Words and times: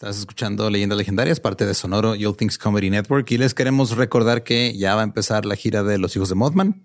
Estás 0.00 0.18
escuchando 0.20 0.70
Leyendas 0.70 0.96
Legendarias, 0.96 1.40
parte 1.40 1.66
de 1.66 1.74
Sonoro 1.74 2.14
y 2.14 2.24
All 2.24 2.36
Things 2.36 2.56
Comedy 2.56 2.88
Network. 2.88 3.28
Y 3.32 3.36
les 3.36 3.52
queremos 3.52 3.96
recordar 3.96 4.44
que 4.44 4.76
ya 4.78 4.94
va 4.94 5.00
a 5.00 5.04
empezar 5.04 5.44
la 5.44 5.56
gira 5.56 5.82
de 5.82 5.98
Los 5.98 6.14
Hijos 6.14 6.28
de 6.28 6.36
Mothman. 6.36 6.82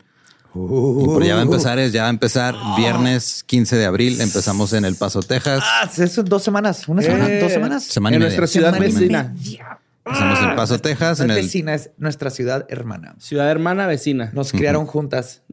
y 0.55 0.57
por 0.57 1.23
ya 1.23 1.35
va 1.35 1.41
a 1.41 1.43
empezar 1.43 1.77
es, 1.77 1.93
ya 1.93 2.01
va 2.01 2.07
a 2.07 2.09
empezar 2.09 2.55
viernes 2.75 3.43
15 3.43 3.75
de 3.77 3.85
abril. 3.85 4.19
Empezamos 4.19 4.73
en 4.73 4.83
El 4.83 4.95
Paso, 4.95 5.21
Texas. 5.21 5.63
Ah, 5.63 5.87
eso 5.95 6.23
dos 6.23 6.41
semanas, 6.41 6.87
una 6.87 7.03
semana, 7.03 7.29
Eh, 7.29 7.39
dos 7.39 7.51
semanas. 7.51 7.83
Semana 7.83 8.15
y 8.15 8.17
en 8.17 8.19
media. 8.21 8.29
nuestra 8.29 8.47
ciudad 8.47 8.73
Semana 8.73 8.83
vecina. 8.91 9.23
media. 9.35 9.79
Empezamos 10.05 10.39
en 10.39 10.49
El 10.49 10.55
Paso, 10.55 10.79
Texas. 10.79 11.19
No 11.19 11.25
En 11.25 11.31
es 11.31 11.37
el, 11.37 11.43
vecina, 11.43 11.73
es 11.75 11.89
nuestra 11.99 12.29
ciudad 12.31 12.65
hermana. 12.67 13.13
Ciudad 13.19 13.47
hermana 13.51 13.85
vecina. 13.85 14.31
Nos 14.33 14.51
criaron 14.51 14.87
juntas. 14.87 15.43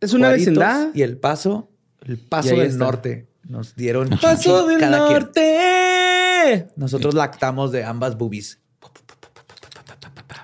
Es 0.00 0.12
una 0.12 0.28
Juaritos 0.28 0.46
vecindad. 0.54 0.94
Y 0.94 1.02
el 1.02 1.16
paso, 1.16 1.68
el 2.06 2.16
paso 2.18 2.50
del 2.50 2.60
está. 2.60 2.84
norte. 2.84 3.26
Nos 3.48 3.74
dieron 3.74 4.08
Paso 4.22 4.68
del 4.68 4.78
cada 4.78 5.08
quien. 5.08 5.16
Nosotros 6.76 7.14
lactamos 7.14 7.72
de 7.72 7.84
ambas 7.84 8.16
boobies. 8.16 8.58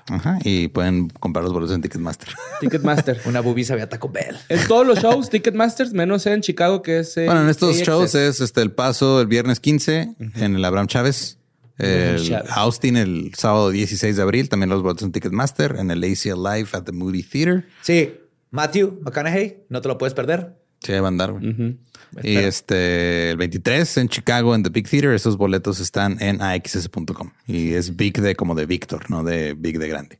Ajá, 0.07 0.37
y 0.43 0.67
pueden 0.67 1.09
comprar 1.09 1.43
los 1.43 1.51
boletos 1.51 1.75
en 1.75 1.81
Ticketmaster. 1.81 2.29
Ticketmaster. 2.61 3.19
Una 3.25 3.41
boobie 3.41 3.65
sabía 3.65 3.89
Taco 3.89 4.07
Bell. 4.09 4.35
En 4.49 4.67
todos 4.67 4.85
los 4.85 4.99
shows, 4.99 5.29
Ticketmasters, 5.31 5.93
menos 5.93 6.25
en 6.27 6.41
Chicago, 6.41 6.83
que 6.83 6.99
es. 6.99 7.17
eh, 7.17 7.25
Bueno, 7.25 7.41
en 7.41 7.49
estos 7.49 7.75
AXS. 7.77 7.87
shows 7.87 8.15
es 8.15 8.39
este 8.39 8.61
el 8.61 8.71
paso 8.71 9.19
el 9.19 9.25
viernes 9.27 9.59
15 9.59 10.15
en 10.35 10.55
el 10.55 10.63
Abraham 10.63 10.87
Chávez. 10.87 11.39
El 11.79 12.23
Chávez. 12.23 12.51
Austin 12.51 12.97
el 12.97 13.33
sábado 13.35 13.71
16 13.71 14.15
de 14.15 14.21
abril, 14.21 14.47
también 14.47 14.69
los 14.69 14.83
boletos 14.83 15.03
en 15.03 15.11
Ticketmaster, 15.11 15.75
en 15.79 15.89
el 15.89 16.03
ACL 16.03 16.41
Live 16.43 16.69
at 16.73 16.83
the 16.83 16.91
Moody 16.91 17.23
Theater. 17.23 17.67
Sí, 17.81 18.13
Matthew 18.51 18.99
McConaughey, 19.01 19.63
no 19.69 19.81
te 19.81 19.87
lo 19.87 19.97
puedes 19.97 20.13
perder. 20.13 20.55
Sí, 20.85 20.91
va 20.93 21.05
a 21.05 21.07
andar. 21.07 21.31
güey. 21.33 21.77
Y 22.23 22.37
este, 22.37 23.31
el 23.31 23.37
23 23.37 23.97
en 23.97 24.07
Chicago, 24.09 24.55
en 24.55 24.63
The 24.63 24.69
Big 24.69 24.87
Theater, 24.89 25.11
esos 25.11 25.35
boletos 25.37 25.79
están 25.81 26.21
en 26.21 26.41
axs.com. 26.41 27.31
Y 27.47 27.73
es 27.73 27.95
Big 27.97 28.21
de 28.21 28.35
como 28.35 28.55
de 28.55 28.65
Víctor, 28.65 29.09
no 29.09 29.23
de 29.23 29.53
Big 29.53 29.79
de 29.79 29.87
grande. 29.89 30.17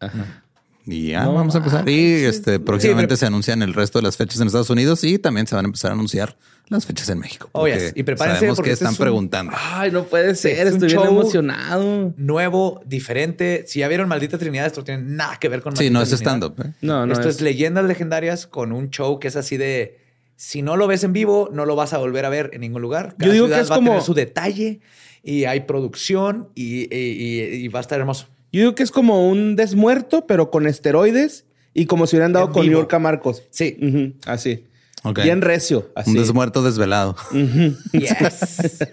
Y 0.88 1.09
ya 1.12 1.23
No 1.23 1.34
vamos 1.34 1.56
a 1.56 1.59
empezar. 1.59 1.88
Y 1.89 2.26
este, 2.26 2.59
próximamente 2.59 3.08
pero- 3.09 3.17
se 3.17 3.26
anuncian 3.26 3.62
el 3.64 3.73
resto 3.73 4.00
de 4.00 4.04
las 4.04 4.17
fechas 4.17 4.39
en 4.42 4.48
Estados 4.48 4.70
Unidos 4.70 5.04
y 5.04 5.17
también 5.20 5.48
se 5.48 5.56
van 5.56 5.66
a 5.66 5.67
empezar 5.67 5.92
a 5.92 5.94
anunciar 5.94 6.36
las 6.67 6.86
fechas 6.86 7.08
en 7.09 7.20
México. 7.20 7.50
Oh, 7.54 7.67
yes. 7.67 7.94
Y 7.95 8.04
prepárense 8.04 8.39
Sabemos 8.39 8.58
porque 8.58 8.70
que 8.70 8.73
este 8.73 8.84
están 8.86 8.94
es 8.94 9.00
un- 9.00 9.04
preguntando. 9.04 9.54
Ay, 9.56 9.92
no 9.92 10.04
puede 10.04 10.36
ser. 10.36 10.67
es 10.67 10.73
un 10.73 10.84
Estoy 10.84 10.89
bien 10.89 11.00
show- 11.02 11.08
emocionado. 11.22 12.14
Nuevo, 12.17 12.82
diferente. 12.86 13.64
Si 13.67 13.80
ya 13.80 13.88
vieron 13.88 14.08
Maldita 14.09 14.38
Trinidad, 14.38 14.66
esto 14.67 14.82
no 14.82 14.86
tiene 14.86 15.04
nada 15.04 15.38
que 15.39 15.48
ver 15.50 15.61
con 15.61 15.76
Sí, 15.78 15.89
no 15.89 16.02
es 16.02 16.09
Maldita 16.11 16.30
Trinidad. 16.32 16.52
stand-up. 16.52 16.66
¿eh? 16.67 16.78
No, 16.82 17.06
no. 17.08 17.14
Esto 17.14 17.30
es- 17.30 17.36
es 17.38 17.42
leyendas 17.42 17.86
legendarias 17.86 18.45
con 18.48 18.72
un 18.72 18.89
show 18.89 19.20
que 19.20 19.28
es 19.30 19.36
así 19.36 19.58
de 19.58 20.04
si 20.36 20.61
no 20.61 20.75
lo 20.78 20.88
ves 20.88 21.03
en 21.03 21.14
vivo, 21.14 21.50
no 21.52 21.66
lo 21.66 21.75
vas 21.75 21.94
a 21.94 21.97
volver 21.97 22.25
a 22.25 22.30
ver 22.30 22.52
en 22.53 22.61
ningún 22.61 22.81
lugar. 22.81 23.16
Cada 23.17 23.28
Yo 23.28 23.33
digo 23.33 23.45
que 23.45 23.50
ciudad 23.53 23.61
es 23.64 23.72
va 23.72 23.75
a 23.75 23.78
como- 23.78 23.91
tener 23.91 24.03
su 24.03 24.14
detalle 24.14 24.80
y 25.23 25.45
hay 25.45 25.61
producción 25.61 26.50
y, 26.55 26.94
y- 26.94 27.00
y- 27.00 27.55
y 27.64 27.67
va 27.69 27.80
a 27.80 27.81
estar 27.81 28.00
hermoso. 28.00 28.27
Yo 28.52 28.61
digo 28.61 28.75
que 28.75 28.83
es 28.83 28.92
como 28.92 29.27
un 29.30 29.55
desmuerto, 29.55 30.27
pero 30.27 30.52
con 30.52 30.67
esteroides 30.67 31.45
y 31.73 31.86
como 31.88 32.08
si 32.08 32.16
hubieran 32.16 32.33
dado 32.33 32.47
En 32.47 32.53
con 32.53 32.67
vivo. 32.67 32.88
Marcos. 33.00 33.44
Sí. 33.50 33.77
Ujú, 33.81 34.14
Así. 34.25 34.66
Ok. 35.03 35.22
Bien 35.23 35.42
recio. 35.42 35.92
Así. 35.95 36.11
Un 36.11 36.17
desmuerto 36.17 36.64
desvelado. 36.64 37.16
Yes. 37.92 38.80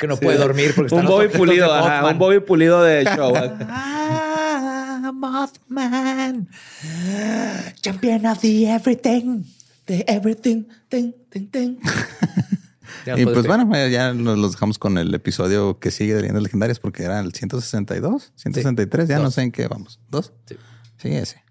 que 0.00 0.06
no 0.06 0.16
puede 0.16 0.38
dormir 0.38 0.72
porque 0.76 0.94
están 0.94 1.06
Un 1.06 1.10
Bobby 1.12 1.28
pulido, 1.28 1.72
ajá, 1.72 2.06
un 2.08 2.18
Bobby 2.18 2.40
pulido 2.40 2.82
de 2.82 3.04
show. 3.04 3.32
Ah, 5.04 5.12
Mothman. 5.12 6.48
Champion 7.82 8.24
of 8.24 8.40
the 8.40 8.66
everything. 8.66 9.44
De 9.86 10.02
everything, 10.08 10.64
ten, 10.88 11.14
ten. 11.50 11.78
Ya 13.04 13.18
Y 13.18 13.26
pues 13.26 13.46
bueno, 13.46 13.70
ya 13.88 14.14
nos 14.14 14.38
los 14.38 14.52
dejamos 14.52 14.78
con 14.78 14.96
el 14.96 15.12
episodio 15.12 15.78
que 15.78 15.90
sigue 15.90 16.14
de 16.14 16.22
Leyendas 16.22 16.42
Legendarias 16.42 16.80
porque 16.80 17.02
era 17.02 17.20
el 17.20 17.34
162, 17.34 18.32
163, 18.34 19.08
ya 19.08 19.18
no 19.18 19.30
sé 19.30 19.42
en 19.42 19.52
qué 19.52 19.68
vamos. 19.68 20.00
¿Dos? 20.08 20.32
Sí. 20.46 20.56
Sí, 20.96 21.08
ese. 21.08 21.43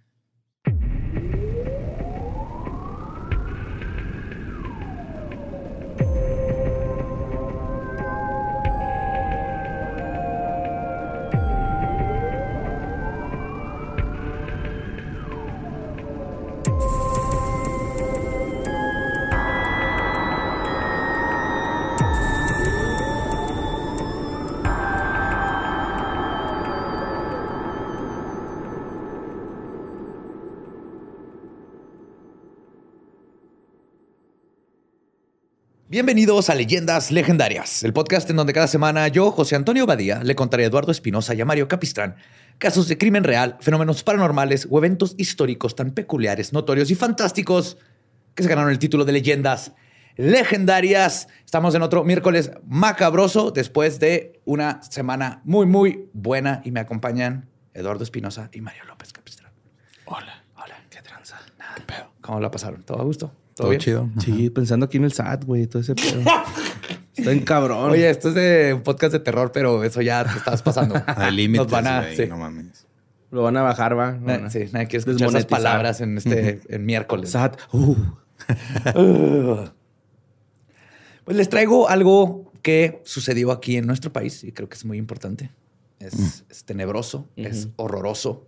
Bienvenidos 35.94 36.50
a 36.50 36.56
Leyendas 36.56 37.12
Legendarias, 37.12 37.84
el 37.84 37.94
podcast 37.94 38.28
en 38.28 38.36
donde 38.36 38.52
cada 38.52 38.66
semana 38.66 39.08
yo, 39.10 39.30
José 39.30 39.56
Antonio 39.56 39.86
Badía, 39.86 40.24
le 40.24 40.34
contaré 40.34 40.64
a 40.64 40.68
Eduardo 40.68 40.92
Espinosa 40.92 41.36
y 41.36 41.42
a 41.42 41.46
Mario 41.46 41.68
Capistrán 41.68 42.16
casos 42.58 42.88
de 42.88 42.98
crimen 42.98 43.24
real, 43.24 43.58
fenómenos 43.60 44.04
paranormales 44.04 44.68
o 44.72 44.80
eventos 44.80 45.14
históricos 45.20 45.76
tan 45.76 45.92
peculiares, 45.92 46.52
notorios 46.52 46.90
y 46.90 46.96
fantásticos 46.96 47.78
que 48.34 48.42
se 48.42 48.50
ganaron 48.50 48.72
el 48.72 48.80
título 48.80 49.06
de 49.06 49.12
Leyendas 49.12 49.74
Legendarias. 50.16 51.28
Estamos 51.46 51.76
en 51.76 51.84
otro 51.84 52.04
miércoles 52.04 52.50
macabroso 52.66 53.52
después 53.52 54.00
de 54.00 54.42
una 54.46 54.82
semana 54.82 55.42
muy, 55.44 55.68
muy 55.68 56.10
buena 56.14 56.64
y 56.66 56.72
me 56.72 56.80
acompañan 56.80 57.52
Eduardo 57.76 58.04
Espinosa 58.04 58.50
y 58.52 58.62
Mario 58.62 58.86
López 58.86 59.14
Capistrán. 59.14 59.52
Hola. 60.06 60.44
Hola, 60.56 60.76
qué 60.90 61.04
tranza. 61.04 61.40
¿Qué 61.76 61.84
pedo? 61.84 62.12
¿Cómo 62.22 62.40
la 62.40 62.50
pasaron? 62.50 62.82
¿Todo 62.82 63.00
a 63.00 63.04
gusto? 63.04 63.43
Todo 63.56 63.74
chido. 63.76 64.10
Sí, 64.20 64.50
pensando 64.50 64.86
aquí 64.88 64.98
en 64.98 65.04
el 65.06 65.14
SAT, 65.14 65.46
güey, 65.46 65.68
todo 65.68 65.82
ese 65.82 65.96
pedo. 65.96 66.22
Está 67.16 67.32
en 67.32 67.42
cabrón. 67.42 67.92
Oye, 67.92 68.10
esto 68.10 68.30
es 68.30 68.36
de 68.36 68.74
un 68.74 68.82
podcast 68.82 69.14
de 69.14 69.20
terror, 69.20 69.52
pero 69.54 69.84
eso 69.84 70.02
ya 70.02 70.24
te 70.24 70.36
estás 70.38 70.64
pasando. 70.64 70.96
Hay 71.08 71.36
límites, 71.36 71.66
Nos 71.66 71.72
van 71.72 71.88
a... 71.88 72.02
güey, 72.02 72.16
sí. 72.16 72.26
no 72.28 72.38
mames. 72.38 72.88
Lo 73.30 73.44
van 73.44 73.58
a 73.58 73.62
bajar, 73.62 73.98
va. 73.98 74.14
No, 74.14 74.28
Na- 74.28 74.38
no. 74.40 74.50
sí, 74.50 74.60
nadie 74.72 74.88
quiere 74.88 75.00
escuchar 75.00 75.30
esas 75.30 75.46
palabras 75.46 76.02
en 76.02 76.18
este 76.18 76.62
en 76.70 76.86
miércoles. 76.86 77.32
SAT. 77.32 77.58
Uh. 77.74 77.96
Pues 81.24 81.38
les 81.38 81.50
traigo 81.50 81.90
algo 81.90 82.52
que 82.62 83.02
sucedió 83.06 83.52
aquí 83.52 83.78
en 83.78 83.88
nuestro 83.88 84.12
país 84.12 84.44
y 84.44 84.52
creo 84.52 84.68
que 84.70 84.76
es 84.76 84.86
muy 84.86 84.98
importante. 84.98 85.52
Es, 86.00 86.44
es 86.50 86.64
tenebroso, 86.66 87.30
es 87.36 87.70
horroroso 87.78 88.48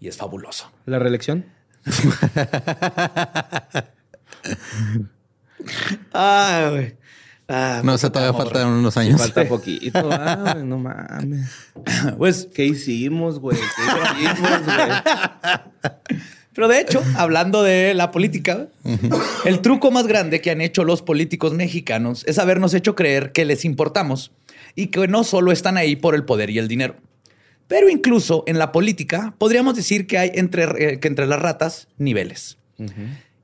y 0.00 0.08
es 0.08 0.16
fabuloso. 0.16 0.70
¿La 0.86 0.98
reelección? 0.98 1.46
Ah, 6.12 6.68
güey. 6.70 6.94
Ah, 7.48 7.82
No, 7.84 7.94
o 7.94 7.98
sea, 7.98 8.10
todavía 8.10 8.30
amor. 8.30 8.44
faltan 8.44 8.68
unos 8.68 8.96
años. 8.96 9.20
Falta 9.20 9.44
poquito. 9.48 10.08
Ah, 10.12 10.56
no 10.64 10.78
mames. 10.78 11.48
Pues, 12.18 12.48
¿Qué 12.54 12.64
hicimos, 12.64 13.38
güey? 13.40 13.56
¿Qué 13.58 14.22
hicimos, 14.24 14.64
güey? 14.64 15.92
pero 16.54 16.68
de 16.68 16.80
hecho, 16.80 17.02
hablando 17.16 17.62
de 17.62 17.94
la 17.94 18.10
política, 18.10 18.68
el 19.44 19.60
truco 19.60 19.90
más 19.90 20.06
grande 20.06 20.40
que 20.40 20.50
han 20.50 20.60
hecho 20.60 20.84
los 20.84 21.02
políticos 21.02 21.52
mexicanos 21.54 22.24
es 22.26 22.38
habernos 22.38 22.74
hecho 22.74 22.94
creer 22.94 23.32
que 23.32 23.44
les 23.44 23.64
importamos 23.64 24.32
y 24.74 24.88
que 24.88 25.08
no 25.08 25.24
solo 25.24 25.50
están 25.52 25.76
ahí 25.76 25.96
por 25.96 26.14
el 26.14 26.24
poder 26.24 26.50
y 26.50 26.58
el 26.58 26.68
dinero. 26.68 26.96
Pero 27.68 27.88
incluso 27.88 28.44
en 28.46 28.58
la 28.58 28.70
política 28.70 29.34
podríamos 29.38 29.74
decir 29.76 30.06
que 30.06 30.18
hay 30.18 30.30
entre, 30.34 30.64
eh, 30.94 31.00
que 31.00 31.08
entre 31.08 31.26
las 31.26 31.40
ratas 31.40 31.88
niveles. 31.98 32.58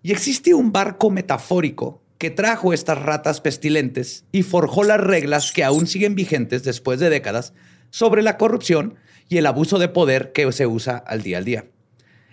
Y 0.03 0.13
existe 0.13 0.55
un 0.55 0.73
barco 0.73 1.11
metafórico 1.11 2.03
que 2.19 2.31
trajo 2.31 2.73
estas 2.73 3.01
ratas 3.01 3.41
pestilentes 3.41 4.25
y 4.33 4.43
forjó 4.43 4.83
las 4.85 5.01
reglas 5.01 5.53
que 5.53 5.65
aún 5.65 5.87
siguen 5.87 6.15
vigentes 6.15 6.65
después 6.65 6.99
de 7.01 7.11
décadas 7.11 7.53
sobre 7.91 8.23
la 8.23 8.37
corrupción 8.37 8.97
y 9.29 9.39
el 9.39 9.47
abuso 9.47 9.79
de 9.79 9.89
poder 9.89 10.33
que 10.33 10.51
se 10.53 10.67
usa 10.67 10.97
al 10.97 11.23
día 11.23 11.39
al 11.39 11.45
día. 11.45 11.67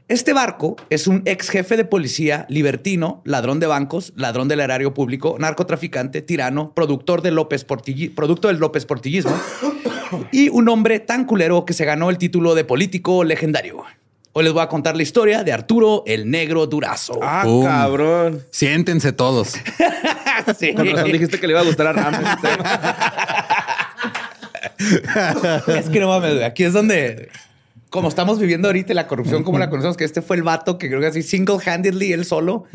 Este 0.08 0.34
barco 0.34 0.76
es 0.92 1.08
un 1.08 1.24
ex 1.26 1.50
jefe 1.50 1.78
de 1.78 1.86
policía, 1.86 2.46
libertino, 2.48 3.24
ladrón 3.26 3.60
de 3.60 3.66
bancos, 3.66 4.14
ladrón 4.16 4.48
del 4.48 4.60
erario 4.60 4.94
público, 4.94 5.36
narcotraficante, 5.40 6.22
tirano, 6.22 6.74
productor 6.76 7.24
de 7.24 7.32
López 7.32 7.66
Portilli- 7.66 8.14
producto 8.14 8.48
del 8.48 8.58
López 8.58 8.86
Portillismo 8.86 9.36
y 10.32 10.50
un 10.50 10.70
hombre 10.70 11.00
tan 11.00 11.26
culero 11.26 11.66
que 11.66 11.74
se 11.74 11.86
ganó 11.86 12.12
el 12.12 12.20
título 12.20 12.54
de 12.54 12.66
político 12.66 13.24
legendario. 13.24 13.84
Hoy 14.38 14.44
les 14.44 14.52
voy 14.52 14.64
a 14.64 14.68
contar 14.68 14.98
la 14.98 15.04
historia 15.04 15.46
de 15.46 15.54
Arturo 15.54 16.04
el 16.06 16.30
Negro 16.30 16.68
Durazo. 16.68 17.22
Ah, 17.24 17.44
Pum. 17.46 17.64
cabrón. 17.64 18.44
Siéntense 18.52 19.14
todos. 19.14 19.54
Sí. 20.60 20.76
Con 20.76 20.86
razón 20.86 21.12
dijiste 21.12 21.40
que 21.40 21.48
le 21.48 21.54
iba 21.54 21.62
a 21.62 21.64
gustar 21.64 21.88
a 21.88 21.94
Ram. 21.94 22.14
Es 25.68 25.90
que 25.90 26.00
no 26.02 26.10
mames, 26.10 26.34
güey. 26.34 26.44
Aquí 26.44 26.66
es 26.66 26.74
donde 26.74 27.30
como 27.90 28.10
estamos 28.10 28.38
viviendo 28.38 28.68
ahorita 28.68 28.94
la 28.94 29.08
corrupción, 29.08 29.44
como 29.44 29.58
la 29.58 29.70
conocemos, 29.70 29.96
que 29.96 30.04
este 30.04 30.22
fue 30.22 30.36
el 30.36 30.44
vato 30.44 30.78
que 30.78 30.90
creo 30.90 31.00
que 31.00 31.08
así 31.08 31.24
single-handedly, 31.24 32.12
él 32.12 32.26
solo, 32.26 32.66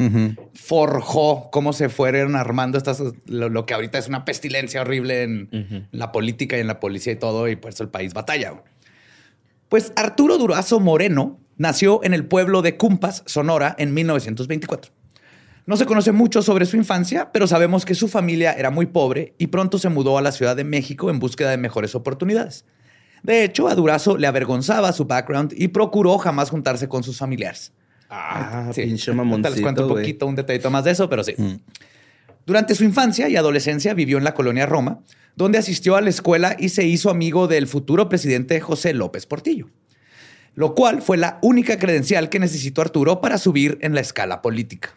forjó 0.54 1.50
cómo 1.52 1.74
se 1.74 1.90
fueron 1.90 2.34
armando 2.34 2.78
estas, 2.78 3.02
lo, 3.26 3.66
que 3.66 3.74
ahorita 3.74 3.98
es 3.98 4.08
una 4.08 4.24
pestilencia 4.24 4.80
horrible 4.80 5.22
en 5.22 5.88
la 5.92 6.10
política 6.10 6.56
y 6.56 6.60
en 6.60 6.66
la 6.66 6.80
policía 6.80 7.12
y 7.12 7.16
todo, 7.16 7.46
y 7.48 7.56
por 7.56 7.70
eso 7.70 7.82
el 7.82 7.90
país 7.90 8.14
batalla. 8.14 8.54
Pues 9.68 9.92
Arturo 9.94 10.38
Durazo 10.38 10.80
Moreno 10.80 11.38
nació 11.60 12.02
en 12.04 12.14
el 12.14 12.24
pueblo 12.24 12.62
de 12.62 12.78
Cumpas, 12.78 13.22
Sonora, 13.26 13.76
en 13.78 13.92
1924. 13.92 14.92
No 15.66 15.76
se 15.76 15.84
conoce 15.84 16.10
mucho 16.10 16.40
sobre 16.40 16.64
su 16.64 16.78
infancia, 16.78 17.32
pero 17.32 17.46
sabemos 17.46 17.84
que 17.84 17.94
su 17.94 18.08
familia 18.08 18.54
era 18.54 18.70
muy 18.70 18.86
pobre 18.86 19.34
y 19.36 19.48
pronto 19.48 19.78
se 19.78 19.90
mudó 19.90 20.16
a 20.16 20.22
la 20.22 20.32
Ciudad 20.32 20.56
de 20.56 20.64
México 20.64 21.10
en 21.10 21.18
búsqueda 21.18 21.50
de 21.50 21.58
mejores 21.58 21.94
oportunidades. 21.94 22.64
De 23.22 23.44
hecho, 23.44 23.68
a 23.68 23.74
Durazo 23.74 24.16
le 24.16 24.26
avergonzaba 24.26 24.90
su 24.92 25.04
background 25.04 25.52
y 25.54 25.68
procuró 25.68 26.16
jamás 26.16 26.48
juntarse 26.48 26.88
con 26.88 27.02
sus 27.02 27.18
familiares. 27.18 27.72
Ah, 28.08 28.70
pinche 28.74 29.12
mamoncito, 29.14 29.50
Les 29.50 29.60
cuento 29.60 29.86
un 29.86 29.96
poquito, 29.96 30.26
un 30.26 30.36
detallito 30.36 30.70
más 30.70 30.84
de 30.84 30.92
eso, 30.92 31.10
pero 31.10 31.22
sí. 31.22 31.34
Mm. 31.36 31.56
Durante 32.46 32.74
su 32.74 32.84
infancia 32.84 33.28
y 33.28 33.36
adolescencia 33.36 33.92
vivió 33.92 34.16
en 34.16 34.24
la 34.24 34.32
colonia 34.32 34.64
Roma, 34.64 35.00
donde 35.36 35.58
asistió 35.58 35.96
a 35.96 36.00
la 36.00 36.08
escuela 36.08 36.56
y 36.58 36.70
se 36.70 36.86
hizo 36.86 37.10
amigo 37.10 37.48
del 37.48 37.66
futuro 37.66 38.08
presidente 38.08 38.58
José 38.60 38.94
López 38.94 39.26
Portillo, 39.26 39.68
lo 40.54 40.74
cual 40.74 41.02
fue 41.02 41.16
la 41.16 41.38
única 41.42 41.78
credencial 41.78 42.28
que 42.28 42.38
necesitó 42.38 42.82
Arturo 42.82 43.20
para 43.20 43.38
subir 43.38 43.78
en 43.80 43.94
la 43.94 44.00
escala 44.00 44.42
política. 44.42 44.94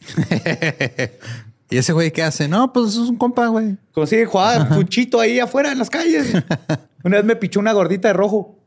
¿Y 1.70 1.76
ese 1.76 1.92
güey 1.92 2.12
qué 2.12 2.22
hace? 2.22 2.46
No, 2.46 2.72
pues 2.72 2.90
es 2.90 2.98
un 2.98 3.16
compa, 3.16 3.48
güey. 3.48 3.76
Como 3.92 4.06
si 4.06 4.24
jugaba 4.24 4.66
fuchito 4.66 5.20
ahí 5.20 5.40
afuera 5.40 5.72
en 5.72 5.78
las 5.78 5.90
calles. 5.90 6.32
Una 7.02 7.16
vez 7.16 7.24
me 7.24 7.36
pichó 7.36 7.60
una 7.60 7.72
gordita 7.72 8.08
de 8.08 8.14
rojo. 8.14 8.58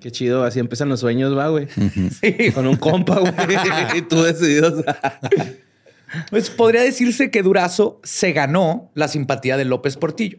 Qué 0.00 0.12
chido, 0.12 0.44
así 0.44 0.60
empiezan 0.60 0.88
los 0.88 1.00
sueños, 1.00 1.36
va, 1.36 1.48
güey. 1.48 1.66
Sí. 2.20 2.52
Con 2.52 2.66
un 2.66 2.76
compa, 2.76 3.18
güey. 3.18 3.32
y 3.96 4.02
tú 4.02 4.22
decidido. 4.22 4.84
pues 6.30 6.50
podría 6.50 6.82
decirse 6.82 7.30
que 7.30 7.42
Durazo 7.42 8.00
se 8.04 8.32
ganó 8.32 8.90
la 8.94 9.08
simpatía 9.08 9.56
de 9.56 9.64
López 9.64 9.96
Portillo. 9.96 10.38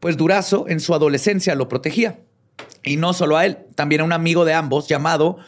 Pues 0.00 0.16
Durazo 0.16 0.66
en 0.68 0.80
su 0.80 0.94
adolescencia 0.94 1.54
lo 1.54 1.68
protegía. 1.68 2.18
Y 2.84 2.96
no 2.96 3.12
solo 3.12 3.36
a 3.36 3.46
él, 3.46 3.58
también 3.74 4.02
a 4.02 4.04
un 4.04 4.12
amigo 4.12 4.44
de 4.44 4.54
ambos 4.54 4.88
llamado 4.88 5.38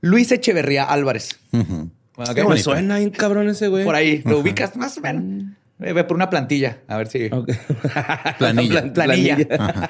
Luis 0.00 0.32
Echeverría 0.32 0.84
Álvarez. 0.84 1.38
Bueno, 1.50 2.48
me 2.48 2.58
suena 2.58 2.96
un 2.96 3.10
cabrón 3.10 3.48
ese 3.48 3.68
güey. 3.68 3.84
Por 3.84 3.94
ahí, 3.94 4.22
lo 4.24 4.38
ubicas 4.38 4.76
más 4.76 4.96
o 4.98 5.00
menos. 5.02 5.52
Ve 5.78 6.04
por 6.04 6.16
una 6.16 6.30
plantilla, 6.30 6.78
a 6.88 6.96
ver 6.96 7.08
si. 7.08 7.28
Planilla. 8.38 8.92
planilla. 8.94 9.36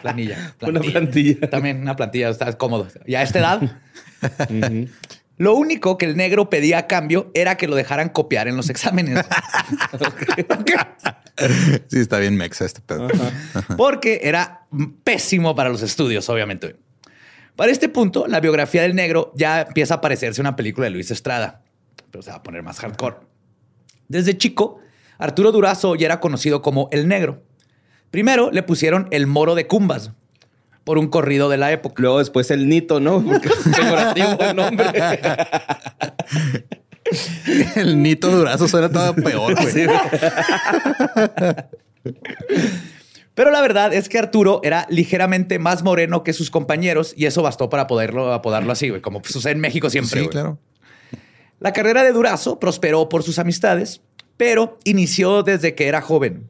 planilla. 0.02 0.54
Una 0.62 0.80
plantilla. 0.80 1.48
También 1.48 1.80
una 1.80 1.94
plantilla, 1.94 2.28
está 2.28 2.52
cómodo. 2.58 2.88
Y 3.06 3.14
a 3.14 3.22
esta 3.22 3.38
edad. 3.38 3.80
Lo 5.38 5.54
único 5.54 5.98
que 5.98 6.06
el 6.06 6.16
negro 6.16 6.48
pedía 6.48 6.78
a 6.78 6.86
cambio 6.86 7.30
era 7.34 7.56
que 7.56 7.68
lo 7.68 7.76
dejaran 7.76 8.08
copiar 8.08 8.48
en 8.48 8.56
los 8.56 8.70
exámenes. 8.70 9.24
sí, 11.88 12.00
está 12.00 12.18
bien 12.18 12.36
mexa 12.36 12.64
este 12.64 12.80
pedo. 12.80 13.08
Porque 13.76 14.20
era 14.24 14.66
pésimo 15.04 15.54
para 15.54 15.68
los 15.68 15.82
estudios, 15.82 16.28
obviamente. 16.30 16.76
Para 17.56 17.72
este 17.72 17.88
punto, 17.88 18.26
la 18.26 18.40
biografía 18.40 18.82
del 18.82 18.94
negro 18.94 19.32
ya 19.34 19.62
empieza 19.62 19.94
a 19.94 20.00
parecerse 20.00 20.40
una 20.40 20.56
película 20.56 20.84
de 20.84 20.90
Luis 20.90 21.10
Estrada 21.10 21.62
pero 22.16 22.22
se 22.22 22.30
va 22.30 22.36
a 22.36 22.42
poner 22.42 22.62
más 22.62 22.78
hardcore. 22.78 23.16
Desde 24.08 24.38
chico, 24.38 24.78
Arturo 25.18 25.52
Durazo 25.52 25.96
ya 25.96 26.06
era 26.06 26.18
conocido 26.18 26.62
como 26.62 26.88
el 26.92 27.08
negro. 27.08 27.42
Primero 28.10 28.50
le 28.50 28.62
pusieron 28.62 29.06
el 29.10 29.26
moro 29.26 29.54
de 29.54 29.66
Cumbas 29.66 30.12
por 30.84 30.96
un 30.96 31.08
corrido 31.08 31.50
de 31.50 31.58
la 31.58 31.72
época. 31.72 31.96
Luego 31.98 32.20
después 32.20 32.50
el 32.50 32.68
Nito, 32.68 33.00
¿no? 33.00 33.22
Porque 33.22 33.48
es 33.48 33.66
el 33.66 34.56
nombre. 34.56 34.86
el 37.76 38.02
Nito 38.02 38.30
Durazo 38.30 38.66
suena 38.66 38.88
todo 38.88 39.14
peor, 39.14 39.54
güey. 39.54 39.86
Pero 43.36 43.50
la 43.50 43.60
verdad 43.60 43.92
es 43.92 44.08
que 44.08 44.18
Arturo 44.18 44.60
era 44.64 44.86
ligeramente 44.88 45.58
más 45.58 45.82
moreno 45.82 46.24
que 46.24 46.32
sus 46.32 46.50
compañeros 46.50 47.12
y 47.14 47.26
eso 47.26 47.42
bastó 47.42 47.68
para 47.68 47.86
poderlo 47.86 48.32
apodarlo 48.32 48.72
así, 48.72 48.88
güey, 48.88 49.02
como 49.02 49.20
sucede 49.22 49.52
en 49.52 49.60
México 49.60 49.90
siempre. 49.90 50.22
Sí, 50.22 50.28
claro. 50.28 50.58
La 51.60 51.74
carrera 51.74 52.02
de 52.02 52.12
Durazo 52.12 52.58
prosperó 52.58 53.10
por 53.10 53.22
sus 53.22 53.38
amistades, 53.38 54.00
pero 54.38 54.78
inició 54.84 55.42
desde 55.42 55.74
que 55.74 55.86
era 55.86 56.00
joven. 56.00 56.48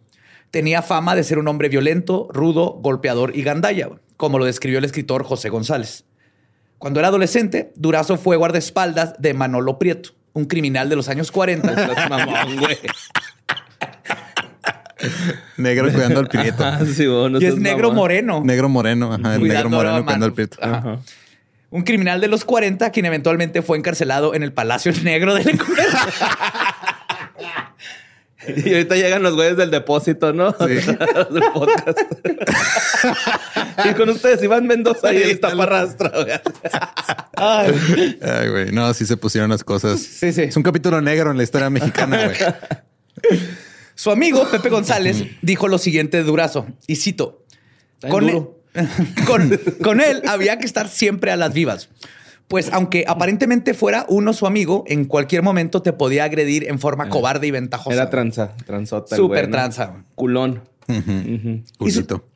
Tenía 0.52 0.80
fama 0.80 1.16
de 1.16 1.24
ser 1.24 1.40
un 1.40 1.48
hombre 1.48 1.68
violento, 1.68 2.28
rudo, 2.30 2.78
golpeador 2.80 3.36
y 3.36 3.42
gandalla, 3.42 3.90
como 4.16 4.38
lo 4.38 4.44
describió 4.44 4.78
el 4.78 4.84
escritor 4.84 5.24
José 5.24 5.48
González. 5.48 6.04
Cuando 6.78 7.00
era 7.00 7.08
adolescente, 7.08 7.72
Durazo 7.74 8.16
fue 8.16 8.36
guardaespaldas 8.36 9.14
de 9.18 9.34
Manolo 9.34 9.80
Prieto, 9.80 10.10
un 10.34 10.44
criminal 10.44 10.88
de 10.88 10.94
los 10.94 11.08
años 11.08 11.32
40. 11.32 11.74
negro 15.56 15.92
cuidando 15.92 16.20
al 16.20 16.28
Prieto. 16.28 16.64
y 17.40 17.44
es 17.44 17.56
negro 17.56 17.92
moreno. 17.92 18.42
Negro 18.44 18.68
moreno, 18.68 19.12
ajá, 19.12 19.36
el 19.36 19.42
negro 19.42 19.70
moreno 19.70 20.04
cuidando 20.04 20.26
al 20.26 20.32
Prieto. 20.32 20.58
Ajá 20.60 20.98
un 21.70 21.82
criminal 21.82 22.20
de 22.20 22.28
los 22.28 22.44
40 22.44 22.90
quien 22.90 23.06
eventualmente 23.06 23.60
fue 23.60 23.76
encarcelado 23.76 24.34
en 24.34 24.42
el 24.42 24.52
Palacio 24.52 24.92
Negro 25.02 25.34
de 25.34 25.44
Lecumberri. 25.44 25.90
Y 28.48 28.72
ahorita 28.72 28.94
llegan 28.94 29.24
los 29.24 29.34
güeyes 29.34 29.56
del 29.56 29.72
depósito, 29.72 30.32
¿no? 30.32 30.52
Sí. 30.52 30.66
del 31.30 31.42
podcast. 31.52 31.98
y 33.84 33.94
con 33.94 34.08
ustedes 34.08 34.40
Iván 34.44 34.68
Mendoza 34.68 35.12
y 35.12 35.20
el 35.20 35.40
taparrastra. 35.40 36.12
Ay. 37.34 38.18
Ay, 38.22 38.48
güey. 38.48 38.70
No, 38.70 38.94
sí 38.94 39.04
se 39.04 39.16
pusieron 39.16 39.50
las 39.50 39.64
cosas. 39.64 39.98
Sí, 39.98 40.32
sí. 40.32 40.42
Es 40.42 40.56
un 40.56 40.62
capítulo 40.62 41.00
negro 41.00 41.32
en 41.32 41.38
la 41.38 41.42
historia 41.42 41.70
mexicana, 41.70 42.26
güey. 42.26 43.40
Su 43.96 44.10
amigo 44.10 44.46
Pepe 44.50 44.68
González 44.68 45.24
dijo 45.42 45.66
lo 45.66 45.78
siguiente 45.78 46.18
de 46.18 46.22
Durazo, 46.22 46.66
y 46.86 46.96
cito, 46.96 47.42
con, 48.08 48.52
con, 49.82 50.00
él 50.00 50.22
había 50.28 50.58
que 50.58 50.66
estar 50.66 50.88
siempre 50.88 51.32
a 51.32 51.36
las 51.36 51.52
vivas. 51.52 51.88
Pues 52.46 52.72
aunque 52.72 53.04
aparentemente 53.08 53.74
fuera 53.74 54.04
uno 54.08 54.32
su 54.32 54.46
amigo, 54.46 54.84
en 54.86 55.06
cualquier 55.06 55.42
momento 55.42 55.82
te 55.82 55.92
podía 55.92 56.24
agredir 56.24 56.68
en 56.68 56.78
forma 56.78 57.08
cobarde 57.08 57.48
y 57.48 57.50
ventajosa. 57.50 57.96
Era 57.96 58.10
tranza, 58.10 58.54
transota. 58.66 59.16
Súper 59.16 59.50
tranza. 59.50 60.04
Culón. 60.14 60.62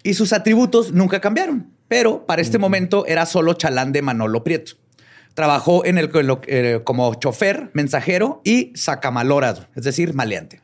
y, 0.03 0.15
sus 0.15 0.33
atributos 0.33 0.93
nunca 0.93 1.21
cambiaron. 1.21 1.71
Pero 1.87 2.27
para 2.27 2.43
este 2.43 2.59
momento 2.59 3.07
era 3.07 3.27
solo 3.27 3.53
chalán 3.55 3.93
de 3.93 4.03
Manolo 4.03 4.43
Prieto. 4.43 4.73
Trabajó 5.35 5.85
en 5.85 5.99
el, 5.99 6.11
eh, 6.47 6.81
como 6.83 7.15
chofer, 7.15 7.71
mensajero 7.73 8.41
y 8.45 8.73
sacamaloras, 8.75 9.69
es 9.77 9.85
decir, 9.85 10.15
maleante. 10.15 10.61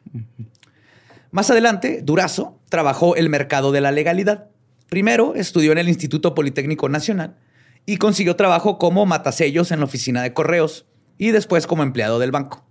Más 1.36 1.50
adelante, 1.50 2.00
Durazo 2.02 2.58
trabajó 2.70 3.14
el 3.14 3.28
mercado 3.28 3.70
de 3.70 3.82
la 3.82 3.92
legalidad. 3.92 4.46
Primero 4.88 5.34
estudió 5.34 5.70
en 5.70 5.76
el 5.76 5.86
Instituto 5.86 6.34
Politécnico 6.34 6.88
Nacional 6.88 7.36
y 7.84 7.98
consiguió 7.98 8.36
trabajo 8.36 8.78
como 8.78 9.05
matasellos 9.05 9.70
en 9.70 9.81
la 9.81 9.84
oficina 9.84 10.22
de 10.22 10.32
correos 10.32 10.86
y 11.19 11.32
después 11.32 11.66
como 11.66 11.82
empleado 11.82 12.19
del 12.19 12.31
banco. 12.31 12.64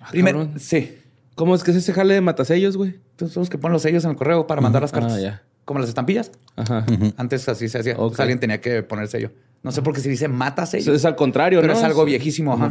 Ah, 0.00 0.08
Primero, 0.10 0.48
sí. 0.58 0.96
¿Cómo 1.34 1.54
es 1.54 1.62
que 1.62 1.74
se 1.74 1.92
jale 1.92 2.14
de 2.14 2.22
matasellos, 2.22 2.78
güey? 2.78 2.98
Son 3.18 3.30
los 3.34 3.50
que 3.50 3.58
ponen 3.58 3.74
los 3.74 3.82
sellos 3.82 4.04
en 4.06 4.12
el 4.12 4.16
correo 4.16 4.46
para 4.46 4.62
mandar 4.62 4.80
las 4.80 4.90
cartas. 4.90 5.22
Ah, 5.22 5.42
como 5.66 5.78
las 5.78 5.90
estampillas. 5.90 6.32
Ajá. 6.56 6.86
Antes 7.18 7.46
así 7.50 7.68
se 7.68 7.78
hacía. 7.78 7.98
alguien 8.16 8.40
tenía 8.40 8.58
que 8.62 8.82
poner 8.82 9.06
sello. 9.08 9.32
No 9.62 9.70
sé 9.70 9.82
por 9.82 9.92
qué 9.92 10.00
se 10.00 10.08
dice 10.08 10.28
mata 10.28 10.64
sello. 10.64 10.94
es 10.94 11.04
al 11.04 11.14
contrario, 11.14 11.60
pero 11.60 11.74
es 11.74 11.82
algo 11.82 12.06
viejísimo. 12.06 12.54
Ajá. 12.54 12.70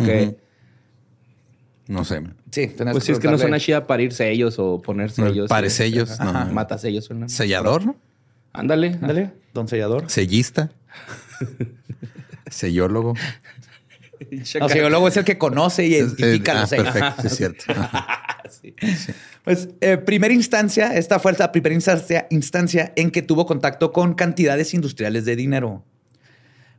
No 1.91 2.05
sé. 2.05 2.21
Sí, 2.51 2.73
pues 2.77 3.03
si 3.03 3.11
es 3.11 3.19
que 3.19 3.27
no 3.27 3.37
suena 3.37 3.59
chida 3.59 3.85
parir 3.85 4.13
sellos 4.13 4.57
o 4.59 4.81
poner 4.81 5.11
sellos. 5.11 5.49
Pare 5.49 5.69
sellos. 5.69 6.21
Ajá. 6.21 6.45
Mata 6.45 6.77
sellos. 6.77 7.09
Sellador, 7.27 7.85
¿no? 7.85 7.97
Ándale, 8.53 8.97
ándale. 9.01 9.33
Don 9.53 9.67
sellador. 9.67 10.09
Sellista. 10.09 10.71
Sellólogo. 12.49 13.13
No, 14.59 14.69
sellólogo 14.69 15.07
es 15.09 15.17
el 15.17 15.25
que 15.25 15.37
conoce 15.37 15.85
y 15.85 15.95
identifica 15.95 16.61
los 16.61 16.71
ah, 16.71 16.75
Perfecto, 16.77 17.27
es 17.27 17.35
cierto. 17.35 17.63
Pues, 19.43 19.69
eh, 19.79 19.97
primera 19.97 20.33
instancia, 20.33 20.95
esta 20.95 21.19
fue 21.19 21.33
la 21.33 21.51
primera 21.51 21.73
instancia, 21.73 22.27
instancia 22.29 22.93
en 22.95 23.09
que 23.09 23.21
tuvo 23.21 23.45
contacto 23.45 23.91
con 23.91 24.13
cantidades 24.13 24.73
industriales 24.73 25.25
de 25.25 25.35
dinero. 25.35 25.83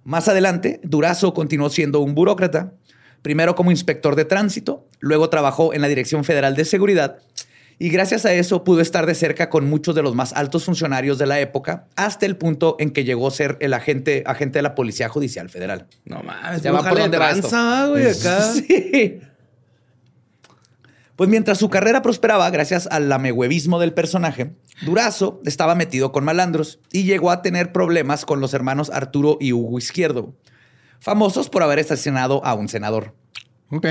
Más 0.05 0.29
adelante, 0.29 0.81
Durazo 0.85 1.33
continuó 1.35 1.71
siendo 1.71 2.01
un 2.01 2.15
burócrata, 2.15 2.75
primero 3.23 3.55
como 3.55 3.71
inspector 3.71 4.17
de 4.17 4.25
tránsito, 4.25 4.87
luego 5.01 5.31
trabajó 5.31 5.73
en 5.73 5.81
la 5.81 5.89
Dirección 5.89 6.25
Federal 6.25 6.55
de 6.55 6.65
Seguridad 6.65 7.19
y 7.79 7.89
gracias 7.89 8.25
a 8.27 8.33
eso 8.33 8.63
pudo 8.63 8.81
estar 8.81 9.07
de 9.07 9.15
cerca 9.17 9.51
con 9.51 9.69
muchos 9.69 9.95
de 9.95 10.03
los 10.03 10.15
más 10.15 10.33
altos 10.35 10.65
funcionarios 10.65 11.19
de 11.19 11.27
la 11.27 11.41
época, 11.41 11.89
hasta 11.97 12.27
el 12.27 12.37
punto 12.37 12.77
en 12.79 12.93
que 12.93 13.03
llegó 13.03 13.27
a 13.27 13.31
ser 13.33 13.57
el 13.61 13.75
agente, 13.75 14.23
agente 14.27 14.59
de 14.59 14.63
la 14.63 14.77
Policía 14.77 15.09
Judicial 15.09 15.49
Federal. 15.51 15.89
No 16.05 16.23
mames, 16.23 16.63
ya 16.63 16.71
va 16.71 16.89
por 16.89 16.99
donde 16.99 17.19
va 17.19 17.87
güey, 17.89 18.07
acá. 18.11 18.53
Sí. 18.53 19.21
Pues 21.17 21.29
mientras 21.29 21.59
su 21.59 21.71
carrera 21.71 22.03
prosperaba 22.03 22.49
gracias 22.51 22.87
al 22.91 23.09
lamehuevismo 23.09 23.81
del 23.81 23.93
personaje, 23.93 24.53
Durazo 24.83 25.41
estaba 25.45 25.75
metido 25.75 26.13
con 26.13 26.25
malandros 26.25 26.81
y 26.93 27.03
llegó 27.03 27.31
a 27.31 27.43
tener 27.43 27.73
problemas 27.73 28.25
con 28.25 28.41
los 28.41 28.55
hermanos 28.55 28.91
Arturo 28.91 29.39
y 29.41 29.53
Hugo 29.53 29.79
Izquierdo, 29.79 30.35
famosos 31.03 31.51
por 31.51 31.63
haber 31.63 31.81
asesinado 31.81 32.45
a 32.45 32.55
un 32.55 32.69
senador. 32.69 33.15
Ok. 33.71 33.87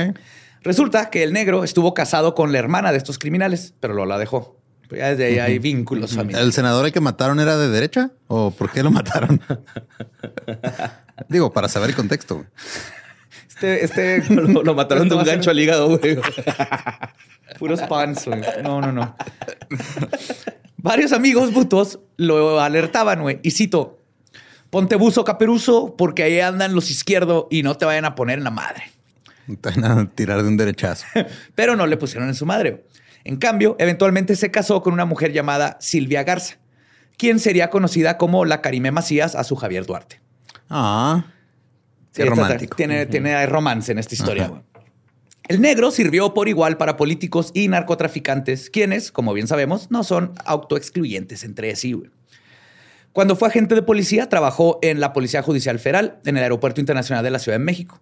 Resulta 0.62 1.10
que 1.10 1.24
el 1.24 1.34
negro 1.34 1.64
estuvo 1.64 1.94
casado 1.94 2.34
con 2.34 2.52
la 2.52 2.60
hermana 2.60 2.92
de 2.92 2.98
estos 2.98 3.20
criminales, 3.20 3.74
pero 3.80 3.94
lo 3.94 4.06
la 4.06 4.18
dejó. 4.18 4.58
Pues 4.88 5.00
ya 5.00 5.10
desde 5.10 5.26
ahí 5.26 5.40
hay 5.40 5.60
vínculos 5.60 6.16
familiares. 6.16 6.46
¿El 6.46 6.54
senador 6.54 6.92
que 6.92 7.00
mataron 7.02 7.40
era 7.40 7.58
de 7.58 7.70
derecha? 7.70 8.12
¿O 8.28 8.52
por 8.52 8.72
qué 8.72 8.84
lo 8.84 8.92
mataron? 8.92 9.42
Digo, 11.30 11.52
para 11.52 11.68
saber 11.68 11.90
el 11.90 11.96
contexto. 11.96 12.46
Este, 13.48 13.84
este 13.84 14.24
Lo, 14.34 14.64
lo 14.64 14.74
mataron 14.74 15.10
de 15.10 15.16
un 15.16 15.24
gancho 15.24 15.50
al 15.50 15.60
hígado, 15.60 15.98
güey. 15.98 16.18
Puros 17.60 17.82
pants, 17.84 18.26
güey. 18.26 18.42
No, 18.64 18.80
no, 18.80 18.92
no. 18.92 19.16
Varios 20.78 21.12
amigos 21.12 21.54
butos 21.54 22.00
lo 22.18 22.60
alertaban, 22.60 23.22
güey. 23.22 23.40
Y 23.44 23.52
cito, 23.52 24.01
ponte 24.72 24.96
buzo 24.96 25.24
caperuso 25.24 25.96
porque 25.96 26.24
ahí 26.24 26.40
andan 26.40 26.74
los 26.74 26.90
izquierdos 26.90 27.46
y 27.52 27.62
no 27.62 27.78
te 27.78 27.86
vayan 27.86 28.06
a 28.06 28.16
poner 28.16 28.40
en 28.40 28.44
la 28.44 28.50
madre. 28.52 28.86
Te 29.62 29.70
van 29.70 29.84
a 29.84 30.10
tirar 30.10 30.42
de 30.42 30.48
un 30.48 30.58
derechazo. 30.58 31.06
Pero 31.56 31.76
no 31.76 31.86
le 31.86 31.98
pusieron 31.98 32.28
en 32.30 32.34
su 32.36 32.48
madre. 32.48 32.86
En 33.24 33.36
cambio, 33.38 33.76
eventualmente 33.78 34.36
se 34.36 34.50
casó 34.50 34.82
con 34.82 34.94
una 34.94 35.06
mujer 35.06 35.32
llamada 35.32 35.78
Silvia 35.80 36.24
Garza, 36.24 36.56
quien 37.18 37.38
sería 37.40 37.70
conocida 37.70 38.18
como 38.18 38.46
la 38.46 38.62
Karime 38.62 38.90
Macías 38.92 39.36
a 39.36 39.44
su 39.44 39.56
Javier 39.56 39.86
Duarte. 39.86 40.20
Ah, 40.70 41.26
qué 42.14 42.24
esta- 42.24 42.34
romántico. 42.36 42.76
Tiene, 42.76 43.06
tiene 43.06 43.46
romance 43.46 43.92
en 43.92 44.00
esta 44.00 44.16
historia. 44.16 44.64
El 45.48 45.60
negro 45.60 45.92
sirvió 45.92 46.34
por 46.34 46.48
igual 46.48 46.78
para 46.78 46.96
políticos 46.96 47.52
y 47.54 47.68
narcotraficantes, 47.68 48.70
quienes, 48.70 49.12
como 49.12 49.34
bien 49.34 49.48
sabemos, 49.48 49.92
no 49.92 50.04
son 50.06 50.32
autoexcluyentes 50.46 51.44
entre 51.44 51.76
sí. 51.76 51.92
güey. 51.92 52.10
Cuando 53.14 53.36
fue 53.36 53.48
agente 53.50 53.76
de 53.76 53.82
policía, 53.82 54.30
trabajó 54.30 54.80
en 54.82 55.00
la 55.00 55.12
Policía 55.14 55.42
Judicial 55.44 55.80
Federal, 55.80 56.20
en 56.26 56.38
el 56.38 56.44
Aeropuerto 56.44 56.80
Internacional 56.80 57.24
de 57.24 57.32
la 57.32 57.40
Ciudad 57.40 57.58
de 57.58 57.64
México. 57.64 58.00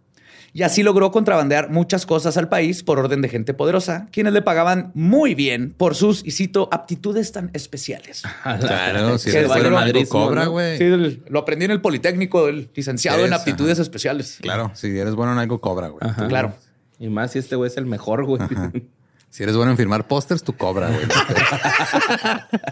Y 0.52 0.64
así 0.64 0.82
logró 0.82 1.12
contrabandear 1.12 1.70
muchas 1.70 2.08
cosas 2.08 2.36
al 2.38 2.50
país 2.50 2.82
por 2.82 2.98
orden 2.98 3.22
de 3.22 3.30
gente 3.30 3.54
poderosa, 3.54 4.08
quienes 4.12 4.34
le 4.34 4.42
pagaban 4.42 4.92
muy 4.96 5.36
bien 5.36 5.74
por 5.78 5.94
sus, 5.94 6.26
y 6.26 6.32
cito, 6.32 6.70
aptitudes 6.72 7.32
tan 7.32 7.52
especiales. 7.54 8.24
Claro, 8.60 9.18
si 9.20 9.30
Que 9.32 9.38
eres 9.38 9.50
vale 9.50 9.62
bueno 9.64 9.78
en 9.78 9.84
algo, 9.84 9.94
madrismo, 10.00 10.20
cobra, 10.26 10.46
¿no? 10.46 10.52
güey. 10.52 10.78
Sí, 10.80 10.84
el- 10.86 11.24
lo 11.30 11.40
aprendí 11.40 11.66
en 11.66 11.72
el 11.72 11.82
Politécnico, 11.82 12.48
el 12.48 12.70
licenciado 12.76 13.20
en 13.26 13.34
Es, 13.34 13.40
aptitudes 13.40 13.74
ajá. 13.74 13.84
especiales. 13.84 14.38
Claro, 14.42 14.72
si 14.74 14.88
eres 14.98 15.14
bueno 15.14 15.34
en 15.34 15.38
algo, 15.40 15.62
cobra, 15.62 15.90
güey. 15.90 16.02
Claro. 16.30 16.54
Y 17.00 17.10
más 17.10 17.32
si 17.32 17.40
este 17.40 17.56
güey 17.56 17.70
es 17.70 17.78
el 17.78 17.86
mejor, 17.86 18.26
güey. 18.26 18.42
Si 19.30 19.44
eres 19.44 19.56
bueno 19.56 19.70
en 19.72 19.78
firmar 19.78 20.08
pósters, 20.08 20.42
tú 20.44 20.58
cobra, 20.58 20.88
güey. 20.90 21.06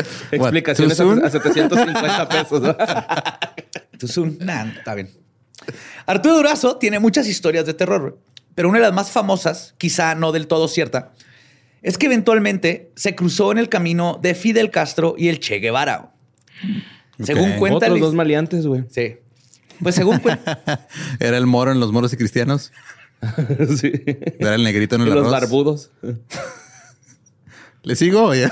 Explicaciones 0.30 1.00
a, 1.00 1.12
a 1.12 1.30
750 1.30 2.28
pesos. 2.28 2.76
soon. 4.08 4.38
Nah, 4.40 4.66
está 4.66 4.94
bien. 4.94 5.10
Arturo 6.06 6.36
Durazo 6.36 6.76
tiene 6.76 6.98
muchas 6.98 7.26
historias 7.26 7.66
de 7.66 7.74
terror, 7.74 8.18
pero 8.54 8.68
una 8.68 8.78
de 8.78 8.84
las 8.84 8.94
más 8.94 9.10
famosas, 9.10 9.74
quizá 9.78 10.14
no 10.14 10.32
del 10.32 10.46
todo 10.46 10.68
cierta, 10.68 11.12
es 11.82 11.98
que 11.98 12.06
eventualmente 12.06 12.90
se 12.96 13.14
cruzó 13.14 13.52
en 13.52 13.58
el 13.58 13.68
camino 13.68 14.18
de 14.20 14.34
Fidel 14.34 14.70
Castro 14.70 15.14
y 15.16 15.28
el 15.28 15.40
Che 15.40 15.58
Guevara. 15.58 16.12
Según 17.22 17.52
cuenta 17.58 17.86
Otros 17.86 18.00
dos 18.00 18.14
maleantes, 18.14 18.66
güey. 18.66 18.84
Sí. 18.90 19.16
Pues 19.82 19.94
según 19.94 20.18
cuenta. 20.18 20.86
Era 21.20 21.36
el 21.36 21.46
moro 21.46 21.72
en 21.72 21.80
los 21.80 21.92
moros 21.92 22.12
y 22.12 22.16
cristianos. 22.16 22.72
sí. 23.76 23.92
Era 24.38 24.54
el 24.54 24.62
negrito 24.64 24.96
en 24.96 25.02
Y 25.02 25.04
el 25.04 25.14
los 25.14 25.30
barbudos. 25.30 25.90
¿Le 27.82 27.96
sigo 27.96 28.24
o 28.24 28.34
ya? 28.34 28.50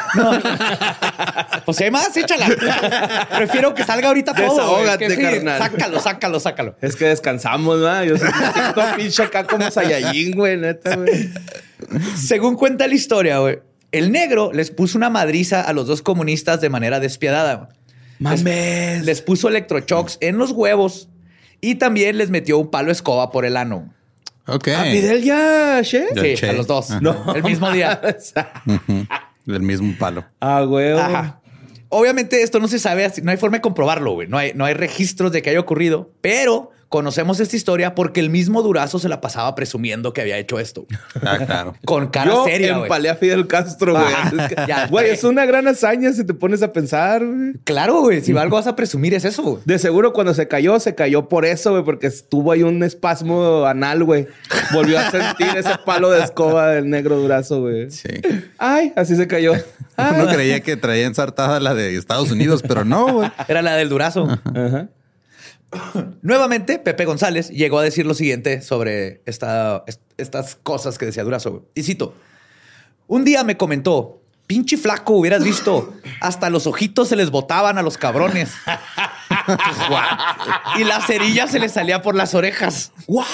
Pues 1.64 1.76
si 1.76 1.84
hay 1.84 1.90
más, 1.90 2.16
échala. 2.16 2.46
Prefiero 3.36 3.74
que 3.74 3.84
salga 3.84 4.08
ahorita 4.08 4.32
todo. 4.32 4.54
Desahógate, 4.54 5.06
Que 5.06 5.16
sí, 5.16 5.22
carnal. 5.22 5.58
Sácalo, 5.58 6.00
sácalo, 6.00 6.40
sácalo. 6.40 6.76
Es 6.80 6.96
que 6.96 7.04
descansamos, 7.06 7.78
¿no? 7.78 8.04
Yo 8.04 8.16
soy 8.16 8.28
un 8.28 8.96
pinche 8.96 9.22
acá 9.22 9.44
como 9.44 9.70
Saiyajin, 9.70 10.34
güey, 10.34 10.56
neta, 10.56 10.96
güey. 10.96 11.28
Según 12.16 12.56
cuenta 12.56 12.86
la 12.86 12.94
historia, 12.94 13.38
güey, 13.40 13.58
el 13.92 14.12
negro 14.12 14.50
les 14.52 14.70
puso 14.70 14.96
una 14.96 15.10
madriza 15.10 15.60
a 15.60 15.72
los 15.74 15.86
dos 15.86 16.00
comunistas 16.00 16.60
de 16.62 16.70
manera 16.70 17.00
despiadada. 17.00 17.68
Les, 18.20 19.04
les 19.04 19.22
puso 19.22 19.48
electroshocks 19.48 20.16
en 20.20 20.38
los 20.38 20.52
huevos 20.52 21.08
y 21.60 21.74
también 21.74 22.16
les 22.18 22.30
metió 22.30 22.58
un 22.58 22.70
palo 22.70 22.90
escoba 22.90 23.30
por 23.30 23.44
el 23.44 23.56
ano. 23.56 23.92
Ok. 24.48 24.68
¿A 24.68 24.84
Fidel 24.84 25.22
ya, 25.22 25.80
Che? 25.82 26.06
Sí, 26.14 26.34
Che. 26.34 26.48
a 26.48 26.52
los 26.54 26.66
dos. 26.66 26.90
No. 27.00 27.32
El 27.36 27.42
mismo 27.44 27.70
día. 27.70 28.00
Del 29.46 29.62
mismo 29.62 29.94
palo. 29.98 30.24
Ah, 30.40 30.62
güey. 30.62 30.92
Ajá. 30.98 31.40
Obviamente 31.90 32.42
esto 32.42 32.58
no 32.60 32.68
se 32.68 32.78
sabe, 32.78 33.04
así- 33.06 33.22
no 33.22 33.30
hay 33.30 33.36
forma 33.38 33.58
de 33.58 33.60
comprobarlo, 33.62 34.12
güey. 34.12 34.28
No 34.28 34.36
hay, 34.36 34.52
no 34.54 34.64
hay 34.66 34.74
registros 34.74 35.32
de 35.32 35.40
que 35.40 35.50
haya 35.50 35.60
ocurrido, 35.60 36.10
pero 36.20 36.70
conocemos 36.88 37.38
esta 37.40 37.54
historia 37.56 37.94
porque 37.94 38.20
el 38.20 38.30
mismo 38.30 38.62
Durazo 38.62 38.98
se 38.98 39.08
la 39.08 39.20
pasaba 39.20 39.54
presumiendo 39.54 40.12
que 40.12 40.20
había 40.22 40.38
hecho 40.38 40.58
esto. 40.58 40.86
Ah, 41.22 41.38
claro. 41.44 41.74
Con 41.84 42.08
cara 42.08 42.30
Yo 42.30 42.44
seria, 42.44 42.76
empalé 42.78 43.10
a 43.10 43.14
Fidel 43.16 43.46
Castro, 43.46 43.92
güey. 43.92 44.06
Ajá. 44.06 44.32
Es 44.44 44.48
que- 44.48 44.54
Ya. 44.66 44.86
Güey, 44.86 45.10
es 45.10 45.24
una 45.24 45.44
gran 45.46 45.68
hazaña 45.68 46.12
si 46.12 46.24
te 46.24 46.34
pones 46.34 46.62
a 46.62 46.72
pensar, 46.72 47.24
güey. 47.24 47.52
Claro, 47.64 48.00
güey. 48.00 48.20
Si 48.22 48.36
algo 48.36 48.56
vas 48.56 48.66
a 48.66 48.74
presumir 48.76 49.14
es 49.14 49.24
eso, 49.24 49.42
güey. 49.42 49.62
De 49.64 49.78
seguro 49.78 50.12
cuando 50.12 50.32
se 50.34 50.48
cayó, 50.48 50.78
se 50.80 50.94
cayó 50.94 51.28
por 51.28 51.44
eso, 51.44 51.72
güey, 51.72 51.84
porque 51.84 52.06
estuvo 52.06 52.52
ahí 52.52 52.62
un 52.62 52.82
espasmo 52.82 53.66
anal, 53.66 54.04
güey. 54.04 54.26
Volvió 54.72 54.98
a 54.98 55.10
sentir 55.10 55.48
ese 55.56 55.76
palo 55.84 56.10
de 56.10 56.22
escoba 56.22 56.68
del 56.68 56.88
negro 56.88 57.16
durazo, 57.16 57.60
güey. 57.60 57.90
Sí. 57.90 58.08
Ay, 58.58 58.92
así 58.96 59.14
se 59.16 59.26
cayó. 59.26 59.52
Ah. 59.96 60.12
Uno 60.14 60.26
creía 60.32 60.60
que 60.60 60.76
traía 60.76 61.06
ensartada 61.06 61.60
la 61.60 61.74
de 61.74 61.96
Estados 61.96 62.30
Unidos, 62.30 62.62
pero 62.66 62.84
no, 62.84 63.12
güey. 63.14 63.30
Era 63.48 63.62
la 63.62 63.74
del 63.76 63.88
Durazo. 63.88 64.28
Ajá. 64.44 64.88
Nuevamente, 66.22 66.78
Pepe 66.78 67.04
González 67.04 67.50
llegó 67.50 67.78
a 67.78 67.82
decir 67.82 68.06
lo 68.06 68.14
siguiente 68.14 68.62
sobre 68.62 69.22
esta- 69.26 69.84
est- 69.86 70.00
estas 70.16 70.56
cosas 70.62 70.98
que 70.98 71.06
decía 71.06 71.24
Durazo. 71.24 71.66
Y 71.74 71.82
cito: 71.82 72.14
Un 73.06 73.24
día 73.24 73.44
me 73.44 73.56
comentó, 73.56 74.22
pinche 74.46 74.76
flaco, 74.78 75.14
hubieras 75.14 75.44
visto, 75.44 75.92
hasta 76.20 76.48
los 76.50 76.66
ojitos 76.66 77.08
se 77.08 77.16
les 77.16 77.30
botaban 77.30 77.76
a 77.78 77.82
los 77.82 77.98
cabrones. 77.98 78.50
y 80.78 80.84
la 80.84 81.00
cerilla 81.00 81.46
se 81.46 81.58
les 81.58 81.72
salía 81.72 82.02
por 82.02 82.14
las 82.14 82.34
orejas. 82.34 82.92
¿What? 83.06 83.26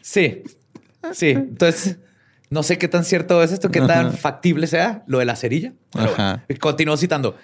Sí, 0.00 0.42
sí. 1.12 1.30
Entonces, 1.30 1.98
no 2.50 2.62
sé 2.62 2.78
qué 2.78 2.88
tan 2.88 3.04
cierto 3.04 3.42
es 3.42 3.52
esto, 3.52 3.70
qué 3.70 3.80
tan 3.80 4.12
factible 4.14 4.66
sea 4.66 5.02
lo 5.06 5.18
de 5.18 5.24
la 5.24 5.36
cerilla. 5.36 5.72
Pero 5.92 6.06
bueno, 6.08 6.14
Ajá. 6.22 6.44
continuó 6.60 6.96
citando. 6.96 7.36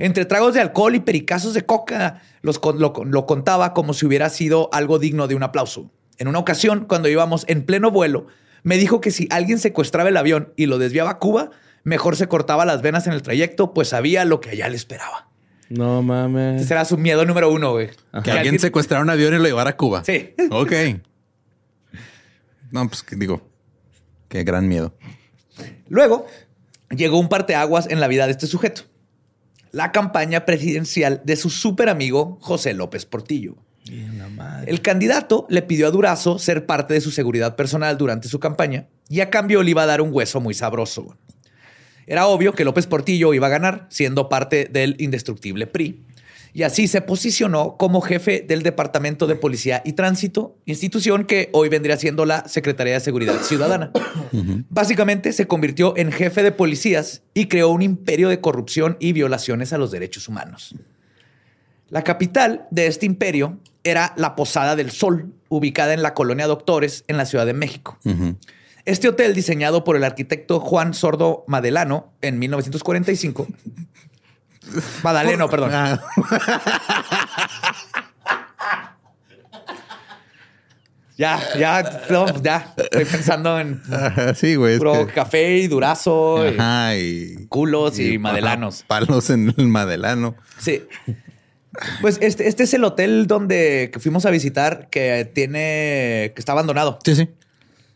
Entre 0.00 0.24
tragos 0.24 0.54
de 0.54 0.60
alcohol 0.60 0.94
y 0.94 1.00
pericazos 1.00 1.54
de 1.54 1.64
coca, 1.66 2.22
los 2.42 2.58
con- 2.58 2.80
lo, 2.80 2.92
lo 3.04 3.26
contaba 3.26 3.72
como 3.74 3.92
si 3.94 4.06
hubiera 4.06 4.28
sido 4.30 4.68
algo 4.72 4.98
digno 4.98 5.28
de 5.28 5.34
un 5.34 5.42
aplauso. 5.42 5.90
En 6.18 6.26
una 6.26 6.38
ocasión, 6.38 6.86
cuando 6.88 7.08
íbamos 7.08 7.44
en 7.48 7.64
pleno 7.64 7.90
vuelo, 7.90 8.26
me 8.62 8.76
dijo 8.76 9.00
que 9.00 9.10
si 9.10 9.28
alguien 9.30 9.58
secuestraba 9.58 10.08
el 10.08 10.16
avión 10.16 10.52
y 10.56 10.66
lo 10.66 10.78
desviaba 10.78 11.10
a 11.10 11.18
Cuba, 11.18 11.50
mejor 11.84 12.16
se 12.16 12.28
cortaba 12.28 12.64
las 12.66 12.82
venas 12.82 13.06
en 13.06 13.12
el 13.12 13.22
trayecto, 13.22 13.72
pues 13.74 13.88
sabía 13.88 14.24
lo 14.24 14.40
que 14.40 14.50
allá 14.50 14.68
le 14.68 14.76
esperaba. 14.76 15.28
No 15.68 16.02
mames. 16.02 16.62
Ese 16.62 16.74
era 16.74 16.84
su 16.84 16.98
miedo 16.98 17.24
número 17.24 17.50
uno, 17.50 17.72
güey. 17.72 17.90
Que 18.24 18.30
alguien 18.32 18.58
secuestrara 18.58 19.02
un 19.04 19.10
avión 19.10 19.32
y 19.34 19.38
lo 19.38 19.44
llevara 19.44 19.70
a 19.70 19.76
Cuba. 19.76 20.02
Sí. 20.04 20.34
Ok. 20.50 20.72
No, 22.70 22.86
pues 22.88 23.04
digo, 23.16 23.42
qué 24.28 24.44
gran 24.44 24.68
miedo. 24.68 24.94
Luego 25.88 26.26
llegó 26.90 27.18
un 27.18 27.28
parteaguas 27.28 27.88
en 27.90 28.00
la 28.00 28.08
vida 28.08 28.26
de 28.26 28.32
este 28.32 28.46
sujeto. 28.46 28.82
La 29.72 29.92
campaña 29.92 30.44
presidencial 30.44 31.22
de 31.24 31.36
su 31.36 31.50
súper 31.50 31.88
amigo 31.88 32.38
José 32.40 32.74
López 32.74 33.06
Portillo. 33.06 33.56
El 34.66 34.82
candidato 34.82 35.46
le 35.48 35.62
pidió 35.62 35.86
a 35.86 35.90
Durazo 35.90 36.38
ser 36.38 36.66
parte 36.66 36.94
de 36.94 37.00
su 37.00 37.10
seguridad 37.10 37.56
personal 37.56 37.98
durante 37.98 38.28
su 38.28 38.38
campaña 38.38 38.86
y 39.08 39.20
a 39.20 39.30
cambio 39.30 39.62
le 39.62 39.70
iba 39.70 39.82
a 39.82 39.86
dar 39.86 40.00
un 40.00 40.10
hueso 40.12 40.40
muy 40.40 40.54
sabroso. 40.54 41.16
Era 42.06 42.26
obvio 42.26 42.54
que 42.54 42.64
López 42.64 42.86
Portillo 42.86 43.34
iba 43.34 43.46
a 43.46 43.50
ganar, 43.50 43.86
siendo 43.88 44.28
parte 44.28 44.68
del 44.70 44.96
indestructible 44.98 45.66
PRI. 45.66 46.04
Y 46.52 46.64
así 46.64 46.88
se 46.88 47.00
posicionó 47.00 47.76
como 47.76 48.00
jefe 48.00 48.44
del 48.46 48.62
Departamento 48.62 49.26
de 49.26 49.36
Policía 49.36 49.82
y 49.84 49.92
Tránsito, 49.92 50.56
institución 50.66 51.24
que 51.24 51.48
hoy 51.52 51.68
vendría 51.68 51.96
siendo 51.96 52.24
la 52.26 52.48
Secretaría 52.48 52.94
de 52.94 53.00
Seguridad 53.00 53.40
Ciudadana. 53.42 53.92
Básicamente 54.68 55.32
se 55.32 55.46
convirtió 55.46 55.96
en 55.96 56.10
jefe 56.10 56.42
de 56.42 56.52
policías 56.52 57.22
y 57.34 57.46
creó 57.46 57.68
un 57.68 57.82
imperio 57.82 58.28
de 58.28 58.40
corrupción 58.40 58.96
y 58.98 59.12
violaciones 59.12 59.72
a 59.72 59.78
los 59.78 59.90
derechos 59.90 60.28
humanos. 60.28 60.74
La 61.88 62.02
capital 62.02 62.66
de 62.70 62.86
este 62.86 63.06
imperio 63.06 63.58
era 63.82 64.12
la 64.16 64.36
Posada 64.36 64.76
del 64.76 64.90
Sol, 64.90 65.32
ubicada 65.48 65.94
en 65.94 66.02
la 66.02 66.14
colonia 66.14 66.46
Doctores, 66.46 67.04
en 67.08 67.16
la 67.16 67.26
Ciudad 67.26 67.46
de 67.46 67.54
México. 67.54 67.98
Este 68.84 69.08
hotel, 69.08 69.34
diseñado 69.34 69.84
por 69.84 69.96
el 69.96 70.04
arquitecto 70.04 70.60
Juan 70.60 70.94
Sordo 70.94 71.44
Madelano 71.46 72.12
en 72.22 72.38
1945. 72.38 73.46
Madaleno, 75.02 75.48
perdón. 75.48 75.70
Ya, 81.16 81.38
ya, 81.58 82.00
no, 82.08 82.42
ya. 82.42 82.72
Estoy 82.78 83.04
pensando 83.04 83.60
en 83.60 83.82
sí, 84.34 84.54
güey. 84.54 84.78
puro 84.78 85.06
que- 85.06 85.12
café 85.12 85.58
y 85.58 85.68
durazo, 85.68 86.42
y 86.50 86.54
Ajá, 86.58 86.96
y... 86.96 87.46
culos 87.48 87.98
y, 87.98 88.14
y- 88.14 88.18
madelanos. 88.18 88.84
palos 88.86 89.28
en 89.28 89.54
el 89.56 89.66
madelano. 89.68 90.34
Sí. 90.58 90.82
Pues 92.00 92.18
este, 92.22 92.48
este 92.48 92.62
es 92.64 92.72
el 92.74 92.84
hotel 92.84 93.26
donde 93.26 93.92
fuimos 94.00 94.24
a 94.24 94.30
visitar 94.30 94.88
que 94.90 95.30
tiene, 95.34 96.32
que 96.34 96.38
está 96.38 96.52
abandonado. 96.52 96.98
Sí, 97.04 97.14
sí. 97.14 97.28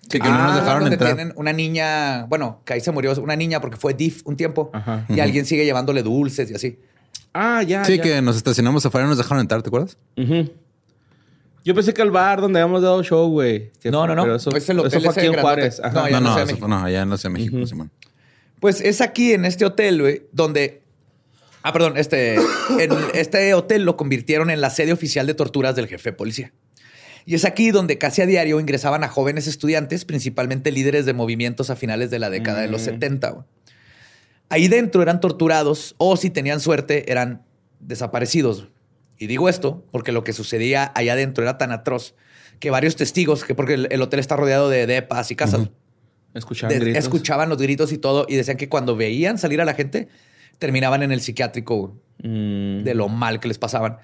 Sí, 0.08 0.18
que 0.18 0.28
no 0.28 0.34
Ah, 0.34 0.46
nos 0.48 0.56
dejaron 0.56 0.80
donde 0.80 0.94
entrar. 0.94 1.14
tienen 1.16 1.32
una 1.36 1.52
niña, 1.52 2.24
bueno, 2.26 2.60
que 2.64 2.74
ahí 2.74 2.80
se 2.80 2.90
murió 2.92 3.12
una 3.20 3.36
niña 3.36 3.60
porque 3.60 3.76
fue 3.76 3.94
DIF 3.94 4.22
un 4.26 4.36
tiempo 4.36 4.70
Ajá. 4.72 5.06
y 5.08 5.18
alguien 5.20 5.44
sigue 5.46 5.64
llevándole 5.64 6.02
dulces 6.02 6.50
y 6.50 6.54
así. 6.54 6.78
Ah, 7.32 7.62
ya. 7.62 7.84
Sí, 7.84 7.96
ya. 7.96 8.02
que 8.02 8.22
nos 8.22 8.36
estacionamos 8.36 8.84
afuera 8.86 9.06
y 9.06 9.08
nos 9.08 9.18
dejaron 9.18 9.40
entrar, 9.40 9.62
¿te 9.62 9.68
acuerdas? 9.68 9.96
Yo 11.64 11.74
pensé 11.74 11.94
que 11.94 12.02
al 12.02 12.10
bar 12.10 12.40
donde 12.42 12.60
habíamos 12.60 12.82
dado 12.82 13.02
show, 13.02 13.28
güey. 13.30 13.70
No, 13.84 14.06
no, 14.06 14.14
no. 14.14 14.22
pero 14.24 14.36
Eso, 14.36 14.54
Es 14.54 14.68
el 14.68 14.78
hotel 14.80 14.88
eso 14.98 15.00
fue 15.00 15.10
ese 15.12 15.20
aquí 15.28 15.34
en. 15.34 15.40
Juárez. 15.40 15.80
Ajá. 15.82 15.94
No, 16.02 16.08
ya 16.08 16.20
No, 16.20 16.28
no, 16.30 16.36
México. 16.36 16.58
fue- 16.60 16.68
no, 16.68 16.84
allá 16.84 17.02
en 17.02 17.10
la 17.10 17.16
Ciudad 17.16 17.34
de 17.34 17.40
México, 17.42 17.66
Simón. 17.66 17.90
Pues 18.60 18.80
es 18.82 19.00
aquí 19.00 19.32
en 19.32 19.44
este 19.46 19.64
hotel, 19.64 20.00
güey, 20.02 20.22
donde. 20.32 20.82
Ah, 21.62 21.72
perdón, 21.72 21.94
este. 21.96 22.34
En 22.78 22.90
este 23.14 23.54
hotel 23.54 23.84
lo 23.84 23.96
convirtieron 23.96 24.50
en 24.50 24.60
la 24.60 24.68
sede 24.68 24.92
oficial 24.92 25.26
de 25.26 25.32
torturas 25.34 25.74
del 25.74 25.86
jefe 25.88 26.10
de 26.10 26.16
policía. 26.16 26.52
Y 27.26 27.34
es 27.34 27.44
aquí 27.44 27.70
donde 27.70 27.96
casi 27.98 28.20
a 28.22 28.26
diario 28.26 28.60
ingresaban 28.60 29.02
a 29.04 29.08
jóvenes 29.08 29.46
estudiantes, 29.46 30.04
principalmente 30.04 30.70
líderes 30.72 31.06
de 31.06 31.14
movimientos 31.14 31.70
a 31.70 31.76
finales 31.76 32.10
de 32.10 32.18
la 32.18 32.28
década 32.30 32.60
de 32.60 32.68
los 32.68 32.82
70. 32.82 33.30
güey. 33.30 33.44
Ahí 34.50 34.68
dentro 34.68 35.00
eran 35.02 35.20
torturados 35.20 35.94
o, 35.98 36.16
si 36.16 36.28
tenían 36.30 36.60
suerte, 36.60 37.10
eran 37.10 37.42
desaparecidos. 37.80 38.68
Y 39.18 39.26
digo 39.26 39.48
esto 39.48 39.84
porque 39.90 40.12
lo 40.12 40.22
que 40.24 40.32
sucedía 40.32 40.92
allá 40.94 41.14
adentro 41.14 41.42
era 41.42 41.56
tan 41.56 41.72
atroz 41.72 42.14
que 42.60 42.70
varios 42.70 42.96
testigos, 42.96 43.44
que 43.44 43.54
porque 43.54 43.74
el, 43.74 43.88
el 43.90 44.02
hotel 44.02 44.20
está 44.20 44.36
rodeado 44.36 44.68
de 44.68 44.86
depas 44.86 45.30
y 45.30 45.36
casas, 45.36 45.70
Escuchaban 46.34 46.76
de- 46.76 46.84
gritos. 46.84 47.04
escuchaban 47.04 47.48
los 47.48 47.58
gritos 47.58 47.92
y 47.92 47.98
todo 47.98 48.26
y 48.28 48.34
decían 48.36 48.56
que 48.56 48.68
cuando 48.68 48.96
veían 48.96 49.38
salir 49.38 49.60
a 49.60 49.64
la 49.64 49.74
gente 49.74 50.08
terminaban 50.58 51.02
en 51.02 51.12
el 51.12 51.20
psiquiátrico 51.20 51.96
Mm. 52.22 52.84
de 52.84 52.94
lo 52.94 53.08
mal 53.08 53.40
que 53.40 53.48
les 53.48 53.58
pasaban. 53.58 53.98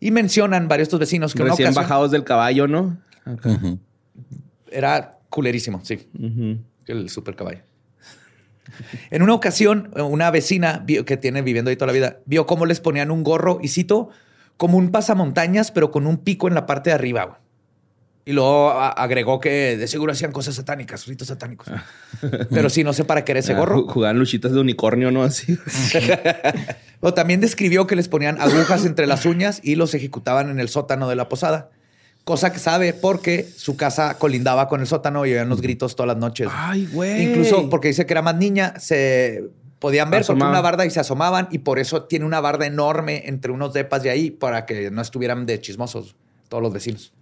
Y 0.00 0.10
mencionan 0.10 0.68
varios 0.68 0.86
de 0.86 0.88
estos 0.88 1.00
vecinos 1.00 1.34
que 1.34 1.42
una 1.42 1.52
Recién 1.52 1.68
ocasión 1.68 1.82
bajados 1.82 2.10
del 2.10 2.24
caballo, 2.24 2.68
¿no? 2.68 2.98
Era 4.70 5.18
culerísimo, 5.30 5.80
sí, 5.84 6.08
el 6.86 7.08
super 7.10 7.34
caballo. 7.34 7.60
En 9.10 9.22
una 9.22 9.34
ocasión, 9.34 9.90
una 9.96 10.30
vecina 10.30 10.82
vio, 10.84 11.04
que 11.04 11.16
tiene 11.16 11.42
viviendo 11.42 11.70
ahí 11.70 11.76
toda 11.76 11.88
la 11.88 11.92
vida 11.92 12.18
vio 12.26 12.46
cómo 12.46 12.66
les 12.66 12.80
ponían 12.80 13.10
un 13.10 13.22
gorro 13.22 13.58
y 13.62 13.68
cito 13.68 14.10
como 14.56 14.78
un 14.78 14.90
pasamontañas, 14.90 15.70
pero 15.70 15.90
con 15.90 16.06
un 16.06 16.18
pico 16.18 16.48
en 16.48 16.54
la 16.54 16.66
parte 16.66 16.90
de 16.90 16.94
arriba. 16.94 17.40
Y 18.28 18.32
luego 18.32 18.72
agregó 18.72 19.38
que 19.40 19.76
de 19.76 19.86
seguro 19.86 20.10
hacían 20.12 20.32
cosas 20.32 20.56
satánicas, 20.56 21.06
ritos 21.06 21.28
satánicos. 21.28 21.68
Pero 22.50 22.68
sí, 22.68 22.82
no 22.82 22.92
sé 22.92 23.04
para 23.04 23.24
qué 23.24 23.30
era 23.32 23.38
ese 23.38 23.52
Ah, 23.52 23.58
gorro. 23.58 23.86
ju- 23.86 23.92
Jugaban 23.92 24.18
luchitas 24.18 24.50
de 24.52 24.58
unicornio, 24.60 25.12
¿no? 25.12 25.22
Así. 25.22 25.56
O 27.00 27.14
también 27.14 27.40
describió 27.40 27.86
que 27.86 27.94
les 27.94 28.08
ponían 28.08 28.40
agujas 28.40 28.84
entre 28.84 29.06
las 29.06 29.26
uñas 29.26 29.60
y 29.62 29.76
los 29.76 29.94
ejecutaban 29.94 30.50
en 30.50 30.58
el 30.58 30.68
sótano 30.68 31.08
de 31.08 31.14
la 31.16 31.28
posada. 31.28 31.70
Cosa 32.24 32.52
que 32.52 32.58
sabe 32.58 32.92
porque 32.94 33.44
su 33.56 33.76
casa 33.76 34.18
colindaba 34.18 34.68
con 34.68 34.80
el 34.80 34.88
sótano 34.88 35.24
y 35.24 35.32
oían 35.32 35.48
los 35.48 35.60
gritos 35.60 35.94
todas 35.94 36.08
las 36.08 36.16
noches. 36.16 36.48
Ay, 36.50 36.88
güey. 36.92 37.22
Incluso 37.30 37.70
porque 37.70 37.88
dice 37.88 38.06
que 38.06 38.12
era 38.12 38.22
más 38.22 38.34
niña, 38.36 38.74
se 38.80 39.44
podían 39.78 40.10
ver 40.10 40.22
Asomaban. 40.22 40.50
una 40.50 40.60
barda 40.62 40.84
y 40.84 40.90
se 40.90 40.98
asomaban 40.98 41.46
y 41.52 41.58
por 41.58 41.78
eso 41.78 42.02
tiene 42.04 42.24
una 42.24 42.40
barda 42.40 42.66
enorme 42.66 43.22
entre 43.26 43.52
unos 43.52 43.72
depas 43.72 44.02
de 44.02 44.10
ahí 44.10 44.32
para 44.32 44.66
que 44.66 44.90
no 44.90 45.00
estuvieran 45.02 45.46
de 45.46 45.60
chismosos 45.60 46.16
todos 46.48 46.60
los 46.60 46.72
vecinos. 46.72 47.12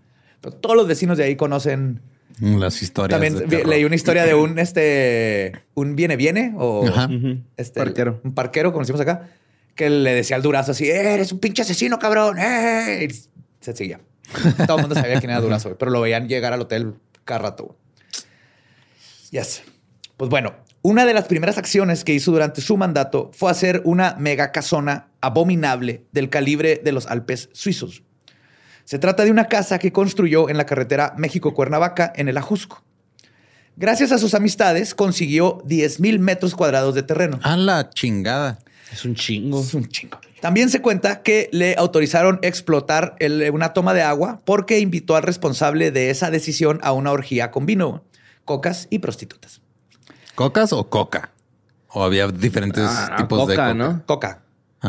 Pero 0.45 0.57
todos 0.57 0.77
los 0.77 0.87
vecinos 0.87 1.17
de 1.17 1.25
ahí 1.25 1.37
conocen. 1.37 2.03
Las 2.39 2.83
historias. 2.83 3.19
También 3.19 3.49
de 3.49 3.65
leí 3.65 3.85
una 3.85 3.95
historia 3.95 4.25
de 4.27 4.35
un 4.35 4.59
este 4.59 5.53
un 5.75 5.97
viene 5.97 6.17
viene 6.17 6.53
o 6.59 6.87
Ajá. 6.87 7.09
Este, 7.57 7.81
Parquero. 7.81 8.21
Un 8.25 8.35
parquero, 8.35 8.73
como 8.73 8.83
decimos 8.83 9.01
acá, 9.01 9.31
que 9.75 9.89
le 9.89 10.13
decía 10.13 10.37
al 10.37 10.43
durazo 10.43 10.73
así, 10.73 10.85
"Eh, 10.91 11.15
eres 11.15 11.33
un 11.33 11.39
pinche 11.39 11.63
asesino, 11.63 11.99
cabrón. 11.99 12.37
eh". 12.39 13.09
Y 13.09 13.15
se 13.65 13.75
seguía. 13.75 14.01
Todo 14.67 14.77
el 14.77 14.83
mundo 14.83 14.95
sabía 14.95 15.19
quién 15.19 15.31
era 15.31 15.41
durazo, 15.41 15.77
pero 15.79 15.91
lo 15.91 16.01
veían 16.03 16.29
llegar 16.29 16.53
al 16.53 16.61
hotel 16.61 16.95
cada 17.25 17.39
rato. 17.39 17.77
Yes. 19.31 19.63
Pues 20.17 20.29
bueno, 20.29 20.55
una 20.83 21.07
de 21.07 21.15
las 21.15 21.25
primeras 21.25 21.57
acciones 21.57 22.05
que 22.05 22.13
hizo 22.13 22.31
durante 22.33 22.61
su 22.61 22.77
mandato 22.77 23.31
fue 23.33 23.51
hacer 23.51 23.81
una 23.85 24.17
mega 24.19 24.53
casona 24.53 25.09
abominable 25.21 26.05
del 26.13 26.29
calibre 26.29 26.81
de 26.85 26.93
los 26.93 27.07
Alpes 27.07 27.49
suizos. 27.53 28.03
Se 28.85 28.99
trata 28.99 29.25
de 29.25 29.31
una 29.31 29.47
casa 29.47 29.79
que 29.79 29.93
construyó 29.93 30.49
en 30.51 30.57
la 30.57 30.67
carretera 30.67 31.15
México-Cuernavaca 31.17 32.13
en 32.17 32.29
el 32.29 32.37
Ajusco. 32.37 32.83
Gracias 33.77 34.13
a 34.13 34.19
sus 34.19 34.35
amistades 34.35 34.95
consiguió 34.95 35.61
10 35.65 36.01
mil 36.01 36.19
metros 36.21 36.55
cuadrados 36.55 36.95
de 36.95 37.03
terreno. 37.03 37.41
A 37.43 37.57
la 37.57 37.91
chingada. 37.91 38.59
Es 38.93 39.05
un 39.05 39.15
chingo. 39.15 39.61
Es 39.61 39.75
un 39.75 39.89
chingo. 39.89 40.19
También 40.41 40.69
se 40.69 40.81
cuenta 40.83 41.23
que 41.23 41.49
le 41.53 41.75
autorizaron 41.77 42.39
explotar 42.43 43.17
el- 43.19 43.51
una 43.53 43.73
toma 43.73 43.95
de 43.95 44.03
agua 44.03 44.41
porque 44.45 44.79
invitó 44.79 45.17
al 45.17 45.23
responsable 45.23 45.91
de 45.91 46.11
esa 46.11 46.31
decisión 46.31 46.79
a 46.83 46.93
una 46.93 47.11
orgía 47.11 47.51
con 47.51 47.67
vino, 47.67 48.05
cocas 48.45 48.87
y 48.91 48.99
prostitutas. 49.01 49.63
¿Cocas 50.35 50.73
o 50.73 50.89
coca? 50.91 51.31
O 51.89 52.05
había 52.05 52.29
diferentes 52.29 52.85
Ah, 52.87 53.15
tipos 53.17 53.49
de 53.49 53.55
coca, 53.55 53.69
coca. 53.73 53.75
¿no? 53.75 54.03
Coca. 54.07 54.43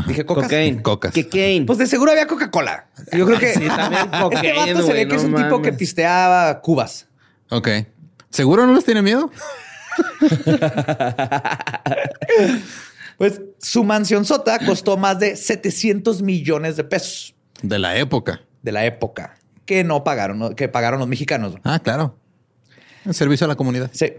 Dije 0.08 0.25
cocas. 0.25 0.43
Cocaine. 0.45 0.81
Cocas. 0.81 1.13
Cocaine. 1.13 1.65
Pues 1.65 1.77
de 1.79 1.88
seguro 1.88 2.12
había 2.12 2.27
Coca-Cola. 2.27 2.88
Yo 3.12 3.25
creo 3.25 3.39
que 3.39 3.53
Sí, 3.53 3.67
también 3.67 4.01
este 4.05 4.19
cocaine, 4.19 4.73
vato 4.73 4.86
se 4.88 4.93
ve 4.93 5.08
que 5.08 5.15
es 5.15 5.23
no 5.23 5.38
un 5.38 5.43
tipo 5.43 5.62
que 5.62 5.73
pisteaba 5.73 6.62
cubas. 6.62 7.08
Ok. 7.49 7.69
¿Seguro 8.29 8.65
no 8.67 8.73
les 8.73 8.84
tiene 8.86 9.01
miedo? 9.01 9.31
Pues 13.17 13.41
su 13.60 13.84
mansión 13.86 14.25
sota 14.25 14.60
costó 14.65 14.97
más 14.97 15.19
de 15.19 15.38
700 15.38 16.21
millones 16.21 16.75
de 16.75 16.84
pesos 16.84 17.34
De 17.62 17.79
la 17.79 17.95
época. 17.97 18.41
de 18.62 18.71
la 18.73 18.86
época 18.86 19.36
que 19.65 19.84
no 19.84 20.03
pagaron, 20.03 20.53
que 20.53 20.67
pagaron 20.67 20.99
los 20.99 21.08
mexicanos. 21.08 21.55
Ah, 21.63 21.79
claro. 21.79 22.17
El 23.05 23.13
servicio 23.15 23.45
a 23.45 23.47
la 23.47 23.55
comunidad. 23.55 23.89
Sí. 23.93 24.13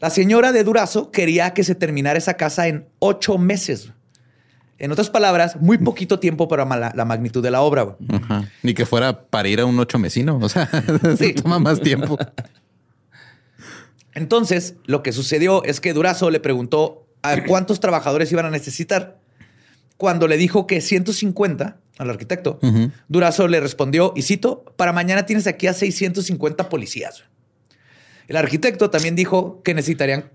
La 0.00 0.10
señora 0.10 0.52
de 0.52 0.64
Durazo 0.64 1.10
quería 1.10 1.54
que 1.54 1.64
se 1.64 1.74
terminara 1.74 2.18
esa 2.18 2.34
casa 2.34 2.66
en 2.68 2.86
ocho 2.98 3.38
meses. 3.38 3.92
En 4.80 4.90
otras 4.90 5.10
palabras, 5.10 5.56
muy 5.60 5.78
poquito 5.78 6.18
tiempo 6.18 6.48
para 6.48 6.64
la, 6.64 6.92
la 6.94 7.04
magnitud 7.04 7.42
de 7.42 7.50
la 7.50 7.60
obra. 7.60 7.82
güey. 7.82 7.96
Ajá. 8.20 8.48
Ni 8.62 8.74
que 8.74 8.86
fuera 8.86 9.26
para 9.26 9.46
ir 9.48 9.60
a 9.60 9.66
un 9.66 9.78
ocho 9.78 9.98
mesino. 9.98 10.38
O 10.42 10.48
sea, 10.48 10.68
Sí. 11.18 11.34
toma 11.34 11.58
más 11.60 11.80
tiempo. 11.80 12.18
Entonces, 14.14 14.74
lo 14.86 15.02
que 15.02 15.12
sucedió 15.12 15.62
es 15.64 15.80
que 15.80 15.92
Durazo 15.92 16.30
le 16.30 16.40
preguntó 16.40 17.06
a 17.22 17.44
cuántos 17.44 17.80
trabajadores 17.80 18.32
iban 18.32 18.46
a 18.46 18.50
necesitar. 18.50 19.18
Cuando 19.96 20.26
le 20.26 20.36
dijo 20.36 20.66
que 20.66 20.80
150 20.80 21.76
al 21.98 22.10
arquitecto. 22.10 22.58
Durazo 23.08 23.46
le 23.46 23.60
respondió, 23.60 24.14
y 24.16 24.22
cito, 24.22 24.64
para 24.76 24.94
mañana 24.94 25.26
tienes 25.26 25.46
aquí 25.46 25.66
a 25.66 25.74
650 25.74 26.70
policías. 26.70 27.24
El 28.26 28.36
arquitecto 28.36 28.88
también 28.88 29.14
dijo 29.16 29.62
que 29.62 29.74
necesitarían, 29.74 30.30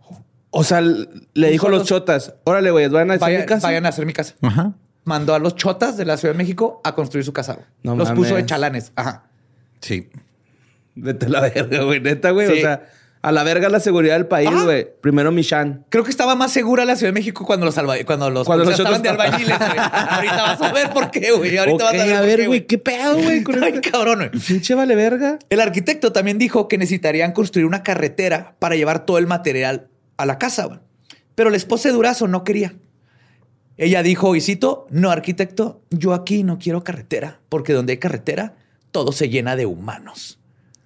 O 0.58 0.64
sea, 0.64 0.80
le 0.82 1.50
dijo 1.52 1.68
a 1.68 1.70
los 1.70 1.84
chotas, 1.86 2.34
órale, 2.46 2.72
güey, 2.72 2.88
van 2.88 3.12
a 3.12 3.16
hacer 3.16 3.22
vayan, 3.22 3.42
mi 3.42 3.46
casa. 3.48 3.68
vayan 3.68 3.86
a 3.86 3.90
hacer 3.90 4.06
mi 4.06 4.14
casa. 4.14 4.36
Ajá. 4.42 4.72
Mandó 5.04 5.36
a 5.36 5.40
los 5.40 5.56
chotas 5.56 5.98
de 5.98 6.06
la 6.06 6.16
Ciudad 6.16 6.34
de 6.34 6.38
México 6.38 6.80
a 6.86 6.96
construir 6.96 7.26
su 7.26 7.34
casa. 7.34 7.60
No 7.84 7.96
los 7.96 8.12
puso 8.12 8.36
de 8.36 8.46
chalanes. 8.46 8.92
Ajá. 8.96 9.26
Sí. 9.82 10.10
Vete 10.96 11.26
a 11.26 11.30
la 11.30 11.42
verga, 11.42 11.84
güey. 11.84 12.00
Neta, 12.00 12.32
güey. 12.32 12.48
Sí. 12.48 12.54
O 12.54 12.62
sea, 12.62 12.86
a 13.22 13.32
la 13.32 13.44
verga 13.44 13.68
la 13.70 13.80
seguridad 13.82 14.16
del 14.16 14.28
país, 14.28 14.50
güey. 14.64 14.88
Primero 15.02 15.32
Michan. 15.32 15.86
Creo 15.90 16.04
que 16.06 16.10
estaba 16.10 16.36
más 16.36 16.52
segura 16.54 16.86
la 16.86 16.96
Ciudad 16.96 17.10
de 17.10 17.20
México 17.20 17.46
cuando 17.46 17.66
los, 17.66 17.78
alba- 17.78 17.98
cuando 18.06 18.30
los 18.30 18.48
Cuando 18.48 18.64
los 18.64 18.80
estaban 18.80 19.02
de 19.02 19.10
albañiles. 19.10 19.58
güey. 19.60 19.72
Ahorita 19.78 20.36
vas 20.42 20.62
a 20.62 20.72
ver 20.72 20.90
por 20.92 21.12
qué, 21.12 21.32
güey. 21.34 21.58
Ahorita 21.58 21.76
Ok, 21.76 21.82
vas 21.92 22.02
a 22.02 22.06
ver, 22.06 22.16
a 22.16 22.22
ver, 22.22 22.40
qué, 22.40 22.48
güey, 22.48 22.66
¿qué 22.66 22.78
pedo, 22.78 23.18
güey? 23.18 23.44
con 23.44 23.62
Ay, 23.62 23.74
este- 23.76 23.92
cabrón, 23.92 24.20
güey. 24.20 24.30
Pinche 24.30 24.74
vale 24.74 24.96
verga. 24.96 25.38
El 25.50 25.60
arquitecto 25.60 26.14
también 26.14 26.38
dijo 26.38 26.68
que 26.70 26.78
necesitarían 26.78 27.34
construir 27.34 27.66
una 27.66 27.84
carretera 27.84 28.56
para 28.60 28.76
llevar 28.76 29.06
todo 29.06 29.18
el 29.18 29.28
material 29.28 29.90
a 30.18 30.26
la 30.26 30.38
casa, 30.38 30.66
güey. 30.66 30.80
Pero 31.36 31.50
la 31.50 31.58
esposa 31.58 31.90
de 31.90 31.96
Durazo 31.96 32.28
no 32.28 32.44
quería. 32.44 32.76
Ella 33.78 34.04
dijo, 34.04 34.36
y 34.36 34.42
cito, 34.42 34.88
no, 34.90 35.12
arquitecto, 35.12 35.82
yo 35.90 36.14
aquí 36.14 36.44
no 36.44 36.58
quiero 36.60 36.84
carretera, 36.84 37.40
porque 37.50 37.74
donde 37.74 37.92
hay 37.94 37.98
carretera, 37.98 38.56
todo 38.92 39.12
se 39.12 39.28
llena 39.28 39.56
de 39.58 39.66
humanos. 39.66 40.40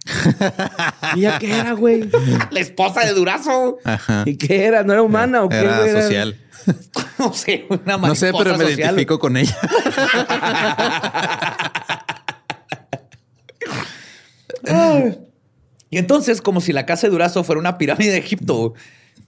¿Y 1.15 1.22
ya 1.22 1.38
qué 1.38 1.52
era, 1.60 1.74
güey? 1.74 2.10
La 2.52 2.60
esposa 2.60 3.06
de 3.06 3.13
Durazo. 3.13 3.78
Ajá. 3.84 4.24
¿Y 4.26 4.38
qué 4.38 4.65
era? 4.65 4.82
¿No 4.84 4.94
era 4.94 5.04
humana 5.04 5.44
o 5.44 5.50
qué, 5.50 5.58
Era 5.58 5.80
güey? 5.82 5.92
social. 6.02 6.36
No 7.18 7.34
sé, 7.34 7.65
una 7.70 7.98
No 7.98 8.15
sé, 8.15 8.32
pero 8.38 8.52
me 8.58 8.65
social. 8.65 8.80
identifico 8.80 9.18
con 9.20 9.36
ella. 9.38 9.58
Y 15.89 15.98
entonces, 15.98 16.42
como 16.42 16.62
si 16.62 16.74
la 16.74 16.86
casa 16.86 17.08
de 17.08 17.12
Durazo 17.12 17.44
fuera 17.44 17.60
una 17.60 17.78
pirámide 17.78 18.12
de 18.12 18.18
Egipto, 18.20 18.74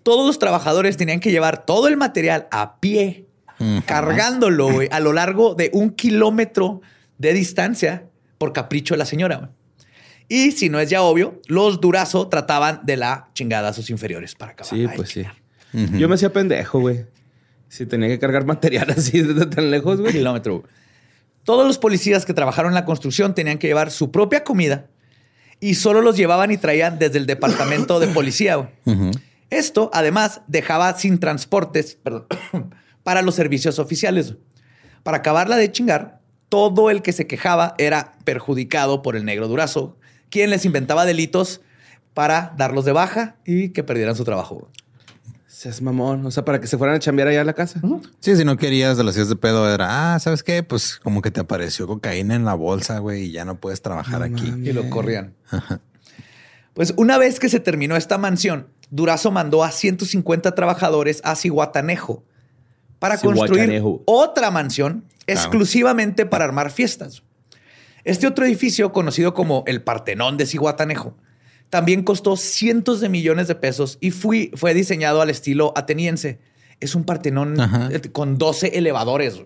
todos 0.03 0.25
los 0.25 0.39
trabajadores 0.39 0.97
tenían 0.97 1.19
que 1.19 1.31
llevar 1.31 1.65
todo 1.65 1.87
el 1.87 1.97
material 1.97 2.47
a 2.51 2.79
pie, 2.79 3.25
cargándolo 3.85 4.71
güey, 4.71 4.87
a 4.91 4.99
lo 4.99 5.13
largo 5.13 5.55
de 5.55 5.69
un 5.73 5.91
kilómetro 5.91 6.81
de 7.17 7.33
distancia 7.33 8.05
por 8.37 8.53
capricho 8.53 8.93
de 8.93 8.99
la 8.99 9.05
señora. 9.05 9.37
güey. 9.37 9.49
Y 10.27 10.51
si 10.51 10.69
no 10.69 10.79
es 10.79 10.89
ya 10.89 11.01
obvio, 11.01 11.41
los 11.47 11.81
Durazo 11.81 12.27
trataban 12.27 12.79
de 12.83 12.97
la 12.97 13.29
chingada 13.33 13.69
a 13.69 13.73
sus 13.73 13.89
inferiores 13.89 14.33
para 14.33 14.53
acabar. 14.53 14.69
Sí, 14.73 14.87
pues 14.95 15.09
sí. 15.09 15.25
Yo 15.73 16.07
me 16.09 16.15
hacía 16.15 16.31
pendejo, 16.33 16.79
güey. 16.79 17.05
Si 17.67 17.85
tenía 17.85 18.07
que 18.07 18.17
cargar 18.19 18.45
material 18.45 18.89
así 18.97 19.21
desde 19.21 19.45
tan 19.45 19.69
lejos, 19.71 19.99
güey. 20.01 20.13
Kilómetro. 20.13 20.63
Todos 21.43 21.65
los 21.67 21.77
policías 21.77 22.25
que 22.25 22.33
trabajaron 22.33 22.71
en 22.71 22.75
la 22.75 22.85
construcción 22.85 23.35
tenían 23.35 23.57
que 23.57 23.67
llevar 23.67 23.91
su 23.91 24.11
propia 24.11 24.43
comida 24.43 24.87
y 25.59 25.75
solo 25.75 26.01
los 26.01 26.15
llevaban 26.17 26.51
y 26.51 26.57
traían 26.57 26.97
desde 26.97 27.17
el 27.17 27.25
departamento 27.25 27.99
de 27.99 28.07
policía. 28.07 28.55
güey. 28.55 28.69
Esto, 29.51 29.91
además, 29.93 30.41
dejaba 30.47 30.97
sin 30.97 31.19
transportes 31.19 31.97
perdón, 32.01 32.25
para 33.03 33.21
los 33.21 33.35
servicios 33.35 33.77
oficiales. 33.77 34.35
Para 35.03 35.17
acabarla 35.17 35.57
de 35.57 35.71
chingar, 35.71 36.21
todo 36.49 36.89
el 36.89 37.01
que 37.01 37.11
se 37.11 37.27
quejaba 37.27 37.75
era 37.77 38.13
perjudicado 38.23 39.01
por 39.01 39.15
el 39.15 39.25
negro 39.25 39.47
durazo, 39.47 39.97
quien 40.29 40.49
les 40.49 40.65
inventaba 40.65 41.05
delitos 41.05 41.61
para 42.13 42.53
darlos 42.57 42.85
de 42.85 42.93
baja 42.93 43.35
y 43.45 43.69
que 43.69 43.83
perdieran 43.83 44.15
su 44.15 44.23
trabajo. 44.23 44.69
Seas 45.47 45.81
mamón. 45.81 46.25
O 46.25 46.31
sea, 46.31 46.43
para 46.43 46.59
que 46.59 46.67
se 46.67 46.77
fueran 46.77 46.95
a 46.95 46.99
chambear 46.99 47.27
allá 47.27 47.41
a 47.41 47.43
la 47.43 47.53
casa. 47.53 47.81
Sí, 48.19 48.35
si 48.35 48.43
no 48.43 48.57
querías 48.57 48.97
de 48.97 49.03
las 49.03 49.13
hacías 49.13 49.29
de 49.29 49.35
pedo, 49.35 49.71
era, 49.71 50.15
ah, 50.15 50.19
¿sabes 50.19 50.43
qué? 50.43 50.63
Pues 50.63 50.97
como 50.97 51.21
que 51.21 51.29
te 51.29 51.39
apareció 51.39 51.87
cocaína 51.87 52.35
en 52.35 52.45
la 52.45 52.53
bolsa, 52.53 52.99
güey, 52.99 53.25
y 53.25 53.31
ya 53.31 53.45
no 53.45 53.59
puedes 53.59 53.81
trabajar 53.81 54.23
aquí. 54.23 54.47
Y 54.63 54.71
lo 54.71 54.89
corrían. 54.89 55.35
Pues 56.73 56.93
una 56.95 57.17
vez 57.17 57.39
que 57.39 57.49
se 57.49 57.59
terminó 57.59 57.97
esta 57.97 58.17
mansión, 58.17 58.67
Durazo 58.91 59.31
mandó 59.31 59.63
a 59.63 59.71
150 59.71 60.53
trabajadores 60.53 61.21
a 61.23 61.35
Cihuatanejo 61.35 62.23
para 62.99 63.17
construir 63.17 63.81
otra 64.05 64.51
mansión 64.51 65.05
exclusivamente 65.25 66.25
para 66.27 66.45
armar 66.45 66.71
fiestas. 66.71 67.23
Este 68.03 68.27
otro 68.27 68.45
edificio, 68.45 68.91
conocido 68.91 69.33
como 69.33 69.63
el 69.67 69.81
Partenón 69.81 70.37
de 70.37 70.45
Cihuatanejo, 70.45 71.15
también 71.69 72.03
costó 72.03 72.35
cientos 72.35 72.99
de 72.99 73.09
millones 73.09 73.47
de 73.47 73.55
pesos 73.55 73.97
y 74.01 74.11
fui- 74.11 74.51
fue 74.55 74.73
diseñado 74.73 75.21
al 75.21 75.29
estilo 75.29 75.71
ateniense. 75.75 76.39
Es 76.79 76.95
un 76.95 77.03
Partenón 77.03 77.59
Ajá. 77.59 77.89
con 78.11 78.37
12 78.37 78.77
elevadores. 78.77 79.41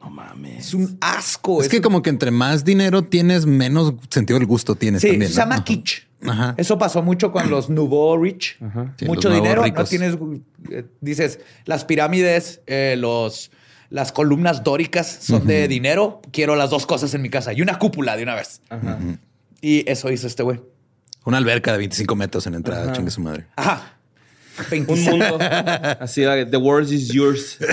No 0.00 0.10
mames. 0.10 0.66
Es 0.68 0.74
un 0.74 0.98
asco. 1.00 1.62
Es 1.62 1.68
que 1.68 1.78
un- 1.78 1.82
como 1.82 2.02
que 2.02 2.10
entre 2.10 2.30
más 2.30 2.62
dinero 2.64 3.04
tienes, 3.04 3.46
menos 3.46 3.94
sentido 4.10 4.38
del 4.38 4.46
gusto 4.46 4.74
tienes 4.76 5.00
Sí, 5.02 5.08
también. 5.08 5.30
se 5.30 5.36
¿no? 5.36 5.42
llama 5.42 5.54
Ajá. 5.56 5.64
kitsch. 5.64 6.02
Ajá. 6.26 6.54
Eso 6.56 6.78
pasó 6.78 7.02
mucho 7.02 7.32
con 7.32 7.50
los 7.50 7.68
Nouveau 7.70 8.22
Rich. 8.22 8.58
Sí, 8.96 9.04
mucho 9.06 9.28
los 9.28 9.38
dinero. 9.38 9.66
No 9.66 9.84
tienes, 9.84 10.16
eh, 10.70 10.84
dices, 11.00 11.40
las 11.64 11.84
pirámides, 11.84 12.60
eh, 12.66 12.96
los, 12.98 13.50
las 13.90 14.12
columnas 14.12 14.64
dóricas 14.64 15.06
son 15.06 15.46
de 15.46 15.68
dinero. 15.68 16.20
Quiero 16.32 16.56
las 16.56 16.70
dos 16.70 16.86
cosas 16.86 17.14
en 17.14 17.22
mi 17.22 17.30
casa 17.30 17.52
y 17.52 17.62
una 17.62 17.78
cúpula 17.78 18.16
de 18.16 18.22
una 18.22 18.34
vez. 18.34 18.60
Ajá. 18.68 18.98
Y 19.60 19.88
eso 19.90 20.10
hizo 20.10 20.26
este 20.26 20.42
güey. 20.42 20.60
Una 21.24 21.38
alberca 21.38 21.72
de 21.72 21.78
25 21.78 22.14
metros 22.16 22.46
en 22.46 22.54
entrada, 22.54 22.92
chingue 22.92 23.10
su 23.10 23.22
madre. 23.22 23.46
Ajá. 23.56 23.94
Un 24.58 24.86
27. 24.86 25.10
mundo 25.10 25.38
así, 26.00 26.22
the 26.50 26.56
world 26.56 26.92
is 26.92 27.08
yours. 27.08 27.58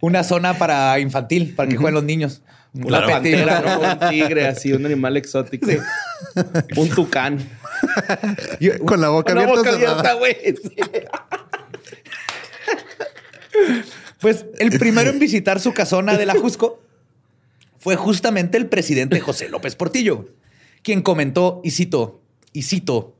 Una 0.00 0.24
zona 0.24 0.54
para 0.58 0.98
infantil, 0.98 1.54
para 1.54 1.68
que 1.68 1.76
jueguen 1.76 1.94
los 1.94 2.04
niños. 2.04 2.42
Un 2.76 2.86
Una 2.86 3.00
tapete. 3.06 3.36
pantera, 3.44 3.60
¿no? 4.00 4.06
un 4.06 4.10
tigre, 4.10 4.46
así, 4.46 4.72
un 4.72 4.84
animal 4.86 5.16
exótico. 5.16 5.66
Un 6.76 6.88
tucán. 6.90 7.38
Con 8.84 9.00
la 9.00 9.08
boca 9.08 9.32
abierta. 9.32 9.54
boca 9.54 9.70
abierta, 9.72 10.12
güey. 10.14 10.36
Sí. 10.62 10.76
Pues 14.20 14.46
el 14.58 14.78
primero 14.78 15.10
en 15.10 15.18
visitar 15.18 15.60
su 15.60 15.72
casona 15.72 16.16
de 16.16 16.26
la 16.26 16.34
Jusco 16.34 16.82
fue 17.78 17.96
justamente 17.96 18.58
el 18.58 18.66
presidente 18.66 19.20
José 19.20 19.48
López 19.48 19.76
Portillo, 19.76 20.28
quien 20.82 21.02
comentó, 21.02 21.60
y 21.64 21.70
cito, 21.70 22.20
y 22.52 22.62
cito, 22.62 23.16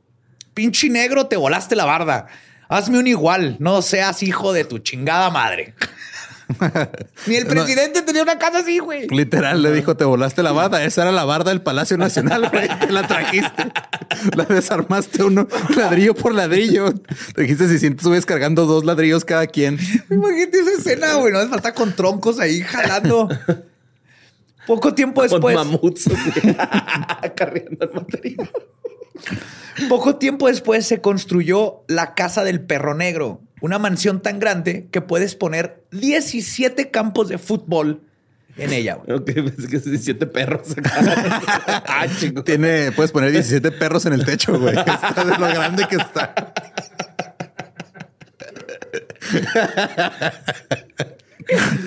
pinche 0.53 0.89
negro, 0.89 1.27
te 1.27 1.37
volaste 1.37 1.75
la 1.75 1.85
barda. 1.85 2.27
Hazme 2.69 2.99
un 2.99 3.07
igual, 3.07 3.55
no 3.59 3.81
seas 3.81 4.21
hijo 4.23 4.51
de 4.53 4.65
tu 4.65 4.79
chingada 4.79 5.29
madre. 5.29 5.73
Ni 7.27 7.35
el 7.35 7.45
presidente 7.47 8.01
tenía 8.01 8.23
una 8.23 8.37
casa 8.39 8.59
así, 8.59 8.79
güey. 8.79 9.07
Literal, 9.09 9.61
le 9.61 9.71
dijo, 9.73 9.97
te 9.97 10.05
volaste 10.05 10.43
la 10.43 10.51
barda. 10.53 10.83
Esa 10.83 11.01
era 11.03 11.11
la 11.11 11.25
barda 11.25 11.51
del 11.51 11.61
Palacio 11.61 11.97
Nacional, 11.97 12.49
güey. 12.49 12.67
Te 12.79 12.91
la 12.91 13.05
trajiste. 13.05 13.71
La 14.35 14.45
desarmaste 14.45 15.23
uno 15.23 15.47
ladrillo 15.75 16.15
por 16.15 16.33
ladrillo. 16.33 16.93
Te 17.35 17.41
dijiste, 17.41 17.67
si 17.67 17.79
sientes, 17.79 18.03
subes 18.03 18.25
cargando 18.25 18.65
dos 18.65 18.85
ladrillos 18.85 19.25
cada 19.25 19.47
quien. 19.47 19.77
Imagínate 20.09 20.59
esa 20.59 20.71
escena, 20.71 21.13
güey. 21.15 21.33
No 21.33 21.39
hace 21.39 21.49
falta 21.49 21.73
con 21.73 21.93
troncos 21.93 22.39
ahí 22.39 22.61
jalando. 22.61 23.27
Poco 24.65 24.93
tiempo 24.93 25.21
Con 25.21 25.29
después. 25.29 25.55
mamuts. 25.55 26.07
así, 26.07 26.41
Cargando 27.35 27.85
el 27.85 27.93
material. 27.93 28.51
Poco 29.89 30.15
tiempo 30.17 30.47
después 30.47 30.85
se 30.85 31.01
construyó 31.01 31.83
la 31.87 32.13
Casa 32.15 32.43
del 32.43 32.61
Perro 32.61 32.93
Negro, 32.95 33.41
una 33.61 33.79
mansión 33.79 34.21
tan 34.21 34.39
grande 34.39 34.87
que 34.91 35.01
puedes 35.01 35.35
poner 35.35 35.83
17 35.91 36.91
campos 36.91 37.29
de 37.29 37.37
fútbol 37.37 38.01
en 38.57 38.73
ella. 38.73 38.95
güey. 38.95 39.17
Ok, 39.17 39.25
que 39.25 39.79
17 39.79 40.25
perros 40.27 40.75
acá. 40.77 40.91
ah, 41.87 42.07
chingo. 42.19 42.43
Tiene, 42.43 42.91
puedes 42.91 43.11
poner 43.11 43.31
17 43.31 43.71
perros 43.71 44.05
en 44.05 44.13
el 44.13 44.25
techo, 44.25 44.59
güey. 44.59 44.75
Está 44.79 45.23
de 45.23 45.31
lo 45.31 45.47
grande 45.47 45.87
que 45.87 45.95
está. 45.97 46.53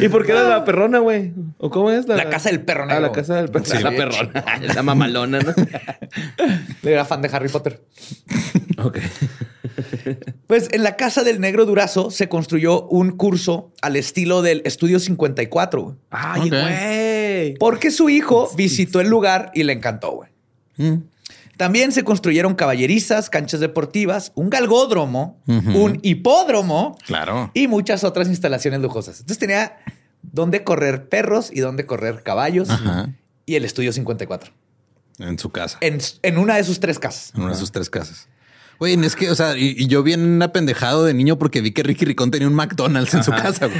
¿Y 0.01 0.09
por 0.09 0.25
qué 0.25 0.33
era 0.33 0.49
la 0.49 0.65
perrona, 0.65 0.99
güey? 1.01 1.33
¿O 1.59 1.69
cómo 1.71 1.91
es? 1.91 2.07
La 2.09 2.31
casa 2.31 2.49
del 2.51 2.63
perro 2.63 2.85
Ah, 2.85 2.87
negro. 2.87 3.03
la 3.03 3.13
casa 3.13 3.35
del 3.37 3.51
perro. 3.51 3.65
Sí. 3.67 3.83
la 3.83 3.91
perrona. 3.91 4.45
la 4.75 4.83
mamalona, 4.83 5.39
¿no? 5.41 5.55
Era 6.83 7.05
fan 7.05 7.21
de 7.21 7.29
Harry 7.33 7.49
Potter. 7.49 7.81
ok. 8.79 8.99
Pues 10.47 10.69
en 10.73 10.83
la 10.83 10.97
Casa 10.97 11.23
del 11.23 11.41
Negro 11.41 11.65
Durazo 11.67 12.11
se 12.11 12.29
construyó 12.29 12.87
un 12.89 13.13
curso 13.13 13.73
al 13.83 13.97
estilo 13.97 14.43
del 14.43 14.63
Estudio 14.65 14.99
54, 14.99 15.83
güey. 15.83 15.97
Ay, 16.11 16.41
Ok. 16.43 16.49
güey. 16.51 17.55
porque 17.59 17.91
su 17.91 18.09
hijo 18.11 18.51
visitó 18.57 19.01
el 19.01 19.09
lugar 19.09 19.51
y 19.55 19.63
le 19.63 19.73
encantó. 19.73 20.13
güey. 20.13 20.31
Mm. 20.77 21.03
También 21.57 21.93
se 21.93 22.05
construyeron 22.05 22.55
caballerizas, 22.55 23.29
canchas 23.29 23.61
deportivas, 23.61 24.33
un 24.35 24.49
galgódromo, 24.49 25.39
un 25.47 25.99
hipódromo 26.03 26.97
Claro. 27.07 27.51
y 27.53 27.69
muchas 27.69 28.03
otras 28.03 28.29
instalaciones 28.29 28.81
lujosas. 28.81 29.21
Entonces 29.21 29.39
tenía 29.39 29.77
dónde 30.23 30.65
correr 30.65 31.09
perros 31.11 31.51
y 31.53 31.61
dónde 31.61 31.85
correr 31.85 32.23
caballos 32.23 32.71
Ajá. 32.71 33.11
y 33.45 33.57
el 33.57 33.67
estudio 33.67 33.93
54 33.93 34.53
En 35.19 35.39
su 35.39 35.51
casa. 35.51 35.77
en, 35.83 35.99
en 36.23 36.39
una 36.39 36.57
de 36.57 36.65
sus 36.65 36.81
tres 36.81 36.99
casas. 36.99 37.33
En 37.35 37.43
una 37.43 37.53
de 37.53 37.59
sus 37.59 37.71
tres 37.73 37.91
casas. 37.91 38.27
Güey, 38.81 38.95
es 39.05 39.15
que, 39.15 39.31
o 39.31 39.35
sea, 39.35 39.57
y, 39.57 39.75
y 39.79 39.87
yo 39.87 40.03
bien 40.03 40.41
apendejado 40.43 41.05
de 41.05 41.15
niño 41.15 41.39
porque 41.39 41.61
vi 41.61 41.71
que 41.71 41.83
Ricky 41.83 42.05
Ricón 42.07 42.31
tenía 42.31 42.49
un 42.49 42.55
McDonald's 42.55 43.13
en 43.15 43.23
su 43.23 43.31
casa, 43.31 43.67
güey. 43.67 43.79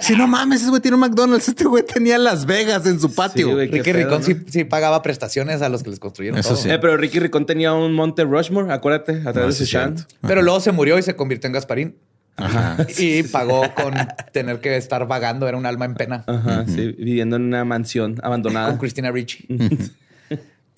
Si 0.00 0.14
no 0.14 0.26
mames, 0.28 0.60
ese 0.60 0.70
güey 0.70 0.80
tiene 0.80 0.94
un 0.96 1.00
McDonald's. 1.00 1.48
Este 1.48 1.64
güey 1.64 1.82
tenía 1.84 2.18
Las 2.18 2.46
Vegas 2.46 2.86
en 2.86 3.00
su 3.00 3.14
patio. 3.14 3.48
Sí, 3.48 3.52
güey. 3.54 3.70
Qué 3.70 3.78
Ricky 3.78 3.92
pedo, 3.92 4.04
Ricón 4.04 4.20
¿no? 4.20 4.24
sí, 4.26 4.36
sí 4.50 4.64
pagaba 4.64 5.02
prestaciones 5.02 5.60
a 5.62 5.68
los 5.68 5.82
que 5.82 5.90
les 5.90 5.98
construyeron 5.98 6.38
Eso 6.38 6.50
todo. 6.50 6.58
sí. 6.62 6.70
Eh, 6.70 6.78
pero 6.78 6.96
Ricky 6.96 7.18
Ricón 7.18 7.46
tenía 7.46 7.72
un 7.72 7.92
Monte 7.94 8.24
Rushmore, 8.24 8.72
acuérdate, 8.72 9.12
a 9.26 9.32
través 9.32 9.36
No, 9.36 9.46
de 9.46 9.52
su 9.52 9.66
chant. 9.66 10.00
Pero 10.20 10.42
luego 10.42 10.60
se 10.60 10.72
murió 10.72 10.98
y 10.98 11.02
se 11.02 11.16
convirtió 11.16 11.46
en 11.48 11.54
Gasparín. 11.54 11.96
Ajá. 12.36 12.76
Y 12.98 13.22
pagó 13.24 13.62
con 13.74 13.94
tener 14.32 14.60
que 14.60 14.76
estar 14.76 15.06
vagando. 15.08 15.48
Era 15.48 15.56
un 15.56 15.64
alma 15.66 15.86
en 15.86 15.94
pena. 15.94 16.22
Ajá, 16.26 16.64
sí, 16.66 16.94
viviendo 16.98 17.36
en 17.36 17.42
una 17.44 17.64
mansión 17.64 18.16
abandonada. 18.22 18.68
Con 18.68 18.78
Christina 18.78 19.10
Ricci. 19.10 19.46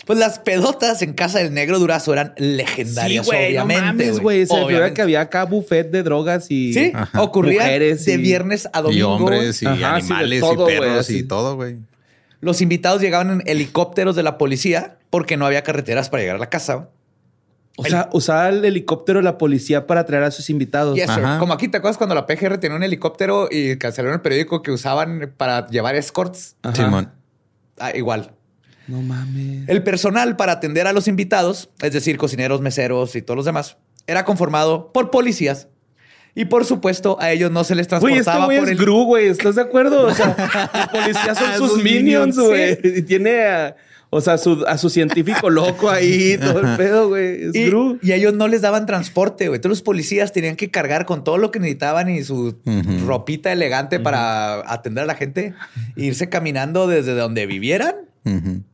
Pues 0.06 0.18
las 0.18 0.38
pedotas 0.38 1.02
en 1.02 1.12
casa 1.12 1.38
del 1.40 1.52
negro 1.52 1.78
Durazo 1.78 2.12
eran 2.14 2.32
legendarias, 2.38 3.26
Sí, 3.26 3.32
no 3.32 3.36
obviamente. 3.38 3.82
mames, 3.82 4.20
güey. 4.20 4.46
Se 4.46 4.54
Obviamente. 4.54 4.94
que 4.94 5.02
había 5.02 5.20
acá 5.20 5.44
buffet 5.44 5.90
de 5.90 6.02
drogas 6.02 6.46
y... 6.50 6.72
Sí, 6.72 6.92
Ajá. 6.94 7.20
ocurría 7.20 7.60
Mujeres 7.62 8.04
de 8.06 8.14
y- 8.14 8.16
viernes 8.16 8.68
a 8.72 8.78
Y 8.78 8.82
domingo. 8.82 9.14
hombres 9.16 9.62
y 9.62 9.66
Ajá, 9.66 9.74
sí, 9.76 9.80
de 9.80 9.86
animales 10.14 10.40
todo, 10.40 10.70
y 10.70 10.72
perros 10.72 11.10
y 11.10 11.22
todo, 11.24 11.56
güey. 11.56 11.76
Los 12.40 12.62
invitados 12.62 13.02
llegaban 13.02 13.30
en 13.30 13.42
helicópteros 13.46 14.16
de 14.16 14.22
la 14.22 14.38
policía 14.38 14.96
porque 15.10 15.36
no 15.36 15.44
había 15.44 15.62
carreteras 15.62 16.08
para 16.08 16.22
llegar 16.22 16.36
a 16.36 16.38
la 16.40 16.48
casa. 16.48 16.88
O 17.76 17.84
sea, 17.84 18.08
usaba 18.12 18.48
el 18.48 18.64
helicóptero 18.64 19.18
de 19.20 19.24
la 19.24 19.36
policía 19.38 19.86
para 19.86 20.04
traer 20.06 20.24
a 20.24 20.30
sus 20.30 20.48
invitados. 20.50 20.96
Yes, 20.96 21.04
sir. 21.12 21.24
Ajá. 21.24 21.38
Como 21.38 21.52
aquí, 21.52 21.68
¿te 21.68 21.76
acuerdas 21.76 21.96
cuando 21.98 22.14
la 22.14 22.26
PGR 22.26 22.58
tenía 22.58 22.76
un 22.76 22.82
helicóptero 22.82 23.48
y 23.50 23.76
cancelaron 23.76 24.14
el 24.14 24.20
periódico 24.20 24.62
que 24.62 24.70
usaban 24.72 25.32
para 25.36 25.66
llevar 25.68 25.94
escorts? 25.96 26.56
Ajá. 26.62 26.74
Simón. 26.74 27.12
Ah, 27.78 27.92
igual. 27.94 28.32
No 28.88 29.02
mames. 29.02 29.68
El 29.68 29.82
personal 29.82 30.34
para 30.36 30.52
atender 30.52 30.86
a 30.86 30.92
los 30.92 31.06
invitados, 31.08 31.70
es 31.82 31.92
decir, 31.92 32.16
cocineros, 32.18 32.60
meseros 32.60 33.14
y 33.16 33.22
todos 33.22 33.36
los 33.36 33.44
demás, 33.46 33.76
era 34.06 34.24
conformado 34.24 34.90
por 34.92 35.10
policías. 35.10 35.68
Y 36.34 36.44
por 36.46 36.64
supuesto, 36.64 37.16
a 37.20 37.30
ellos 37.32 37.50
no 37.50 37.64
se 37.64 37.74
les 37.74 37.86
Güey, 37.88 38.14
este 38.14 38.24
transportaba 38.24 38.44
güey 38.46 38.58
por 38.58 38.68
es 38.68 38.72
el 38.72 38.78
Gru, 38.78 39.04
güey. 39.04 39.26
¿Estás 39.26 39.56
de 39.56 39.62
acuerdo? 39.62 40.06
O 40.06 40.14
sea, 40.14 40.70
los 40.92 41.02
policías 41.02 41.38
son 41.38 41.52
sus 41.56 41.70
Sus 41.72 41.82
minions, 41.82 42.36
minions, 42.36 42.38
güey. 42.38 42.98
Y 42.98 43.02
tiene 43.02 43.44
a, 43.44 43.76
o 44.10 44.20
sea, 44.20 44.38
su- 44.38 44.64
a 44.68 44.78
su 44.78 44.88
científico 44.88 45.50
loco 45.50 45.90
ahí, 45.90 46.38
todo 46.38 46.60
el 46.60 46.76
pedo, 46.76 47.08
güey. 47.08 47.46
Es 47.48 47.54
Y, 47.56 47.66
Gru. 47.66 47.98
y 48.02 48.12
a 48.12 48.16
ellos 48.16 48.34
no 48.34 48.46
les 48.46 48.60
daban 48.62 48.86
transporte, 48.86 49.48
güey. 49.48 49.60
Todos 49.60 49.70
los 49.70 49.82
policías 49.82 50.32
tenían 50.32 50.54
que 50.56 50.70
cargar 50.70 51.06
con 51.06 51.24
todo 51.24 51.38
lo 51.38 51.50
que 51.50 51.58
necesitaban 51.58 52.08
y 52.08 52.22
su 52.22 52.56
ropita 53.06 53.50
elegante 53.52 53.98
para 53.98 54.60
atender 54.72 55.04
a 55.04 55.06
la 55.06 55.14
gente, 55.16 55.54
e 55.96 56.04
irse 56.04 56.28
caminando 56.28 56.86
desde 56.86 57.14
donde 57.14 57.46
vivieran 57.46 57.96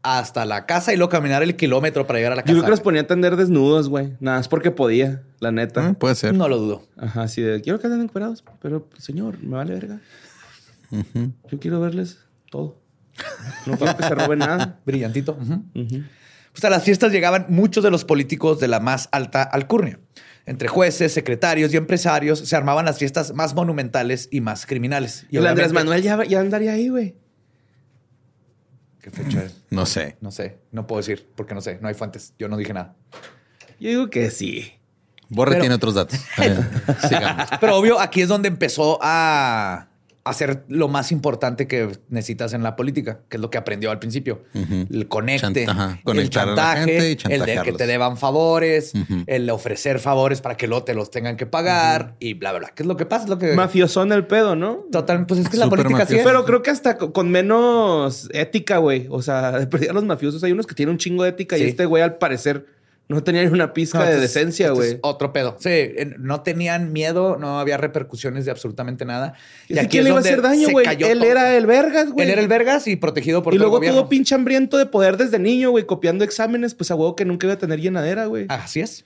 hasta 0.03 0.45
la 0.45 0.67
casa 0.67 0.93
y 0.93 0.97
luego 0.97 1.11
caminar 1.11 1.43
el 1.43 1.55
kilómetro 1.57 2.07
para 2.07 2.19
llegar 2.19 2.33
a 2.33 2.37
la 2.37 2.43
Yo 2.43 2.47
casa. 2.47 2.53
creo 2.55 2.65
que 2.65 2.71
los 2.71 2.81
ponía 2.81 3.03
a 3.03 3.07
tender 3.07 3.37
desnudos, 3.37 3.89
güey. 3.89 4.15
Nada 4.21 4.39
más 4.39 4.49
porque 4.49 4.71
podía, 4.71 5.23
la 5.41 5.53
neta. 5.53 5.89
Ah, 5.89 5.95
puede 5.95 6.15
ser. 6.15 6.35
No 6.35 6.49
lo 6.49 6.59
dudo. 6.59 6.83
Ajá, 6.97 7.23
así 7.23 7.43
de, 7.43 7.61
quiero 7.61 7.79
que 7.79 7.87
anden 7.87 8.01
encuerados, 8.03 8.45
pero 8.61 8.89
señor, 8.99 9.43
me 9.43 9.57
vale 9.57 9.75
verga. 9.75 10.01
Yo 11.51 11.59
quiero 11.61 11.81
verles 11.81 12.19
todo. 12.51 12.79
No 13.67 13.77
quiero 13.77 13.97
que 13.97 14.03
se 14.03 14.15
roben 14.15 14.41
nada. 14.41 14.81
Brillantito. 14.87 15.39
Pues 16.53 16.65
a 16.65 16.71
las 16.71 16.85
fiestas 16.85 17.13
llegaban 17.13 17.47
muchos 17.49 17.83
de 17.83 17.91
los 17.91 18.05
políticos 18.05 18.61
de 18.61 18.69
la 18.69 18.81
más 18.81 19.09
alta 19.13 19.43
alcurnia. 19.43 19.99
Entre 20.47 20.69
jueces, 20.69 21.13
secretarios 21.13 21.73
y 21.73 21.77
empresarios 21.77 22.39
se 22.41 22.55
armaban 22.55 22.85
las 22.85 22.99
fiestas 22.99 23.33
más 23.35 23.55
monumentales 23.55 24.29
y 24.31 24.41
más 24.41 24.67
criminales. 24.67 25.27
Y 25.31 25.39
el 25.39 25.47
Andrés 25.47 25.73
Manuel 25.73 26.03
ya, 26.03 26.23
ya 26.25 26.41
andaría 26.41 26.73
ahí, 26.73 26.89
güey. 26.89 27.17
¿Qué 29.05 29.11
fecha 29.11 29.45
es? 29.45 29.61
No 29.69 29.85
sé. 29.85 30.17
No 30.23 30.31
sé, 30.31 30.57
no 30.73 30.87
puedo 30.87 30.99
decir 31.01 31.29
porque 31.37 31.55
no 31.55 31.61
sé, 31.61 31.79
no 31.83 31.89
hay 31.89 31.95
fuentes. 31.95 32.33
Yo 32.39 32.49
no 32.49 32.57
dije 32.57 32.73
nada. 32.73 32.95
Yo 33.79 33.91
digo 33.91 34.09
que 34.09 34.31
sí. 34.31 34.73
Borre 35.29 35.51
Pero- 35.53 35.61
tiene 35.63 35.75
otros 35.75 35.93
datos. 35.93 36.19
Sigamos. 37.07 37.47
Pero 37.61 37.77
obvio, 37.77 38.01
aquí 38.01 38.23
es 38.23 38.29
donde 38.29 38.49
empezó 38.49 38.99
a 39.03 39.89
hacer 40.25 40.65
lo 40.69 40.89
más 40.89 41.13
importante 41.13 41.67
que 41.69 41.91
necesitas 42.09 42.55
en 42.55 42.63
la 42.63 42.77
política, 42.77 43.21
que 43.29 43.37
es 43.37 43.41
lo 43.43 43.51
que 43.51 43.59
aprendió 43.59 43.91
al 43.91 43.99
principio. 43.99 44.43
El 44.55 45.07
conecte, 45.09 45.67
Chant- 45.67 45.69
ajá, 45.69 46.01
el 46.07 46.31
chantaje, 46.31 47.11
y 47.29 47.33
el 47.33 47.45
de 47.45 47.61
que 47.63 47.73
te 47.73 47.87
deban 47.87 48.17
favores, 48.17 48.93
el 49.27 49.51
ofrecer 49.51 49.99
favores 49.99 50.41
para 50.41 50.57
que 50.57 50.67
luego 50.67 50.85
te 50.85 50.95
los 50.95 51.11
tengan 51.11 51.37
que 51.37 51.45
pagar 51.45 52.17
y 52.21 52.35
bla, 52.35 52.53
bla, 52.53 52.61
bla. 52.61 52.69
¿Qué 52.75 52.83
es 52.83 52.87
lo 52.87 52.97
que 52.97 53.05
pasa? 53.07 53.25
Es 53.25 53.31
lo 53.31 53.39
que... 53.39 53.53
Mafiosón 53.55 54.13
el 54.13 54.27
pedo, 54.27 54.57
¿no? 54.57 54.85
Total, 54.91 55.27
pues 55.27 55.41
es 55.41 55.49
que 55.51 55.57
la 55.59 55.69
política 55.69 56.05
así 56.05 56.15
es. 56.15 56.21
mafioso. 56.21 56.29
Pero 56.29 56.45
creo 56.47 56.63
que 56.63 56.71
hasta 56.71 56.97
co- 56.97 57.13
con 57.13 57.31
menos 57.31 58.29
ética, 58.33 58.79
güey. 58.79 59.07
O 59.11 59.21
sea, 59.23 59.53
de 59.59 59.67
perdida 59.67 59.93
los 59.93 60.05
mafiosos 60.05 60.43
hay 60.43 60.53
unos 60.53 60.67
que 60.67 60.75
tienen 60.75 60.93
un 60.95 60.99
chingo 60.99 61.23
de 61.25 61.31
ética 61.31 61.57
Sí. 61.57 61.65
y 61.65 61.67
este 61.67 61.85
güey 61.87 62.03
al 62.03 62.17
parecer 62.17 62.67
no 63.07 63.23
tenía 63.23 63.43
ni 63.45 63.49
una 63.49 63.75
pizca 63.75 63.99
No, 63.99 64.07
de 64.07 64.19
decencia, 64.19 64.71
güey. 64.71 64.99
Otro 65.03 65.33
pedo. 65.33 65.57
Sí, 65.61 65.91
no 66.19 66.41
tenían 66.41 66.93
miedo, 66.93 67.37
no 67.37 67.61
había 67.61 67.77
repercusiones 67.77 68.47
de 68.47 68.51
absolutamente 68.51 69.05
nada. 69.05 69.35
¿Y 69.69 69.79
aquí 69.79 69.89
quién 69.89 70.05
le 70.05 70.11
iba 70.11 70.19
a 70.19 70.21
es 70.21 70.27
hacer 70.27 70.41
donde 70.41 70.57
daño, 70.57 70.67
se 70.69 70.73
güey? 70.73 70.87
cayó 70.87 71.07
Él 71.07 71.19
todo. 71.19 71.31
era 71.31 71.55
el 71.57 71.67
vergas, 71.67 72.11
güey. 72.11 72.25
Él 72.27 72.33
era 72.33 72.41
el 72.41 72.49
vergas 72.49 72.87
y 72.87 72.97
protegido 72.97 73.43
por 73.43 73.53
y 73.53 73.59
todo 73.59 73.65
luego 73.65 73.77
el 73.77 73.81
gobierno. 73.81 74.01
todo 74.01 74.09
pinche 74.09 74.35
hambriento 74.35 74.79
de 74.79 74.87
poder 74.87 75.19
desde 75.19 75.39
niño, 75.39 75.71
güey, 75.71 75.85
copiando 75.85 76.25
exámenes, 76.25 76.75
pues 76.75 76.91
a 76.91 76.95
huevo 76.95 77.15
que 77.15 77.27
nunca 77.27 77.47
iba 77.47 77.55
a 77.55 77.59
tener 77.59 77.79
llenadera, 77.81 78.25
güey. 78.25 78.47
Así 78.49 78.81
es. 78.81 79.05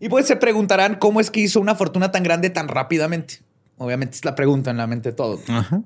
Y 0.00 0.08
pues 0.08 0.26
se 0.26 0.36
preguntarán 0.36 0.94
cómo 0.94 1.20
es 1.20 1.30
que 1.30 1.40
hizo 1.40 1.60
una 1.60 1.74
fortuna 1.74 2.10
tan 2.10 2.22
grande 2.22 2.48
tan 2.50 2.68
rápidamente. 2.68 3.40
Obviamente 3.78 4.16
es 4.16 4.24
la 4.24 4.34
pregunta 4.34 4.70
en 4.70 4.78
la 4.78 4.86
mente 4.86 5.10
de 5.10 5.14
todos. 5.14 5.40
Ajá. 5.48 5.82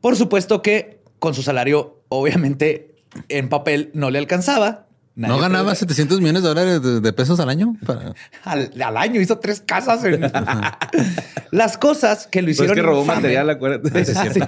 Por 0.00 0.16
supuesto 0.16 0.62
que 0.62 1.00
con 1.18 1.34
su 1.34 1.42
salario, 1.42 2.02
obviamente 2.08 2.94
en 3.28 3.48
papel 3.48 3.90
no 3.92 4.10
le 4.10 4.18
alcanzaba. 4.18 4.86
Nadie 5.16 5.34
¿No 5.34 5.40
ganaba 5.40 5.64
pregunta- 5.72 5.78
700 5.80 6.20
millones 6.20 6.42
de 6.42 6.48
dólares 6.48 6.82
de, 6.82 7.00
de 7.00 7.12
pesos 7.12 7.38
al 7.40 7.48
año? 7.50 7.74
Para- 7.84 8.14
al, 8.44 8.70
al 8.82 8.96
año 8.96 9.20
hizo 9.20 9.38
tres 9.38 9.60
casas. 9.60 10.02
en- 10.04 10.20
Las 11.50 11.76
cosas 11.76 12.26
que 12.28 12.40
lo 12.42 12.46
Pues 12.46 12.56
hicieron 12.56 12.78
es 12.78 12.82
que 12.82 12.86
robó 12.88 13.02
infame- 13.04 13.14
material, 13.16 13.50
acuérdate. 13.50 14.04
Sí, 14.04 14.14
sí. 14.34 14.40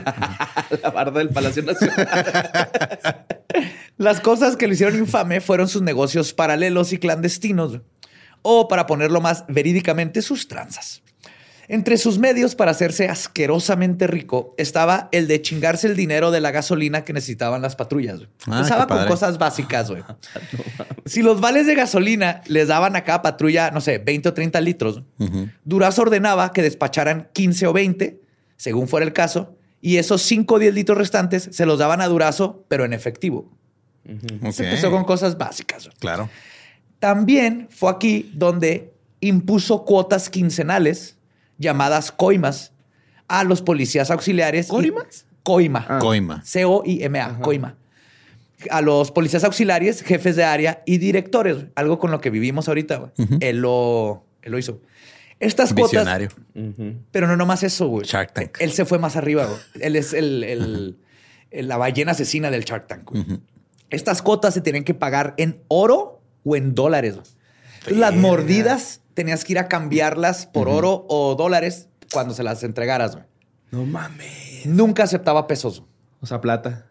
la 0.82 0.90
barda 0.90 1.18
del 1.18 1.28
Palacio 1.30 1.62
Nacional. 1.64 2.08
Las 3.98 4.20
cosas 4.20 4.56
que 4.56 4.66
lo 4.66 4.72
hicieron 4.74 4.98
infame 4.98 5.40
fueron 5.40 5.68
sus 5.68 5.82
negocios 5.82 6.32
paralelos 6.32 6.92
y 6.92 6.98
clandestinos, 6.98 7.80
o 8.42 8.66
para 8.68 8.86
ponerlo 8.86 9.20
más 9.20 9.44
verídicamente, 9.48 10.22
sus 10.22 10.48
tranzas. 10.48 11.02
Entre 11.68 11.96
sus 11.96 12.18
medios 12.18 12.54
para 12.54 12.72
hacerse 12.72 13.08
asquerosamente 13.08 14.06
rico 14.06 14.54
estaba 14.58 15.08
el 15.12 15.28
de 15.28 15.40
chingarse 15.42 15.86
el 15.86 15.96
dinero 15.96 16.30
de 16.30 16.40
la 16.40 16.50
gasolina 16.50 17.04
que 17.04 17.12
necesitaban 17.12 17.62
las 17.62 17.76
patrullas. 17.76 18.20
Ah, 18.46 18.58
Empezaba 18.58 18.86
con 18.86 19.06
cosas 19.06 19.38
básicas, 19.38 19.90
güey. 19.90 20.02
Si 21.04 21.22
los 21.22 21.40
vales 21.40 21.66
de 21.66 21.74
gasolina 21.74 22.42
les 22.46 22.68
daban 22.68 22.94
a 22.94 23.02
cada 23.04 23.22
patrulla, 23.22 23.70
no 23.70 23.80
sé, 23.80 23.98
20 23.98 24.28
o 24.28 24.34
30 24.34 24.60
litros, 24.60 25.02
Ujú. 25.18 25.48
Durazo 25.64 26.02
ordenaba 26.02 26.52
que 26.52 26.62
despacharan 26.62 27.28
15 27.32 27.66
o 27.66 27.72
20, 27.72 28.20
según 28.56 28.86
fuera 28.86 29.04
el 29.04 29.12
caso, 29.12 29.56
y 29.80 29.96
esos 29.96 30.22
5 30.22 30.54
o 30.54 30.58
10 30.60 30.74
litros 30.74 30.96
restantes 30.98 31.48
se 31.50 31.66
los 31.66 31.78
daban 31.78 32.00
a 32.00 32.06
Durazo, 32.06 32.64
pero 32.68 32.84
en 32.84 32.92
efectivo. 32.92 33.50
Se 34.52 34.64
empezó 34.64 34.90
con 34.90 35.04
cosas 35.04 35.36
básicas. 35.38 35.88
Claro. 35.98 36.28
También 37.00 37.66
fue 37.70 37.90
aquí 37.90 38.30
donde 38.34 38.92
impuso 39.20 39.84
cuotas 39.84 40.30
quincenales 40.30 41.16
llamadas 41.62 42.12
coimas 42.12 42.72
a 43.28 43.44
los 43.44 43.62
policías 43.62 44.10
auxiliares. 44.10 44.66
¿Coimas? 44.68 45.24
Coima. 45.42 45.86
Ah. 45.88 45.98
Coima. 45.98 46.42
C-O-I-M-A, 46.44 47.38
coima. 47.40 47.76
A 48.70 48.80
los 48.80 49.10
policías 49.10 49.42
auxiliares, 49.44 50.02
jefes 50.02 50.36
de 50.36 50.44
área 50.44 50.82
y 50.86 50.98
directores, 50.98 51.64
algo 51.74 51.98
con 51.98 52.10
lo 52.10 52.20
que 52.20 52.30
vivimos 52.30 52.68
ahorita. 52.68 52.96
güey. 52.98 53.10
él, 53.40 53.58
lo, 53.60 54.24
él 54.42 54.52
lo 54.52 54.58
hizo. 54.58 54.80
Estas 55.40 55.72
cuotas, 55.74 55.90
Visionario. 55.90 56.28
pero 57.10 57.26
no 57.26 57.36
nomás 57.36 57.64
eso, 57.64 57.88
güey. 57.88 58.06
Shark 58.06 58.32
Tank. 58.32 58.58
Él 58.60 58.70
se 58.70 58.84
fue 58.84 59.00
más 59.00 59.16
arriba, 59.16 59.46
güey. 59.46 59.58
Él 59.80 59.96
es 59.96 60.12
el, 60.12 60.44
el- 60.44 60.98
el- 61.50 61.68
la 61.68 61.76
ballena 61.76 62.12
asesina 62.12 62.50
del 62.50 62.64
Shark 62.64 62.86
Tank. 62.86 63.10
güey. 63.10 63.24
Estas 63.90 64.22
cuotas 64.22 64.54
se 64.54 64.60
tienen 64.60 64.84
que 64.84 64.94
pagar 64.94 65.34
en 65.38 65.60
oro 65.68 66.20
o 66.44 66.54
en 66.56 66.74
dólares. 66.76 67.16
Entonces, 67.80 67.98
las 67.98 68.14
mordidas 68.14 69.00
tenías 69.14 69.44
que 69.44 69.52
ir 69.52 69.58
a 69.58 69.68
cambiarlas 69.68 70.46
por 70.46 70.68
oro 70.68 71.06
o 71.08 71.34
dólares 71.34 71.88
cuando 72.12 72.34
se 72.34 72.42
las 72.42 72.62
entregaras. 72.62 73.14
güey. 73.14 73.24
No 73.70 73.84
mames. 73.84 74.66
Nunca 74.66 75.04
aceptaba 75.04 75.46
pesos. 75.46 75.82
O 76.20 76.26
sea, 76.26 76.40
plata. 76.40 76.86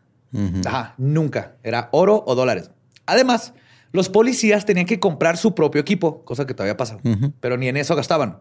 Ajá, 0.65 0.95
nunca. 0.97 1.55
Era 1.63 1.89
oro 1.91 2.23
o 2.25 2.36
dólares. 2.36 2.71
Además, 3.05 3.53
los 3.91 4.10
policías 4.10 4.65
tenían 4.65 4.86
que 4.86 4.99
comprar 4.99 5.38
su 5.38 5.53
propio 5.53 5.81
equipo, 5.81 6.23
cosa 6.23 6.45
que 6.47 6.53
todavía 6.53 6.77
pasa, 6.77 6.97
pero 7.39 7.57
ni 7.57 7.67
en 7.67 7.77
eso 7.77 7.95
gastaban. 7.95 8.39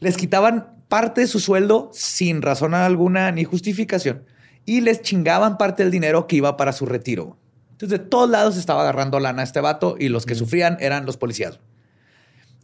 Les 0.00 0.16
quitaban 0.16 0.74
parte 0.88 1.20
de 1.20 1.26
su 1.26 1.38
sueldo 1.40 1.90
sin 1.92 2.42
razón 2.42 2.74
alguna 2.74 3.30
ni 3.30 3.44
justificación 3.44 4.24
y 4.66 4.80
les 4.80 5.02
chingaban 5.02 5.58
parte 5.58 5.82
del 5.82 5.92
dinero 5.92 6.26
que 6.26 6.36
iba 6.36 6.56
para 6.56 6.72
su 6.72 6.86
retiro. 6.86 7.36
Entonces, 7.70 7.98
de 8.00 8.04
todos 8.04 8.28
lados 8.28 8.56
estaba 8.56 8.82
agarrando 8.82 9.20
lana 9.20 9.42
este 9.42 9.60
vato 9.60 9.96
y 9.98 10.08
los 10.08 10.26
que 10.26 10.34
sufrían 10.34 10.76
eran 10.80 11.06
los 11.06 11.16
policías. 11.16 11.60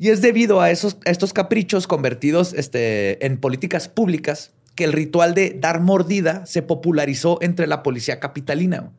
Y 0.01 0.09
es 0.09 0.23
debido 0.23 0.63
a, 0.63 0.71
esos, 0.71 0.97
a 1.05 1.11
estos 1.11 1.35
caprichos 1.35 1.87
convertidos 1.87 2.55
este, 2.55 3.25
en 3.27 3.37
políticas 3.37 3.89
públicas 3.89 4.51
que 4.75 4.85
el 4.85 4.95
ritual 4.95 5.35
de 5.35 5.55
dar 5.61 5.83
mordida 5.83 6.47
se 6.47 6.63
popularizó 6.63 7.39
entre 7.43 7.67
la 7.67 7.83
policía 7.83 8.19
capitalina. 8.19 8.91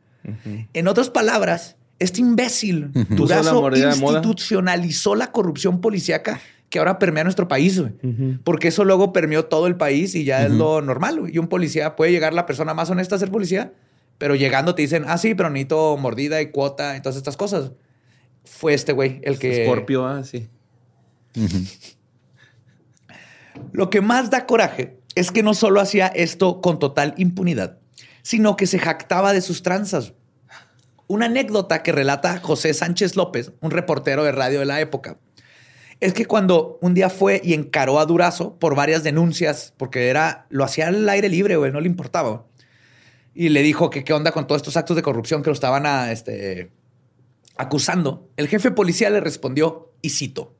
En 0.72 0.86
otras 0.86 1.10
palabras, 1.10 1.74
este 1.98 2.20
imbécil 2.20 2.92
Durazo 3.10 3.68
institucionalizó 3.74 5.16
la 5.16 5.32
corrupción 5.32 5.80
policíaca 5.80 6.40
que 6.70 6.78
ahora 6.78 7.00
permea 7.00 7.24
nuestro 7.24 7.48
país, 7.48 7.80
güey. 7.80 7.92
Porque 8.44 8.68
eso 8.68 8.84
luego 8.84 9.12
permeó 9.12 9.46
todo 9.46 9.66
el 9.66 9.74
país 9.74 10.14
y 10.14 10.22
ya 10.22 10.46
es 10.46 10.52
lo 10.52 10.82
normal, 10.82 11.18
güey. 11.18 11.34
Y 11.34 11.38
un 11.38 11.48
policía 11.48 11.96
puede 11.96 12.12
llegar 12.12 12.32
la 12.32 12.46
persona 12.46 12.74
más 12.74 12.90
honesta 12.90 13.16
a 13.16 13.18
ser 13.18 13.32
policía, 13.32 13.72
pero 14.18 14.36
llegando 14.36 14.76
te 14.76 14.82
dicen, 14.82 15.04
ah, 15.08 15.18
sí, 15.18 15.34
pero 15.34 15.50
necesito 15.50 15.96
mordida 15.96 16.40
y 16.40 16.52
cuota 16.52 16.96
y 16.96 17.02
todas 17.02 17.16
estas 17.16 17.36
cosas. 17.36 17.72
Fue 18.44 18.72
este 18.72 18.92
güey 18.92 19.20
el 19.24 19.40
que... 19.40 19.64
Scorpio, 19.64 20.06
ah, 20.06 20.22
sí. 20.22 20.48
Lo 23.72 23.90
que 23.90 24.00
más 24.00 24.30
da 24.30 24.46
coraje 24.46 24.98
es 25.14 25.30
que 25.30 25.42
no 25.42 25.54
solo 25.54 25.80
hacía 25.80 26.06
esto 26.08 26.60
con 26.60 26.78
total 26.78 27.14
impunidad, 27.16 27.78
sino 28.22 28.56
que 28.56 28.66
se 28.66 28.78
jactaba 28.78 29.32
de 29.32 29.40
sus 29.40 29.62
tranzas. 29.62 30.14
Una 31.06 31.26
anécdota 31.26 31.82
que 31.82 31.92
relata 31.92 32.38
José 32.40 32.72
Sánchez 32.72 33.16
López, 33.16 33.52
un 33.60 33.70
reportero 33.70 34.24
de 34.24 34.32
radio 34.32 34.60
de 34.60 34.66
la 34.66 34.80
época, 34.80 35.18
es 36.00 36.14
que 36.14 36.26
cuando 36.26 36.78
un 36.80 36.94
día 36.94 37.10
fue 37.10 37.40
y 37.44 37.54
encaró 37.54 38.00
a 38.00 38.06
Durazo 38.06 38.58
por 38.58 38.74
varias 38.74 39.04
denuncias, 39.04 39.72
porque 39.76 40.08
era 40.08 40.46
lo 40.48 40.64
hacía 40.64 40.88
al 40.88 41.08
aire 41.08 41.28
libre, 41.28 41.56
güey, 41.56 41.70
no 41.70 41.80
le 41.80 41.86
importaba. 41.86 42.46
Y 43.34 43.50
le 43.50 43.62
dijo 43.62 43.88
que 43.88 44.04
qué 44.04 44.12
onda 44.12 44.32
con 44.32 44.46
todos 44.46 44.60
estos 44.60 44.76
actos 44.76 44.96
de 44.96 45.02
corrupción 45.02 45.42
que 45.42 45.50
lo 45.50 45.54
estaban 45.54 45.86
este, 46.10 46.72
acusando. 47.56 48.28
El 48.36 48.48
jefe 48.48 48.72
policial 48.72 49.12
le 49.12 49.20
respondió, 49.20 49.92
y 50.02 50.10
cito, 50.10 50.56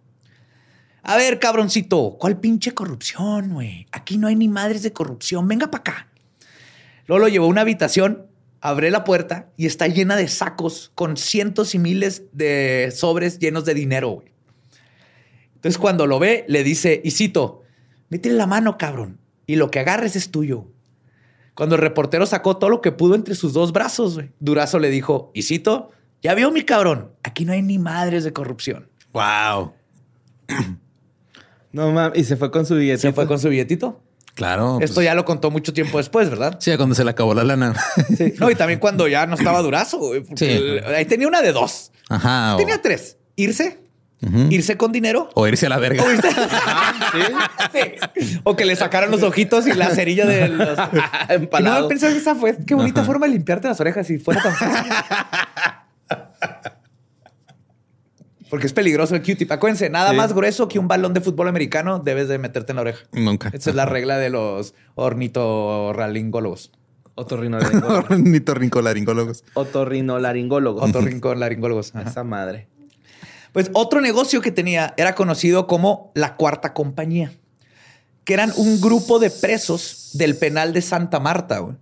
a 1.03 1.17
ver, 1.17 1.41
cabroncito, 1.41 2.17
¿cuál 2.19 2.38
pinche 2.38 2.73
corrupción, 2.75 3.55
güey? 3.55 3.87
Aquí 3.91 4.19
no 4.19 4.29
hay 4.29 4.37
ni 4.37 4.49
madres 4.49 4.83
de 4.83 4.93
corrupción. 4.93 5.49
Venga 5.49 5.71
para 5.71 5.81
acá. 5.81 6.09
Luego 7.07 7.25
lo 7.25 7.29
llevó 7.29 7.47
a 7.47 7.49
una 7.49 7.62
habitación, 7.62 8.27
abre 8.61 8.91
la 8.91 9.03
puerta 9.03 9.51
y 9.57 9.67
está 9.67 9.88
llena 9.88 10.15
de 10.15 10.29
sacos 10.29 10.93
con 10.95 11.17
cientos 11.17 11.75
y 11.75 11.81
miles 11.81 12.23
de 12.33 12.93
sobres 12.95 13.41
llenos 13.41 13.65
de 13.65 13.75
dinero, 13.75 14.11
güey. 14.11 14.29
Entonces, 15.57 15.79
cuando 15.79 16.07
lo 16.07 16.19
ve, 16.19 16.45
le 16.49 16.65
dice, 16.65 17.01
y 17.05 17.11
cito, 17.11 17.62
métele 18.09 18.37
la 18.37 18.47
mano, 18.47 18.79
cabrón, 18.79 19.19
y 19.47 19.57
lo 19.57 19.71
que 19.71 19.81
agarres 19.81 20.17
es 20.17 20.31
tuyo. 20.31 20.67
Cuando 21.55 21.75
el 21.75 21.81
reportero 21.81 22.27
sacó 22.27 22.57
todo 22.57 22.71
lo 22.71 22.81
que 22.81 22.93
pudo 22.93 23.15
entre 23.15 23.35
sus 23.35 23.53
dos 23.53 23.73
brazos, 23.73 24.21
Durazo 24.41 24.79
le 24.79 24.91
dijo, 24.91 25.31
y 25.35 25.43
cito, 25.43 25.91
ya 26.23 26.35
vio 26.35 26.51
mi 26.51 26.62
cabrón, 26.62 27.12
aquí 27.23 27.45
no 27.45 27.53
hay 27.53 27.62
ni 27.62 27.79
madres 27.79 28.25
de 28.25 28.33
corrupción. 28.33 28.88
Wow. 29.12 29.73
No 31.73 31.91
mames. 31.91 32.19
Y 32.19 32.25
se 32.25 32.37
fue 32.37 32.51
con 32.51 32.67
su 32.67 32.75
billete. 32.77 32.99
Se 32.99 33.13
fue 33.13 33.27
con 33.27 33.39
su 33.39 33.49
billetito. 33.49 34.01
Claro. 34.35 34.79
Esto 34.81 34.95
pues, 34.95 35.05
ya 35.05 35.15
lo 35.15 35.25
contó 35.27 35.51
mucho 35.51 35.73
tiempo 35.75 35.99
después, 35.99 36.31
¿verdad? 36.31 36.57
Sí, 36.59 36.75
cuando 36.77 36.95
se 36.95 37.05
le 37.05 37.11
acabó 37.11 37.35
la 37.35 37.45
lana. 37.45 37.75
Sí. 38.17 38.33
No, 38.39 38.51
y 38.51 38.55
también 38.55 38.79
cuando 38.81 39.07
ya 39.09 39.27
no 39.27 39.35
estaba 39.35 39.61
durazo. 39.61 39.99
güey, 39.99 40.21
porque 40.23 40.37
Sí. 40.47 40.51
el- 40.53 40.85
ahí 40.95 41.05
tenía 41.05 41.29
una 41.29 41.43
de 41.43 41.53
dos. 41.53 41.93
Ajá. 42.09 42.55
O, 42.55 42.59
Tenía 42.59 42.81
tres. 42.81 43.19
Irse, 43.37 43.79
irse 44.51 44.77
con 44.77 44.91
dinero. 44.93 45.29
o 45.35 45.47
irse 45.49 45.67
a 45.67 45.69
la 45.69 45.79
verga. 45.79 46.03
O, 46.03 46.07
irse- 46.11 46.31
Sí. 48.15 48.41
O 48.45 48.57
que 48.57 48.65
le 48.65 48.75
sacaran 48.77 49.11
los 49.11 49.23
ojitos 49.23 49.67
y 49.67 49.73
la 49.75 49.91
cerilla 49.91 50.25
de 50.27 50.49
los... 50.49 50.79
Y 51.59 51.63
no 51.63 51.89
pensé 51.89 52.09
que 52.13 52.19
esa 52.19 52.35
fue 52.35 52.57
qué 52.67 52.75
bonita 52.75 53.05
forma 53.05 53.27
de 53.27 53.33
limpiarte 53.33 53.69
las 53.69 53.81
orejas 53.81 54.07
si 54.07 54.19
fuera 54.19 54.43
tan 54.43 54.55
fácil. 54.55 54.93
Porque 58.53 58.67
es 58.67 58.75
peligroso 58.75 59.15
el 59.15 59.23
Q-tip. 59.23 59.51
Acuérdense, 59.51 59.88
nada 59.88 60.11
Sí. 60.11 60.17
más 60.17 60.35
grueso 60.35 60.69
que 60.69 60.79
un 60.79 60.87
balón 60.87 61.15
de 61.15 61.23
fútbol 61.23 61.49
americano 61.49 62.01
debes 62.01 62.29
de 62.29 62.37
meterte 62.37 62.73
en 62.73 62.77
la 62.77 62.83
oreja. 62.83 63.03
Nunca. 63.11 63.49
Esa 63.51 63.71
es 63.71 63.77
la 63.77 63.87
regla 63.87 64.19
de 64.19 64.29
los 64.29 64.75
ornitoralingólogos. 64.95 66.71
Otorrinolaringólogos. 67.15 68.05
Ornitorrincolaringólogos. 68.11 69.45
Otorrinolaringólogos. 69.55 70.83
Otorrinolaringólogos. 70.91 71.95
Esa 72.07 72.25
madre. 72.25 72.69
Pues 73.55 73.71
otro 73.73 74.03
negocio 74.03 74.43
que 74.43 74.53
tenía 74.53 74.93
era 74.99 75.15
conocido 75.15 75.67
como 75.67 76.12
la 76.15 76.37
Cuarta 76.37 76.75
Compañía, 76.75 77.33
que 78.25 78.35
eran 78.35 78.53
un 78.57 78.83
grupo 78.83 79.19
de 79.19 79.31
presos 79.31 80.11
del 80.12 80.37
penal 80.37 80.75
de 80.75 80.83
Santa 80.83 81.21
Marta, 81.21 81.61
güey, 81.61 81.77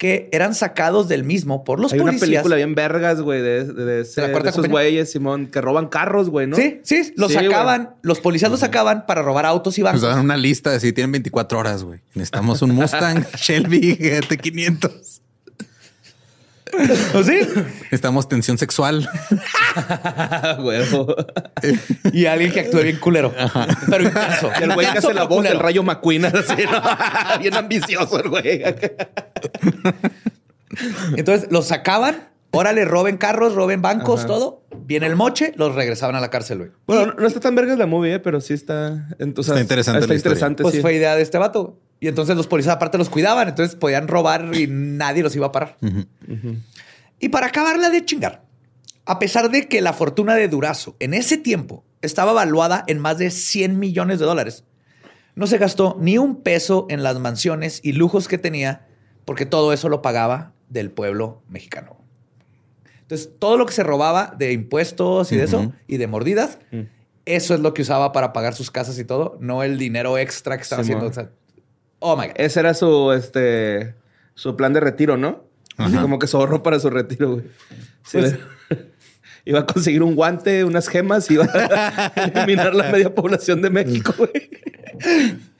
que 0.00 0.30
eran 0.32 0.54
sacados 0.54 1.08
del 1.08 1.24
mismo 1.24 1.62
por 1.62 1.78
los 1.78 1.92
Hay 1.92 1.98
una 2.00 2.12
policías. 2.12 2.28
película 2.30 2.56
bien 2.56 2.74
vergas, 2.74 3.20
güey, 3.20 3.42
de, 3.42 3.64
de, 3.66 3.84
de 3.84 4.00
ese- 4.00 4.22
¿De 4.22 4.26
la 4.28 4.32
cuarta 4.32 4.46
de 4.46 4.52
esos 4.52 4.66
güeyes, 4.68 5.12
Simón, 5.12 5.48
que 5.48 5.60
roban 5.60 5.88
carros, 5.88 6.30
güey, 6.30 6.46
¿no? 6.46 6.56
Sí, 6.56 6.80
sí, 6.84 7.12
los 7.16 7.30
Sí, 7.32 7.34
güey. 7.36 7.48
sacaban, 7.50 7.96
los 8.00 8.18
policías 8.20 8.50
los 8.50 8.60
sacaban 8.60 9.04
para 9.04 9.20
robar 9.20 9.44
autos 9.44 9.76
y 9.76 9.82
Nos 9.82 9.92
bancos. 9.92 10.08
dan 10.08 10.20
una 10.20 10.38
lista 10.38 10.70
de 10.70 10.80
si 10.80 10.94
tienen 10.94 11.12
24 11.12 11.58
horas, 11.58 11.84
güey. 11.84 12.00
Necesitamos 12.14 12.62
un 12.62 12.70
Mustang 12.76 13.26
Shelby 13.36 13.98
GT500. 13.98 15.20
¿O 17.14 17.22
sí? 17.22 17.40
Necesitamos 17.82 18.28
tensión 18.28 18.58
sexual. 18.58 19.08
Huevo. 20.60 21.14
Y 22.12 22.26
alguien 22.26 22.52
que 22.52 22.60
actúe 22.60 22.82
bien 22.82 22.96
culero. 22.98 23.34
Pero 23.88 24.04
intenso. 24.04 24.50
Y 24.58 24.62
el 24.62 24.74
güey 24.74 24.90
que 24.92 24.98
hace 24.98 25.14
la 25.14 25.24
voz 25.24 25.42
del 25.42 25.52
culero. 25.52 25.62
rayo 25.62 25.82
McQueen, 25.82 26.24
así, 26.26 26.64
¿no? 26.70 26.82
Bien 27.38 27.54
ambicioso 27.54 28.20
el 28.22 28.28
güey. 28.28 28.62
Entonces 31.16 31.50
los 31.50 31.66
sacaban, 31.66 32.29
órale, 32.52 32.84
roben 32.84 33.16
carros, 33.16 33.54
roben 33.54 33.82
bancos, 33.82 34.20
Ajá. 34.20 34.28
todo. 34.28 34.62
Viene 34.84 35.06
el 35.06 35.16
moche, 35.16 35.52
los 35.56 35.74
regresaban 35.74 36.16
a 36.16 36.20
la 36.20 36.30
cárcel, 36.30 36.58
güey. 36.58 36.70
Bueno, 36.86 37.14
no, 37.18 37.26
está 37.26 37.40
tan 37.40 37.54
vergas 37.54 37.78
la 37.78 37.86
movie, 37.86 38.14
eh, 38.14 38.18
pero 38.20 38.40
sí 38.40 38.54
está... 38.54 39.08
en- 39.18 39.34
o 39.36 39.42
sea, 39.42 39.54
Está 39.54 39.60
interesante 39.60 40.00
Está 40.00 40.12
la 40.12 40.16
interesante, 40.16 40.62
Pues 40.62 40.74
sí. 40.74 40.80
fue 40.80 40.94
idea 40.94 41.14
de 41.16 41.22
este 41.22 41.38
vato. 41.38 41.78
Y 42.00 42.08
entonces 42.08 42.36
los 42.36 42.46
policías 42.46 42.74
aparte 42.76 42.96
los 42.98 43.10
cuidaban, 43.10 43.48
entonces 43.48 43.76
podían 43.76 44.08
robar 44.08 44.54
y 44.54 44.66
nadie 44.68 45.22
los 45.22 45.36
iba 45.36 45.46
a 45.48 45.52
parar. 45.52 45.76
Y 47.18 47.28
para 47.28 47.48
acabarla 47.48 47.90
de 47.90 48.04
chingar, 48.04 48.42
a 49.04 49.18
pesar 49.18 49.50
de 49.50 49.68
que 49.68 49.80
la 49.82 49.92
fortuna 49.92 50.34
de 50.34 50.48
Durazo 50.48 50.96
en 50.98 51.12
ese 51.14 51.36
tiempo 51.36 51.84
estaba 52.00 52.32
valuada 52.32 52.84
en 52.86 52.98
más 52.98 53.18
de 53.18 53.30
100 53.30 53.78
millones 53.78 54.18
de 54.18 54.24
dólares, 54.24 54.64
no 55.34 55.46
se 55.46 55.58
gastó 55.58 55.96
ni 56.00 56.16
un 56.18 56.36
peso 56.42 56.86
en 56.88 57.02
las 57.02 57.18
mansiones 57.18 57.80
y 57.82 57.92
lujos 57.92 58.28
que 58.28 58.38
tenía, 58.38 58.86
porque 59.26 59.44
todo 59.46 59.72
eso 59.74 59.88
lo 59.90 60.00
pagaba 60.02 60.52
del 60.70 60.90
pueblo 60.90 61.42
mexicano. 61.48 61.98
Entonces, 63.10 63.30
todo 63.40 63.56
lo 63.56 63.66
que 63.66 63.72
se 63.72 63.82
robaba 63.82 64.32
de 64.38 64.52
impuestos 64.52 65.32
y 65.32 65.36
de 65.36 65.42
eso, 65.42 65.72
y 65.88 65.96
de 65.96 66.06
mordidas, 66.06 66.58
Mm. 66.70 66.82
eso 67.26 67.54
es 67.54 67.60
lo 67.60 67.74
que 67.74 67.82
usaba 67.82 68.12
para 68.12 68.32
pagar 68.32 68.54
sus 68.54 68.70
casas 68.70 68.96
y 69.00 69.04
todo, 69.04 69.36
no 69.40 69.64
el 69.64 69.78
dinero 69.78 70.16
extra 70.16 70.56
que 70.56 70.62
estaba 70.62 70.82
haciendo. 70.82 71.06
O 71.06 71.12
sea, 71.12 71.28
oh 71.98 72.16
my 72.16 72.28
God. 72.28 72.34
Ese 72.36 72.60
era 72.60 72.72
su, 72.72 73.10
este, 73.10 73.96
su 74.34 74.54
plan 74.54 74.72
de 74.72 74.78
retiro, 74.80 75.16
¿no? 75.16 75.42
Así 75.76 75.96
como 75.96 76.20
que 76.20 76.28
se 76.28 76.36
ahorró 76.36 76.62
para 76.62 76.78
su 76.78 76.88
retiro, 76.88 77.32
güey. 77.32 77.44
Sí, 78.04 78.18
Pues- 78.18 78.36
iba 79.44 79.58
a 79.60 79.66
conseguir 79.66 80.04
un 80.04 80.14
guante, 80.14 80.62
unas 80.64 80.86
gemas 80.88 81.28
y 81.30 81.34
iba 81.34 81.46
a 81.52 82.12
eliminar 82.32 82.74
la 82.76 82.92
media 82.92 83.12
población 83.12 83.60
de 83.60 83.70
México, 83.70 84.14
güey. 84.16 84.50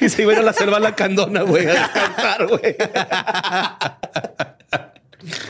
Y 0.00 0.08
se 0.08 0.22
iba 0.22 0.30
a 0.32 0.34
ir 0.36 0.40
a 0.40 0.42
la 0.42 0.54
selva 0.54 0.78
la 0.80 0.94
candona, 0.96 1.42
güey, 1.42 1.66
a 1.66 1.72
descansar, 1.74 2.46
güey. 2.48 2.76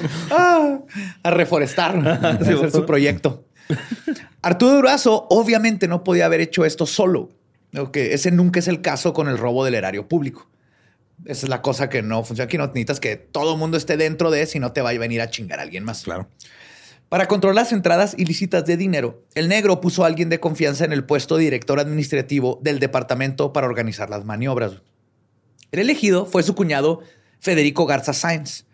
Ah, 0.31 0.79
a 1.23 1.31
reforestar. 1.31 2.39
Ese 2.41 2.67
es 2.67 2.73
su 2.73 2.87
proyecto. 2.87 3.45
Arturo 4.43 4.75
Durazo 4.75 5.27
obviamente 5.31 5.89
no 5.89 6.05
podía 6.05 6.27
haber 6.27 6.41
hecho 6.41 6.65
esto 6.65 6.87
solo. 6.87 7.31
Ok, 7.77 7.97
ese 7.97 8.31
nunca 8.31 8.61
es 8.61 8.69
el 8.69 8.81
caso 8.83 9.13
con 9.13 9.29
el 9.29 9.39
robo 9.39 9.65
del 9.65 9.75
erario 9.75 10.09
público. 10.09 10.49
Esa 11.25 11.47
es 11.47 11.49
la 11.49 11.63
cosa 11.63 11.89
que 11.89 12.03
no 12.03 12.23
funciona 12.25 12.47
aquí. 12.47 12.59
No 12.59 12.67
necesitas 12.67 13.01
que 13.01 13.17
todo 13.17 13.55
el 13.55 13.59
mundo 13.59 13.77
esté 13.77 13.97
dentro 13.97 14.31
de, 14.31 14.47
si 14.47 14.59
no 14.59 14.73
te 14.73 14.83
va 14.83 14.91
a 14.91 14.99
venir 14.99 15.21
a 15.21 15.31
chingar 15.31 15.59
a 15.59 15.63
alguien 15.63 15.85
más. 15.85 16.03
Claro. 16.03 16.29
Para 17.09 17.29
controlar 17.29 17.55
las 17.55 17.73
entradas 17.73 18.15
ilícitas 18.19 18.65
de 18.65 18.77
dinero, 18.77 19.23
el 19.35 19.49
negro 19.49 19.81
puso 19.81 20.05
a 20.05 20.07
alguien 20.07 20.29
de 20.29 20.41
confianza 20.41 20.85
en 20.85 20.93
el 20.93 21.05
puesto 21.05 21.37
de 21.37 21.45
director 21.45 21.79
administrativo 21.79 22.59
del 22.63 22.81
departamento 22.81 23.53
para 23.53 23.67
organizar 23.67 24.11
las 24.11 24.25
maniobras. 24.25 24.83
El 25.71 25.81
elegido 25.81 26.27
fue 26.27 26.43
su 26.43 26.55
cuñado 26.55 27.01
Federico 27.41 27.87
Garza 27.87 28.13
Sáenz, 28.13 28.65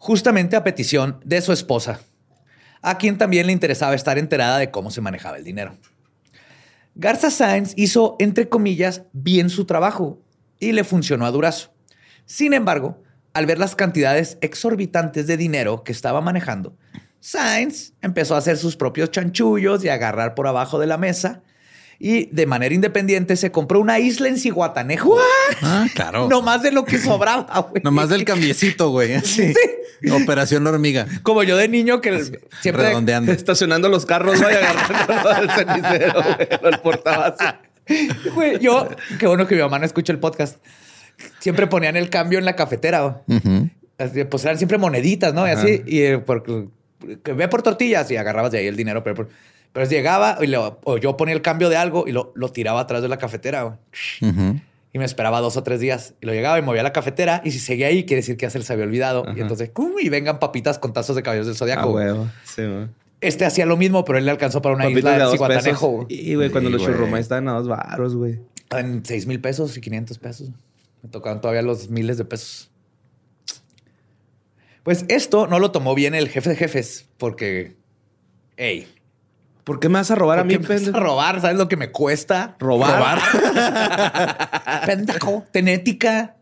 justamente 0.00 0.56
a 0.56 0.64
petición 0.64 1.20
de 1.26 1.42
su 1.42 1.52
esposa, 1.52 2.00
a 2.80 2.96
quien 2.96 3.18
también 3.18 3.46
le 3.46 3.52
interesaba 3.52 3.94
estar 3.94 4.16
enterada 4.16 4.56
de 4.56 4.70
cómo 4.70 4.90
se 4.90 5.02
manejaba 5.02 5.36
el 5.36 5.44
dinero. 5.44 5.76
Garza 6.94 7.30
Sáenz 7.30 7.74
hizo, 7.76 8.16
entre 8.18 8.48
comillas, 8.48 9.02
bien 9.12 9.50
su 9.50 9.66
trabajo 9.66 10.18
y 10.58 10.72
le 10.72 10.84
funcionó 10.84 11.26
a 11.26 11.30
Durazo. 11.30 11.74
Sin 12.24 12.54
embargo, 12.54 13.02
al 13.34 13.44
ver 13.44 13.58
las 13.58 13.76
cantidades 13.76 14.38
exorbitantes 14.40 15.26
de 15.26 15.36
dinero 15.36 15.84
que 15.84 15.92
estaba 15.92 16.22
manejando, 16.22 16.78
Sainz 17.20 17.92
empezó 18.00 18.34
a 18.34 18.38
hacer 18.38 18.56
sus 18.56 18.76
propios 18.76 19.10
chanchullos 19.10 19.84
y 19.84 19.90
a 19.90 19.94
agarrar 19.94 20.34
por 20.34 20.46
abajo 20.46 20.78
de 20.78 20.86
la 20.86 20.96
mesa. 20.96 21.42
Y 22.02 22.24
de 22.34 22.46
manera 22.46 22.74
independiente 22.74 23.36
se 23.36 23.52
compró 23.52 23.78
una 23.78 23.98
isla 23.98 24.28
en 24.28 24.38
Cihuatanejo. 24.38 25.18
Ah, 25.60 25.86
claro. 25.94 26.28
No 26.30 26.40
más 26.40 26.62
de 26.62 26.72
lo 26.72 26.86
que 26.86 26.98
sobraba, 26.98 27.60
güey. 27.70 27.82
Nomás 27.84 28.08
del 28.08 28.24
cambiecito, 28.24 28.88
güey. 28.90 29.20
Sí. 29.24 29.52
Operación 30.10 30.66
hormiga. 30.66 31.06
Como 31.22 31.42
yo 31.42 31.58
de 31.58 31.68
niño 31.68 32.00
que 32.00 32.24
siempre... 32.62 32.84
Redondeando. 32.84 33.32
Estacionando 33.32 33.90
los 33.90 34.06
carros, 34.06 34.40
güey, 34.40 34.54
agarrando 34.56 35.28
del 35.28 35.50
cenicero, 35.50 36.22
güey, 36.22 36.48
el 36.72 36.80
portabazo. 36.80 37.44
Güey, 38.34 38.58
yo... 38.60 38.88
Qué 39.18 39.26
bueno 39.26 39.46
que 39.46 39.56
mi 39.56 39.60
mamá 39.60 39.78
no 39.78 39.84
escucha 39.84 40.10
el 40.10 40.18
podcast. 40.18 40.56
Siempre 41.38 41.66
ponían 41.66 41.96
el 41.96 42.08
cambio 42.08 42.38
en 42.38 42.46
la 42.46 42.56
cafetera. 42.56 43.20
Así, 43.98 44.24
Pues 44.24 44.42
eran 44.46 44.56
siempre 44.56 44.78
moneditas, 44.78 45.34
¿no? 45.34 45.46
Y 45.46 45.50
Ajá. 45.50 45.60
así. 45.60 45.82
Y 45.86 46.00
eh, 46.00 46.18
por, 46.18 46.44
que 47.22 47.32
ve 47.34 47.48
por 47.48 47.60
tortillas 47.60 48.10
y 48.10 48.16
agarrabas 48.16 48.52
de 48.52 48.58
ahí 48.60 48.66
el 48.68 48.76
dinero. 48.76 49.04
Pero, 49.04 49.28
pero 49.72 49.86
llegaba 49.86 50.38
y 50.40 50.46
lo- 50.46 50.80
o 50.84 50.96
yo 50.98 51.16
ponía 51.16 51.34
el 51.34 51.42
cambio 51.42 51.68
de 51.68 51.76
algo 51.76 52.04
y 52.06 52.12
lo, 52.12 52.32
lo 52.34 52.50
tiraba 52.50 52.80
atrás 52.80 53.02
de 53.02 53.08
la 53.08 53.18
cafetera. 53.18 53.62
güey. 53.62 53.76
Y 54.92 54.98
me 54.98 55.04
esperaba 55.04 55.40
dos 55.40 55.56
o 55.56 55.62
tres 55.62 55.78
días. 55.78 56.14
Y 56.20 56.26
lo 56.26 56.32
llegaba 56.32 56.58
y 56.58 56.62
movía 56.62 56.82
la 56.82 56.92
cafetera. 56.92 57.40
Y 57.44 57.52
si 57.52 57.60
seguía 57.60 57.86
ahí, 57.86 58.04
quiere 58.04 58.22
decir 58.22 58.36
que 58.36 58.46
ya 58.46 58.50
se 58.50 58.58
les 58.58 58.68
había 58.72 58.84
olvidado. 58.84 59.24
Y 59.36 59.40
entonces, 59.40 59.70
¡cum! 59.70 59.92
Y 60.00 60.08
vengan 60.08 60.40
papitas 60.40 60.78
con 60.80 60.92
tazos 60.92 61.14
de 61.14 61.22
caballos 61.22 61.46
del 61.46 61.54
Ah, 61.54 61.58
zodiaco. 61.58 62.28
Sí, 62.44 62.62
güey. 62.66 62.88
este 63.20 63.44
hacía 63.44 63.66
lo 63.66 63.76
mismo, 63.76 64.04
pero 64.04 64.18
él 64.18 64.24
le 64.24 64.32
alcanzó 64.32 64.60
para 64.62 64.74
una 64.74 64.84
Papitas 64.86 65.12
isla 65.14 65.26
de 65.26 65.32
Cihuatanejo. 65.32 66.06
Y, 66.08 66.34
güey, 66.34 66.50
cuando 66.50 66.70
Sí, 66.70 66.76
los 66.76 66.82
churrumais 66.84 67.22
estaban 67.22 67.46
a 67.48 67.52
dos 67.52 67.68
baros, 67.68 68.16
güey. 68.16 68.40
En 68.70 69.04
seis 69.04 69.26
mil 69.26 69.40
pesos 69.40 69.76
y 69.76 69.80
500 69.80 70.18
pesos. 70.18 70.48
Me 71.02 71.08
tocaban 71.08 71.40
todavía 71.40 71.62
los 71.62 71.88
miles 71.88 72.18
de 72.18 72.24
pesos. 72.24 72.70
Pues 74.82 75.04
esto 75.08 75.46
no 75.46 75.58
lo 75.58 75.70
tomó 75.70 75.94
bien 75.94 76.14
el 76.14 76.28
jefe 76.28 76.50
de 76.50 76.56
jefes, 76.56 77.06
porque, 77.18 77.76
hey, 78.56 78.88
¿Por 79.70 79.78
qué 79.78 79.88
me 79.88 80.00
vas 80.00 80.10
a 80.10 80.16
robar 80.16 80.40
a 80.40 80.42
¿por 80.42 80.46
mí, 80.48 80.54
qué 80.54 80.58
me 80.58 80.66
vas 80.68 80.76
pendejo? 80.82 80.96
a 80.96 81.00
robar? 81.00 81.40
¿Sabes 81.40 81.56
lo 81.56 81.68
que 81.68 81.76
me 81.76 81.92
cuesta? 81.92 82.56
¿Robar? 82.58 83.20
Pendejo, 84.86 85.44
tenética, 85.52 86.34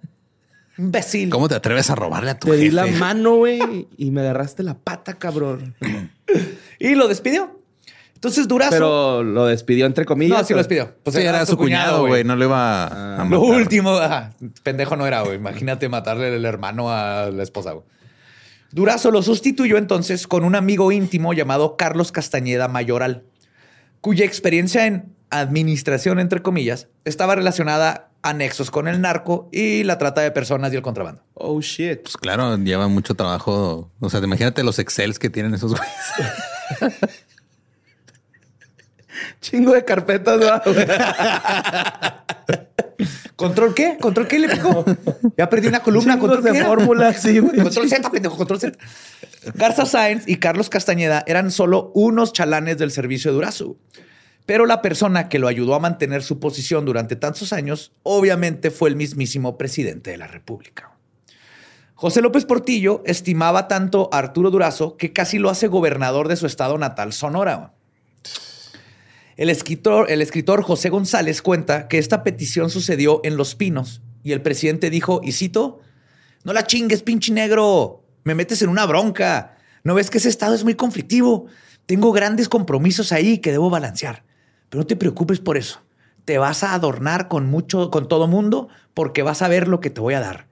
imbécil. 0.78 1.28
¿Cómo 1.28 1.46
te 1.46 1.54
atreves 1.54 1.90
a 1.90 1.94
robarle 1.94 2.30
a 2.30 2.38
tu 2.38 2.48
Te 2.48 2.56
di 2.56 2.70
jefe? 2.70 2.74
la 2.76 2.86
mano, 2.86 3.36
güey, 3.36 3.86
y 3.98 4.10
me 4.12 4.22
agarraste 4.22 4.62
la 4.62 4.78
pata, 4.78 5.18
cabrón. 5.18 5.74
Y 6.78 6.94
lo 6.94 7.06
despidió. 7.06 7.60
Entonces, 8.14 8.48
Durazo. 8.48 8.70
Pero 8.70 9.22
lo 9.22 9.44
despidió 9.44 9.84
entre 9.84 10.06
comillas. 10.06 10.38
no, 10.38 10.44
sí 10.44 10.54
lo 10.54 10.58
despidió. 10.60 10.94
Pues 11.02 11.14
sí, 11.14 11.20
era 11.22 11.44
su 11.44 11.58
cuñado, 11.58 12.06
güey. 12.06 12.24
No 12.24 12.34
le 12.34 12.46
iba 12.46 12.84
a, 12.86 13.20
a 13.20 13.24
Lo 13.26 13.42
último, 13.42 13.90
ajá, 13.98 14.32
pendejo 14.62 14.96
no 14.96 15.06
era, 15.06 15.20
güey. 15.20 15.34
Imagínate 15.36 15.86
matarle 15.90 16.34
el 16.34 16.46
hermano 16.46 16.90
a 16.90 17.30
la 17.30 17.42
esposa, 17.42 17.72
güey. 17.72 17.84
Durazo 18.70 19.10
lo 19.10 19.22
sustituyó 19.22 19.78
entonces 19.78 20.26
con 20.26 20.44
un 20.44 20.54
amigo 20.54 20.92
íntimo 20.92 21.32
llamado 21.32 21.76
Carlos 21.76 22.12
Castañeda 22.12 22.68
Mayoral, 22.68 23.24
cuya 24.00 24.26
experiencia 24.26 24.86
en 24.86 25.14
administración, 25.30 26.18
entre 26.18 26.42
comillas, 26.42 26.88
estaba 27.04 27.34
relacionada 27.34 28.10
a 28.22 28.34
nexos 28.34 28.70
con 28.70 28.88
el 28.88 29.00
narco 29.00 29.48
y 29.52 29.84
la 29.84 29.96
trata 29.96 30.20
de 30.20 30.30
personas 30.30 30.72
y 30.72 30.76
el 30.76 30.82
contrabando. 30.82 31.22
Oh, 31.34 31.60
shit. 31.60 32.02
Pues 32.02 32.16
claro, 32.16 32.56
lleva 32.58 32.88
mucho 32.88 33.14
trabajo. 33.14 33.90
O 34.00 34.10
sea, 34.10 34.20
imagínate 34.20 34.62
los 34.62 34.78
excels 34.78 35.18
que 35.18 35.30
tienen 35.30 35.54
esos 35.54 35.74
güeyes. 35.74 35.96
Chingo 39.40 39.72
de 39.72 39.84
carpetas, 39.84 40.38
¿no? 40.38 40.60
¿Control 43.38 43.72
qué? 43.72 43.98
¿Control 44.00 44.26
qué 44.26 44.40
le 44.40 44.48
pegó? 44.48 44.84
Ya 45.36 45.48
perdí 45.48 45.68
una 45.68 45.80
columna. 45.80 46.18
¿Control 46.18 46.42
de 46.42 46.64
fórmula, 46.64 47.12
sí, 47.14 47.38
güey. 47.38 47.60
Control 47.62 47.88
Z, 47.88 48.10
pendejo, 48.10 48.36
control 48.36 48.58
Z. 48.58 48.76
Garza 49.54 49.86
Sáenz 49.86 50.24
y 50.26 50.38
Carlos 50.38 50.68
Castañeda 50.68 51.22
eran 51.24 51.52
solo 51.52 51.92
unos 51.94 52.32
chalanes 52.32 52.78
del 52.78 52.90
servicio 52.90 53.30
de 53.30 53.36
Durazo. 53.36 53.76
Pero 54.44 54.66
la 54.66 54.82
persona 54.82 55.28
que 55.28 55.38
lo 55.38 55.46
ayudó 55.46 55.76
a 55.76 55.78
mantener 55.78 56.24
su 56.24 56.40
posición 56.40 56.84
durante 56.84 57.14
tantos 57.14 57.52
años, 57.52 57.92
obviamente 58.02 58.72
fue 58.72 58.88
el 58.88 58.96
mismísimo 58.96 59.56
presidente 59.56 60.10
de 60.10 60.16
la 60.16 60.26
República. 60.26 60.90
José 61.94 62.22
López 62.22 62.44
Portillo 62.44 63.04
estimaba 63.06 63.68
tanto 63.68 64.10
a 64.12 64.18
Arturo 64.18 64.50
Durazo 64.50 64.96
que 64.96 65.12
casi 65.12 65.38
lo 65.38 65.48
hace 65.48 65.68
gobernador 65.68 66.26
de 66.26 66.34
su 66.34 66.46
estado 66.46 66.76
natal, 66.76 67.12
Sonora. 67.12 67.74
El 69.38 69.50
escritor, 69.50 70.62
José 70.64 70.90
González 70.90 71.42
cuenta 71.42 71.86
que 71.86 71.98
esta 71.98 72.24
petición 72.24 72.70
sucedió 72.70 73.20
en 73.22 73.36
Los 73.36 73.54
Pinos 73.54 74.02
y 74.24 74.32
el 74.32 74.42
presidente 74.42 74.90
dijo, 74.90 75.20
y 75.22 75.30
cito, 75.30 75.78
no 76.42 76.52
la 76.52 76.66
chingues, 76.66 77.04
pinche 77.04 77.32
negro, 77.32 78.02
me 78.24 78.34
metes 78.34 78.62
en 78.62 78.68
una 78.68 78.84
bronca. 78.84 79.56
¿No 79.84 79.94
ves 79.94 80.10
que 80.10 80.18
ese 80.18 80.28
estado 80.28 80.56
es 80.56 80.64
muy 80.64 80.74
conflictivo? 80.74 81.46
Tengo 81.86 82.10
grandes 82.10 82.48
compromisos 82.48 83.12
ahí 83.12 83.38
que 83.38 83.52
debo 83.52 83.70
balancear. 83.70 84.24
Pero 84.70 84.80
no 84.82 84.86
te 84.88 84.96
preocupes 84.96 85.38
por 85.38 85.56
eso. 85.56 85.82
Te 86.24 86.38
vas 86.38 86.64
a 86.64 86.74
adornar 86.74 87.28
con 87.28 87.46
mucho, 87.46 87.92
con 87.92 88.08
todo 88.08 88.26
mundo, 88.26 88.66
porque 88.92 89.22
vas 89.22 89.40
a 89.42 89.48
ver 89.48 89.68
lo 89.68 89.78
que 89.78 89.90
te 89.90 90.00
voy 90.00 90.14
a 90.14 90.20
dar. 90.20 90.48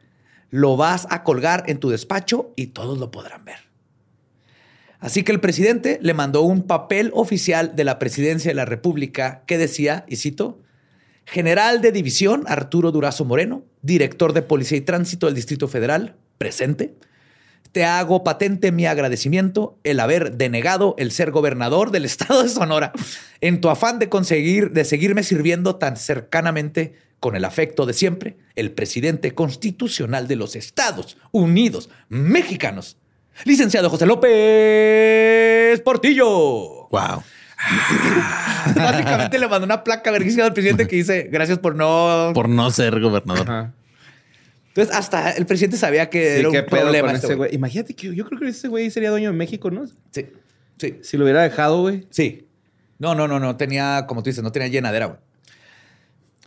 Lo 0.48 0.76
vas 0.76 1.08
a 1.10 1.24
colgar 1.24 1.64
en 1.66 1.80
tu 1.80 1.90
despacho 1.90 2.52
y 2.54 2.68
todos 2.68 2.98
lo 2.98 3.10
podrán 3.10 3.44
ver. 3.44 3.65
Así 4.98 5.22
que 5.22 5.32
el 5.32 5.40
presidente 5.40 5.98
le 6.02 6.14
mandó 6.14 6.42
un 6.42 6.62
papel 6.62 7.10
oficial 7.14 7.76
de 7.76 7.84
la 7.84 7.98
presidencia 7.98 8.50
de 8.50 8.54
la 8.54 8.64
República 8.64 9.42
que 9.46 9.58
decía, 9.58 10.04
y 10.08 10.16
cito, 10.16 10.60
General 11.26 11.82
de 11.82 11.92
División 11.92 12.44
Arturo 12.46 12.92
Durazo 12.92 13.24
Moreno, 13.24 13.64
director 13.82 14.32
de 14.32 14.42
Policía 14.42 14.78
y 14.78 14.82
Tránsito 14.82 15.26
del 15.26 15.34
Distrito 15.34 15.68
Federal, 15.68 16.16
presente. 16.38 16.94
Te 17.72 17.84
hago 17.84 18.24
patente 18.24 18.72
mi 18.72 18.86
agradecimiento 18.86 19.78
el 19.84 20.00
haber 20.00 20.36
denegado 20.36 20.94
el 20.98 21.10
ser 21.10 21.32
gobernador 21.32 21.90
del 21.90 22.04
estado 22.04 22.42
de 22.42 22.48
Sonora 22.48 22.92
en 23.40 23.60
tu 23.60 23.68
afán 23.68 23.98
de 23.98 24.08
conseguir, 24.08 24.70
de 24.70 24.84
seguirme 24.84 25.24
sirviendo 25.24 25.76
tan 25.76 25.96
cercanamente 25.96 26.94
con 27.20 27.34
el 27.34 27.44
afecto 27.44 27.86
de 27.86 27.92
siempre, 27.92 28.36
el 28.54 28.72
presidente 28.72 29.34
constitucional 29.34 30.28
de 30.28 30.36
los 30.36 30.54
Estados 30.54 31.18
Unidos 31.32 31.90
Mexicanos, 32.08 32.98
licenciado 33.44 33.90
José 33.90 34.06
López 34.06 35.80
Portillo. 35.80 36.88
Wow. 36.88 37.22
Básicamente 38.74 39.38
le 39.38 39.48
mandó 39.48 39.64
una 39.64 39.82
placa 39.84 40.10
verguísima 40.10 40.44
al 40.44 40.52
presidente 40.52 40.86
que 40.86 40.96
dice 40.96 41.28
gracias 41.30 41.58
por 41.58 41.74
no. 41.74 42.32
Por 42.34 42.48
no 42.48 42.70
ser 42.70 43.00
gobernador. 43.00 43.48
Ajá. 43.48 43.72
Entonces, 44.68 44.94
hasta 44.94 45.30
el 45.32 45.46
presidente 45.46 45.78
sabía 45.78 46.10
que 46.10 46.34
Sí, 46.34 46.40
era 46.40 46.48
un 46.50 46.66
problema. 46.66 47.12
este 47.12 47.26
ese 47.28 47.34
güey. 47.34 47.48
güey. 47.48 47.54
Imagínate 47.54 47.94
que 47.94 48.14
yo 48.14 48.26
creo 48.26 48.38
que 48.38 48.48
ese 48.48 48.68
güey 48.68 48.90
sería 48.90 49.08
dueño 49.10 49.30
de 49.30 49.36
México, 49.36 49.70
¿no? 49.70 49.86
Sí, 50.10 50.26
sí, 50.78 50.98
Si 51.02 51.16
lo 51.16 51.24
hubiera 51.24 51.42
dejado, 51.42 51.80
güey. 51.80 52.06
sí. 52.10 52.42
No, 52.98 53.14
no, 53.14 53.28
no, 53.28 53.38
no 53.38 53.56
tenía, 53.56 54.06
como 54.08 54.22
tú 54.22 54.30
dices, 54.30 54.42
no 54.42 54.52
tenía 54.52 54.68
llenadera, 54.68 55.04
güey. 55.06 55.18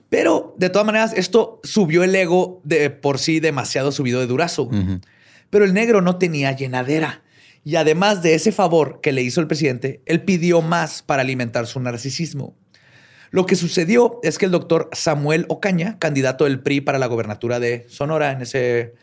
Pero 0.10 0.56
de 0.58 0.70
todas 0.72 0.84
maneras, 0.86 1.14
esto 1.16 1.60
subió 1.64 2.04
el 2.04 2.16
ego 2.16 2.60
de 2.64 2.90
por 2.90 3.20
sí 3.20 3.40
demasiado 3.40 3.92
subido 3.92 4.20
de 4.20 4.26
durazo. 4.26 4.66
güey. 4.66 5.00
Pero 5.50 5.66
el 5.66 5.74
negro 5.74 6.02
no 6.02 6.18
tenía 6.18 6.52
llenadera. 6.52 7.24
Y 7.64 7.76
además 7.76 8.22
de 8.22 8.36
ese 8.36 8.52
favor 8.52 9.02
que 9.02 9.12
le 9.12 9.22
hizo 9.22 9.42
el 9.42 9.48
presidente, 9.48 10.02
él 10.06 10.24
pidió 10.24 10.62
más 10.62 11.02
para 11.02 11.22
alimentar 11.22 11.68
su 11.68 11.80
narcisismo. 11.80 12.56
Lo 13.32 13.46
que 13.46 13.56
sucedió 13.56 14.20
es 14.24 14.38
que 14.38 14.46
el 14.46 14.52
doctor 14.52 14.90
Samuel 14.92 15.46
Ocaña, 15.50 16.00
candidato 16.00 16.46
del 16.46 16.62
PRI 16.62 16.82
para 16.82 16.98
la 16.98 17.06
gobernatura 17.08 17.60
de 17.60 17.86
Sonora 17.88 18.32
en 18.32 18.42
ese 18.42 18.96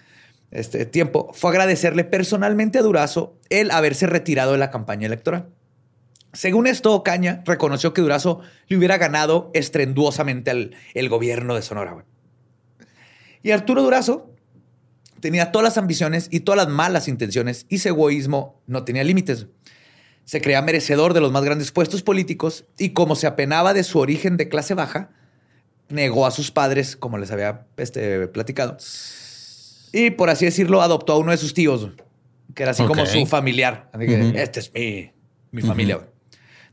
este 0.51 0.87
tiempo, 0.87 1.33
fue 1.35 1.51
a 1.51 1.53
agradecerle 1.53 2.05
personalmente 2.05 2.79
a 2.79 2.83
Durazo 2.83 3.39
el 3.51 3.71
haberse 3.71 4.07
retirado 4.07 4.53
de 4.53 4.59
la 4.59 4.71
campaña 4.71 5.07
electoral. 5.07 5.49
Según 6.33 6.67
esto, 6.67 6.93
Ocaña 6.93 7.43
reconoció 7.47 7.93
que 7.93 8.03
Durazo 8.03 8.43
le 8.69 8.77
hubiera 8.77 8.99
ganado 8.99 9.51
estrenduosamente 9.55 10.51
al 10.51 10.75
el 10.95 11.09
gobierno 11.09 11.55
de 11.55 11.63
Sonora. 11.63 12.05
Y 13.43 13.53
Arturo 13.53 13.83
Durazo 13.83 14.36
tenía 15.27 15.51
todas 15.51 15.65
las 15.65 15.77
ambiciones 15.77 16.29
y 16.31 16.39
todas 16.39 16.57
las 16.57 16.73
malas 16.73 17.09
intenciones 17.09 17.67
y 17.69 17.79
su 17.79 17.89
egoísmo 17.89 18.63
no 18.69 18.85
tenía 18.85 19.03
límites. 19.03 19.49
Se 20.25 20.41
creía 20.41 20.63
merecedor 20.63 21.15
de 21.15 21.21
los 21.21 21.33
más 21.33 21.43
grandes 21.43 21.73
puestos 21.73 22.05
políticos 22.05 22.65
y 22.79 22.91
como 22.91 23.17
se 23.17 23.27
apenaba 23.27 23.75
de 23.75 23.83
su 23.83 23.99
origen 23.99 24.37
de 24.37 24.49
clase 24.49 24.75
baja, 24.75 25.11
negó 25.89 26.27
a 26.27 26.31
sus 26.31 26.53
padres, 26.53 26.95
como 26.95 27.19
les 27.19 27.33
había 27.33 27.67
este, 27.77 28.29
platicado. 28.29 28.77
Y 29.93 30.11
por 30.11 30.31
así 30.31 30.45
decirlo, 30.45 30.81
adoptó 30.81 31.15
a 31.15 31.19
uno 31.19 31.33
de 31.33 31.39
sus 31.39 31.55
tíos, 31.55 31.91
que 32.55 32.63
era 32.63 32.71
así 32.71 32.85
como 32.85 33.05
su 33.05 33.27
familiar. 33.27 33.91
Así 33.93 34.07
que, 34.07 34.23
Ujú. 34.23 34.39
este 34.39 34.61
es 34.61 34.73
mi, 34.73 35.11
mi 35.51 35.63
familia. 35.63 36.07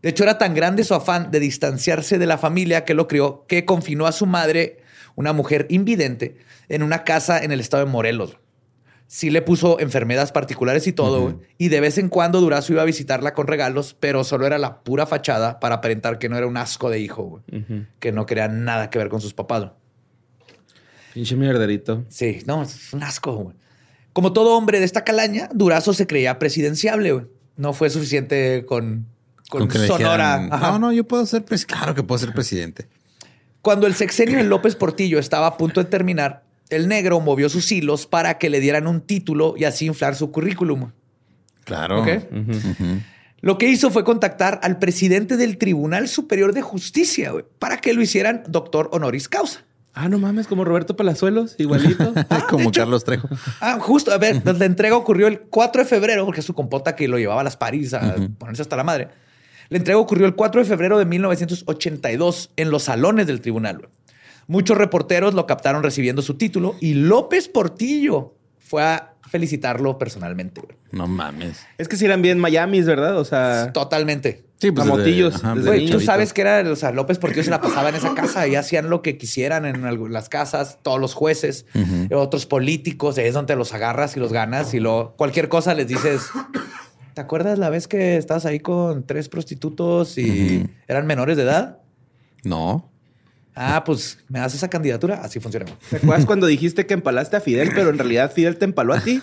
De 0.04 0.10
hecho, 0.10 0.26
era 0.26 0.38
tan 0.38 0.54
grande 0.54 0.84
su 0.84 0.94
afán 0.94 1.32
de 1.32 1.40
distanciarse 1.40 2.20
de 2.20 2.28
la 2.28 2.38
familia 2.38 2.86
que 2.86 2.94
lo 2.94 3.08
crió 3.08 3.46
que 3.48 3.66
confinó 3.66 4.06
a 4.06 4.12
su 4.12 4.28
madre, 4.28 4.84
una 5.16 5.34
mujer 5.34 5.66
invidente, 5.72 6.38
en 6.70 6.84
una 6.84 7.04
casa 7.04 7.44
en 7.44 7.52
el 7.52 7.60
estado 7.60 7.84
de 7.84 7.92
Morelos. 7.92 8.38
Sí 9.14 9.30
le 9.30 9.44
puso 9.44 9.80
enfermedades 9.80 10.32
particulares 10.32 10.88
y 10.88 10.92
todo, 10.92 11.40
y 11.60 11.70
de 11.70 11.80
vez 11.80 12.00
en 12.00 12.10
cuando 12.10 12.42
Durazo 12.42 12.74
iba 12.74 12.82
a 12.82 12.86
visitarla 12.86 13.36
con 13.36 13.46
regalos, 13.46 13.96
pero 14.00 14.24
solo 14.24 14.48
era 14.48 14.58
la 14.58 14.82
pura 14.82 15.06
fachada 15.06 15.60
para 15.60 15.76
aparentar 15.76 16.18
que 16.18 16.30
no 16.30 16.36
era 16.36 16.48
un 16.48 16.58
asco 16.58 16.90
de 16.90 17.00
hijo, 17.00 17.24
güey. 17.24 17.44
que 18.00 18.12
no 18.12 18.26
quería 18.26 18.48
nada 18.48 18.90
que 18.90 18.98
ver 18.98 19.10
con 19.10 19.22
sus 19.22 19.36
papás. 19.36 19.68
Pinche 21.14 21.36
mierderito. 21.36 22.04
Sí, 22.10 22.42
no, 22.48 22.64
es 22.64 22.92
un 22.92 23.04
asco, 23.04 23.36
güey. 23.36 23.56
Como 24.14 24.34
todo 24.34 24.58
hombre 24.58 24.80
de 24.80 24.86
esta 24.86 25.04
calaña, 25.04 25.48
Durazo 25.54 25.94
se 25.94 26.08
creía 26.08 26.40
presidenciable, 26.40 27.12
güey. 27.12 27.28
No 27.56 27.74
fue 27.74 27.92
suficiente 27.92 28.66
con, 28.66 29.06
con, 29.48 29.70
Sonora. 29.70 30.40
dijeran, 30.40 30.50
no, 30.60 30.80
no, 30.80 30.92
yo 30.92 31.04
puedo 31.04 31.28
ser 31.28 31.46
presidente. 31.46 31.76
Claro 31.76 31.94
que 31.94 32.02
puedo 32.02 32.18
ser 32.18 32.34
presidente. 32.34 32.88
Cuando 33.62 33.86
el 33.86 33.94
sexenio 33.94 34.38
de 34.38 34.44
López 34.44 34.76
Portillo 34.76 35.20
estaba 35.20 35.46
a 35.46 35.58
punto 35.58 35.84
de 35.84 35.88
terminar, 35.88 36.42
el 36.76 36.88
negro 36.88 37.20
movió 37.20 37.50
sus 37.50 37.72
hilos 37.72 38.06
para 38.08 38.38
que 38.38 38.50
le 38.50 38.60
dieran 38.60 38.88
un 38.88 39.02
título 39.02 39.56
y 39.58 39.64
así 39.66 39.86
inflar 39.86 40.16
su 40.16 40.32
currículum. 40.32 40.92
Claro. 41.64 42.02
Ok. 42.02 42.08
Ujú. 42.32 43.02
Lo 43.42 43.58
que 43.58 43.68
hizo 43.68 43.92
fue 43.92 44.04
contactar 44.04 44.60
al 44.64 44.80
presidente 44.80 45.36
del 45.36 45.58
Tribunal 45.58 46.08
Superior 46.08 46.54
de 46.54 46.62
Justicia 46.62 47.34
para 47.60 47.78
que 47.78 47.94
lo 47.94 48.02
hicieran 48.02 48.44
doctor 48.48 48.90
honoris 48.94 49.28
causa. 49.28 49.66
Ah, 49.94 50.10
no 50.10 50.18
mames, 50.18 50.48
como 50.48 50.64
Roberto 50.64 50.96
Palazuelos, 50.96 51.56
igualito. 51.60 52.14
Como 52.50 52.72
Carlos 52.72 53.04
Trejo. 53.04 53.30
Ah, 53.62 53.78
justo, 53.80 54.12
a 54.12 54.18
ver, 54.18 54.42
la 54.44 54.66
entrega 54.66 54.98
ocurrió 54.98 55.28
el 55.28 55.42
4 55.42 55.84
de 55.84 55.88
febrero, 55.88 56.26
porque 56.26 56.40
es 56.40 56.46
su 56.46 56.56
compota 56.56 56.96
que 56.96 57.08
lo 57.08 57.20
llevaba 57.20 57.42
a 57.42 57.44
las 57.44 57.58
París 57.58 57.94
a 57.94 58.16
ponerse 58.40 58.64
hasta 58.64 58.76
la 58.76 58.84
madre. 58.84 59.10
La 59.70 59.78
entrega 59.78 60.00
ocurrió 60.00 60.26
el 60.26 60.34
4 60.34 60.62
de 60.62 60.68
febrero 60.68 60.98
de 60.98 61.06
1982 61.06 62.52
en 62.56 62.72
los 62.72 62.84
salones 62.84 63.28
del 63.28 63.42
tribunal. 63.42 63.78
güey. 63.78 63.90
Muchos 64.48 64.78
reporteros 64.78 65.34
lo 65.34 65.46
captaron 65.46 65.84
recibiendo 65.84 66.22
su 66.22 66.36
título 66.36 66.76
y 66.80 66.94
López 66.96 67.48
Portillo 67.48 68.36
fue 68.60 68.84
a 68.84 69.14
felicitarlo 69.30 69.98
personalmente. 69.98 70.62
güey. 70.62 70.76
No 70.92 71.08
mames. 71.08 71.66
es 71.78 71.88
que 71.88 71.96
si 71.98 72.06
eran 72.06 72.22
bien 72.22 72.40
Miamis, 72.40 72.86
¿verdad? 72.86 73.18
O 73.18 73.26
sea, 73.26 73.72
Totalmente. 73.74 74.46
Sí, 74.60 74.72
pues 74.72 74.88
Camotillos, 74.88 75.34
desde- 75.34 75.46
ajá, 75.46 75.56
desde 75.56 75.68
Güey, 75.70 75.80
niño. 75.86 75.98
tú 75.98 76.00
sabes 76.06 76.32
que 76.32 76.40
era, 76.42 76.62
o 76.72 76.76
sea, 76.78 76.92
López 76.92 77.18
Portillo 77.20 77.44
se 77.44 77.50
la 77.50 77.60
pasaba 77.60 77.90
en 77.90 77.96
esa 77.96 78.14
casa 78.16 78.48
y 78.48 78.56
hacían 78.56 78.90
lo 78.90 79.02
que 79.02 79.18
quisieran 79.18 79.66
en 79.66 80.14
las 80.14 80.30
casas, 80.30 80.80
todos 80.84 81.02
los 81.02 81.14
jueces, 81.16 81.66
otros 82.14 82.46
políticos, 82.46 83.18
es 83.18 83.34
donde 83.34 83.58
los 83.58 83.74
agarras 83.74 84.16
y 84.16 84.22
los 84.22 84.32
ganas 84.32 84.74
y 84.74 84.80
lo 84.80 85.16
cualquier 85.18 85.50
cosa 85.50 85.74
les 85.74 85.88
dices. 85.90 86.30
¿Te 87.14 87.20
acuerdas 87.22 87.60
la 87.60 87.70
vez 87.70 87.88
que 87.90 88.16
estabas 88.18 88.46
ahí 88.46 88.60
con 88.62 89.06
tres 89.06 89.28
prostitutos 89.28 90.18
y 90.18 90.66
eran 90.88 91.08
menores 91.08 91.36
de 91.36 91.44
edad? 91.44 91.80
No. 92.46 92.90
Ah, 93.56 93.84
pues 93.84 94.20
me 94.30 94.40
das 94.40 94.56
esa 94.56 94.70
candidatura. 94.70 95.22
Así 95.24 95.40
funciona. 95.40 95.66
¿te 95.90 95.98
acuerdas 95.98 96.26
cuando 96.26 96.48
dijiste 96.48 96.86
que 96.86 96.94
empalaste 96.94 97.38
a 97.38 97.42
Fidel, 97.42 97.72
pero 97.74 97.90
en 97.90 97.98
realidad 97.98 98.32
Fidel 98.32 98.58
te 98.58 98.66
empaló 98.66 98.94
a 98.94 99.00
ti? 99.00 99.22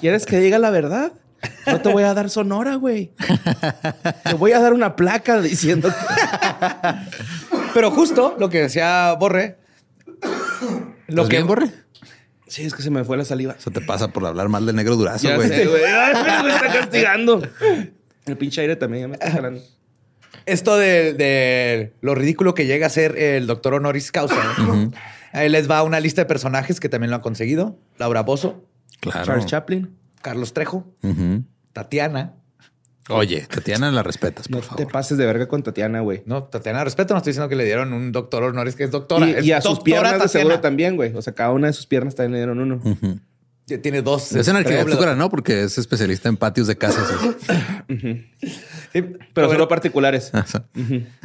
¿Quieres 0.00 0.26
que 0.26 0.38
diga 0.38 0.58
la 0.58 0.70
verdad? 0.70 1.12
No 1.66 1.80
te 1.80 1.92
voy 1.92 2.02
a 2.04 2.14
dar 2.14 2.30
sonora, 2.30 2.76
güey. 2.76 3.12
Te 4.24 4.34
voy 4.34 4.52
a 4.52 4.60
dar 4.60 4.72
una 4.72 4.96
placa 4.96 5.40
diciendo 5.40 5.88
que... 5.88 6.94
Pero 7.74 7.90
justo 7.90 8.36
lo 8.38 8.48
que 8.48 8.62
decía 8.62 9.12
Borre. 9.18 9.58
Lo 11.08 11.22
¿Estás 11.22 11.28
que 11.28 11.36
bien, 11.36 11.46
Borre? 11.46 11.70
Sí, 12.46 12.62
es 12.62 12.74
que 12.74 12.82
se 12.82 12.90
me 12.90 13.04
fue 13.04 13.16
la 13.16 13.24
saliva. 13.24 13.54
Eso 13.58 13.70
te 13.70 13.80
pasa 13.80 14.08
por 14.08 14.24
hablar 14.24 14.48
mal 14.48 14.64
del 14.64 14.76
negro 14.76 14.96
durazo, 14.96 15.28
güey. 15.34 15.48
me 15.48 15.56
está 15.56 16.72
castigando. 16.72 17.42
El 18.24 18.36
pinche 18.36 18.60
aire 18.60 18.76
también 18.76 19.02
ya 19.02 19.08
me 19.08 19.14
está 19.14 19.30
jalando. 19.30 19.60
Esto 20.46 20.76
de, 20.76 21.12
de 21.14 21.92
lo 22.00 22.14
ridículo 22.14 22.54
que 22.54 22.66
llega 22.66 22.86
a 22.86 22.90
ser 22.90 23.18
el 23.18 23.46
doctor 23.46 23.74
honoris 23.74 24.10
causa. 24.12 24.36
¿no? 24.58 24.90
Ahí 25.32 25.48
les 25.48 25.68
va 25.70 25.82
una 25.82 26.00
lista 26.00 26.22
de 26.22 26.26
personajes 26.26 26.80
que 26.80 26.88
también 26.88 27.10
lo 27.10 27.16
han 27.16 27.22
conseguido. 27.22 27.78
Laura 27.98 28.22
Bozo, 28.22 28.64
Claro. 29.00 29.24
Charles 29.26 29.46
Chaplin. 29.46 29.96
Carlos 30.22 30.54
Trejo. 30.54 30.86
Tatiana, 31.72 32.34
Oye, 33.08 33.46
Tatiana 33.48 33.92
la 33.92 34.02
respetas, 34.02 34.48
por 34.48 34.56
No 34.56 34.62
favor. 34.62 34.84
te 34.84 34.90
pases 34.92 35.16
de 35.16 35.26
verga 35.26 35.46
con 35.46 35.62
Tatiana, 35.62 36.00
güey. 36.00 36.22
No, 36.26 36.42
Tatiana, 36.44 36.82
respeto, 36.82 37.14
no 37.14 37.18
estoy 37.18 37.30
diciendo 37.32 37.48
que 37.48 37.54
le 37.54 37.64
dieron 37.64 37.92
un 37.92 38.10
doctor 38.10 38.42
honoris 38.42 38.74
que 38.74 38.82
es 38.84 38.90
doctora. 38.90 39.28
Y, 39.28 39.34
es 39.34 39.44
y 39.44 39.52
a 39.52 39.60
sus 39.60 39.78
piernas 39.80 40.20
de 40.20 40.26
seguro 40.28 40.58
también, 40.60 40.96
güey. 40.96 41.14
O 41.14 41.22
sea, 41.22 41.32
cada 41.32 41.52
una 41.52 41.68
de 41.68 41.72
sus 41.72 41.86
piernas 41.86 42.16
también 42.16 42.32
le 42.32 42.38
dieron 42.38 42.58
uno. 42.60 42.80
Tiene 43.66 44.00
dos. 44.00 44.32
Es 44.32 44.46
en 44.46 44.56
arquitectura, 44.56 45.16
¿no? 45.16 45.28
Porque 45.28 45.64
es 45.64 45.76
especialista 45.76 46.28
en 46.28 46.36
patios 46.36 46.66
de 46.68 46.76
casas. 46.78 47.04
Sí, 47.88 49.02
Pero 49.02 49.18
Robert- 49.34 49.52
solo 49.52 49.68
particulares. 49.68 50.32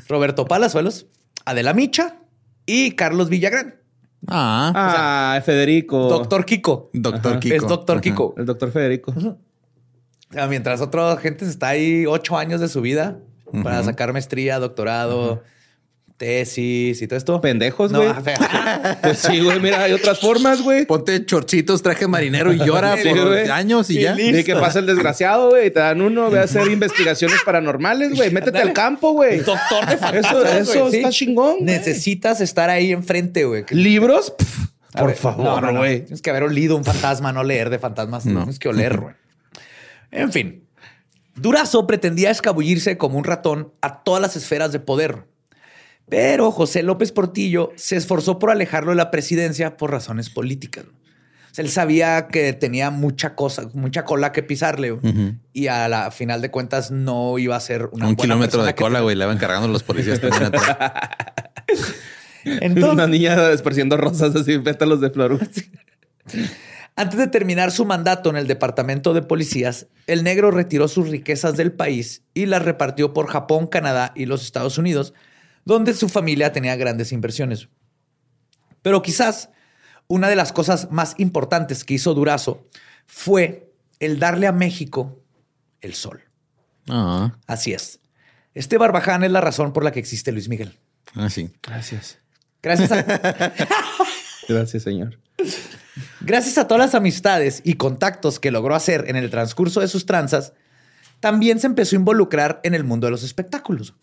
Roberto 0.07 0.45
Palazuelos, 0.45 1.05
Adela 1.45 1.73
Micha 1.73 2.17
y 2.65 2.91
Carlos 2.91 3.29
Villagrán. 3.29 3.75
ah, 4.27 4.71
Ah, 5.35 5.41
Federico. 5.41 6.09
Doctor 6.09 6.45
Kiko. 6.45 6.89
doctor 6.93 7.31
Ajá. 7.33 7.39
Kiko. 7.39 7.55
Es 7.55 7.61
doctor 7.67 7.95
Ajá. 7.97 8.01
Kiko. 8.01 8.33
El 8.37 8.45
doctor 8.45 8.71
Federico. 8.71 9.13
O 9.15 10.33
sea, 10.33 10.47
mientras 10.47 10.81
otra 10.81 11.15
gente 11.17 11.45
está 11.45 11.69
ahí 11.69 12.05
ocho 12.07 12.37
años 12.37 12.59
de 12.61 12.67
su 12.69 12.81
vida 12.81 13.19
para 13.63 13.83
sacar 13.83 14.11
maestría, 14.13 14.59
doctorado, 14.59 15.43
tesis 16.21 17.01
y 17.01 17.07
todo 17.07 17.17
esto. 17.17 17.41
Pendejos, 17.41 17.91
No, 17.91 17.99
güey. 18.01 18.13
fe- 18.23 18.35
Pues 19.01 19.17
sí, 19.17 19.39
güey. 19.39 19.59
Mira, 19.59 19.81
hay 19.83 19.93
otras 19.93 20.19
formas, 20.19 20.61
güey. 20.61 20.85
Ponte 20.85 21.25
chorchitos, 21.25 21.81
traje 21.81 22.07
marinero 22.07 22.53
y 22.53 22.59
llora 22.59 22.95
Sí, 22.95 23.09
por 23.09 23.33
años 23.51 23.89
y, 23.89 23.97
Y 23.97 24.01
ya. 24.03 24.13
listo. 24.13 24.37
Y 24.37 24.43
que 24.43 24.53
pasa 24.55 24.79
el 24.79 24.85
desgraciado, 24.85 25.49
güey. 25.49 25.71
Te 25.71 25.79
dan 25.79 25.99
uno, 26.01 26.29
ve 26.29 26.39
a 26.39 26.43
hacer 26.43 26.67
investigaciones 26.67 27.39
paranormales, 27.43 28.13
güey. 28.15 28.29
Métete 28.31 28.59
al 28.59 28.73
campo, 28.73 29.13
güey. 29.13 29.39
Doctor 29.39 29.85
de 29.87 29.93
Eso, 29.95 30.01
fantasmas, 30.05 30.69
eso 30.69 30.91
sí. 30.91 30.97
está 30.97 31.09
chingón. 31.09 31.55
Necesitas 31.61 32.39
estar 32.39 32.69
ahí 32.69 32.91
enfrente, 32.91 33.45
güey. 33.45 33.65
¿Libros? 33.71 34.31
Pff, 34.37 34.67
por 34.93 35.07
ver, 35.07 35.17
no, 35.23 35.31
no, 35.31 35.43
favor, 35.45 35.73
no. 35.73 35.79
güey. 35.79 36.01
Tienes 36.01 36.21
que 36.21 36.29
haber 36.29 36.43
olido 36.43 36.75
un 36.77 36.85
fantasma, 36.85 37.33
no 37.33 37.43
leer 37.43 37.69
de 37.71 37.79
fantasmas. 37.79 38.25
No. 38.27 38.41
Tienes 38.41 38.59
que 38.59 38.69
oler, 38.69 38.99
güey. 38.99 39.15
En 40.11 40.31
fin. 40.31 40.63
Durazo 41.35 41.87
pretendía 41.87 42.29
escabullirse 42.29 42.97
como 42.97 43.17
un 43.17 43.23
ratón 43.23 43.71
a 43.81 44.03
todas 44.03 44.21
las 44.21 44.35
esferas 44.35 44.71
de 44.71 44.79
poder. 44.79 45.23
Pero 46.09 46.51
José 46.51 46.83
López 46.83 47.11
Portillo 47.11 47.71
se 47.75 47.95
esforzó 47.95 48.39
por 48.39 48.51
alejarlo 48.51 48.91
de 48.91 48.97
la 48.97 49.11
presidencia 49.11 49.77
por 49.77 49.91
razones 49.91 50.29
políticas. 50.29 50.85
O 50.85 51.53
sea, 51.53 51.63
él 51.65 51.71
sabía 51.71 52.27
que 52.27 52.53
tenía 52.53 52.91
mucha 52.91 53.35
cosa, 53.35 53.69
mucha 53.73 54.05
cola 54.05 54.31
que 54.31 54.41
pisarle. 54.41 54.97
Y 55.51 55.67
a 55.67 55.89
la 55.89 56.11
final 56.11 56.41
de 56.41 56.49
cuentas 56.49 56.91
no 56.91 57.37
iba 57.37 57.55
a 57.55 57.59
ser 57.59 57.89
una 57.91 58.07
Un 58.07 58.15
buena 58.15 58.33
kilómetro 58.35 58.63
de 58.63 58.73
cola, 58.73 59.01
güey. 59.01 59.15
Le 59.15 59.25
van 59.25 59.37
cargando 59.37 59.67
los 59.67 59.83
policías 59.83 60.21
también 60.21 60.43
atrás. 60.43 60.77
Entonces, 62.45 62.93
Una 62.93 63.07
niña 63.07 63.51
esparciendo 63.51 63.97
rosas 63.97 64.35
así, 64.35 64.57
pétalos 64.59 65.01
de 65.01 65.09
flor. 65.11 65.39
Antes 66.95 67.17
de 67.17 67.27
terminar 67.27 67.71
su 67.71 67.85
mandato 67.85 68.29
en 68.29 68.35
el 68.35 68.47
departamento 68.47 69.13
de 69.13 69.21
policías, 69.21 69.87
el 70.07 70.23
negro 70.23 70.51
retiró 70.51 70.87
sus 70.87 71.09
riquezas 71.09 71.57
del 71.57 71.71
país 71.71 72.23
y 72.33 72.45
las 72.45 72.63
repartió 72.63 73.13
por 73.13 73.27
Japón, 73.27 73.67
Canadá 73.67 74.11
y 74.15 74.25
los 74.25 74.43
Estados 74.43 74.77
Unidos, 74.77 75.13
donde 75.65 75.93
su 75.93 76.09
familia 76.09 76.51
tenía 76.51 76.75
grandes 76.75 77.11
inversiones. 77.11 77.67
Pero 78.81 79.01
quizás 79.01 79.49
una 80.07 80.27
de 80.27 80.35
las 80.35 80.51
cosas 80.51 80.91
más 80.91 81.15
importantes 81.17 81.83
que 81.83 81.93
hizo 81.93 82.13
Durazo 82.13 82.67
fue 83.05 83.73
el 83.99 84.19
darle 84.19 84.47
a 84.47 84.51
México 84.51 85.21
el 85.81 85.93
sol. 85.93 86.23
Ah, 86.89 87.37
Así 87.47 87.73
es. 87.73 87.99
Este 88.53 88.77
barbaján 88.77 89.23
es 89.23 89.31
la 89.31 89.41
razón 89.41 89.71
por 89.71 89.83
la 89.83 89.91
que 89.91 89.99
existe 89.99 90.31
Luis 90.31 90.49
Miguel. 90.49 90.77
ah, 91.15 91.29
sí. 91.29 91.49
Gracias. 91.61 92.19
Gracias 92.61 92.91
a, 92.91 93.03
Gracias, 94.47 94.83
señor. 94.83 95.17
Gracias 96.21 96.57
a 96.57 96.67
todas 96.67 96.85
las 96.85 96.95
amistades 96.95 97.61
y 97.63 97.75
contactos 97.75 98.39
que 98.39 98.51
logró 98.51 98.75
hacer 98.75 99.05
en 99.07 99.15
el 99.15 99.29
transcurso 99.29 99.79
de 99.79 99.87
sus 99.87 100.05
tranzas, 100.05 100.53
también 101.19 101.59
se 101.59 101.67
empezó 101.67 101.95
a 101.95 101.99
involucrar 101.99 102.59
en 102.63 102.73
el 102.73 102.83
mundo 102.83 103.07
de 103.07 103.11
los 103.11 103.23
espectáculos. 103.23 103.95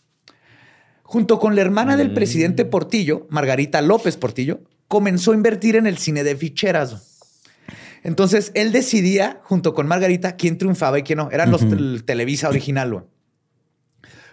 Junto 1.11 1.39
con 1.39 1.55
la 1.57 1.63
hermana 1.63 1.97
del 1.97 2.13
presidente 2.13 2.67
Portillo, 2.67 3.27
Margarita 3.31 3.81
López 3.81 4.19
Portillo, 4.19 4.61
comenzó 4.89 5.33
a 5.33 5.37
invertir 5.37 5.75
en 5.77 5.87
el 5.87 5.97
cine 5.97 6.23
de 6.23 6.37
ficheras. 6.37 7.17
Entonces 8.03 8.53
él 8.55 8.73
decidía, 8.73 9.41
junto 9.45 9.73
con 9.73 9.87
Margarita, 9.87 10.37
quién 10.37 10.59
triunfaba 10.59 10.99
y 10.99 11.05
quién 11.05 11.17
no. 11.17 11.31
Eran 11.31 11.51
los 11.51 11.63
tel- 11.63 12.05
Televisa 12.05 12.51
original. 12.51 12.93
güey. 12.93 13.05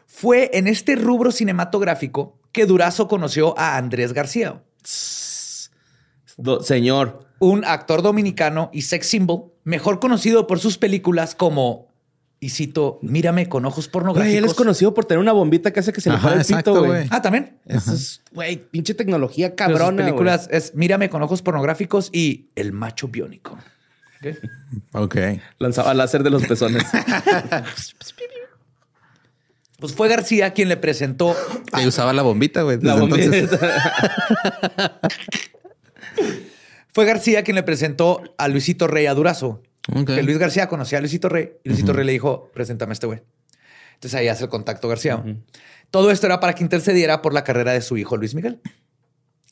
Fue 0.06 0.50
en 0.54 0.68
este 0.68 0.98
rubro 0.98 1.32
cinematográfico 1.32 2.40
que 2.52 2.66
Durazo 2.66 3.08
conoció 3.08 3.58
a 3.58 3.78
Andrés 3.78 4.12
García. 4.12 4.62
Do- 6.36 6.62
señor. 6.62 7.26
un 7.40 7.64
actor 7.64 8.02
dominicano 8.02 8.70
y 8.74 8.82
sex 8.82 9.08
symbol, 9.08 9.54
mejor 9.64 10.02
conocido 10.02 10.46
por 10.46 10.60
sus 10.60 10.78
películas 10.78 11.36
como, 11.36 11.88
y 12.40 12.50
cito, 12.50 13.00
Mírame 13.02 13.50
con 13.50 13.66
ojos 13.66 13.88
pornográficos. 13.88 14.32
Güey, 14.32 14.38
él 14.38 14.46
es 14.46 14.54
conocido 14.54 14.94
por 14.94 15.06
tener 15.06 15.20
una 15.20 15.32
bombita 15.32 15.72
que 15.72 15.80
hace 15.80 15.94
que 15.94 16.02
se 16.02 16.12
le 16.12 16.18
pare 16.18 16.42
el 16.42 16.46
pito, 16.46 16.86
güey. 16.86 17.08
Ah, 17.10 17.22
también. 17.22 17.58
Eso 17.66 17.94
es, 17.94 18.22
güey, 18.32 18.58
pinche 18.70 18.94
tecnología 18.94 19.56
Pero 19.56 19.70
sus 19.70 19.78
cabrona, 19.78 20.04
películas 20.04 20.48
es 20.52 20.76
Mírame 20.76 21.10
con 21.10 21.22
ojos 21.22 21.42
pornográficos 21.42 22.10
y 22.14 22.50
El 22.56 22.72
macho 22.72 23.08
biónico. 23.08 23.54
Ok. 23.54 24.36
Ok. 24.94 25.14
güey. 25.16 25.42
Lanzaba 25.60 25.94
láser 25.94 26.24
de 26.24 26.30
los 26.30 26.46
pezones. 26.46 26.84
Pues 29.78 29.94
fue 29.94 30.08
García 30.08 30.54
quien 30.54 30.70
le 30.70 30.78
presentó 30.78 31.36
Y 31.78 31.86
usaba 31.86 32.14
la 32.14 32.22
bombita, 32.22 32.62
güey. 32.62 32.80
La 32.82 32.96
bombita. 32.96 33.50
Fue 36.94 37.04
García 37.06 37.44
quien 37.44 37.56
le 37.56 37.64
presentó 37.64 38.24
a 38.38 38.48
Luisito 38.48 38.88
Rey 38.88 39.06
a 39.06 39.14
Durazo. 39.14 39.62
Que 40.06 40.24
Luis 40.24 40.38
García 40.38 40.68
conocía 40.68 40.98
a 40.98 41.02
Luisito 41.02 41.30
Rey 41.30 41.52
y 41.64 41.70
Luisito 41.70 41.94
Rey 41.94 42.06
le 42.06 42.12
dijo, 42.12 42.52
preséntame 42.54 42.92
a 42.92 42.94
este 42.94 43.08
güey. 43.08 43.22
Entonces 43.94 44.20
ahí 44.20 44.28
hace 44.28 44.46
el 44.46 44.50
contacto 44.50 44.88
García. 44.88 45.24
Todo 45.92 46.12
esto 46.12 46.26
era 46.26 46.40
para 46.40 46.54
que 46.54 46.64
intercediera 46.64 47.22
por 47.22 47.34
la 47.34 47.44
carrera 47.44 47.72
de 47.72 47.82
su 47.82 47.98
hijo 47.98 48.18
Luis 48.18 48.36
Miguel. 48.36 48.62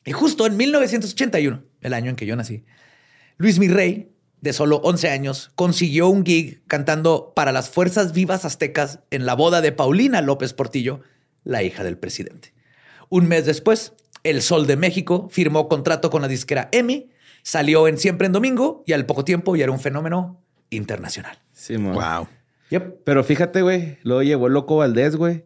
Y 0.05 0.11
justo 0.11 0.45
en 0.45 0.57
1981, 0.57 1.63
el 1.81 1.93
año 1.93 2.09
en 2.09 2.15
que 2.15 2.25
yo 2.25 2.35
nací, 2.35 2.65
Luis 3.37 3.59
Mirrey, 3.59 4.11
de 4.41 4.53
solo 4.53 4.77
11 4.83 5.09
años, 5.09 5.51
consiguió 5.55 6.09
un 6.09 6.25
gig 6.25 6.61
cantando 6.67 7.31
para 7.35 7.53
las 7.53 7.69
Fuerzas 7.69 8.11
Vivas 8.11 8.43
Aztecas 8.43 8.99
en 9.11 9.25
la 9.25 9.35
boda 9.35 9.61
de 9.61 9.71
Paulina 9.71 10.21
López 10.21 10.53
Portillo, 10.53 11.01
la 11.43 11.63
hija 11.63 11.83
del 11.83 11.97
presidente. 11.97 12.53
Un 13.09 13.27
mes 13.27 13.45
después, 13.45 13.93
El 14.23 14.41
Sol 14.41 14.67
de 14.67 14.75
México 14.75 15.29
firmó 15.31 15.69
contrato 15.69 16.09
con 16.09 16.21
la 16.21 16.27
disquera 16.27 16.67
EMI, 16.73 17.09
salió 17.43 17.87
en 17.87 17.97
Siempre 17.99 18.25
en 18.25 18.33
Domingo 18.33 18.83
y 18.87 18.93
al 18.93 19.05
poco 19.05 19.23
tiempo 19.23 19.55
ya 19.55 19.65
era 19.65 19.71
un 19.71 19.79
fenómeno 19.79 20.41
internacional. 20.71 21.37
Sí, 21.51 21.77
mo. 21.77 21.93
Wow. 21.93 22.27
Yep. 22.71 23.03
Pero 23.03 23.23
fíjate, 23.23 23.61
güey. 23.61 23.99
Luego 24.01 24.23
llegó 24.23 24.47
el 24.47 24.53
loco 24.53 24.77
Valdés, 24.77 25.15
güey. 25.15 25.45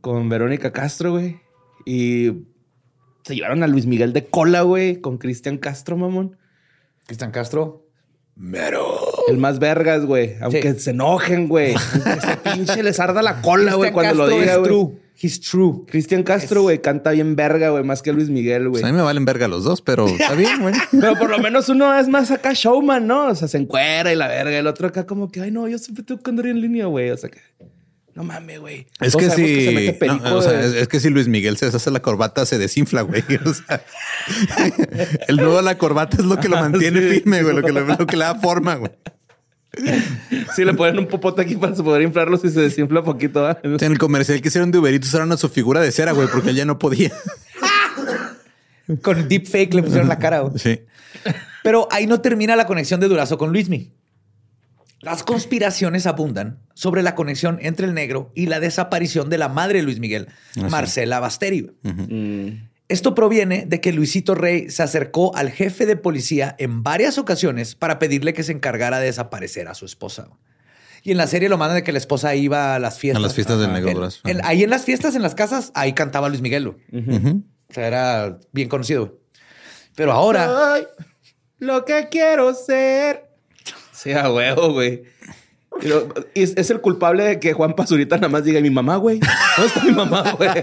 Con 0.00 0.28
Verónica 0.30 0.72
Castro, 0.72 1.12
güey. 1.12 1.38
Y 1.84 2.44
se 3.24 3.34
llevaron 3.34 3.62
a 3.62 3.66
Luis 3.66 3.84
Miguel 3.86 4.12
de 4.14 4.26
cola, 4.26 4.62
güey. 4.62 5.00
Con 5.00 5.18
Cristian 5.18 5.58
Castro, 5.58 5.96
mamón. 5.98 6.38
Cristian 7.06 7.30
Castro. 7.30 7.86
Mero. 8.36 8.98
El 9.28 9.36
más 9.36 9.58
vergas, 9.58 10.06
güey. 10.06 10.36
Aunque 10.40 10.72
Sí. 10.74 10.80
se 10.80 10.90
enojen, 10.92 11.48
güey. 11.48 11.74
Aunque 11.74 12.20
se 12.26 12.36
pinche 12.38 12.82
les 12.82 12.98
arda 12.98 13.20
la 13.20 13.42
cola, 13.42 13.74
güey, 13.74 13.92
cuando 13.92 14.14
lo 14.14 14.28
diga, 14.28 14.56
güey. 14.56 14.98
He's 15.22 15.38
true. 15.38 15.84
Cristian 15.86 16.22
Castro, 16.22 16.62
güey, 16.62 16.80
canta 16.80 17.10
bien 17.10 17.36
verga, 17.36 17.68
güey, 17.68 17.84
más 17.84 18.00
que 18.00 18.10
Luis 18.10 18.30
Miguel, 18.30 18.70
güey. 18.70 18.80
Pues 18.80 18.84
a 18.84 18.86
mí 18.86 18.96
me 18.96 19.02
valen 19.02 19.26
verga 19.26 19.48
los 19.48 19.64
dos, 19.64 19.82
pero 19.82 20.08
está 20.08 20.34
bien, 20.34 20.62
güey. 20.62 20.74
Pero 20.98 21.14
por 21.16 21.28
lo 21.28 21.38
menos 21.38 21.68
uno 21.68 21.94
es 21.98 22.08
más 22.08 22.30
acá 22.30 22.52
showman, 22.54 23.06
¿no? 23.06 23.26
O 23.28 23.34
sea, 23.34 23.46
se 23.46 23.58
encuera 23.58 24.10
y 24.10 24.16
la 24.16 24.28
verga. 24.28 24.58
El 24.58 24.66
otro 24.66 24.88
acá 24.88 25.04
como 25.04 25.30
que, 25.30 25.42
ay, 25.42 25.50
no, 25.50 25.68
yo 25.68 25.78
siempre 25.78 26.04
tengo 26.04 26.22
que 26.22 26.30
andar 26.30 26.46
en 26.46 26.62
línea, 26.62 26.86
güey. 26.86 27.10
O 27.10 27.16
sea 27.18 27.28
que, 27.28 27.40
no 28.14 28.24
mames, 28.24 28.60
güey. 28.60 28.86
Es 28.98 29.12
Todos 29.12 29.26
que 29.26 29.30
si, 29.30 29.64
se 29.66 29.72
mete 29.72 29.92
perico, 29.92 30.24
no, 30.24 30.36
o 30.36 30.42
sea, 30.42 30.58
es, 30.58 30.72
es 30.72 30.88
que 30.88 31.00
si 31.00 31.10
Luis 31.10 31.28
Miguel 31.28 31.58
se 31.58 31.66
deshace 31.66 31.90
la 31.90 32.00
corbata, 32.00 32.46
se 32.46 32.56
desinfla, 32.56 33.02
güey. 33.02 33.22
O 33.44 33.52
sea, 33.52 33.84
el 35.28 35.36
nudo 35.36 35.58
de 35.58 35.62
la 35.62 35.76
corbata 35.76 36.16
es 36.16 36.24
lo 36.24 36.40
que 36.40 36.48
lo 36.48 36.56
mantiene 36.60 37.00
Sí, 37.00 37.08
firme, 37.08 37.42
güey, 37.42 37.54
lo 37.54 37.62
que, 37.62 37.72
lo 37.72 38.06
que 38.06 38.16
le 38.16 38.24
da 38.24 38.36
forma, 38.36 38.76
güey. 38.76 38.90
Sí, 40.54 40.64
le 40.64 40.74
ponen 40.74 40.98
un 40.98 41.06
popote 41.06 41.42
aquí 41.42 41.56
para 41.56 41.74
poder 41.74 42.02
inflarlo 42.02 42.36
si 42.36 42.50
se 42.50 42.60
desinfla 42.60 43.02
poquito. 43.02 43.46
¿ah? 43.46 43.58
En 43.62 43.92
el 43.92 43.98
comercial 43.98 44.40
que 44.40 44.48
hicieron 44.48 44.70
de 44.70 44.78
Uber 44.78 44.92
Eats 44.92 45.08
usaron 45.08 45.30
a 45.32 45.36
su 45.36 45.48
figura 45.48 45.80
de 45.80 45.92
cera, 45.92 46.12
güey, 46.12 46.28
porque 46.28 46.50
él 46.50 46.56
ya 46.56 46.64
no 46.64 46.78
podía. 46.78 47.12
Con 49.02 49.28
deepfake 49.28 49.72
le 49.74 49.82
pusieron 49.82 50.08
la 50.08 50.18
cara. 50.18 50.40
güey. 50.40 50.58
Sí. 50.58 50.80
Pero 51.62 51.86
ahí 51.90 52.06
no 52.06 52.20
termina 52.20 52.56
la 52.56 52.66
conexión 52.66 52.98
de 53.00 53.08
Durazo 53.08 53.38
con 53.38 53.52
Luismi. 53.52 53.92
Las 55.00 55.22
conspiraciones 55.22 56.06
abundan 56.06 56.58
sobre 56.74 57.02
la 57.02 57.14
conexión 57.14 57.58
entre 57.62 57.86
el 57.86 57.94
negro 57.94 58.32
y 58.34 58.46
la 58.46 58.60
desaparición 58.60 59.30
de 59.30 59.38
la 59.38 59.48
madre 59.48 59.78
de 59.78 59.84
Luis 59.84 60.00
Miguel, 60.00 60.28
Marcela 60.70 61.20
Basteri. 61.20 61.70
Mm. 61.82 62.69
Esto 62.90 63.14
proviene 63.14 63.66
de 63.66 63.80
que 63.80 63.92
Luisito 63.92 64.34
Rey 64.34 64.68
se 64.68 64.82
acercó 64.82 65.34
al 65.36 65.52
jefe 65.52 65.86
de 65.86 65.94
policía 65.94 66.56
en 66.58 66.82
varias 66.82 67.18
ocasiones 67.18 67.76
para 67.76 68.00
pedirle 68.00 68.34
que 68.34 68.42
se 68.42 68.50
encargara 68.50 68.98
de 68.98 69.06
desaparecer 69.06 69.68
a 69.68 69.74
su 69.74 69.84
esposa. 69.84 70.28
Y 71.04 71.12
en 71.12 71.16
la 71.16 71.28
serie 71.28 71.48
lo 71.48 71.56
mandan 71.56 71.76
de 71.76 71.82
que 71.84 71.92
la 71.92 71.98
esposa 71.98 72.34
iba 72.34 72.74
a 72.74 72.80
las 72.80 72.98
fiestas. 72.98 73.22
A 73.22 73.26
las 73.26 73.34
fiestas 73.34 73.60
del 73.60 73.72
negro 73.72 74.08
ahí 74.42 74.64
en 74.64 74.70
las 74.70 74.84
fiestas, 74.84 75.14
en 75.14 75.22
las 75.22 75.36
casas, 75.36 75.70
ahí 75.74 75.92
cantaba 75.92 76.28
Luis 76.28 76.40
Miguel. 76.40 76.66
Ujú. 76.66 77.44
O 77.68 77.72
sea, 77.72 77.86
era 77.86 78.38
bien 78.50 78.68
conocido. 78.68 79.20
Pero 79.94 80.10
ahora... 80.10 80.46
Soy 80.46 80.86
lo 81.60 81.84
que 81.84 82.08
quiero 82.10 82.54
ser. 82.54 83.30
Sí, 83.92 84.10
a 84.10 84.32
huevo, 84.32 84.72
güey. 84.72 85.04
Pero 85.80 86.12
es, 86.34 86.54
es 86.56 86.70
el 86.70 86.80
culpable 86.80 87.22
de 87.22 87.38
que 87.38 87.52
Juan 87.52 87.74
Pazurita 87.74 88.16
nada 88.16 88.28
más 88.28 88.42
diga 88.42 88.60
mi 88.60 88.70
mamá, 88.70 88.96
güey. 88.96 89.20
¿Dónde 89.56 89.68
está 89.68 89.84
mi 89.84 89.92
mamá, 89.92 90.32
güey? 90.32 90.50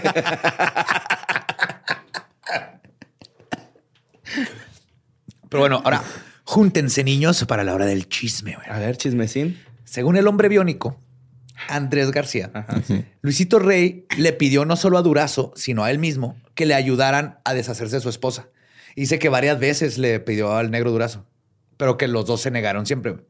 Pero 5.50 5.62
bueno, 5.62 5.82
ahora 5.84 6.04
júntense 6.44 7.04
niños 7.04 7.44
para 7.46 7.64
la 7.64 7.74
hora 7.74 7.86
del 7.86 8.08
chisme. 8.08 8.56
güey. 8.56 8.68
A 8.70 8.80
ver, 8.80 8.98
chismecín. 8.98 9.60
Según 9.86 10.18
el 10.18 10.28
hombre 10.28 10.50
biónico, 10.50 11.00
Andrés 11.70 12.12
García, 12.12 12.52
Luisito 13.22 13.60
Rey 13.60 14.06
le 14.18 14.34
pidió 14.34 14.66
no 14.66 14.76
solo 14.76 14.98
a 14.98 15.02
Durazo, 15.02 15.54
sino 15.56 15.84
a 15.84 15.92
él 15.92 15.98
mismo 16.00 16.36
que 16.54 16.66
le 16.66 16.76
ayudaran 16.76 17.40
a 17.46 17.54
deshacerse 17.54 17.96
de 17.98 18.02
su 18.02 18.10
esposa. 18.10 18.50
Dice 18.96 19.20
que 19.20 19.30
varias 19.30 19.60
veces 19.60 19.98
le 19.98 20.20
pidió 20.20 20.56
al 20.56 20.72
negro 20.72 20.92
Durazo, 20.92 21.26
pero 21.78 21.98
que 21.98 22.08
los 22.08 22.26
dos 22.26 22.42
se 22.42 22.52
negaron 22.52 22.86
siempre. 22.86 23.12
güey. 23.12 23.24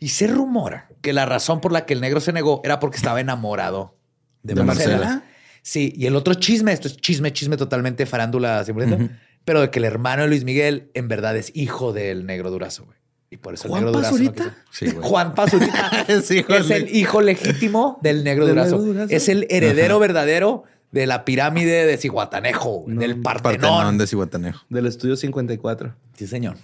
Y 0.00 0.08
se 0.08 0.26
rumora 0.26 0.88
que 1.02 1.12
la 1.12 1.24
razón 1.24 1.60
por 1.60 1.72
la 1.72 1.86
que 1.86 1.94
el 1.94 2.00
negro 2.00 2.20
se 2.20 2.32
negó 2.32 2.60
era 2.64 2.80
porque 2.80 2.96
estaba 2.96 3.20
enamorado 3.20 3.96
de, 4.42 4.54
De 4.54 4.62
Marcela. 4.64 4.96
Marcela. 4.98 5.24
Sí, 5.62 5.94
y 5.96 6.06
el 6.06 6.14
otro 6.16 6.34
chisme, 6.34 6.72
esto 6.72 6.88
es 6.88 6.96
chisme, 6.98 7.32
chisme 7.32 7.56
totalmente 7.56 8.04
farándula 8.06 8.62
100%, 8.64 9.10
pero 9.44 9.60
de 9.60 9.70
que 9.70 9.78
el 9.78 9.84
hermano 9.84 10.22
de 10.22 10.28
Luis 10.28 10.44
Miguel 10.44 10.90
en 10.94 11.08
verdad 11.08 11.36
es 11.36 11.50
hijo 11.54 11.92
del 11.92 12.26
negro 12.26 12.50
Durazo, 12.50 12.84
güey. 12.84 12.96
Y 13.30 13.36
por 13.36 13.54
eso 13.54 13.68
¿Juan 13.68 13.80
el 13.80 13.86
negro 13.86 13.98
Durazo. 14.00 14.18
no 14.18 14.32
Pazurita? 14.32 14.56
Sí, 14.70 14.86
güey. 14.90 15.08
Juan 15.08 15.34
Pazurita 15.34 16.04
Es 16.08 16.30
hijo 16.30 16.54
es 16.54 16.68
de- 16.68 16.76
el 16.76 16.94
hijo 16.96 17.20
legítimo 17.20 17.98
del 18.02 18.22
negro 18.24 18.46
¿Del 18.46 18.54
Durazo. 18.56 19.06
Es 19.08 19.28
el 19.28 19.46
heredero 19.50 19.98
verdadero 19.98 20.64
de 20.92 21.06
la 21.08 21.24
pirámide 21.24 21.86
de 21.86 21.96
Cihuatanejo, 21.96 22.84
No, 22.86 23.00
del 23.00 23.20
Partenón. 23.20 23.60
Partenón 23.60 23.98
de 23.98 24.06
Cihuatanejo. 24.06 24.64
Del 24.68 24.86
estudio 24.86 25.16
54. 25.16 25.92
Sí, 26.16 26.28
señor. 26.28 26.56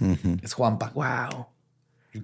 Es 0.43 0.53
Juanpa. 0.55 0.93
Wow. 0.95 1.47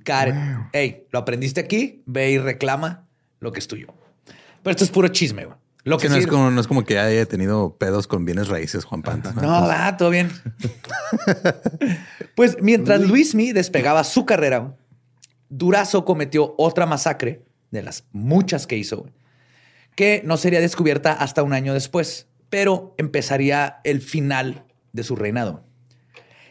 Karen, 0.05 0.69
hey, 0.73 1.07
lo 1.11 1.19
aprendiste 1.19 1.61
aquí, 1.61 2.03
ve 2.07 2.31
y 2.31 2.39
reclama 2.39 3.07
lo 3.41 3.51
que 3.53 3.59
es 3.61 3.67
tuyo. 3.69 3.89
Pero 4.63 4.71
esto 4.73 4.85
es 4.85 4.91
puro 4.91 5.09
chisme, 5.09 5.45
güey. 5.47 5.57
Lo 5.87 5.99
que 5.99 6.09
Que 6.09 6.15
no, 6.15 6.17
es 6.17 6.27
como, 6.27 6.51
no 6.51 6.61
es 6.61 6.67
como 6.67 6.85
que 6.85 6.99
haya 6.99 7.27
tenido 7.27 7.77
pedos 7.79 8.09
con 8.09 8.25
bienes 8.25 8.49
raíces, 8.49 8.85
Juan 8.85 9.03
Panta. 9.03 9.33
No, 9.33 9.69
va, 9.69 9.97
todo 9.97 10.11
bien. 10.11 10.33
pues 12.35 12.57
mientras 12.61 13.01
Luismi 13.03 13.53
despegaba 13.53 14.03
su 14.03 14.27
carrera, 14.27 14.77
Durazo 15.49 16.05
cometió 16.05 16.57
otra 16.59 16.87
masacre 16.87 17.45
de 17.71 17.85
las 17.85 18.03
muchas 18.11 18.67
que 18.67 18.77
hizo, 18.77 19.07
que 19.95 20.23
no 20.25 20.37
sería 20.37 20.61
descubierta 20.61 21.13
hasta 21.13 21.45
un 21.45 21.53
año 21.53 21.73
después, 21.73 22.27
pero 22.51 22.97
empezaría 22.99 23.79
el 23.85 24.01
final 24.01 24.65
de 24.93 25.05
su 25.05 25.15
reinado. 25.15 25.63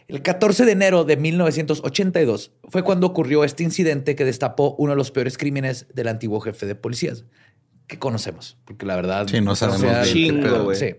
El 0.07 0.21
14 0.21 0.63
de 0.63 0.71
enero 0.71 1.03
de 1.03 1.17
1982 1.17 2.53
fue 2.69 2.83
cuando 2.83 3.07
ocurrió 3.07 3.43
este 3.43 3.63
incidente 3.63 4.15
que 4.15 4.23
destapó 4.23 4.75
uno 4.77 4.91
de 4.93 4.97
los 4.97 5.11
peores 5.11 5.38
crímenes 5.38 5.88
del 5.93 6.07
antiguo 6.07 6.39
jefe 6.39 6.67
de 6.67 6.75
policías 6.75 7.25
que 7.88 7.99
conocemos, 7.99 8.57
porque 8.65 8.86
la 8.86 8.95
verdad 8.95 9.27
Sí, 9.27 9.41
no 9.41 9.55
sabemos 9.55 9.83
o 9.83 9.86
sea, 9.86 10.03
chingo. 10.03 10.73
Sí. 10.73 10.95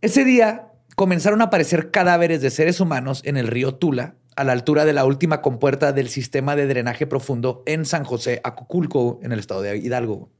Ese 0.00 0.24
día 0.24 0.68
comenzaron 0.94 1.40
a 1.42 1.44
aparecer 1.44 1.90
cadáveres 1.90 2.40
de 2.40 2.50
seres 2.50 2.80
humanos 2.80 3.22
en 3.24 3.36
el 3.36 3.46
río 3.46 3.74
Tula, 3.74 4.16
a 4.36 4.44
la 4.44 4.52
altura 4.52 4.84
de 4.84 4.92
la 4.92 5.04
última 5.04 5.40
compuerta 5.40 5.92
del 5.92 6.08
sistema 6.08 6.56
de 6.56 6.66
drenaje 6.66 7.06
profundo 7.06 7.62
en 7.66 7.86
San 7.86 8.04
José, 8.04 8.40
Acuculco, 8.44 9.18
en 9.22 9.32
el 9.32 9.38
estado 9.38 9.62
de 9.62 9.78
Hidalgo. 9.78 10.30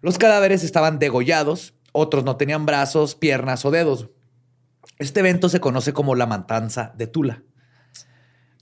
Los 0.00 0.18
cadáveres 0.18 0.64
estaban 0.64 0.98
degollados, 0.98 1.74
otros 1.92 2.24
no 2.24 2.36
tenían 2.36 2.66
brazos, 2.66 3.14
piernas 3.14 3.64
o 3.64 3.70
dedos. 3.70 4.10
Este 4.98 5.20
evento 5.20 5.48
se 5.48 5.60
conoce 5.60 5.92
como 5.92 6.14
la 6.14 6.26
matanza 6.26 6.92
de 6.96 7.06
Tula. 7.06 7.42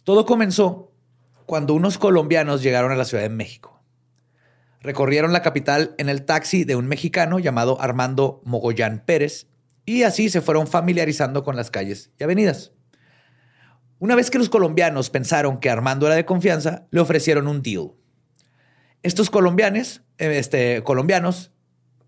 Todo 0.05 0.27
comenzó 0.27 0.93
cuando 1.47 1.75
unos 1.75 1.99
colombianos 1.99 2.63
llegaron 2.63 2.91
a 2.93 2.97
la 2.97 3.05
Ciudad 3.05 3.23
de 3.23 3.29
México. 3.29 3.72
Recorrieron 4.83 5.33
la 5.33 5.43
capital 5.43 5.95
en 5.99 6.09
el 6.09 6.25
taxi 6.25 6.65
de 6.65 6.75
un 6.75 6.87
mexicano 6.87 7.39
llamado 7.39 7.81
Armando 7.81 8.43
Mogollán 8.45 9.05
Pérez 9.07 9.47
y 9.87 10.03
así 10.03 10.29
se 10.29 10.41
fueron 10.41 10.67
familiarizando 10.67 11.45
con 11.45 11.55
las 11.55 11.71
calles 11.71 12.11
y 12.19 12.25
avenidas. 12.25 12.73
Una 14.01 14.17
vez 14.17 14.31
que 14.31 14.39
los 14.39 14.49
colombianos 14.49 15.11
pensaron 15.11 15.61
que 15.61 15.71
Armando 15.71 16.07
era 16.07 16.17
de 16.17 16.25
confianza, 16.25 16.87
le 16.91 17.01
ofrecieron 17.01 17.47
un 17.47 17.63
deal. 17.63 17.93
Estos 19.05 19.31
colombianos, 19.31 20.03
eh, 20.19 20.39
este, 20.39 20.83
colombianos 20.83 21.53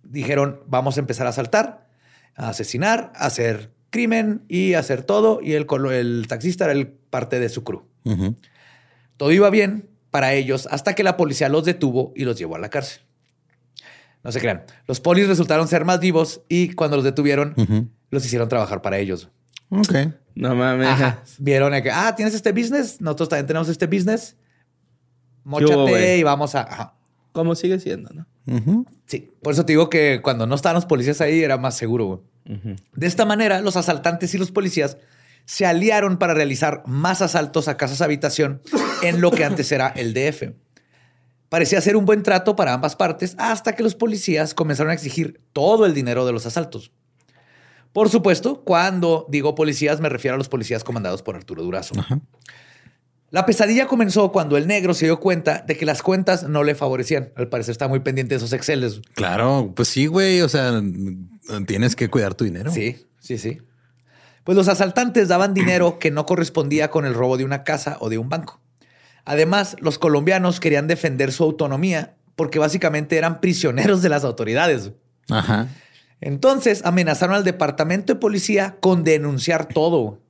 dijeron, 0.03 0.61
vamos 0.67 0.97
a 0.97 1.01
empezar 1.01 1.29
a 1.29 1.31
asaltar, 1.31 1.89
a 2.35 2.49
asesinar, 2.49 3.13
a 3.15 3.27
hacer 3.27 3.73
crimen 3.91 4.45
y 4.49 4.75
a 4.75 4.81
hacer 4.81 5.05
todo. 5.05 5.41
Y 5.41 5.53
el, 5.53 6.27
taxista 6.27 6.65
era 6.65 6.73
el 6.73 6.89
parte 6.89 7.39
de 7.39 7.49
su 7.49 7.63
crew. 7.63 7.85
Todo 9.17 9.31
iba 9.31 9.49
bien 9.51 9.94
para 10.15 10.33
ellos 10.33 10.69
hasta 10.71 10.95
que 10.95 11.03
la 11.03 11.17
policía 11.17 11.49
los 11.49 11.65
detuvo 11.65 12.13
y 12.15 12.25
los 12.25 12.39
llevó 12.39 12.55
a 12.55 12.61
la 12.61 12.71
cárcel. 12.71 13.03
No 14.23 14.31
se 14.31 14.39
crean. 14.39 14.63
Los 14.87 15.01
polis 15.01 15.27
resultaron 15.27 15.67
ser 15.67 15.85
más 15.85 15.99
vivos 15.99 16.43
y 16.49 16.73
cuando 16.75 16.95
los 16.95 17.05
detuvieron, 17.05 17.53
los 18.11 18.25
hicieron 18.25 18.49
trabajar 18.49 18.81
para 18.81 18.99
ellos. 18.99 19.29
Ok. 19.71 19.93
No 20.37 20.55
mames. 20.55 20.87
Ajá. 20.87 21.25
Vieron 21.39 21.73
que, 21.83 21.91
ah, 21.91 22.15
tienes 22.15 22.33
este 22.33 22.53
business, 22.53 23.01
nosotros 23.01 23.29
también 23.29 23.49
tenemos 23.49 23.69
este 23.69 23.89
business. 23.89 24.37
Móchate 25.43 26.17
y 26.19 26.23
vamos 26.23 26.55
a. 26.55 26.61
Ajá. 26.61 26.95
¿Cómo 27.33 27.57
sigue 27.57 27.81
siendo, 27.81 28.11
no? 28.15 28.87
Sí, 29.07 29.33
por 29.43 29.55
eso 29.55 29.67
te 29.67 29.73
digo 29.73 29.91
que 29.91 30.21
cuando 30.23 30.47
no 30.47 30.55
estaban 30.55 30.77
los 30.77 30.87
policías 30.87 31.21
ahí 31.23 31.43
era 31.43 31.59
más 31.59 31.77
seguro. 31.77 32.23
De 32.45 33.07
esta 33.09 33.25
manera, 33.25 33.61
los 33.63 33.77
asaltantes 33.77 34.33
y 34.33 34.39
los 34.39 34.53
policías 34.53 34.97
se 35.45 35.67
aliaron 35.67 36.19
para 36.19 36.35
realizar 36.35 36.83
más 36.87 37.23
asaltos 37.23 37.69
a 37.69 37.77
casas 37.77 38.01
habitación 38.01 38.63
en 39.03 39.21
lo 39.21 39.31
que 39.31 39.45
antes 39.45 39.71
era 39.73 39.89
el 39.89 40.15
DF. 40.15 40.53
Parecía 41.49 41.81
ser 41.81 41.97
un 41.97 42.05
buen 42.05 42.23
trato 42.23 42.57
para 42.57 42.73
ambas 42.73 42.97
partes 42.97 43.37
hasta 43.39 43.75
que 43.75 43.83
los 43.83 43.95
policías 43.95 44.55
comenzaron 44.55 44.91
a 44.91 44.95
exigir 44.95 45.41
todo 45.53 45.87
el 45.87 45.95
dinero 45.95 46.27
de 46.27 46.33
los 46.33 46.47
asaltos. 46.47 46.91
Por 47.93 48.09
supuesto, 48.09 48.65
cuando 48.65 49.27
digo 49.29 49.55
policías 49.55 50.01
me 50.01 50.09
refiero 50.09 50.35
a 50.35 50.39
los 50.39 50.49
policías 50.49 50.83
comandados 50.83 51.23
por 51.23 51.37
Arturo 51.37 51.63
Durazo. 51.63 51.95
La 53.31 53.47
pesadilla 53.47 53.87
comenzó 53.87 54.33
cuando 54.33 54.57
el 54.57 54.67
negro 54.67 54.95
se 54.95 55.07
dio 55.07 55.21
cuenta 55.21 55.65
de 55.67 55.77
que 55.77 55.85
las 55.85 56.03
cuentas 56.03 56.49
no 56.49 56.63
le 56.65 56.75
favorecían. 56.75 57.33
Al 57.37 57.49
parecer 57.49 57.73
está 57.73 57.89
muy 57.89 58.01
pendiente 58.01 58.35
de 58.35 58.37
esos 58.37 58.53
Exceles. 58.53 59.01
Claro, 59.15 59.73
pues 59.75 59.89
sí, 59.89 60.07
güey. 60.07 60.41
O 60.41 60.49
sea, 60.49 60.81
tienes 61.67 61.97
que 61.97 62.09
cuidar 62.09 62.35
tu 62.35 62.45
dinero. 62.45 62.71
Sí, 62.71 63.07
sí, 63.19 63.39
sí. 63.39 63.59
Pues 64.45 64.57
los 64.57 64.69
asaltantes 64.69 65.29
daban 65.29 65.55
dinero 65.55 65.99
que 65.99 66.11
no 66.11 66.27
correspondía 66.27 66.91
con 66.91 67.07
el 67.07 67.15
robo 67.15 67.37
de 67.37 67.45
una 67.45 67.65
casa 67.65 67.97
o 68.01 68.09
de 68.11 68.19
un 68.19 68.29
banco. 68.29 68.61
Además, 69.25 69.77
los 69.81 69.99
colombianos 69.99 70.61
querían 70.61 70.87
defender 70.87 71.33
su 71.33 71.45
autonomía 71.45 72.15
porque 72.37 72.59
básicamente 72.59 73.17
eran 73.17 73.41
prisioneros 73.41 74.03
de 74.03 74.11
las 74.11 74.25
autoridades. 74.25 74.93
Ajá. 75.31 75.69
Entonces 76.21 76.85
amenazaron 76.85 77.35
al 77.35 77.45
departamento 77.45 78.13
de 78.15 78.21
policía 78.21 78.77
con 78.81 79.03
denunciar 79.05 79.67
todo. 79.67 80.21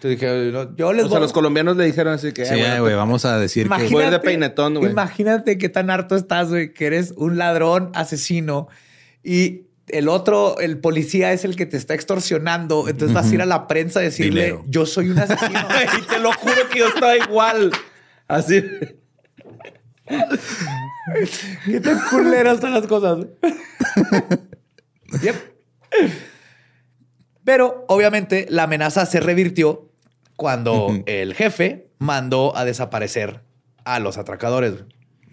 Te 0.00 0.08
dije, 0.08 0.50
yo 0.76 0.92
les 0.92 1.04
O 1.04 1.08
voy 1.08 1.10
sea, 1.12 1.20
los 1.20 1.32
colombianos 1.32 1.76
le 1.76 1.84
dijeron 1.84 2.14
así 2.14 2.32
que... 2.32 2.44
Sí, 2.46 2.54
"Ah, 2.54 2.56
bueno, 2.68 2.82
güey, 2.84 2.94
vamos 2.94 3.24
a 3.24 3.38
decir 3.38 3.68
que... 3.68 3.88
Fue 3.88 4.10
de 4.10 4.18
peinetón, 4.18 4.74
güey. 4.74 4.90
Imagínate 4.90 5.58
qué 5.58 5.68
tan 5.68 5.90
harto 5.90 6.16
estás, 6.16 6.48
güey, 6.48 6.72
que 6.72 6.86
eres 6.86 7.12
un 7.16 7.36
ladrón 7.38 7.90
asesino 7.94 8.68
y 9.22 9.66
el 9.88 10.08
otro, 10.08 10.58
el 10.58 10.78
policía 10.78 11.32
es 11.32 11.44
el 11.44 11.56
que 11.56 11.66
te 11.66 11.76
está 11.76 11.94
extorsionando. 11.94 12.88
Entonces 12.88 13.14
vas 13.14 13.30
a 13.30 13.34
ir 13.34 13.42
a 13.42 13.46
la 13.46 13.66
prensa 13.66 14.00
a 14.00 14.02
decirle, 14.02 14.44
Dinero. 14.46 14.64
yo 14.66 14.86
soy 14.86 15.10
un 15.10 15.18
asesino. 15.18 15.60
Y 15.98 16.02
te 16.06 16.18
lo 16.18 16.32
juro 16.32 16.68
que 16.70 16.78
yo 16.78 16.88
estaba 16.88 17.16
igual. 17.16 17.72
Así. 18.28 18.62
qué 21.66 21.80
tan 21.80 22.00
culeras 22.10 22.54
están 22.54 22.72
las 22.72 22.86
cosas. 22.86 23.26
Yep. 25.22 25.36
Pero 27.44 27.84
obviamente 27.88 28.46
la 28.48 28.64
amenaza 28.64 29.06
se 29.06 29.20
revirtió 29.20 29.90
cuando 30.36 31.02
el 31.06 31.34
jefe 31.34 31.88
mandó 31.98 32.56
a 32.56 32.64
desaparecer 32.64 33.42
a 33.84 33.98
los 34.00 34.16
atracadores. 34.18 34.84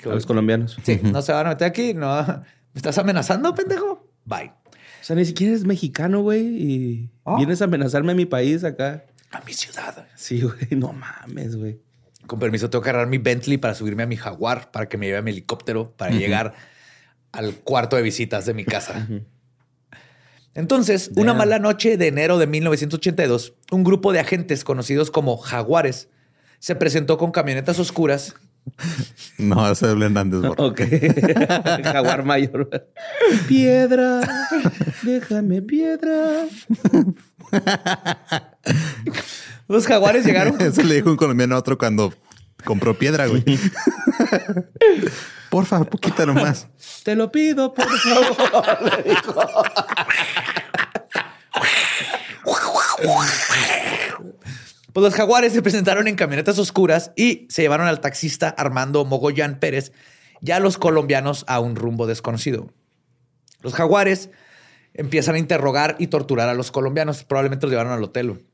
A 0.04 0.10
los 0.10 0.26
colombianos. 0.26 0.78
Sí, 0.84 1.00
no 1.04 1.22
se 1.22 1.32
van 1.32 1.48
a 1.48 1.50
meter 1.52 1.68
aquí. 1.68 1.94
No. 1.94 2.24
¿Me 2.26 2.78
estás 2.78 2.98
amenazando, 2.98 3.54
pendejo? 3.56 4.11
Bye. 4.26 4.52
O 4.66 5.04
sea, 5.04 5.16
ni 5.16 5.26
siquiera 5.26 5.54
eres 5.54 5.66
mexicano, 5.66 6.22
güey. 6.22 6.42
Y 6.42 7.10
Ah. 7.26 7.36
vienes 7.38 7.62
a 7.62 7.66
amenazarme 7.66 8.12
a 8.12 8.16
mi 8.16 8.26
país 8.26 8.64
acá. 8.64 9.06
A 9.32 9.42
mi 9.46 9.54
ciudad. 9.54 10.08
Sí, 10.16 10.42
güey. 10.42 10.56
No 10.72 10.94
mames, 10.94 11.56
güey. 11.56 11.80
Con 12.28 12.40
permiso, 12.40 12.70
tengo 12.70 12.84
que 12.84 12.90
agarrar 12.92 13.08
mi 13.08 13.18
Bentley 13.18 13.58
para 13.58 13.74
subirme 13.74 14.04
a 14.04 14.06
mi 14.06 14.16
Jaguar 14.16 14.72
para 14.72 14.88
que 14.88 14.98
me 14.98 15.08
lleve 15.08 15.18
a 15.18 15.22
mi 15.22 15.32
helicóptero 15.32 15.92
para 15.98 16.12
llegar 16.12 16.54
al 17.32 17.56
cuarto 17.56 17.96
de 17.96 18.02
visitas 18.04 18.46
de 18.46 18.54
mi 18.54 18.64
casa. 18.66 19.08
Entonces, 20.54 21.12
una 21.16 21.34
mala 21.34 21.60
noche 21.60 21.98
de 21.98 22.08
enero 22.08 22.38
de 22.38 22.46
1982, 22.48 23.54
un 23.72 23.84
grupo 23.84 24.12
de 24.12 24.20
agentes 24.20 24.64
conocidos 24.64 25.10
como 25.10 25.38
Jaguares 25.38 26.10
se 26.60 26.76
presentó 26.76 27.18
con 27.18 27.32
camionetas 27.32 27.80
oscuras. 27.80 28.36
No, 29.38 29.70
ese 29.72 29.86
es 29.86 29.92
Evelyn 29.92 30.16
Hernández. 30.18 30.52
Ok. 30.58 30.82
Jaguar 31.84 32.24
mayor. 32.24 32.70
Piedra. 33.48 34.22
Déjame 35.02 35.62
piedra. 35.62 36.46
Los 39.68 39.88
Jaguares 39.88 40.26
llegaron. 40.26 40.62
Eso 40.62 40.84
le 40.84 40.96
dijo 40.96 41.10
un 41.10 41.18
colombiano 41.18 41.56
a 41.56 41.60
otro 41.60 41.78
cuando 41.78 42.14
Compró 42.64 42.98
piedra, 42.98 43.28
güey. 43.28 43.44
Porfa, 45.50 45.84
poquita 45.84 46.26
nomás. 46.26 46.68
Te 47.04 47.16
lo 47.16 47.32
pido, 47.32 47.74
por 47.74 47.90
favor. 47.90 48.78
le 48.84 49.04
dijo. 49.10 49.34
Pues 54.94 55.04
los 55.04 55.14
jaguares 55.14 55.54
se 55.54 55.62
presentaron 55.62 56.08
en 56.08 56.16
camionetas 56.16 56.60
oscuras 56.60 57.12
y 57.16 57.48
se 57.50 57.62
llevaron 57.62 57.88
al 57.88 58.02
taxista 58.02 58.50
Armando 58.50 59.06
Mogollán 59.06 59.60
Pérez 59.60 59.92
y 60.42 60.52
a 60.52 60.60
los 60.60 60.78
colombianos 60.78 61.46
a 61.48 61.60
un 61.60 61.76
rumbo 61.76 62.08
desconocido. 62.08 62.72
Los 63.62 63.74
jaguares 63.74 64.32
empiezan 64.94 65.36
a 65.36 65.38
interrogar 65.40 65.96
y 66.00 66.08
torturar 66.08 66.50
a 66.50 66.54
los 66.54 66.72
colombianos. 66.72 67.24
Probablemente 67.24 67.66
los 67.66 67.72
llevaron 67.72 67.94
al 67.94 68.04
hotel. 68.04 68.46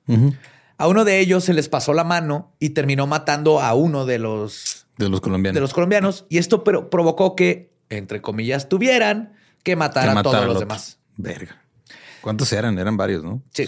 A 0.78 0.88
uno 0.88 1.06
de 1.06 1.20
ellos 1.20 1.44
se 1.44 1.54
les 1.54 1.70
pasó 1.70 1.94
la 1.94 2.04
mano 2.04 2.54
y 2.60 2.70
terminó 2.70 3.08
matando 3.08 3.62
a 3.62 3.74
uno 3.74 4.06
de 4.06 4.20
los, 4.20 4.86
De 4.98 5.10
los 5.10 5.22
colombianos. 5.22 5.56
de 5.56 5.62
los 5.62 5.74
colombianos. 5.74 6.26
Y 6.30 6.38
esto 6.38 6.64
pero, 6.64 6.90
provocó 6.90 7.36
que, 7.36 7.74
entre 7.90 8.22
comillas, 8.22 8.70
tuvieran 8.70 9.34
que 9.64 9.76
matar 9.76 10.04
Que 10.04 10.10
a 10.12 10.14
matar 10.14 10.24
todos 10.32 10.44
al 10.44 10.48
los 10.48 10.60
demás. 10.60 11.00
Verga. 11.16 11.64
¿Cuántos 12.22 12.52
eran? 12.54 12.78
Eran 12.78 12.96
varios, 12.98 13.24
¿no? 13.24 13.42
Sí. 13.54 13.68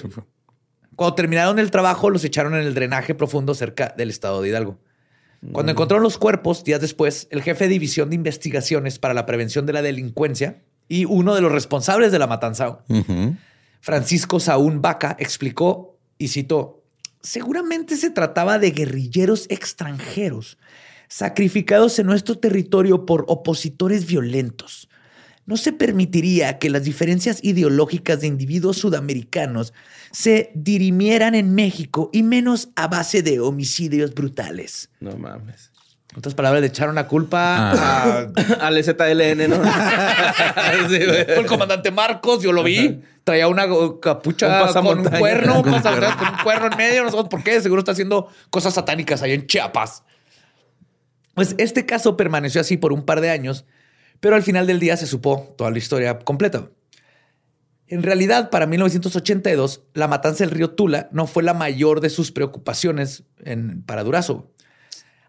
Cuando 0.99 1.15
terminaron 1.15 1.59
el 1.59 1.71
trabajo, 1.71 2.09
los 2.09 2.25
echaron 2.25 2.55
en 2.55 2.67
el 2.67 2.73
drenaje 2.73 3.15
profundo 3.15 3.55
cerca 3.55 3.95
del 3.97 4.09
estado 4.09 4.41
de 4.41 4.49
Hidalgo. 4.49 4.79
Cuando 5.53 5.71
encontraron 5.71 6.03
los 6.03 6.17
cuerpos, 6.17 6.65
días 6.65 6.81
después, 6.81 7.29
el 7.31 7.41
jefe 7.41 7.63
de 7.63 7.69
división 7.69 8.09
de 8.09 8.17
investigaciones 8.17 8.99
para 8.99 9.13
la 9.13 9.25
prevención 9.25 9.65
de 9.65 9.71
la 9.71 9.81
delincuencia 9.81 10.61
y 10.89 11.05
uno 11.05 11.35
de 11.35 11.39
los 11.39 11.53
responsables 11.53 12.11
de 12.11 12.19
la 12.19 12.27
matanza. 12.27 12.79
Francisco 13.79 14.41
Saúl 14.41 14.79
Vaca, 14.79 15.15
explicó 15.19 15.97
y 16.17 16.27
citó: 16.27 16.83
Seguramente 17.21 17.95
se 17.95 18.09
trataba 18.09 18.59
de 18.59 18.71
guerrilleros 18.71 19.45
extranjeros 19.47 20.57
sacrificados 21.07 21.97
en 21.99 22.07
nuestro 22.07 22.39
territorio 22.39 23.05
por 23.05 23.23
opositores 23.29 24.05
violentos. 24.05 24.89
No 25.45 25.55
se 25.55 25.71
permitiría 25.71 26.59
que 26.59 26.69
las 26.69 26.83
diferencias 26.83 27.39
ideológicas 27.41 28.19
de 28.19 28.27
individuos 28.27 28.77
sudamericanos 28.77 29.73
se 30.11 30.51
dirimieran 30.55 31.35
en 31.35 31.53
México 31.55 32.09
y 32.13 32.23
menos 32.23 32.69
a 32.75 32.87
base 32.87 33.21
de 33.21 33.39
homicidios 33.39 34.13
brutales. 34.13 34.89
No 34.99 35.15
mames. 35.17 35.71
En 36.11 36.17
otras 36.17 36.33
palabras, 36.33 36.61
le 36.61 36.67
echaron 36.67 36.95
la 36.95 37.07
culpa 37.07 37.71
Ah. 37.71 38.27
a 38.59 38.67
Al 38.67 38.83
ZLN, 38.83 39.47
¿no? 39.47 39.61
Sí, 40.89 40.95
el 40.99 41.45
comandante 41.45 41.91
Marcos, 41.91 42.41
yo 42.41 42.51
lo 42.51 42.63
vi. 42.63 42.99
Traía 43.23 43.47
una 43.47 43.67
capucha 44.01 44.63
Un 44.63 44.73
con 44.73 44.99
un 44.99 45.05
cuerno, 45.05 45.61
Con 45.61 45.73
un 45.73 45.81
pasamontañas 45.81 46.15
con 46.15 46.27
un 46.29 46.43
cuerno 46.43 46.67
en 46.71 46.77
medio. 46.77 47.03
No 47.03 47.09
sabemos 47.11 47.29
por 47.29 47.43
qué. 47.43 47.61
Seguro 47.61 47.79
está 47.81 47.91
haciendo 47.91 48.27
cosas 48.49 48.73
satánicas 48.73 49.21
ahí 49.21 49.33
en 49.33 49.45
Chiapas. 49.45 50.03
Pues 51.35 51.53
este 51.59 51.85
caso 51.85 52.17
permaneció 52.17 52.59
así 52.59 52.75
por 52.75 52.91
un 52.91 53.03
par 53.05 53.21
de 53.21 53.29
años, 53.29 53.65
pero 54.19 54.35
al 54.35 54.41
final 54.41 54.65
del 54.65 54.79
día 54.79 54.97
se 54.97 55.05
supo 55.05 55.53
toda 55.57 55.69
la 55.69 55.77
historia 55.77 56.17
completa. 56.19 56.69
En 57.89 58.03
realidad, 58.03 58.51
para 58.51 58.67
1982, 58.67 59.81
la 59.95 60.07
matanza 60.07 60.43
del 60.43 60.51
río 60.51 60.69
Tula 60.69 61.09
no 61.11 61.25
fue 61.25 61.41
la 61.41 61.55
mayor 61.55 62.01
de 62.01 62.11
sus 62.11 62.31
preocupaciones 62.31 63.23
en, 63.43 63.81
para 63.81 64.03
Durazo. 64.03 64.51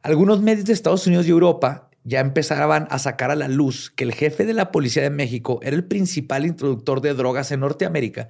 Algunos 0.03 0.43
medios 0.43 0.67
de 0.67 0.75
Estados 0.75 1.07
Unidos 1.07 1.27
y 1.27 1.31
Europa 1.31 1.89
ya 2.05 2.21
empezaban 2.21 2.87
a 2.91 2.99
sacar 2.99 3.31
a 3.31 3.35
la 3.35 3.49
luz 3.49 3.91
que 3.97 4.05
el 4.05 4.13
jefe 4.13 4.45
de 4.45 4.53
la 4.53 4.73
Policía 4.73 5.03
de 5.03 5.11
México 5.11 5.61
era 5.63 5.75
el 5.75 5.85
principal 5.85 6.45
introductor 6.45 7.01
de 7.01 7.15
drogas 7.15 7.51
en 7.51 7.61
Norteamérica 7.61 8.29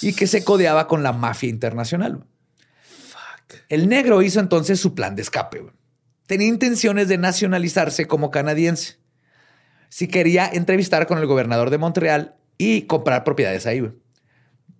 y 0.00 0.12
que 0.12 0.28
se 0.28 0.44
codeaba 0.44 0.86
con 0.86 1.02
la 1.02 1.12
mafia 1.12 1.48
internacional. 1.48 2.24
El 3.68 3.88
negro 3.88 4.22
hizo 4.22 4.38
entonces 4.38 4.78
su 4.78 4.94
plan 4.94 5.16
de 5.16 5.22
escape. 5.22 5.64
Tenía 6.26 6.46
intenciones 6.46 7.08
de 7.08 7.18
nacionalizarse 7.18 8.06
como 8.06 8.30
canadiense. 8.30 8.98
Si 9.88 10.06
quería 10.06 10.48
entrevistar 10.48 11.08
con 11.08 11.18
el 11.18 11.26
gobernador 11.26 11.70
de 11.70 11.78
Montreal 11.78 12.36
y 12.58 12.82
comprar 12.82 13.24
propiedades 13.24 13.66
ahí. 13.66 13.82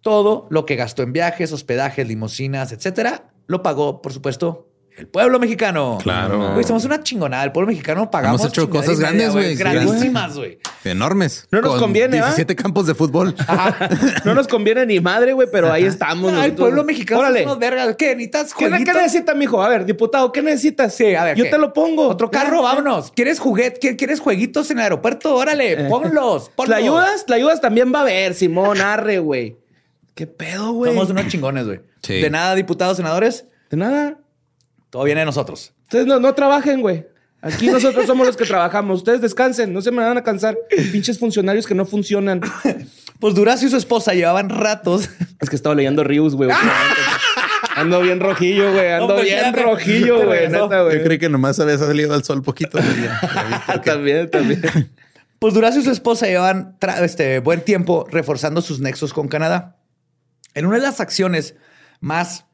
Todo 0.01 0.47
lo 0.51 0.67
que 0.67 0.77
gastó 0.77 1.03
en 1.03 1.13
viajes, 1.13 1.53
hospedajes, 1.53 2.07
limusinas, 2.07 2.73
etcétera, 2.73 3.33
lo 3.47 3.63
pagó, 3.63 4.03
por 4.03 4.13
supuesto, 4.13 4.72
el 4.97 5.07
pueblo 5.07 5.39
mexicano. 5.39 5.99
Claro. 6.03 6.53
Güey, 6.53 6.65
somos 6.65 6.85
una 6.85 7.03
chingonada. 7.03 7.45
El 7.45 7.53
pueblo 7.53 7.69
mexicano 7.69 8.11
pagamos. 8.11 8.41
Hemos 8.41 8.53
hecho 8.53 8.69
cosas 8.69 9.01
grandes, 9.01 9.33
güey. 9.33 9.55
Grandísimas, 9.55 10.37
güey. 10.37 10.59
Enormes. 10.85 11.47
No 11.51 11.61
nos 11.61 11.73
Con 11.73 11.81
conviene, 11.81 12.21
¿va? 12.21 12.27
17 12.27 12.55
campos 12.57 12.87
de 12.87 12.95
fútbol. 12.95 13.35
No 14.25 14.35
nos 14.35 14.47
conviene 14.49 14.87
ni 14.87 15.01
madre, 15.01 15.33
güey, 15.33 15.49
pero 15.51 15.73
ahí 15.73 15.85
estamos. 15.85 16.33
Ay, 16.33 16.51
el 16.51 16.55
pueblo 16.55 16.85
mexicano 16.85 17.21
Órale. 17.21 17.43
somos 17.43 17.59
vergas. 17.59 17.97
¿Qué? 17.97 18.15
¿Necesitas 18.15 18.55
¿Qué? 18.55 18.67
¿Qué 18.67 18.93
necesita, 18.93 19.35
mijo? 19.35 19.63
A 19.63 19.69
ver, 19.69 19.85
diputado, 19.85 20.31
¿qué 20.33 20.43
necesitas? 20.43 20.95
Sí, 20.95 21.15
a 21.15 21.25
ver. 21.25 21.37
Yo 21.37 21.45
¿qué? 21.45 21.51
te 21.51 21.59
lo 21.59 21.73
pongo. 21.73 22.09
Otro 22.09 22.31
carro, 22.31 22.63
vámonos. 22.63 23.13
¿Quieres 23.13 23.39
juguete? 23.41 23.97
¿Quieres 23.97 24.21
jueguitos 24.21 24.71
en 24.71 24.79
el 24.79 24.85
aeropuerto? 24.85 25.35
Órale, 25.35 25.89
ponlos. 25.89 26.51
ponlos. 26.51 26.69
¿La 26.69 26.77
ayudas? 26.77 27.25
¿La 27.29 27.37
ayudas 27.37 27.61
también 27.61 27.93
va 27.95 28.01
a 28.03 28.05
ver, 28.05 28.35
Simón, 28.35 28.81
arre, 28.81 29.19
güey. 29.19 29.57
¿Qué 30.15 30.27
pedo, 30.27 30.73
güey? 30.73 30.93
Somos 30.93 31.11
unos 31.11 31.27
chingones, 31.29 31.67
güey. 31.67 31.81
Sí. 32.03 32.21
De 32.21 32.31
nada, 32.31 32.55
diputados, 32.55 32.97
senadores. 32.97 33.47
De 33.71 33.77
nada. 33.77 34.19
Todo 34.93 35.05
viene 35.05 35.21
de 35.23 35.25
nosotros. 35.25 35.73
Ustedes 35.85 36.05
no, 36.05 36.21
no 36.21 36.35
trabajen, 36.35 36.83
güey. 36.83 37.07
Aquí 37.41 37.69
nosotros 37.69 38.05
somos 38.07 38.27
los 38.27 38.37
que 38.37 38.45
trabajamos. 38.45 38.99
Ustedes 38.99 39.23
descansen, 39.23 39.73
no 39.73 39.81
se 39.81 39.91
me 39.91 40.05
van 40.05 40.19
a 40.19 40.23
cansar. 40.23 40.55
Pinches 40.93 41.19
funcionarios 41.19 41.67
que 41.67 41.75
no 41.75 41.85
funcionan. 41.87 42.41
Pues 43.19 43.37
Durazo 43.37 43.65
y 43.67 43.71
su 43.71 43.77
esposa 43.77 44.15
llevaban 44.15 44.49
ratos. 44.51 45.09
Es 45.41 45.49
que 45.49 45.55
estaba 45.55 45.77
leyendo 45.77 46.03
Rius, 46.03 46.35
güey. 46.35 46.51
Ando 47.77 48.01
bien 48.01 48.19
rojillo, 48.19 48.73
güey. 48.73 48.91
Ando 48.91 49.07
No, 49.07 49.15
pues, 49.15 49.27
bien 49.27 49.53
te- 49.53 49.63
rojillo, 49.63 50.27
güey. 50.27 50.51
Yo 50.51 51.05
creí 51.05 51.19
que 51.21 51.29
nomás 51.29 51.61
había 51.61 51.79
salido 51.79 52.15
al 52.15 52.25
sol 52.25 52.43
poquito. 52.43 52.81
También, 53.85 54.29
también. 54.29 54.61
Pues 55.39 55.55
Durazo 55.55 55.79
y 55.79 55.85
su 55.85 55.93
esposa 55.93 56.27
llevan 56.27 56.77
este, 57.01 57.39
buen 57.39 57.61
tiempo 57.61 58.07
reforzando 58.11 58.61
sus 58.61 58.81
nexos 58.81 59.13
con 59.13 59.29
Canadá. 59.29 59.77
En 60.55 60.67
una 60.67 60.79
de 60.79 60.83
las 60.83 60.99
acciones 61.01 61.55
más, 62.01 62.45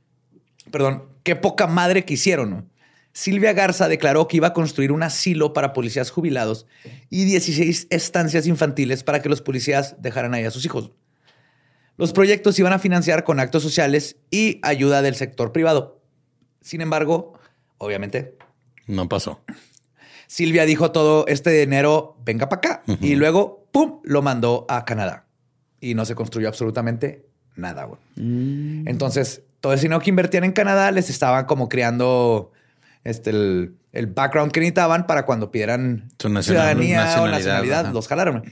perdón, 0.71 1.05
qué 1.29 1.37
poca 1.37 1.67
madre 1.67 2.07
que 2.07 2.15
hicieron, 2.15 2.49
¿no? 2.49 2.67
Silvia 3.13 3.53
Garza 3.53 3.87
declaró 3.87 4.29
que 4.29 4.39
iba 4.39 4.47
a 4.47 4.53
construir 4.55 4.93
un 4.93 5.03
asilo 5.03 5.53
para 5.53 5.75
policías 5.75 6.11
jubilados 6.11 6.67
y 7.11 7.27
16 7.27 7.89
estancias 7.91 8.47
infantiles 8.47 9.03
para 9.03 9.21
que 9.21 9.29
los 9.29 9.43
policías 9.43 9.97
dejaran 10.01 10.33
ahí 10.33 10.45
a 10.45 10.51
sus 10.51 10.65
hijos. 10.65 10.91
Los 11.99 12.15
proyectos 12.15 12.55
se 12.55 12.63
iban 12.63 12.73
a 12.73 12.79
financiar 12.79 13.25
con 13.25 13.41
actos 13.41 13.63
sociales 13.63 14.17
y 14.31 14.59
ayuda 14.63 15.03
del 15.03 15.17
sector 15.17 15.53
privado. 15.53 16.01
Sin 16.63 16.81
embargo, 16.81 17.35
obviamente, 17.77 18.39
No 18.87 19.07
pasó. 19.07 19.43
Silvia 20.29 20.65
dijo 20.65 20.93
todo 20.93 21.27
este 21.27 21.51
dinero, 21.51 22.17
venga 22.25 22.49
para 22.49 22.59
acá. 22.59 22.83
Y 23.03 23.17
luego, 23.17 23.69
¡pum!, 23.71 24.01
lo 24.03 24.23
mandó 24.23 24.65
a 24.71 24.87
Canadá. 24.87 25.27
Y 25.79 25.93
no 25.93 26.07
se 26.07 26.15
construyó 26.15 26.49
absolutamente 26.49 27.27
nada, 27.55 27.85
güey. 27.85 28.01
Entonces, 28.17 29.43
todo 29.61 29.73
ese 29.73 29.83
dinero 29.83 30.01
que 30.01 30.11
invertían 30.11 30.45
en 30.45 30.53
Canadá 30.53 30.91
les 30.91 31.11
estaban 31.11 31.45
como 31.47 31.69
creando 31.69 32.53
este, 33.05 33.31
el, 33.31 33.75
el 33.93 34.07
background 34.07 34.53
que 34.53 34.61
necesitaban 34.61 35.07
para 35.07 35.25
cuando 35.27 35.51
pidieran 35.51 36.09
nacional- 36.19 36.43
ciudadanía 36.45 37.01
o 37.01 37.05
nacionalidad, 37.05 37.31
nacionalidad, 37.39 37.81
ajá. 37.87 37.93
los 37.93 38.09
jalaron. 38.09 38.43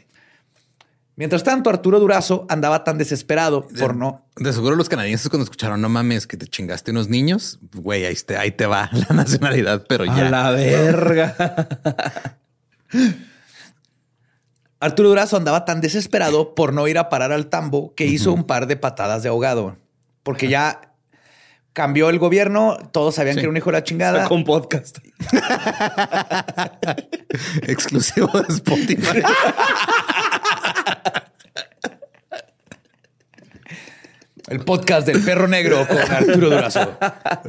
Mientras 1.18 1.42
tanto, 1.44 1.70
Arturo 1.70 1.98
Durazo 1.98 2.44
andaba 2.50 2.84
tan 2.84 2.98
desesperado 2.98 3.66
por 3.66 3.96
no... 3.96 4.26
De 4.36 4.52
seguro 4.52 4.76
los 4.76 4.90
canadienses 4.90 5.30
cuando 5.30 5.44
escucharon, 5.44 5.80
no 5.80 5.88
mames, 5.88 6.26
que 6.26 6.36
te 6.36 6.46
chingaste 6.46 6.90
unos 6.90 7.08
niños, 7.08 7.58
güey, 7.72 8.04
ahí 8.04 8.14
te, 8.16 8.36
ahí 8.36 8.50
te 8.50 8.66
va 8.66 8.90
la 9.08 9.14
nacionalidad, 9.16 9.86
pero 9.88 10.04
ya. 10.04 10.26
A 10.26 10.30
la 10.30 10.50
verga. 10.50 11.34
Arturo 14.78 15.08
Durazo 15.08 15.38
andaba 15.38 15.64
tan 15.64 15.80
desesperado 15.80 16.54
por 16.54 16.74
no 16.74 16.86
ir 16.86 16.98
a 16.98 17.08
parar 17.08 17.32
al 17.32 17.46
tambo 17.46 17.94
que 17.94 18.06
hizo 18.06 18.32
un 18.32 18.44
par 18.44 18.66
de 18.66 18.76
patadas 18.76 19.22
de 19.22 19.30
ahogado. 19.30 19.78
Porque 20.22 20.48
ya 20.48 20.92
cambió 21.76 22.08
el 22.08 22.18
gobierno, 22.18 22.78
todos 22.90 23.16
sabían 23.16 23.34
Sí. 23.34 23.40
que 23.40 23.42
era 23.42 23.50
un 23.50 23.56
hijo 23.58 23.70
de 23.70 23.76
la 23.76 23.84
chingada. 23.84 24.24
Con 24.26 24.44
podcast. 24.44 24.96
Exclusivo 27.66 28.28
de 28.40 28.54
Spotify. 28.54 29.20
El 34.48 34.60
podcast 34.64 35.06
del 35.06 35.22
perro 35.22 35.48
negro 35.48 35.86
con 35.86 35.98
Arturo 35.98 36.48
Durazo. 36.50 36.96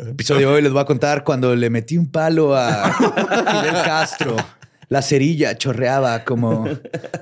Episodio 0.10 0.50
de 0.50 0.56
hoy 0.56 0.62
les 0.62 0.74
voy 0.74 0.82
a 0.82 0.86
contar 0.86 1.24
cuando 1.24 1.56
le 1.56 1.70
metí 1.70 1.98
un 1.98 2.12
palo 2.12 2.54
a 2.54 2.92
Fidel 2.92 3.76
Castro. 3.86 4.36
La 4.90 5.02
cerilla 5.02 5.58
chorreaba 5.58 6.26
como 6.26 6.68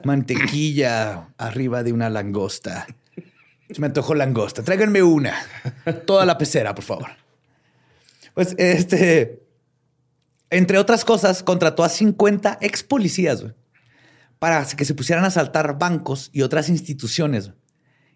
mantequilla 0.03 1.27
arriba 1.37 1.83
de 1.83 1.93
una 1.93 2.09
langosta. 2.09 2.87
Se 3.71 3.81
me 3.81 3.87
antojó 3.87 4.13
langosta. 4.13 4.63
Tráiganme 4.63 5.01
una. 5.03 5.33
Toda 6.05 6.25
la 6.25 6.37
pecera, 6.37 6.75
por 6.75 6.83
favor. 6.83 7.07
Pues 8.33 8.53
este, 8.57 9.41
entre 10.49 10.77
otras 10.77 11.05
cosas, 11.05 11.41
contrató 11.43 11.83
a 11.83 11.89
50 11.89 12.57
ex 12.61 12.83
policías 12.83 13.41
güey, 13.41 13.53
para 14.39 14.63
que 14.65 14.85
se 14.85 14.93
pusieran 14.93 15.23
a 15.23 15.27
asaltar 15.27 15.77
bancos 15.79 16.29
y 16.33 16.41
otras 16.41 16.69
instituciones. 16.69 17.47
güey. 17.47 17.57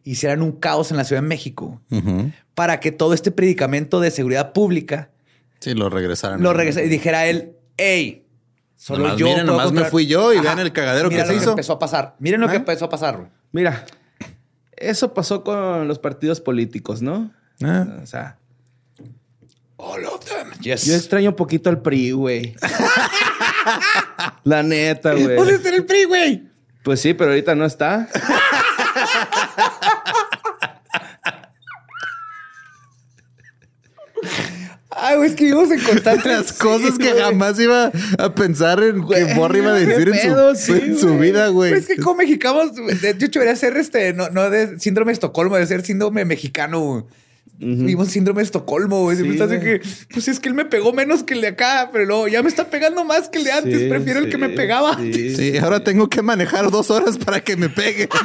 Hicieran 0.04 0.42
un 0.42 0.54
caos 0.54 0.92
en 0.92 0.98
la 0.98 1.04
Ciudad 1.04 1.22
de 1.22 1.28
México 1.28 1.82
para 2.56 2.80
que 2.80 2.92
todo 2.92 3.14
este 3.14 3.32
predicamento 3.32 4.00
de 4.00 4.12
seguridad 4.12 4.54
pública 4.54 5.12
Sí, 5.60 5.74
lo 5.74 5.90
regresaron. 5.90 6.42
lo 6.42 6.54
regresa 6.54 6.82
y 6.82 6.88
dijera 6.90 7.26
él, 7.28 7.54
hey, 7.78 8.26
solo 8.78 9.04
Nomás 9.04 9.18
yo. 9.20 9.26
miren, 9.28 9.46
nomás 9.46 9.66
me 9.66 9.68
controlar". 9.68 9.92
fui 9.92 10.08
yo 10.08 10.34
y 10.34 10.40
vean 10.40 10.60
el 10.60 10.72
cagadero 10.72 11.10
Mira 11.10 11.24
que 11.24 11.28
se 11.28 11.36
lo 11.36 11.42
hizo. 11.42 11.50
empezó 11.52 11.74
a 11.74 11.80
pasar. 11.80 12.16
Miren 12.20 12.40
lo 12.40 12.48
que 12.48 12.54
¿Eh? 12.54 12.58
empezó 12.58 12.86
a 12.86 12.90
pasar. 12.90 13.18
güey. 13.18 13.30
Mira, 13.52 13.86
eso 14.80 15.14
pasó 15.14 15.44
con 15.44 15.88
los 15.88 16.00
partidos 16.00 16.42
políticos, 16.42 17.02
¿no? 17.02 17.32
Ah. 17.62 17.86
O 18.02 18.06
sea, 18.06 18.38
All 19.82 20.04
of 20.06 20.26
them. 20.26 20.52
Yes. 20.62 20.86
yo 20.86 20.94
extraño 20.94 21.30
un 21.30 21.36
poquito 21.38 21.70
al 21.70 21.82
PRI, 21.82 22.12
güey. 22.12 22.56
La 24.44 24.62
neta, 24.62 25.14
güey. 25.14 25.38
¿Dónde 25.38 25.56
está 25.56 25.70
el 25.70 25.86
PRI, 25.86 26.04
güey? 26.04 26.44
Pues 26.84 27.00
sí, 27.00 27.14
pero 27.14 27.32
ahorita 27.32 27.56
no 27.56 27.66
está. 27.66 28.10
Es 35.30 35.36
que 35.36 35.44
vivimos 35.46 35.72
en 35.72 35.80
constante. 35.82 36.30
Las 36.34 36.54
cosas 36.54 36.92
Sí, 36.94 36.98
que 37.00 37.12
güey. 37.12 37.24
jamás 37.24 37.60
iba 37.60 37.92
a 38.18 38.36
pensar 38.36 38.84
en 38.84 39.08
que 39.08 39.34
Borra 39.36 39.58
iba 39.58 39.72
a 39.72 39.76
decir 39.76 40.10
en, 40.10 40.56
su, 40.56 40.66
sí, 40.66 40.72
en 40.84 40.98
su 40.98 41.18
vida, 41.18 41.48
güey. 41.50 41.74
Es 41.74 41.88
que 41.88 41.98
como 41.98 42.16
mexicanos, 42.18 42.72
de 42.76 43.10
hecho, 43.12 43.40
debería 43.40 43.56
ser 43.56 43.78
este, 43.78 44.14
no, 44.14 44.30
no 44.30 44.50
de 44.50 44.80
síndrome 44.80 45.10
de 45.12 45.14
Estocolmo, 45.14 45.56
debe 45.56 45.68
ser 45.68 45.84
síndrome 45.86 46.26
mexicano. 46.26 46.80
güey. 46.82 47.04
Síndrome 48.08 48.40
de 48.40 48.46
Estocolmo, 48.46 49.02
güey. 49.02 49.18
Sí, 49.18 49.28
estás 49.28 49.50
que, 49.50 49.82
pues 50.14 50.30
es 50.30 50.40
que 50.40 50.48
él 50.48 50.56
me 50.56 50.64
pegó 50.64 50.94
menos 50.94 51.24
que 51.24 51.34
el 51.34 51.42
de 51.42 51.48
acá, 51.48 51.90
pero 51.92 52.06
luego 52.06 52.28
ya 52.30 52.42
me 52.42 52.48
está 52.48 52.70
pegando 52.70 53.04
más 53.04 53.28
que 53.28 53.40
el 53.40 53.44
de 53.44 53.52
antes. 53.52 53.80
Sí, 53.82 53.90
Prefiero 53.90 54.20
el 54.20 54.30
que 54.30 54.38
me 54.38 54.48
pegaba. 54.50 54.98
sí. 54.98 55.36
Sí, 55.36 55.58
ahora 55.58 55.84
tengo 55.84 56.08
que 56.10 56.22
manejar 56.22 56.72
dos 56.72 56.90
horas 56.90 57.18
para 57.18 57.42
que 57.42 57.58
me 57.58 57.68
pegue. 57.68 58.08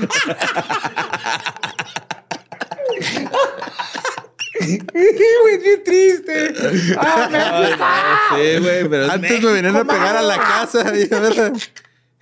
Güey, 4.61 5.63
qué 5.63 5.77
triste. 5.85 6.55
Ah, 6.99 7.29
México. 7.31 7.85
Sí, 8.31 8.61
güey, 8.61 8.89
pero 8.89 9.05
es 9.07 9.11
Antes 9.11 9.43
me 9.43 9.53
venían 9.53 9.77
a 9.77 9.85
pegar 9.85 10.17
a 10.17 10.23
la 10.23 10.37
casa. 10.37 10.93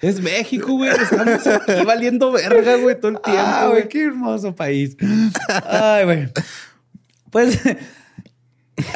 Es 0.00 0.20
México, 0.20 0.72
güey. 0.72 0.90
Estamos 0.90 1.46
aquí 1.46 1.84
valiendo 1.86 2.32
verga, 2.32 2.74
güey, 2.74 2.98
todo 2.98 3.12
el 3.12 3.20
tiempo. 3.20 3.40
Ah, 3.40 3.66
güey. 3.66 3.82
güey, 3.82 3.88
qué 3.88 4.04
hermoso 4.06 4.52
país. 4.52 4.96
Ay, 5.64 6.04
güey. 6.04 6.28
Pues 7.30 7.60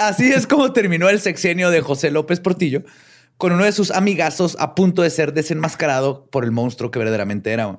así 0.01 0.33
es 0.33 0.49
como 0.49 0.73
terminó 0.73 1.09
el 1.09 1.21
sexenio 1.21 1.71
de 1.71 1.81
José 1.81 2.11
López 2.11 2.41
Portillo 2.41 2.83
con 3.39 3.53
uno 3.53 3.65
de 3.65 3.73
sus 3.73 3.91
amigazos 3.91 4.57
a 4.59 4.75
punto 4.75 5.03
de 5.03 5.11
ser 5.11 5.33
desenmascarado 5.33 6.27
por 6.27 6.45
el 6.45 6.51
monstruo 6.51 6.91
que 6.91 6.99
verdaderamente 6.99 7.53
era. 7.53 7.79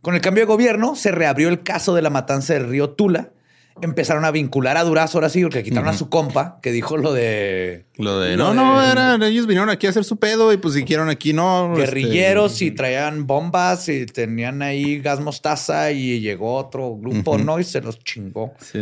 Con 0.00 0.14
el 0.14 0.20
cambio 0.20 0.42
de 0.42 0.46
gobierno 0.46 0.96
se 0.96 1.12
reabrió 1.12 1.48
el 1.48 1.62
caso 1.62 1.94
de 1.94 2.02
la 2.02 2.10
matanza 2.10 2.54
del 2.54 2.68
río 2.68 2.90
Tula. 2.90 3.30
Empezaron 3.80 4.24
a 4.24 4.30
vincular 4.30 4.76
a 4.76 4.84
Durazo 4.84 5.18
ahora 5.18 5.28
sí, 5.28 5.42
porque 5.42 5.62
quitaron 5.62 5.88
a 5.88 5.92
su 5.92 6.08
compa 6.08 6.58
que 6.62 6.70
dijo 6.72 6.96
lo 6.96 7.12
de 7.12 7.86
Lo 7.96 8.20
de 8.20 8.36
Lo 8.36 8.52
no, 8.52 8.74
no, 8.74 8.82
eran, 8.82 9.22
ellos 9.22 9.46
vinieron 9.46 9.70
aquí 9.70 9.86
a 9.86 9.90
hacer 9.90 10.04
su 10.04 10.18
pedo 10.18 10.52
y 10.52 10.56
pues 10.58 10.74
si 10.74 10.84
quieren 10.84 11.08
aquí 11.08 11.32
no. 11.32 11.74
guerrilleros 11.74 12.52
este, 12.52 12.64
y 12.66 12.70
traían 12.72 13.26
bombas 13.26 13.88
y 13.88 14.06
tenían 14.06 14.62
ahí 14.62 15.00
gas 15.00 15.20
mostaza 15.20 15.90
y 15.90 16.20
llegó 16.20 16.56
otro 16.56 16.96
grupo, 16.96 17.38
¿no? 17.38 17.58
Y 17.58 17.64
se 17.64 17.80
los 17.80 17.98
chingó. 18.04 18.52
Sí. 18.60 18.80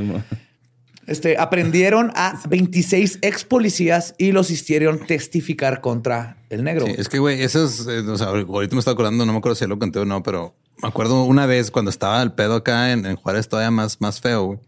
Este, 1.07 1.36
aprendieron 1.38 2.12
a 2.14 2.41
26 2.49 3.18
ex 3.22 3.45
policías 3.45 4.14
y 4.16 4.30
los 4.30 4.51
hicieron 4.51 5.07
testificar 5.07 5.80
contra 5.80 6.36
el 6.51 6.62
negro. 6.62 6.86
Sí, 6.86 6.95
es 6.97 7.09
que, 7.09 7.18
güey, 7.18 7.43
eso 7.43 7.64
es, 7.64 7.84
eh, 7.88 8.01
o 8.01 8.16
sea, 8.16 8.28
ahorita 8.28 8.76
me 8.76 8.78
está 8.78 8.93
acordando, 8.93 9.26
no 9.26 9.32
me 9.32 9.38
acuerdo 9.38 9.57
si 9.57 9.66
lo 9.66 9.76
conté 9.76 9.99
o 9.99 10.05
no, 10.05 10.22
pero 10.22 10.55
me 10.80 10.88
acuerdo 10.88 11.24
una 11.24 11.47
vez 11.47 11.72
cuando 11.72 11.91
estaba 11.91 12.22
el 12.22 12.32
pedo 12.32 12.55
acá 12.55 12.93
en, 12.93 13.07
en 13.07 13.16
Juárez 13.16 13.49
todavía 13.49 13.72
más, 13.72 14.01
más 14.01 14.20
feo, 14.20 14.45
güey. 14.45 14.59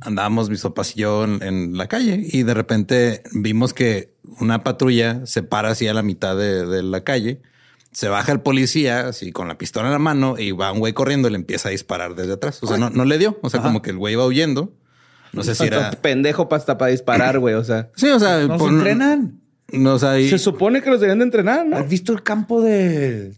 Andábamos 0.00 0.48
mis 0.50 0.62
papás 0.62 0.96
y 0.96 1.00
yo 1.00 1.24
en, 1.24 1.42
en 1.42 1.76
la 1.76 1.86
calle 1.86 2.20
y 2.22 2.42
de 2.42 2.54
repente 2.54 3.22
vimos 3.32 3.74
que 3.74 4.14
una 4.40 4.62
patrulla 4.64 5.26
se 5.26 5.42
para 5.42 5.70
así 5.70 5.86
a 5.88 5.94
la 5.94 6.02
mitad 6.02 6.36
de, 6.36 6.66
de 6.66 6.82
la 6.82 7.02
calle. 7.04 7.42
Se 7.92 8.08
baja 8.08 8.32
el 8.32 8.40
policía 8.40 9.08
así 9.08 9.32
con 9.32 9.48
la 9.48 9.58
pistola 9.58 9.88
en 9.88 9.92
la 9.92 9.98
mano 9.98 10.38
y 10.38 10.52
va 10.52 10.72
un 10.72 10.78
güey 10.78 10.92
corriendo 10.92 11.28
y 11.28 11.32
le 11.32 11.36
empieza 11.36 11.68
a 11.68 11.72
disparar 11.72 12.14
desde 12.14 12.34
atrás. 12.34 12.62
O 12.62 12.66
sea, 12.66 12.78
no, 12.78 12.88
no 12.90 13.04
le 13.04 13.18
dio. 13.18 13.38
O 13.42 13.50
sea, 13.50 13.60
como 13.62 13.82
que 13.82 13.90
el 13.90 13.98
güey 13.98 14.14
iba 14.14 14.24
huyendo. 14.24 14.72
No 15.32 15.42
sé 15.44 15.54
si 15.54 15.64
era. 15.64 15.90
pendejo 15.92 16.48
para 16.48 16.60
hasta 16.60 16.78
para 16.78 16.90
disparar, 16.92 17.38
güey. 17.38 17.54
O 17.54 17.64
sea, 17.64 17.90
Sí, 17.96 18.08
o 18.08 18.18
sea, 18.18 18.38
No 18.46 18.54
se 18.54 18.58
por- 18.58 18.72
entrenan. 18.72 19.40
No, 19.72 19.94
o 19.94 19.98
sea, 19.98 20.18
y- 20.18 20.28
se 20.30 20.38
supone 20.38 20.82
que 20.82 20.90
los 20.90 21.00
deberían 21.00 21.18
de 21.18 21.24
entrenar, 21.24 21.66
¿no? 21.66 21.76
¿Has 21.76 21.88
visto 21.88 22.12
el 22.12 22.22
campo 22.22 22.60
de 22.62 23.34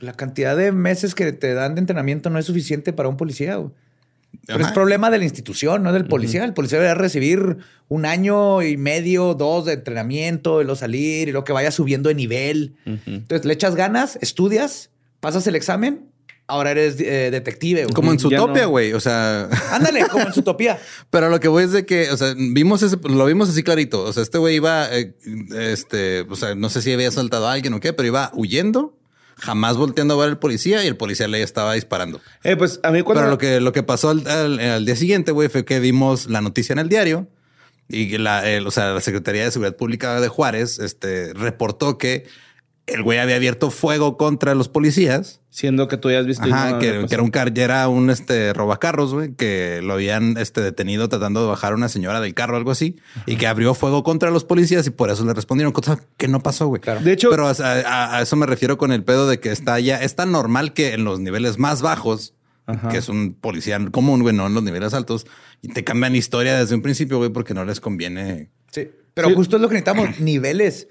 la 0.00 0.12
cantidad 0.14 0.56
de 0.56 0.72
meses 0.72 1.14
que 1.14 1.32
te 1.32 1.54
dan 1.54 1.74
de 1.74 1.80
entrenamiento 1.80 2.30
no 2.30 2.38
es 2.38 2.46
suficiente 2.46 2.92
para 2.92 3.08
un 3.08 3.16
policía? 3.16 3.56
güey. 3.56 3.70
Pero 4.46 4.58
Ajá. 4.60 4.68
es 4.68 4.74
problema 4.74 5.10
de 5.10 5.18
la 5.18 5.24
institución, 5.24 5.82
no 5.82 5.92
del 5.92 6.06
policía. 6.06 6.44
El 6.44 6.54
policía 6.54 6.78
debería 6.78 6.94
recibir 7.00 7.58
un 7.88 8.04
año 8.04 8.62
y 8.62 8.76
medio, 8.76 9.34
dos 9.34 9.64
de 9.64 9.74
entrenamiento, 9.74 10.60
y 10.60 10.64
luego 10.64 10.76
salir, 10.76 11.28
y 11.28 11.32
luego 11.32 11.44
que 11.44 11.52
vaya 11.52 11.70
subiendo 11.70 12.08
de 12.08 12.14
nivel. 12.14 12.76
Entonces 12.84 13.44
le 13.44 13.52
echas 13.54 13.74
ganas, 13.74 14.18
estudias, 14.20 14.90
pasas 15.20 15.46
el 15.46 15.54
examen, 15.56 16.10
ahora 16.48 16.70
eres 16.70 17.00
eh, 17.00 17.30
detective. 17.30 17.82
güey. 17.84 17.94
como 17.94 18.12
en 18.12 18.18
su 18.18 18.30
topia, 18.30 18.64
no. 18.64 18.70
güey. 18.70 18.92
O 18.92 19.00
sea, 19.00 19.48
Ándale, 19.72 20.06
como 20.08 20.26
en 20.26 20.32
su 20.32 20.40
utopía. 20.40 20.78
Pero 21.10 21.28
lo 21.28 21.40
que 21.40 21.48
voy 21.48 21.64
es 21.64 21.72
de 21.72 21.86
que, 21.86 22.10
o 22.10 22.16
sea, 22.16 22.34
vimos 22.36 22.82
ese, 22.82 22.96
lo 23.02 23.26
vimos 23.26 23.48
así 23.48 23.62
clarito. 23.62 24.02
O 24.02 24.12
sea, 24.12 24.22
este 24.22 24.38
güey 24.38 24.56
iba, 24.56 24.88
eh, 24.96 25.14
este, 25.56 26.22
o 26.22 26.36
sea, 26.36 26.54
no 26.54 26.68
sé 26.68 26.82
si 26.82 26.92
había 26.92 27.10
saltado 27.10 27.48
a 27.48 27.52
alguien 27.52 27.74
o 27.74 27.80
qué, 27.80 27.92
pero 27.92 28.06
iba 28.08 28.30
huyendo, 28.34 28.96
jamás 29.36 29.76
volteando 29.76 30.14
a 30.14 30.16
ver 30.18 30.28
al 30.30 30.38
policía 30.38 30.82
y 30.84 30.86
el 30.86 30.96
policía 30.96 31.28
le 31.28 31.42
estaba 31.42 31.74
disparando. 31.74 32.20
Eh, 32.42 32.56
pues 32.56 32.80
a 32.82 32.90
mí 32.90 33.02
cuando... 33.02 33.20
Pero 33.22 33.30
lo 33.30 33.38
que, 33.38 33.60
lo 33.60 33.72
que 33.72 33.82
pasó 33.82 34.10
al, 34.10 34.26
al- 34.26 34.58
al 34.58 34.84
día 34.86 34.96
siguiente, 34.96 35.32
güey, 35.32 35.48
fue 35.48 35.64
que 35.64 35.78
vimos 35.80 36.28
la 36.30 36.40
noticia 36.40 36.72
en 36.72 36.78
el 36.78 36.88
diario 36.88 37.28
y 37.88 38.16
la, 38.18 38.48
el- 38.48 38.66
o 38.66 38.70
sea, 38.70 38.92
la 38.94 39.00
Secretaría 39.00 39.44
de 39.44 39.50
Seguridad 39.50 39.76
Pública 39.76 40.20
de 40.20 40.28
Juárez, 40.28 40.78
este, 40.78 41.32
reportó 41.34 41.98
que 41.98 42.26
el 42.86 43.02
güey 43.02 43.18
había 43.18 43.36
abierto 43.36 43.70
fuego 43.70 44.16
contra 44.16 44.54
los 44.54 44.68
policías. 44.68 45.40
Siendo 45.50 45.88
que 45.88 45.96
tú 45.96 46.10
ya 46.10 46.20
has 46.20 46.26
visto... 46.26 46.44
Ajá, 46.44 46.72
no 46.72 46.78
que, 46.78 47.04
era 47.10 47.22
un 47.22 47.30
car, 47.30 47.52
ya 47.52 47.64
era 47.64 47.88
un 47.88 48.10
este 48.10 48.52
robacarros, 48.52 49.12
güey, 49.12 49.34
que 49.34 49.80
lo 49.82 49.94
habían 49.94 50.36
este 50.36 50.60
detenido 50.60 51.08
tratando 51.08 51.40
de 51.42 51.48
bajar 51.48 51.72
a 51.72 51.76
una 51.76 51.88
señora 51.88 52.20
del 52.20 52.34
carro, 52.34 52.56
algo 52.56 52.70
así, 52.70 52.96
y 53.26 53.36
que 53.36 53.46
abrió 53.46 53.74
fuego 53.74 54.02
contra 54.04 54.30
los 54.30 54.44
policías 54.44 54.86
y 54.86 54.90
por 54.90 55.10
eso 55.10 55.24
le 55.24 55.34
respondieron, 55.34 55.72
cosa 55.72 55.98
que 56.16 56.28
no 56.28 56.42
pasó, 56.42 56.68
güey. 56.68 56.80
De 57.02 57.12
hecho- 57.12 57.30
pero 57.30 57.46
o 57.46 57.52
a, 57.62 58.16
a 58.18 58.22
eso 58.22 58.36
me 58.36 58.46
refiero 58.46 58.78
con 58.78 58.92
el 58.92 59.02
pedo 59.02 59.26
de 59.28 59.40
que 59.40 59.50
está 59.50 59.80
ya, 59.80 59.96
es 60.00 60.14
tan 60.14 60.30
normal 60.30 60.72
que 60.72 60.92
en 60.94 61.04
los 61.04 61.18
niveles 61.18 61.58
más 61.58 61.82
bajos, 61.82 62.34
Ajá. 62.66 62.88
que 62.88 62.98
es 62.98 63.08
un 63.08 63.34
policía 63.34 63.78
común, 63.90 64.22
güey, 64.22 64.34
no 64.34 64.46
en 64.46 64.54
los 64.54 64.62
niveles 64.62 64.94
altos, 64.94 65.26
y 65.62 65.68
te 65.68 65.82
cambian 65.82 66.14
historia 66.14 66.56
desde 66.56 66.74
un 66.74 66.82
principio, 66.82 67.18
güey, 67.18 67.30
porque 67.30 67.54
no 67.54 67.64
les 67.64 67.80
conviene. 67.80 68.50
Sí. 68.70 68.90
Pero 69.14 69.34
justo 69.34 69.56
es 69.56 69.62
lo 69.62 69.68
que 69.68 69.74
necesitamos, 69.74 70.20
niveles. 70.20 70.88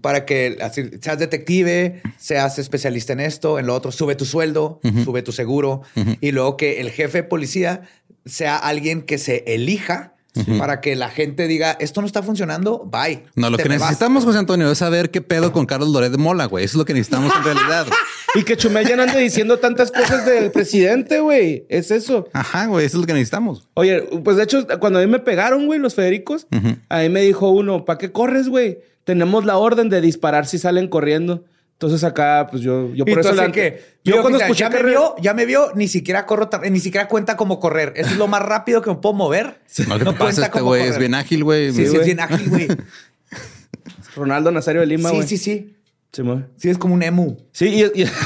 Para 0.00 0.24
que 0.24 0.58
así, 0.60 0.90
seas 1.00 1.18
detective, 1.18 2.02
seas 2.18 2.58
especialista 2.58 3.12
en 3.12 3.20
esto, 3.20 3.58
en 3.58 3.66
lo 3.66 3.74
otro, 3.74 3.92
sube 3.92 4.14
tu 4.14 4.24
sueldo, 4.24 4.80
sube 5.04 5.22
tu 5.22 5.32
seguro 5.32 5.82
y 6.20 6.32
luego 6.32 6.56
que 6.56 6.80
el 6.80 6.90
jefe 6.90 7.18
de 7.18 7.24
policía 7.24 7.82
sea 8.24 8.56
alguien 8.56 9.02
que 9.02 9.18
se 9.18 9.44
elija 9.46 10.15
para 10.58 10.80
que 10.80 10.96
la 10.96 11.08
gente 11.10 11.48
diga 11.48 11.76
esto 11.80 12.00
no 12.00 12.06
está 12.06 12.22
funcionando, 12.22 12.88
bye. 12.90 13.24
No, 13.34 13.50
lo 13.50 13.56
que 13.56 13.68
me 13.68 13.78
vas". 13.78 13.88
necesitamos, 13.88 14.24
José 14.24 14.38
Antonio, 14.38 14.70
es 14.70 14.78
saber 14.78 15.10
qué 15.10 15.20
pedo 15.20 15.52
con 15.52 15.66
Carlos 15.66 15.88
Loret 15.90 16.12
de 16.12 16.18
Mola, 16.18 16.46
güey. 16.46 16.64
Eso 16.64 16.72
es 16.72 16.78
lo 16.78 16.84
que 16.84 16.94
necesitamos 16.94 17.32
en 17.36 17.44
realidad. 17.44 17.86
Y 18.34 18.42
que 18.42 18.54
Chumel 18.54 18.86
ya 18.86 18.96
no 18.96 19.04
ande 19.04 19.18
diciendo 19.18 19.58
tantas 19.60 19.90
cosas 19.90 20.26
del 20.26 20.50
presidente, 20.50 21.20
güey. 21.20 21.64
Es 21.70 21.90
eso. 21.90 22.28
Ajá, 22.34 22.66
güey, 22.66 22.84
eso 22.84 22.98
es 22.98 23.00
lo 23.00 23.06
que 23.06 23.14
necesitamos. 23.14 23.66
Oye, 23.72 24.02
pues 24.22 24.36
de 24.36 24.42
hecho, 24.42 24.66
cuando 24.78 24.98
a 24.98 25.02
mí 25.02 25.08
me 25.08 25.20
pegaron, 25.20 25.64
güey, 25.64 25.78
los 25.78 25.94
Federicos, 25.94 26.46
a 26.90 26.98
mí 26.98 27.08
me 27.08 27.22
dijo 27.22 27.48
uno, 27.48 27.86
¿para 27.86 27.98
qué 27.98 28.12
corres, 28.12 28.50
güey? 28.50 28.80
Tenemos 29.04 29.46
la 29.46 29.56
orden 29.56 29.88
de 29.88 30.02
disparar 30.02 30.46
si 30.46 30.58
salen 30.58 30.88
corriendo. 30.88 31.44
Entonces 31.78 32.04
acá, 32.04 32.48
pues 32.50 32.62
yo, 32.62 32.94
yo 32.94 33.04
Y 33.06 33.10
por 33.10 33.20
eso 33.20 33.32
la- 33.34 33.52
que 33.52 33.82
yo 34.02 34.14
yo 34.16 34.20
cuando 34.22 34.38
ya 34.38 34.46
escuché 34.46 34.68
me 34.70 34.76
que 34.76 34.82
vio, 34.84 35.14
ya 35.20 35.34
me 35.34 35.44
vio, 35.44 35.72
ni 35.74 35.88
siquiera 35.88 36.24
corro, 36.24 36.48
ni 36.70 36.80
siquiera 36.80 37.06
cuenta 37.06 37.36
como 37.36 37.60
correr. 37.60 37.92
Eso 37.96 38.10
es 38.12 38.16
lo 38.16 38.28
más 38.28 38.40
rápido 38.40 38.80
que 38.80 38.88
me 38.88 38.96
puedo 38.96 39.14
mover. 39.14 39.60
No, 39.86 39.98
¿qué 39.98 40.04
te 40.06 40.12
pasa? 40.14 40.46
Este 40.46 40.60
güey 40.62 40.84
es 40.84 40.96
bien 40.98 41.14
ágil, 41.14 41.44
güey. 41.44 41.72
Sí, 41.72 41.86
sí, 41.86 41.96
es 41.96 42.04
bien 42.06 42.20
ágil, 42.20 42.48
güey. 42.48 42.68
Ronaldo 44.16 44.50
Nazario 44.50 44.80
de 44.80 44.86
Lima, 44.86 45.10
Sí, 45.10 45.16
güey. 45.16 45.28
sí, 45.28 45.36
sí. 45.36 45.76
Sí, 46.12 46.22
mo- 46.22 46.42
Sí, 46.56 46.70
es 46.70 46.78
como 46.78 46.94
un 46.94 47.02
emu. 47.02 47.36
Sí, 47.52 47.66
y, 47.66 47.82
y- 48.02 48.04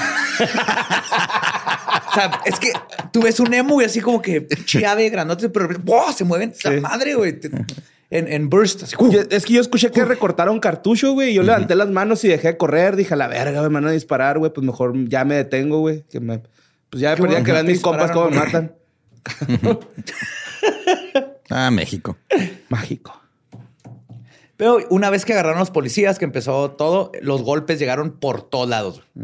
O 2.10 2.12
sea, 2.14 2.40
es 2.44 2.58
que 2.58 2.72
tú 3.12 3.22
ves 3.22 3.38
un 3.40 3.52
emu 3.54 3.80
y 3.80 3.84
así 3.84 4.00
como 4.00 4.20
que 4.20 4.46
chiave 4.64 5.08
grandote, 5.10 5.48
pero 5.48 5.68
¡wow! 5.84 6.12
se 6.16 6.24
mueven. 6.24 6.52
La 6.64 6.70
Sí. 6.74 6.80
madre, 6.80 7.14
güey. 7.14 7.38
En, 8.10 8.26
en 8.32 8.50
burst. 8.50 8.82
Así, 8.82 8.96
¡uh! 8.98 9.10
es 9.30 9.44
que 9.46 9.52
yo 9.54 9.60
escuché 9.60 9.90
que 9.92 10.04
recortaron 10.04 10.58
cartucho, 10.58 11.12
güey. 11.12 11.30
y 11.30 11.34
Yo 11.34 11.42
levanté 11.44 11.76
las 11.76 11.88
manos 11.90 12.24
y 12.24 12.28
dejé 12.28 12.48
de 12.48 12.56
correr. 12.56 12.96
Dije, 12.96 13.14
a 13.14 13.16
la 13.16 13.28
verga, 13.28 13.62
me 13.62 13.68
van 13.68 13.86
a 13.86 13.90
disparar, 13.92 14.38
güey. 14.38 14.52
Pues 14.52 14.66
mejor 14.66 14.92
ya 15.08 15.24
me 15.24 15.36
detengo, 15.36 15.78
güey. 15.78 16.02
Que 16.10 16.18
me- 16.20 16.42
Pues 16.90 17.00
ya 17.00 17.14
Qué 17.14 17.22
perdía 17.22 17.36
bueno 17.38 17.44
que 17.44 17.50
eran 17.52 17.66
mis 17.66 17.80
compas 17.80 18.10
cómo 18.10 18.30
me 18.30 18.36
matan. 18.36 18.74
Ah, 21.52 21.70
México. 21.70 22.16
Mágico. 22.68 23.20
Pero 24.56 24.78
una 24.90 25.10
vez 25.10 25.24
que 25.24 25.32
agarraron 25.32 25.58
los 25.58 25.70
policías, 25.70 26.18
que 26.18 26.24
empezó 26.24 26.70
todo, 26.72 27.10
los 27.22 27.42
golpes 27.42 27.78
llegaron 27.78 28.12
por 28.20 28.42
todos 28.42 28.68
lados. 28.68 29.02
Y 29.16 29.20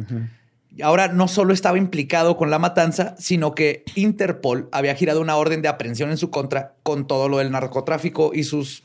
ahora 0.82 1.08
no 1.08 1.28
solo 1.28 1.52
estaba 1.54 1.78
implicado 1.78 2.36
con 2.36 2.50
la 2.50 2.58
matanza, 2.58 3.14
sino 3.18 3.54
que 3.54 3.84
Interpol 3.94 4.68
había 4.72 4.94
girado 4.94 5.20
una 5.20 5.36
orden 5.36 5.62
de 5.62 5.68
aprehensión 5.68 6.10
en 6.10 6.16
su 6.16 6.30
contra 6.30 6.74
con 6.82 7.06
todo 7.06 7.28
lo 7.28 7.38
del 7.38 7.50
narcotráfico 7.50 8.32
y 8.34 8.44
sus 8.44 8.82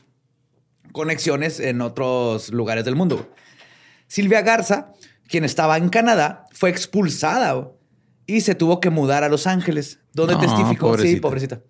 conexiones 0.92 1.60
en 1.60 1.80
otros 1.80 2.50
lugares 2.50 2.84
del 2.84 2.96
mundo. 2.96 3.28
Silvia 4.06 4.42
Garza, 4.42 4.92
quien 5.28 5.44
estaba 5.44 5.76
en 5.78 5.88
Canadá, 5.88 6.46
fue 6.52 6.70
expulsada 6.70 7.68
y 8.26 8.42
se 8.42 8.54
tuvo 8.54 8.80
que 8.80 8.90
mudar 8.90 9.24
a 9.24 9.28
Los 9.28 9.46
Ángeles, 9.46 10.00
donde 10.12 10.34
No, 10.34 10.40
testificó. 10.40 10.96
Sí, 10.98 11.16
pobrecita. 11.16 11.20
pobrecita. 11.20 11.60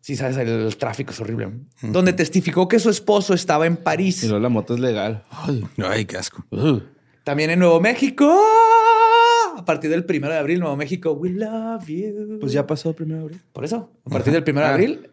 Sí, 0.00 0.16
sabes, 0.16 0.36
el 0.38 0.74
tráfico 0.78 1.10
es 1.12 1.20
horrible. 1.20 1.50
Donde 1.82 2.14
testificó 2.14 2.66
que 2.66 2.78
su 2.78 2.88
esposo 2.88 3.34
estaba 3.34 3.66
en 3.66 3.76
París. 3.76 4.22
Y 4.24 4.28
luego 4.28 4.40
la 4.42 4.48
moto 4.48 4.72
es 4.74 4.80
legal. 4.80 5.24
Ay, 5.30 5.66
ay, 5.86 6.04
qué 6.06 6.16
asco. 6.16 6.44
También 7.24 7.50
en 7.50 7.58
Nuevo 7.58 7.78
México. 7.78 8.24
A 9.68 9.72
partir 9.72 9.90
del 9.90 10.06
primero 10.06 10.32
de 10.32 10.38
abril, 10.38 10.60
Nuevo 10.60 10.76
México, 10.76 11.12
we 11.12 11.28
love 11.28 11.86
you. 11.88 12.38
Pues 12.40 12.52
ya 12.52 12.66
pasó 12.66 12.94
primero 12.94 13.18
de 13.18 13.24
abril. 13.24 13.42
Por 13.52 13.66
eso, 13.66 13.92
a 14.06 14.08
partir 14.08 14.32
del 14.32 14.42
primero 14.42 14.64
de 14.66 14.70
Ah. 14.72 14.74
abril, 14.74 15.10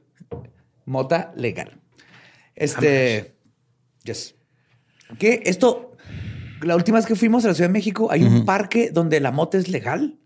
mota 0.85 1.33
legal. 1.35 1.77
Este. 2.55 3.35
Yes. 4.05 4.35
Que 5.19 5.41
esto, 5.45 5.91
la 6.61 6.77
última 6.77 6.97
vez 6.99 7.05
que 7.05 7.15
fuimos 7.15 7.43
a 7.43 7.49
la 7.49 7.53
Ciudad 7.53 7.67
de 7.67 7.73
México, 7.73 8.09
hay 8.09 8.23
un 8.23 8.45
parque 8.45 8.91
donde 8.93 9.19
la 9.19 9.33
mota 9.33 9.57
es 9.57 9.67
legal. 9.67 10.19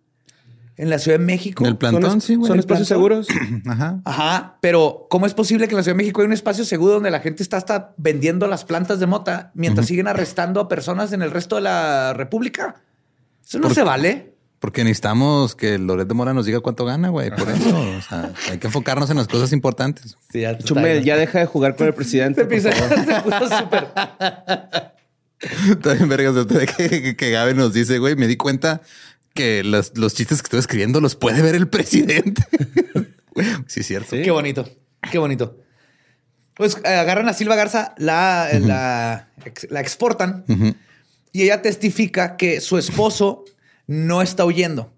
En 0.77 0.91
la 0.91 0.99
Ciudad 0.99 1.17
de 1.17 1.25
México. 1.25 1.65
El 1.65 1.75
plantón, 1.77 2.03
son, 2.03 2.21
sí, 2.21 2.35
güey. 2.35 2.47
son 2.49 2.53
el 2.57 2.59
espacios 2.59 2.87
plantón. 2.87 3.23
seguros. 3.25 3.63
Ajá. 3.65 3.99
Ajá, 4.05 4.57
pero 4.61 5.07
¿cómo 5.09 5.25
es 5.25 5.33
posible 5.33 5.67
que 5.67 5.73
en 5.73 5.77
la 5.77 5.83
Ciudad 5.83 5.95
de 5.97 6.03
México 6.03 6.21
hay 6.21 6.27
un 6.27 6.33
espacio 6.33 6.63
seguro 6.65 6.93
donde 6.93 7.09
la 7.09 7.19
gente 7.19 7.41
está 7.41 7.57
hasta 7.57 7.95
vendiendo 7.97 8.45
las 8.45 8.63
plantas 8.63 8.99
de 8.99 9.07
mota 9.07 9.51
mientras 9.55 9.87
siguen 9.87 10.07
arrestando 10.07 10.59
a 10.61 10.67
personas 10.69 11.13
en 11.13 11.23
el 11.23 11.31
resto 11.31 11.55
de 11.55 11.61
la 11.63 12.13
República? 12.13 12.75
Eso 13.49 13.57
no 13.57 13.63
¿Por 13.63 13.73
se 13.75 13.83
vale. 13.83 14.35
Porque 14.59 14.83
necesitamos 14.83 15.55
que 15.55 15.77
Loret 15.79 16.07
de 16.07 16.13
Mora 16.13 16.33
nos 16.33 16.45
diga 16.45 16.59
cuánto 16.59 16.85
gana, 16.85 17.09
güey. 17.09 17.29
Por 17.31 17.49
eso, 17.49 17.79
o 17.97 18.01
sea, 18.01 18.31
hay 18.51 18.57
que 18.59 18.67
enfocarnos 18.67 19.09
en 19.09 19.17
las 19.17 19.27
cosas 19.27 19.51
importantes. 19.53 20.17
Sí, 20.31 20.41
ya 20.41 20.51
está 20.51 20.63
Chumel, 20.65 20.91
bien. 20.93 21.03
ya 21.05 21.17
deja 21.17 21.39
de 21.39 21.45
jugar 21.45 21.75
con 21.75 21.87
el 21.87 21.93
presidente. 21.93 22.41
Se 22.41 22.71
puso 23.23 23.57
súper. 23.57 23.87
También, 25.81 26.09
vergas, 26.09 26.35
ahorita 26.35 26.57
de 26.59 26.65
que, 26.67 26.89
que, 27.01 27.15
que 27.15 27.31
Gabe 27.31 27.53
nos 27.53 27.71
dice, 27.73 27.97
güey, 27.99 28.15
me 28.17 28.27
di 28.27 28.35
cuenta 28.35 28.81
que 29.33 29.63
los, 29.63 29.97
los 29.97 30.13
chistes 30.13 30.41
que 30.41 30.47
estoy 30.47 30.59
escribiendo 30.59 30.99
los 30.99 31.15
puede 31.15 31.41
ver 31.41 31.55
el 31.55 31.69
presidente. 31.69 32.43
sí, 33.67 33.79
es 33.79 33.87
cierto. 33.87 34.09
Sí. 34.17 34.21
Qué 34.23 34.31
bonito, 34.31 34.69
qué 35.09 35.17
bonito. 35.17 35.57
Pues 36.55 36.77
eh, 36.83 36.89
agarran 36.89 37.29
a 37.29 37.33
Silva 37.33 37.55
Garza, 37.55 37.93
la, 37.97 38.49
la, 38.59 39.29
ex- 39.45 39.67
la 39.71 39.79
exportan. 39.79 40.43
Y 41.31 41.43
ella 41.43 41.61
testifica 41.61 42.37
que 42.37 42.61
su 42.61 42.77
esposo 42.77 43.45
no 43.87 44.21
está 44.21 44.45
huyendo. 44.45 44.91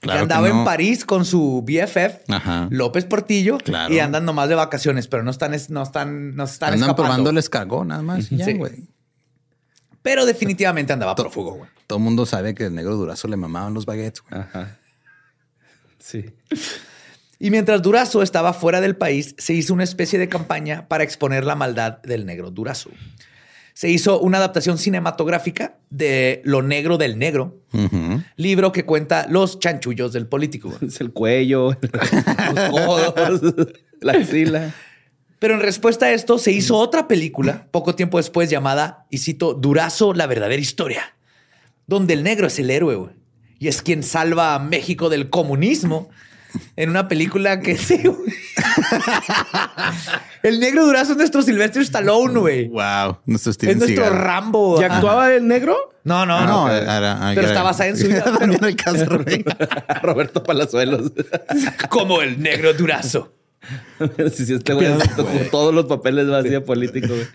Claro 0.00 0.20
que 0.22 0.28
que 0.28 0.32
andaba 0.34 0.48
no. 0.48 0.58
en 0.60 0.64
París 0.64 1.04
con 1.04 1.24
su 1.26 1.62
BFF, 1.66 2.22
Ajá. 2.28 2.68
López 2.70 3.04
Portillo, 3.04 3.58
Claro. 3.58 3.92
y 3.92 3.98
andan 3.98 4.24
nomás 4.24 4.48
de 4.48 4.54
vacaciones, 4.54 5.08
pero 5.08 5.22
no 5.22 5.30
están, 5.30 5.52
es- 5.52 5.68
no 5.68 5.82
están, 5.82 6.34
no 6.36 6.44
están 6.44 6.72
Andan 6.72 6.90
escapando. 6.90 7.02
probando 7.02 7.30
el 7.30 7.38
nada 7.84 8.00
más. 8.02 8.30
ya, 8.30 8.44
Sí. 8.46 8.54
güey. 8.54 8.88
Pero 10.02 10.24
definitivamente 10.24 10.94
andaba 10.94 11.14
prófugo, 11.14 11.52
güey. 11.56 11.70
Todo 11.86 11.98
el 11.98 12.04
mundo 12.04 12.24
sabe 12.24 12.54
que 12.54 12.64
el 12.66 12.74
negro 12.74 12.96
durazo 12.96 13.28
le 13.28 13.36
mamaban 13.36 13.74
los 13.74 13.84
baguettes, 13.84 14.22
güey. 14.22 14.40
Ajá. 14.40 14.78
Sí. 15.98 16.24
Y 17.38 17.50
mientras 17.50 17.80
Durazo 17.82 18.22
estaba 18.22 18.52
fuera 18.52 18.80
del 18.80 18.96
país, 18.96 19.34
se 19.38 19.52
hizo 19.54 19.72
una 19.74 19.84
especie 19.84 20.18
de 20.18 20.28
campaña 20.28 20.88
para 20.88 21.04
exponer 21.04 21.44
la 21.44 21.54
maldad 21.54 21.98
del 22.02 22.24
negro 22.26 22.50
Durazo. 22.50 22.90
Se 23.80 23.88
hizo 23.88 24.20
una 24.20 24.36
adaptación 24.36 24.76
cinematográfica 24.76 25.78
de 25.88 26.42
Lo 26.44 26.60
Negro 26.60 26.98
del 26.98 27.18
Negro, 27.18 27.62
libro 28.36 28.72
que 28.72 28.84
cuenta 28.84 29.26
los 29.26 29.58
chanchullos 29.58 30.12
del 30.12 30.26
político. 30.26 30.70
Es 30.86 31.00
el 31.00 31.14
cuello, 31.14 31.70
los 32.54 32.70
codos, 32.70 33.54
la 34.02 34.12
axila. 34.12 34.74
Pero 35.38 35.54
en 35.54 35.60
respuesta 35.60 36.04
a 36.04 36.12
esto, 36.12 36.36
se 36.36 36.52
hizo 36.52 36.76
otra 36.76 37.08
película 37.08 37.68
poco 37.70 37.94
tiempo 37.94 38.18
después 38.18 38.50
llamada, 38.50 39.06
y 39.08 39.16
cito, 39.16 39.54
Durazo, 39.54 40.12
la 40.12 40.26
verdadera 40.26 40.60
historia, 40.60 41.16
donde 41.86 42.12
el 42.12 42.22
negro 42.22 42.48
es 42.48 42.58
el 42.58 42.68
héroe 42.68 43.14
y 43.58 43.68
es 43.68 43.80
quien 43.80 44.02
salva 44.02 44.54
a 44.54 44.58
México 44.58 45.08
del 45.08 45.30
comunismo 45.30 46.10
en 46.76 46.90
una 46.90 47.08
película 47.08 47.60
que 47.60 47.76
sí, 47.78 48.02
güey. 48.04 48.32
El 50.42 50.60
negro 50.60 50.86
Durazo 50.86 51.12
es 51.12 51.18
nuestro 51.18 51.42
Silvestre 51.42 51.82
Stallone, 51.82 52.38
güey. 52.38 52.68
Wow. 52.68 53.18
Nuestro 53.26 53.50
Es 53.50 53.54
Steven 53.56 53.78
nuestro 53.78 54.04
Seagal. 54.04 54.18
Rambo. 54.20 54.80
¿Y 54.80 54.84
Ajá. 54.84 54.94
actuaba 54.96 55.32
el 55.32 55.46
negro? 55.46 55.76
No, 56.04 56.24
no, 56.24 56.40
No, 56.40 56.46
no. 56.46 56.64
ok. 56.64 56.70
era- 56.70 56.96
era- 56.98 57.18
Pero 57.34 57.40
era- 57.40 57.48
está 57.48 57.62
basada 57.62 57.90
en 57.90 57.96
su 57.96 58.06
vida, 58.08 58.22
pero- 58.24 58.38
También 58.38 58.64
Alcázar, 58.64 59.22
güey. 59.24 59.44
Roberto 60.02 60.42
Palazuelos. 60.42 61.12
Como 61.90 62.22
el 62.22 62.40
negro 62.40 62.72
Durazo. 62.74 63.34
sí, 64.32 64.46
sí, 64.46 64.54
este 64.54 64.72
güey 64.72 64.88
con 65.14 65.28
todos 65.50 65.74
los 65.74 65.84
papeles 65.84 66.30
va 66.30 66.38
así 66.38 66.48
de 66.48 66.60
político, 66.62 67.08
güey. 67.08 67.26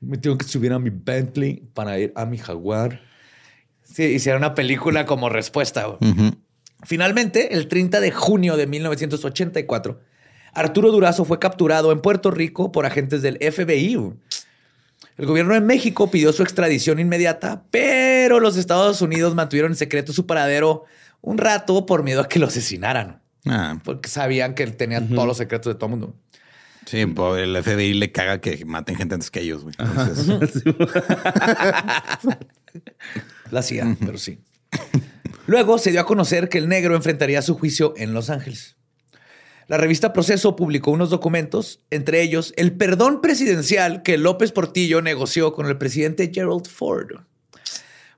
Me 0.00 0.18
tengo 0.18 0.36
que 0.38 0.46
subir 0.46 0.72
a 0.72 0.78
mi 0.78 0.90
Bentley 0.90 1.62
para 1.74 1.98
ir 1.98 2.12
a 2.14 2.24
mi 2.26 2.36
Jaguar. 2.38 3.00
Sí, 3.82 4.04
hicieron 4.04 4.40
una 4.42 4.54
película 4.54 5.04
como 5.06 5.28
respuesta. 5.30 5.84
güey. 5.86 6.10
Ujú. 6.12 6.36
Finalmente, 6.84 7.54
el 7.54 7.68
30 7.68 8.00
de 8.00 8.10
junio 8.10 8.56
de 8.56 8.66
1984, 8.66 10.00
Arturo 10.52 10.90
Durazo 10.90 11.24
fue 11.24 11.38
capturado 11.38 11.92
en 11.92 12.00
Puerto 12.00 12.30
Rico 12.30 12.72
por 12.72 12.86
agentes 12.86 13.22
del 13.22 13.36
FBI. 13.38 13.94
El 15.18 15.26
gobierno 15.26 15.54
de 15.54 15.60
México 15.60 16.10
pidió 16.10 16.32
su 16.32 16.42
extradición 16.42 16.98
inmediata, 16.98 17.62
pero 17.70 18.40
los 18.40 18.56
Estados 18.56 19.02
Unidos 19.02 19.34
mantuvieron 19.34 19.72
en 19.72 19.76
secreto 19.76 20.12
su 20.12 20.26
paradero 20.26 20.84
un 21.20 21.36
rato 21.38 21.84
por 21.84 22.02
miedo 22.02 22.22
a 22.22 22.28
que 22.28 22.38
lo 22.38 22.46
asesinaran, 22.46 23.20
Ah, 23.46 23.78
porque 23.84 24.08
sabían 24.08 24.54
que 24.54 24.62
él 24.62 24.76
tenía 24.76 25.06
todos 25.06 25.26
los 25.26 25.36
secretos 25.36 25.72
de 25.72 25.78
todo 25.78 25.86
el 25.86 25.90
mundo. 25.90 26.14
sí, 26.86 27.04
pobre, 27.06 27.44
el 27.44 27.62
FBI 27.62 27.94
le 27.94 28.10
caga 28.12 28.40
que 28.40 28.64
maten 28.64 28.96
gente 28.96 29.14
antes 29.14 29.30
que 29.30 29.40
ellos, 29.40 29.62
güey. 29.62 29.74
Entonces, 29.78 30.62
La 33.50 33.62
CIA, 33.62 33.96
pero 34.04 34.18
sí. 34.18 34.38
Luego 35.46 35.78
se 35.78 35.90
dio 35.90 36.00
a 36.00 36.06
conocer 36.06 36.48
que 36.48 36.58
el 36.58 36.68
negro 36.68 36.94
enfrentaría 36.94 37.42
su 37.42 37.56
juicio 37.56 37.94
en 37.96 38.14
Los 38.14 38.30
Ángeles. 38.30 38.76
La 39.66 39.76
revista 39.76 40.12
Proceso 40.12 40.56
publicó 40.56 40.90
unos 40.90 41.10
documentos, 41.10 41.80
entre 41.90 42.22
ellos 42.22 42.52
el 42.56 42.72
perdón 42.72 43.20
presidencial 43.20 44.02
que 44.02 44.18
López 44.18 44.50
Portillo 44.52 45.00
negoció 45.00 45.52
con 45.52 45.66
el 45.66 45.78
presidente 45.78 46.30
Gerald 46.34 46.66
Ford. 46.66 47.20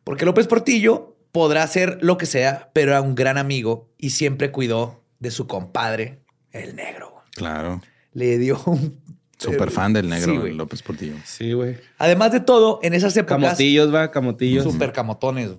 Porque 0.04 0.24
López 0.24 0.46
Portillo 0.46 1.16
podrá 1.30 1.62
hacer 1.62 1.98
lo 2.00 2.16
que 2.16 2.26
sea, 2.26 2.70
pero 2.72 2.92
era 2.92 3.02
un 3.02 3.14
gran 3.14 3.36
amigo 3.38 3.90
y 3.98 4.10
siempre 4.10 4.50
cuidó 4.50 5.02
de 5.18 5.30
su 5.30 5.46
compadre, 5.46 6.20
el 6.52 6.74
negro. 6.76 7.22
claro. 7.34 7.80
Le 8.14 8.36
dio 8.36 8.60
un... 8.66 9.00
Súper 9.38 9.70
fan 9.70 9.94
del 9.94 10.06
negro 10.08 10.44
Sí. 10.44 10.52
López 10.52 10.82
Portillo. 10.82 11.14
Sí, 11.24 11.52
güey. 11.54 11.78
Además 11.98 12.30
de 12.32 12.40
todo, 12.40 12.78
en 12.82 12.92
esas 12.92 13.16
épocas... 13.16 13.40
Camotillos, 13.42 13.92
va, 13.92 14.10
camotillos. 14.10 14.64
Super 14.64 14.92
camotones. 14.92 15.50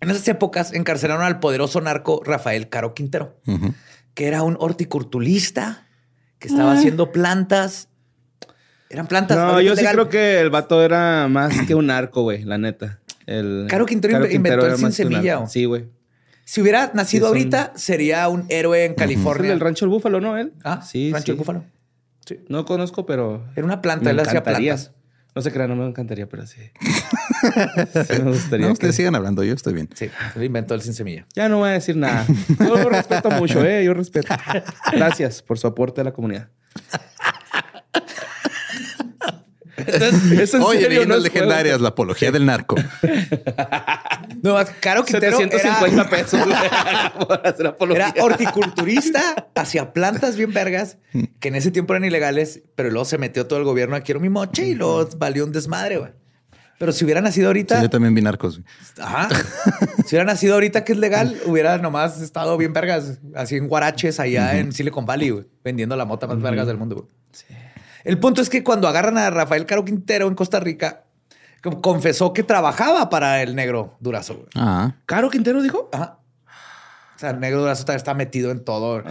En 0.00 0.10
esas 0.10 0.26
épocas 0.28 0.72
encarcelaron 0.72 1.24
al 1.24 1.40
poderoso 1.40 1.80
narco 1.80 2.22
Rafael 2.24 2.68
Caro 2.68 2.94
Quintero, 2.94 3.36
que 4.14 4.26
era 4.28 4.42
un 4.42 4.56
horticulturista 4.60 5.86
que 6.38 6.48
estaba 6.48 6.72
haciendo 6.72 7.10
plantas. 7.12 7.88
Eran 8.90 9.06
plantas. 9.06 9.36
No, 9.36 9.60
yo 9.60 9.72
sí 9.74 9.82
legal. 9.82 9.94
creo 9.94 10.08
que 10.08 10.40
el 10.40 10.50
vato 10.50 10.82
era 10.82 11.28
más 11.28 11.52
que 11.66 11.74
un 11.74 11.86
narco, 11.88 12.22
güey, 12.22 12.44
la 12.44 12.58
neta. 12.58 13.00
El, 13.26 13.66
Caro 13.68 13.84
Quintero 13.86 14.18
inve- 14.18 14.32
inventó 14.34 14.66
el 14.66 14.76
sin 14.78 14.92
semilla. 14.92 15.46
Sí, 15.46 15.64
güey. 15.66 15.86
Si 16.44 16.62
hubiera 16.62 16.90
nacido 16.94 17.26
Sí, 17.26 17.28
son- 17.28 17.36
ahorita, 17.38 17.72
sería 17.76 18.26
un 18.28 18.46
héroe 18.48 18.84
en 18.86 18.92
el 18.92 18.96
California. 18.96 19.50
del 19.50 19.60
Rancho 19.60 19.84
El 19.84 19.90
Búfalo, 19.90 20.20
¿no? 20.22 20.38
Él. 20.38 20.54
Ah, 20.64 20.80
sí, 20.80 21.10
Rancho 21.12 21.26
sí. 21.26 21.32
del 21.32 21.38
Búfalo. 21.38 21.64
Sí. 22.24 22.40
No 22.48 22.64
conozco, 22.64 23.04
pero 23.04 23.44
Era 23.56 23.66
una 23.66 23.82
planta, 23.82 24.04
me 24.06 24.10
él 24.12 24.20
hacía 24.20 24.42
plantas. 24.42 24.92
No 25.34 25.42
se 25.42 25.52
crean, 25.52 25.68
no 25.68 25.76
me 25.76 25.86
encantaría, 25.86 26.26
pero 26.28 26.46
sí. 26.46 26.60
Sí 27.40 28.22
me 28.22 28.30
gustaría. 28.32 28.66
No, 28.66 28.68
que- 28.68 28.72
ustedes 28.72 28.94
sigan 28.96 29.14
hablando, 29.14 29.42
yo 29.44 29.54
estoy 29.54 29.74
bien. 29.74 29.88
Sí, 29.94 30.10
él 30.36 30.44
inventó 30.44 30.74
el 30.74 30.82
sin 30.82 30.94
semilla. 30.94 31.26
Ya 31.34 31.48
no 31.48 31.58
voy 31.58 31.70
a 31.70 31.72
decir 31.72 31.96
nada. 31.96 32.26
Yo 32.58 32.76
lo 32.76 32.88
respeto 32.88 33.30
mucho, 33.30 33.64
¿eh? 33.64 33.84
Yo 33.84 33.94
respeto. 33.94 34.34
Gracias 34.92 35.42
por 35.42 35.58
su 35.58 35.66
aporte 35.66 36.00
a 36.00 36.04
la 36.04 36.12
comunidad. 36.12 36.48
es 39.76 40.54
en 40.54 40.62
Oye, 40.62 40.80
serio, 40.82 41.06
no 41.06 41.14
es 41.14 41.22
legendarias, 41.22 41.80
la 41.80 41.90
apología 41.90 42.32
del 42.32 42.44
narco. 42.46 42.74
No, 44.42 44.56
Caro. 44.80 45.04
Quintero 45.04 45.38
750 45.38 46.00
era, 46.00 46.10
pesos 46.10 46.40
por 47.26 47.46
hacer 47.46 47.66
apología. 47.68 48.12
era 48.14 48.24
horticulturista, 48.24 49.48
hacía 49.54 49.92
plantas 49.92 50.36
bien 50.36 50.52
vergas, 50.52 50.98
que 51.40 51.48
en 51.48 51.54
ese 51.54 51.70
tiempo 51.70 51.92
eran 51.94 52.04
ilegales, 52.04 52.62
pero 52.74 52.90
luego 52.90 53.04
se 53.04 53.18
metió 53.18 53.46
todo 53.46 53.58
el 53.60 53.64
gobierno 53.64 53.94
a 53.96 54.00
quiero 54.00 54.20
mi 54.20 54.28
moche 54.28 54.66
y 54.66 54.74
luego 54.74 55.08
valió 55.16 55.44
un 55.44 55.52
desmadre, 55.52 55.98
güey. 55.98 56.10
Pero 56.78 56.92
si 56.92 57.04
hubiera 57.04 57.20
nacido 57.20 57.48
ahorita, 57.48 57.76
Sí, 57.76 57.82
yo 57.82 57.90
también 57.90 58.14
vi 58.14 58.22
narcos. 58.22 58.60
ajá, 59.00 59.28
si 60.06 60.14
hubiera 60.14 60.24
nacido 60.24 60.54
ahorita 60.54 60.84
que 60.84 60.92
es 60.92 60.98
legal, 60.98 61.36
hubiera 61.46 61.78
nomás 61.78 62.20
estado 62.20 62.56
bien 62.56 62.72
vergas, 62.72 63.18
así 63.34 63.56
en 63.56 63.66
guaraches 63.68 64.20
allá 64.20 64.56
en 64.56 64.72
Silicon 64.72 65.04
Valley, 65.04 65.30
güey, 65.30 65.46
vendiendo 65.64 65.96
la 65.96 66.04
mota 66.04 66.26
más 66.28 66.40
vergas 66.40 66.66
del 66.68 66.76
mundo, 66.78 66.94
güey. 66.96 67.08
El 68.04 68.18
punto 68.18 68.40
es 68.40 68.48
que 68.48 68.62
cuando 68.62 68.86
agarran 68.88 69.18
a 69.18 69.28
Rafael 69.28 69.66
Caro 69.66 69.84
Quintero 69.84 70.28
en 70.28 70.34
Costa 70.36 70.60
Rica, 70.60 71.02
co- 71.62 71.82
confesó 71.82 72.32
que 72.32 72.42
trabajaba 72.44 73.10
para 73.10 73.42
el 73.42 73.54
negro 73.56 73.96
Durazo. 74.00 74.46
Ah, 74.54 74.94
¿Caro 75.04 75.28
Quintero 75.30 75.60
dijo? 75.62 75.90
Ajá. 75.92 76.18
O 77.18 77.20
sea, 77.20 77.30
el 77.30 77.40
negro 77.40 77.62
Durazo 77.62 77.84
también 77.84 77.96
está 77.96 78.14
metido 78.14 78.52
en 78.52 78.64
todo. 78.64 79.02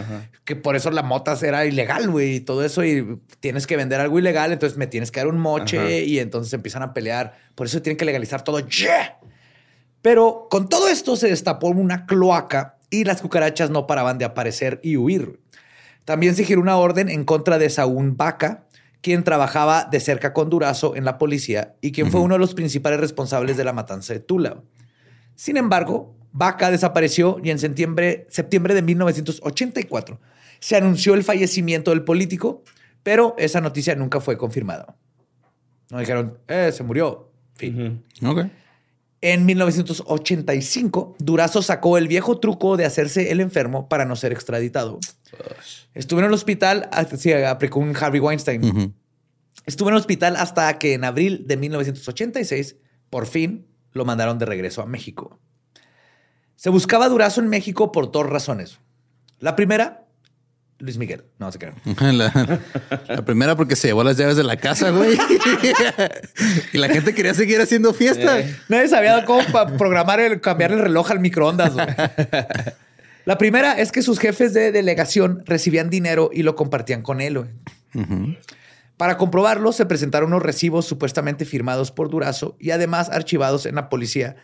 Que 0.45 0.55
por 0.55 0.77
eso 0.77 0.89
la 0.91 1.03
motas 1.03 1.43
era 1.43 1.65
ilegal, 1.65 2.09
güey. 2.09 2.35
Y 2.35 2.39
todo 2.39 2.63
eso. 2.63 2.85
Y 2.85 3.19
tienes 3.41 3.67
que 3.67 3.75
vender 3.75 3.99
algo 3.99 4.17
ilegal. 4.17 4.53
Entonces 4.53 4.77
me 4.77 4.87
tienes 4.87 5.11
que 5.11 5.19
dar 5.19 5.27
un 5.27 5.37
moche. 5.37 6.05
Y 6.05 6.19
entonces 6.19 6.53
empiezan 6.53 6.83
a 6.83 6.93
pelear. 6.93 7.37
Por 7.53 7.67
eso 7.67 7.81
tienen 7.81 7.97
que 7.97 8.05
legalizar 8.05 8.45
todo. 8.45 8.59
¡Yeah! 8.59 9.19
Pero 10.01 10.47
con 10.49 10.69
todo 10.69 10.87
esto 10.87 11.17
se 11.17 11.27
destapó 11.27 11.67
una 11.67 12.05
cloaca 12.05 12.77
y 12.89 13.03
las 13.03 13.21
cucarachas 13.21 13.71
no 13.71 13.87
paraban 13.87 14.17
de 14.17 14.23
aparecer 14.23 14.79
y 14.83 14.95
huir. 14.95 15.41
También 16.05 16.33
se 16.33 16.45
giró 16.45 16.61
una 16.61 16.77
orden 16.77 17.09
en 17.09 17.25
contra 17.25 17.57
de 17.57 17.69
Saúl 17.69 18.11
Vaca, 18.11 18.67
quien 19.01 19.25
trabajaba 19.25 19.83
de 19.91 19.99
cerca 19.99 20.31
con 20.31 20.49
Durazo 20.49 20.95
en 20.95 21.03
la 21.03 21.17
policía 21.17 21.75
y 21.81 21.91
quien 21.91 22.09
fue 22.09 22.21
uno 22.21 22.35
de 22.35 22.39
los 22.39 22.53
principales 22.53 23.01
responsables 23.01 23.57
de 23.57 23.65
la 23.65 23.73
matanza 23.73 24.13
de 24.13 24.21
Tula. 24.21 24.61
Sin 25.35 25.57
embargo, 25.57 26.15
Vaca 26.31 26.71
desapareció 26.71 27.37
y 27.43 27.49
en 27.49 27.59
septiembre, 27.59 28.27
septiembre 28.29 28.73
de 28.73 28.81
1984 28.81 30.19
se 30.59 30.75
anunció 30.75 31.13
el 31.13 31.23
fallecimiento 31.23 31.91
del 31.91 32.03
político, 32.03 32.63
pero 33.03 33.35
esa 33.37 33.61
noticia 33.61 33.95
nunca 33.95 34.19
fue 34.19 34.37
confirmada. 34.37 34.95
No 35.89 35.99
dijeron, 35.99 36.37
eh, 36.47 36.71
se 36.73 36.83
murió. 36.83 37.31
Fin. 37.55 38.03
En 39.21 39.45
1985, 39.45 41.15
Durazo 41.17 41.61
sacó 41.61 41.97
el 41.97 42.07
viejo 42.07 42.39
truco 42.39 42.77
de 42.77 42.85
hacerse 42.85 43.31
el 43.31 43.39
enfermo 43.39 43.89
para 43.89 44.05
no 44.05 44.15
ser 44.15 44.31
extraditado. 44.31 44.99
Estuvo 45.93 46.19
en 46.19 46.25
el 46.25 46.33
hospital, 46.33 46.89
sí, 47.17 47.33
aplicó 47.33 47.79
un 47.79 47.95
Harvey 47.95 48.19
Weinstein. 48.19 48.93
Estuvo 49.65 49.89
en 49.89 49.95
el 49.95 49.99
hospital 49.99 50.35
hasta 50.35 50.77
que 50.77 50.93
en 50.93 51.03
abril 51.03 51.45
de 51.47 51.57
1986, 51.57 52.75
por 53.09 53.25
fin, 53.25 53.65
lo 53.91 54.05
mandaron 54.05 54.37
de 54.37 54.45
regreso 54.45 54.83
a 54.83 54.85
México. 54.85 55.39
Se 56.57 56.69
buscaba 56.69 57.07
Durazo 57.07 57.39
en 57.39 57.47
México 57.47 57.91
por 57.91 58.11
dos 58.11 58.27
razones. 58.27 58.79
La 59.39 59.55
primera, 59.55 60.07
Luis 60.79 60.97
Miguel. 60.97 61.23
No, 61.37 61.51
se 61.51 61.59
crean. 61.59 61.75
La, 62.17 62.59
la, 63.07 63.21
primera 63.23 63.55
porque 63.55 63.75
se 63.75 63.87
llevó 63.87 64.03
las 64.03 64.17
llaves 64.17 64.37
de 64.37 64.43
la 64.43 64.57
casa, 64.57 64.89
güey. 64.89 65.17
y 66.73 66.77
la 66.79 66.89
gente 66.89 67.13
quería 67.13 67.35
seguir 67.35 67.61
haciendo 67.61 67.93
fiesta. 67.93 68.39
Eh, 68.39 68.55
nadie 68.69 68.87
sabía 68.87 69.23
cómo 69.25 69.41
programar 69.77 70.19
el, 70.19 70.41
cambiar 70.41 70.71
el 70.71 70.79
reloj 70.79 71.11
al 71.11 71.19
microondas. 71.19 71.73
La 73.25 73.37
primera 73.37 73.73
es 73.73 73.91
que 73.91 74.01
sus 74.01 74.19
jefes 74.19 74.53
de 74.53 74.71
delegación 74.71 75.43
recibían 75.45 75.89
dinero 75.89 76.29
y 76.31 76.43
lo 76.43 76.55
compartían 76.55 77.01
con 77.01 77.19
él. 77.19 77.45
Para 78.95 79.17
comprobarlo, 79.17 79.73
se 79.73 79.85
presentaron 79.85 80.29
unos 80.29 80.43
recibos 80.43 80.85
supuestamente 80.85 81.43
firmados 81.43 81.91
por 81.91 82.09
Durazo 82.09 82.55
y 82.57 82.71
además 82.71 83.09
archivados 83.09 83.65
en 83.65 83.75
la 83.75 83.89
policía, 83.89 84.37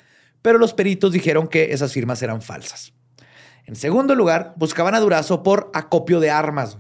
pero 0.44 0.60
los 0.60 0.76
peritos 0.76 1.12
dijeron 1.12 1.48
que 1.48 1.74
esas 1.74 1.92
firmas 1.92 2.22
eran 2.22 2.44
falsas. 2.44 2.94
En 3.66 3.76
segundo 3.76 4.14
lugar, 4.14 4.54
buscaban 4.58 4.94
a 4.94 5.00
Durazo 5.00 5.42
por 5.42 5.72
acopio 5.74 6.20
de 6.20 6.30
armas, 6.30 6.78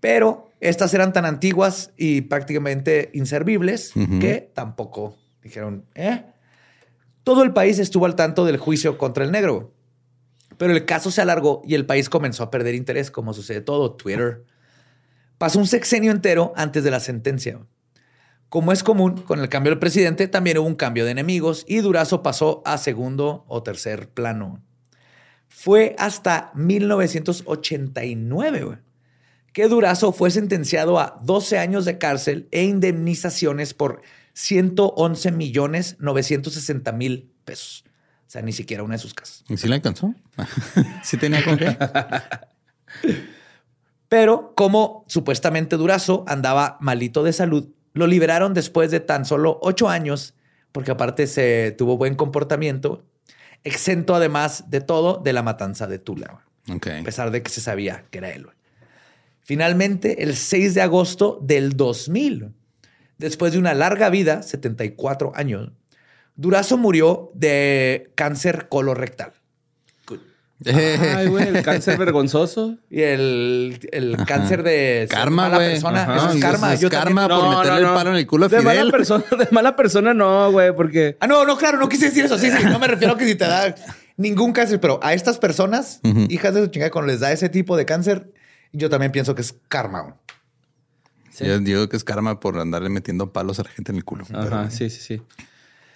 pero 0.00 0.50
estas 0.58 0.92
eran 0.94 1.12
tan 1.12 1.24
antiguas 1.24 1.92
y 1.96 2.22
prácticamente 2.22 3.10
inservibles 3.14 3.92
que 4.20 4.50
tampoco 4.54 5.16
dijeron, 5.42 5.84
¿eh? 5.94 6.24
Todo 7.24 7.44
el 7.44 7.52
país 7.52 7.78
estuvo 7.78 8.06
al 8.06 8.16
tanto 8.16 8.44
del 8.44 8.56
juicio 8.56 8.98
contra 8.98 9.22
el 9.22 9.30
negro, 9.30 9.74
pero 10.56 10.72
el 10.72 10.86
caso 10.86 11.10
se 11.10 11.20
alargó 11.20 11.62
y 11.64 11.74
el 11.74 11.86
país 11.86 12.08
comenzó 12.08 12.42
a 12.42 12.50
perder 12.50 12.74
interés, 12.74 13.10
como 13.10 13.34
sucede 13.34 13.60
todo, 13.60 13.92
Twitter. 13.92 14.44
Pasó 15.38 15.58
un 15.58 15.66
sexenio 15.66 16.10
entero 16.10 16.52
antes 16.56 16.84
de 16.84 16.90
la 16.90 17.00
sentencia. 17.00 17.60
Como 18.52 18.70
es 18.70 18.82
común, 18.82 19.22
con 19.22 19.40
el 19.40 19.48
cambio 19.48 19.70
del 19.70 19.78
presidente 19.78 20.28
también 20.28 20.58
hubo 20.58 20.66
un 20.66 20.74
cambio 20.74 21.06
de 21.06 21.10
enemigos 21.10 21.64
y 21.66 21.78
Durazo 21.78 22.22
pasó 22.22 22.60
a 22.66 22.76
segundo 22.76 23.46
o 23.48 23.62
tercer 23.62 24.10
plano. 24.10 24.62
Fue 25.48 25.96
hasta 25.98 26.52
1989 26.54 28.82
que 29.54 29.68
Durazo 29.68 30.12
fue 30.12 30.30
sentenciado 30.30 31.00
a 31.00 31.18
12 31.22 31.58
años 31.58 31.86
de 31.86 31.96
cárcel 31.96 32.46
e 32.50 32.64
indemnizaciones 32.64 33.72
por 33.72 34.02
111 34.34 35.32
millones 35.32 35.96
960 35.98 36.92
mil 36.92 37.32
pesos. 37.46 37.86
O 38.26 38.30
sea, 38.30 38.42
ni 38.42 38.52
siquiera 38.52 38.82
una 38.82 38.96
de 38.96 38.98
sus 38.98 39.14
casas. 39.14 39.44
¿Y 39.48 39.56
si 39.56 39.66
le 39.66 39.76
alcanzó? 39.76 40.14
¿Sí 41.02 41.16
tenía 41.16 41.42
con 41.42 41.56
qué? 41.56 41.74
Pero 44.10 44.52
como 44.54 45.06
supuestamente 45.08 45.78
Durazo 45.78 46.26
andaba 46.28 46.76
malito 46.82 47.22
de 47.22 47.32
salud, 47.32 47.70
lo 47.92 48.06
liberaron 48.06 48.54
después 48.54 48.90
de 48.90 49.00
tan 49.00 49.24
solo 49.24 49.58
ocho 49.62 49.88
años, 49.88 50.34
porque 50.72 50.90
aparte 50.90 51.26
se 51.26 51.74
tuvo 51.76 51.96
buen 51.96 52.14
comportamiento 52.14 53.04
exento 53.64 54.14
además 54.14 54.70
de 54.70 54.80
todo 54.80 55.18
de 55.18 55.32
la 55.32 55.42
matanza 55.42 55.86
de 55.86 55.98
Tula. 55.98 56.40
A 56.68 57.04
pesar 57.04 57.30
de 57.30 57.42
que 57.42 57.50
se 57.50 57.60
sabía 57.60 58.04
que 58.10 58.18
era 58.18 58.30
él. 58.30 58.46
Finalmente, 59.42 60.22
el 60.22 60.36
6 60.36 60.74
de 60.74 60.82
agosto 60.82 61.38
del 61.42 61.76
2000, 61.76 62.52
después 63.18 63.52
de 63.52 63.58
una 63.58 63.74
larga 63.74 64.08
vida, 64.10 64.42
74 64.42 65.32
años, 65.34 65.70
Durazo 66.36 66.78
murió 66.78 67.30
de 67.34 68.12
cáncer 68.14 68.68
colorectal. 68.68 69.32
Ay, 70.66 71.28
güey, 71.28 71.48
el 71.48 71.62
cáncer 71.64 71.98
vergonzoso. 71.98 72.76
Y 72.90 73.02
el, 73.02 73.78
cáncer 74.26 74.62
de 74.62 75.06
karma, 75.10 75.48
mala 75.48 75.58
persona. 75.58 76.16
Eso 76.16 76.30
es 76.30 76.40
karma. 76.40 76.74
Es 76.74 76.88
karma 76.88 77.28
por 77.28 77.48
meterle 77.56 77.80
el 77.80 77.94
palo 77.94 78.10
en 78.10 78.16
el 78.16 78.26
culo 78.26 78.46
a 78.46 78.48
Fidel. 78.48 78.64
De 78.64 78.74
mala 78.74 78.90
persona, 78.90 79.24
de 79.30 79.48
mala 79.50 79.76
persona 79.76 80.14
no, 80.14 80.50
güey, 80.52 80.74
porque. 80.74 81.16
Ah, 81.20 81.26
no, 81.26 81.44
no, 81.44 81.56
claro, 81.56 81.78
no 81.78 81.88
quise 81.88 82.06
decir 82.06 82.24
eso. 82.24 82.38
Sí, 82.38 82.50
sí, 82.50 82.64
no 82.64 82.78
me 82.78 82.86
refiero 82.86 83.14
a 83.14 83.18
que 83.18 83.26
si 83.26 83.34
te 83.34 83.44
da 83.44 83.74
ningún 84.16 84.52
cáncer, 84.52 84.80
pero 84.80 85.00
a 85.02 85.14
estas 85.14 85.38
personas, 85.38 86.00
hijas 86.28 86.54
de 86.54 86.62
su 86.62 86.66
chingada, 86.68 86.90
cuando 86.90 87.10
les 87.10 87.20
da 87.20 87.32
ese 87.32 87.48
tipo 87.48 87.76
de 87.76 87.86
cáncer, 87.86 88.32
yo 88.72 88.90
también 88.90 89.12
pienso 89.12 89.34
que 89.34 89.42
es 89.42 89.54
karma. 89.68 90.16
Yo 91.40 91.58
digo 91.58 91.88
que 91.88 91.96
es 91.96 92.04
karma 92.04 92.40
por 92.40 92.58
andarle 92.58 92.88
metiendo 92.88 93.32
palos 93.32 93.58
a 93.58 93.64
la 93.64 93.70
gente 93.70 93.90
en 93.90 93.96
el 93.96 94.04
culo. 94.04 94.24
Ajá, 94.32 94.70
sí, 94.70 94.90
sí, 94.90 95.00
sí. 95.00 95.22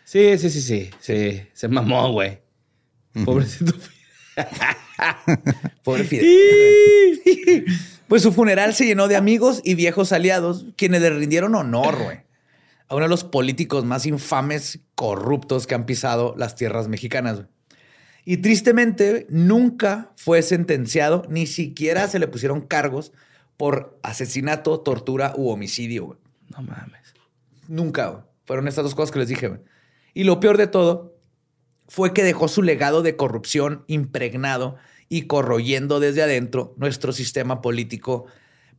Sí, 0.04 0.38
sí, 0.38 0.50
sí, 0.50 0.62
sí. 0.62 0.90
Sí, 1.00 1.42
se 1.52 1.68
mamó, 1.68 2.12
güey. 2.12 2.40
Pobrecito 3.24 3.72
Pobre 5.82 6.04
Fidel. 6.04 7.64
pues 8.08 8.22
su 8.22 8.32
funeral 8.32 8.74
se 8.74 8.86
llenó 8.86 9.08
de 9.08 9.16
amigos 9.16 9.60
y 9.64 9.74
viejos 9.74 10.12
aliados, 10.12 10.66
quienes 10.76 11.02
le 11.02 11.10
rindieron 11.10 11.54
honor, 11.54 12.02
güey. 12.02 12.18
A 12.88 12.94
uno 12.94 13.06
de 13.06 13.10
los 13.10 13.24
políticos 13.24 13.84
más 13.84 14.06
infames, 14.06 14.80
corruptos 14.94 15.66
que 15.66 15.74
han 15.74 15.86
pisado 15.86 16.34
las 16.36 16.54
tierras 16.54 16.88
mexicanas. 16.88 17.42
Y 18.24 18.38
tristemente 18.38 19.26
nunca 19.28 20.12
fue 20.16 20.42
sentenciado, 20.42 21.24
ni 21.28 21.46
siquiera 21.46 22.08
se 22.08 22.18
le 22.18 22.28
pusieron 22.28 22.60
cargos 22.60 23.12
por 23.56 23.98
asesinato, 24.02 24.80
tortura 24.80 25.32
u 25.36 25.50
homicidio. 25.50 26.18
No 26.50 26.62
mames. 26.62 27.14
Nunca. 27.68 28.26
Fueron 28.44 28.68
estas 28.68 28.84
dos 28.84 28.94
cosas 28.94 29.12
que 29.12 29.18
les 29.18 29.28
dije. 29.28 29.58
Y 30.14 30.24
lo 30.24 30.38
peor 30.40 30.56
de 30.56 30.66
todo 30.66 31.15
fue 31.88 32.12
que 32.12 32.24
dejó 32.24 32.48
su 32.48 32.62
legado 32.62 33.02
de 33.02 33.16
corrupción 33.16 33.84
impregnado 33.86 34.76
y 35.08 35.22
corroyendo 35.22 36.00
desde 36.00 36.22
adentro 36.22 36.74
nuestro 36.76 37.12
sistema 37.12 37.60
político, 37.62 38.26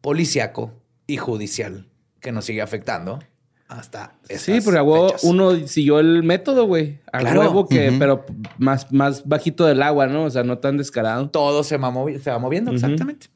policiaco 0.01 0.73
y 1.05 1.17
judicial, 1.17 1.87
que 2.19 2.31
nos 2.31 2.45
sigue 2.45 2.61
afectando 2.61 3.19
hasta 3.67 4.13
Sí, 4.29 4.59
porque 4.63 4.79
uno 5.23 5.67
siguió 5.67 5.99
el 5.99 6.23
método, 6.23 6.65
güey. 6.65 6.99
A 7.11 7.19
claro. 7.19 7.67
que, 7.67 7.93
pero 7.99 8.25
más, 8.57 8.91
más 8.91 9.27
bajito 9.27 9.65
del 9.65 9.81
agua, 9.81 10.07
¿no? 10.07 10.25
O 10.25 10.29
sea, 10.29 10.43
no 10.43 10.59
tan 10.59 10.77
descarado. 10.77 11.29
Todo 11.29 11.63
se 11.63 11.77
va, 11.77 11.91
se 12.21 12.31
va 12.31 12.39
moviendo, 12.39 12.71
exactamente. 12.71 13.27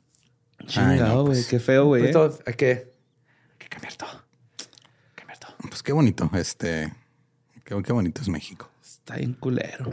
Chingado, 0.65 1.24
güey. 1.24 1.36
Pues, 1.36 1.47
qué 1.47 1.59
feo, 1.59 1.86
güey. 1.86 2.11
Pues 2.11 2.39
hay, 2.45 2.53
que, 2.53 2.69
hay 2.69 3.57
que 3.57 3.67
cambiar 3.67 3.95
todo. 3.95 4.24
Cambiar 5.15 5.38
todo. 5.39 5.51
Pues 5.67 5.84
qué 5.84 5.91
bonito. 5.91 6.30
Este, 6.34 6.93
qué, 7.65 7.81
qué 7.84 7.93
bonito 7.93 8.22
es 8.22 8.30
México. 8.30 8.70
Está 9.12 9.20
bien 9.20 9.34
culero. 9.34 9.92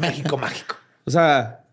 México 0.00 0.38
mágico. 0.38 0.76
O 1.04 1.10
sea, 1.10 1.64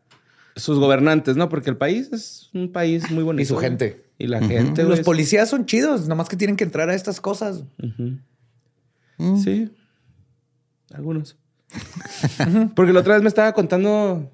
sus 0.57 0.79
gobernantes, 0.79 1.37
¿no? 1.37 1.47
Porque 1.47 1.69
el 1.69 1.77
país 1.77 2.09
es 2.11 2.49
un 2.53 2.73
país 2.73 3.09
muy 3.09 3.23
bonito. 3.23 3.41
Y 3.41 3.45
su 3.45 3.55
gente. 3.55 4.03
Y 4.17 4.27
la 4.27 4.41
gente. 4.41 4.83
Los 4.83 4.99
policías 4.99 5.49
son 5.49 5.65
chidos, 5.65 6.09
nomás 6.09 6.27
que 6.27 6.35
tienen 6.35 6.57
que 6.57 6.65
entrar 6.65 6.89
a 6.89 6.93
estas 6.93 7.21
cosas. 7.21 7.63
Mm. 9.17 9.37
Sí. 9.37 9.71
Algunos. 10.93 11.37
Porque 12.75 12.91
la 12.91 12.99
otra 12.99 13.13
vez 13.13 13.23
me 13.23 13.29
estaba 13.29 13.53
contando 13.53 14.29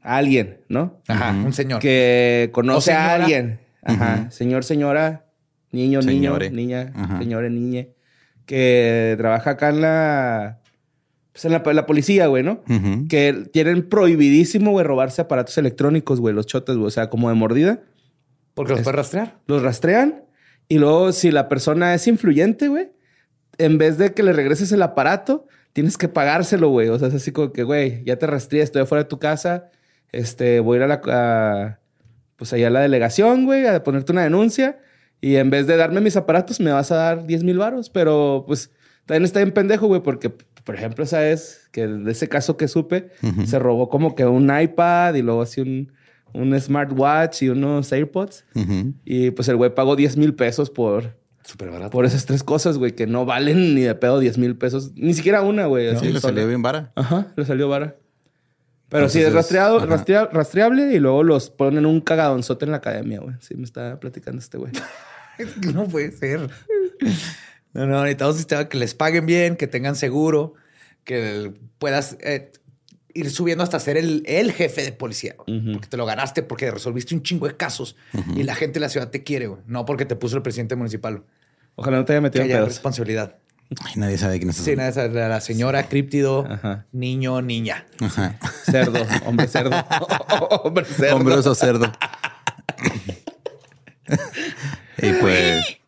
a 0.00 0.16
alguien, 0.16 0.60
¿no? 0.68 1.00
Ajá, 1.08 1.32
un 1.32 1.52
señor. 1.52 1.80
Que 1.80 2.50
conoce 2.52 2.92
a 2.92 3.14
alguien. 3.14 3.58
Ajá. 3.82 4.30
Señor, 4.30 4.62
señora, 4.62 5.26
niño, 5.72 6.02
niño, 6.02 6.38
niña, 6.38 6.92
señora, 7.18 7.48
niñe. 7.48 7.94
Que 8.46 9.16
trabaja 9.18 9.50
acá 9.50 9.70
en 9.70 9.80
la 9.80 10.60
pues 11.40 11.44
en 11.44 11.76
la, 11.76 11.86
policía, 11.86 12.26
güey, 12.26 12.42
¿no? 12.42 12.64
Que 13.08 13.48
tienen 13.52 13.88
prohibidísimo, 13.88 14.72
güey, 14.72 14.84
robarse 14.84 15.22
aparatos 15.22 15.56
electrónicos, 15.56 16.18
güey, 16.18 16.34
los 16.34 16.46
chotes, 16.46 16.74
güey, 16.76 16.88
o 16.88 16.90
sea, 16.90 17.10
como 17.10 17.28
de 17.28 17.36
mordida. 17.36 17.80
Porque 18.54 18.72
los 18.72 18.82
puedes 18.82 18.96
rastrear. 18.96 19.38
Los 19.46 19.62
rastrean 19.62 20.24
y 20.68 20.78
luego 20.78 21.12
si 21.12 21.30
la 21.30 21.48
persona 21.48 21.94
es 21.94 22.08
influyente, 22.08 22.66
güey, 22.66 22.90
en 23.56 23.78
vez 23.78 23.98
de 23.98 24.14
que 24.14 24.24
le 24.24 24.32
regreses 24.32 24.72
el 24.72 24.82
aparato, 24.82 25.46
tienes 25.72 25.96
que 25.96 26.08
pagárselo, 26.08 26.70
güey. 26.70 26.88
O 26.88 26.98
sea, 26.98 27.06
es 27.06 27.14
así 27.14 27.30
como 27.30 27.52
que, 27.52 27.62
güey, 27.62 28.02
ya 28.04 28.16
te 28.16 28.26
rastreé, 28.26 28.62
estoy 28.62 28.82
afuera 28.82 29.04
de 29.04 29.08
tu 29.08 29.20
casa, 29.20 29.70
este, 30.10 30.58
voy 30.58 30.74
a 30.74 30.78
ir 30.78 30.82
a 30.82 30.86
la, 30.88 31.00
a, 31.06 31.78
pues 32.34 32.52
allá 32.52 32.66
a 32.66 32.70
la 32.70 32.80
delegación, 32.80 33.44
güey, 33.44 33.64
a 33.64 33.84
ponerte 33.84 34.10
una 34.10 34.24
denuncia 34.24 34.80
y 35.20 35.36
en 35.36 35.50
vez 35.50 35.68
de 35.68 35.76
darme 35.76 36.00
mis 36.00 36.16
aparatos 36.16 36.58
me 36.58 36.72
vas 36.72 36.90
a 36.90 36.96
dar 36.96 37.26
10 37.26 37.44
mil 37.44 37.58
varos, 37.58 37.90
pero 37.90 38.42
pues 38.44 38.72
también 39.06 39.24
está 39.24 39.38
bien 39.38 39.52
pendejo, 39.52 39.86
güey, 39.86 40.02
porque 40.02 40.34
por 40.68 40.74
ejemplo, 40.74 41.06
sabes 41.06 41.66
que 41.72 41.86
de 41.86 42.12
ese 42.12 42.28
caso 42.28 42.58
que 42.58 42.68
supe, 42.68 43.08
se 43.46 43.58
robó 43.58 43.88
como 43.88 44.14
que 44.14 44.26
un 44.26 44.54
iPad 44.54 45.14
y 45.14 45.22
luego 45.22 45.40
así 45.40 45.62
un, 45.62 45.94
un 46.34 46.60
smartwatch 46.60 47.40
y 47.44 47.48
unos 47.48 47.90
AirPods. 47.90 48.44
Y 49.06 49.30
pues 49.30 49.48
el 49.48 49.56
güey 49.56 49.74
pagó 49.74 49.96
10 49.96 50.18
mil 50.18 50.34
pesos 50.34 50.68
por, 50.68 51.16
Súper 51.42 51.70
barato. 51.70 51.88
por 51.90 52.04
esas 52.04 52.26
tres 52.26 52.42
cosas, 52.42 52.76
güey, 52.76 52.92
que 52.94 53.06
no 53.06 53.24
valen 53.24 53.74
ni 53.74 53.80
de 53.80 53.94
pedo 53.94 54.18
10 54.18 54.36
mil 54.36 54.56
pesos. 54.58 54.92
Ni 54.94 55.14
siquiera 55.14 55.40
una, 55.40 55.64
güey. 55.64 55.88
Sí, 55.92 55.96
así 55.96 56.12
le 56.12 56.20
salió 56.20 56.46
bien 56.46 56.60
vara. 56.60 56.92
Ajá, 56.96 57.28
le 57.34 57.46
salió 57.46 57.66
vara. 57.70 57.96
Pero 58.90 59.08
sí, 59.08 59.20
Entonces 59.20 59.22
es 59.22 59.28
es- 59.28 59.34
rastreado, 59.34 59.86
rastrea- 59.86 60.28
rastreable 60.30 60.92
y 60.92 60.98
luego 60.98 61.22
los 61.22 61.48
ponen 61.48 61.86
un 61.86 62.02
cagadonzote 62.02 62.66
en 62.66 62.72
la 62.72 62.76
academia, 62.76 63.20
güey. 63.20 63.36
Sí, 63.40 63.54
me 63.54 63.64
está 63.64 63.98
platicando 63.98 64.38
este 64.38 64.58
güey. 64.58 64.72
No 65.72 65.84
puede 65.86 66.10
ser. 66.12 66.50
No, 67.78 67.86
no, 67.86 68.02
necesitamos 68.02 68.34
un 68.34 68.38
sistema 68.38 68.68
que 68.68 68.78
les 68.78 68.94
paguen 68.94 69.26
bien, 69.26 69.56
que 69.56 69.66
tengan 69.66 69.96
seguro, 69.96 70.54
que 71.04 71.52
puedas 71.78 72.16
eh, 72.20 72.52
ir 73.14 73.30
subiendo 73.30 73.64
hasta 73.64 73.78
ser 73.80 73.96
el, 73.96 74.22
el 74.26 74.52
jefe 74.52 74.82
de 74.82 74.92
policía. 74.92 75.34
Porque 75.36 75.86
te 75.88 75.96
lo 75.96 76.06
ganaste, 76.06 76.42
porque 76.42 76.70
resolviste 76.70 77.14
un 77.14 77.22
chingo 77.22 77.46
de 77.46 77.56
casos 77.56 77.96
y 78.36 78.42
la 78.42 78.54
gente 78.54 78.74
de 78.74 78.80
la 78.80 78.88
ciudad 78.88 79.10
te 79.10 79.22
quiere, 79.22 79.46
güey. 79.46 79.60
No 79.66 79.84
porque 79.84 80.04
te 80.04 80.16
puso 80.16 80.36
el 80.36 80.42
presidente 80.42 80.76
municipal. 80.76 81.24
Ojalá 81.76 81.98
no 81.98 82.04
te 82.04 82.12
haya 82.12 82.18
Que 82.18 82.22
metido 82.22 82.44
en 82.44 82.50
haya 82.50 82.56
pedos. 82.58 82.68
responsabilidad. 82.70 83.36
Ay, 83.84 83.92
nadie 83.96 84.18
sabe 84.18 84.38
quién 84.38 84.50
es. 84.50 84.56
Sí, 84.56 84.74
nada, 84.74 84.88
esa 84.88 85.04
es 85.04 85.12
la 85.12 85.40
señora, 85.40 85.88
críptido, 85.88 86.46
Ajá. 86.50 86.86
niño, 86.90 87.40
niña. 87.42 87.86
Ajá. 88.00 88.38
Cerdo, 88.64 89.00
hombre 89.26 89.46
cerdo. 89.46 89.70
hombre 90.64 90.84
cerdo. 90.86 91.16
Hombre 91.16 91.34
oso 91.34 91.54
cerdo. 91.54 91.92
y 94.98 95.12
pues. 95.20 95.78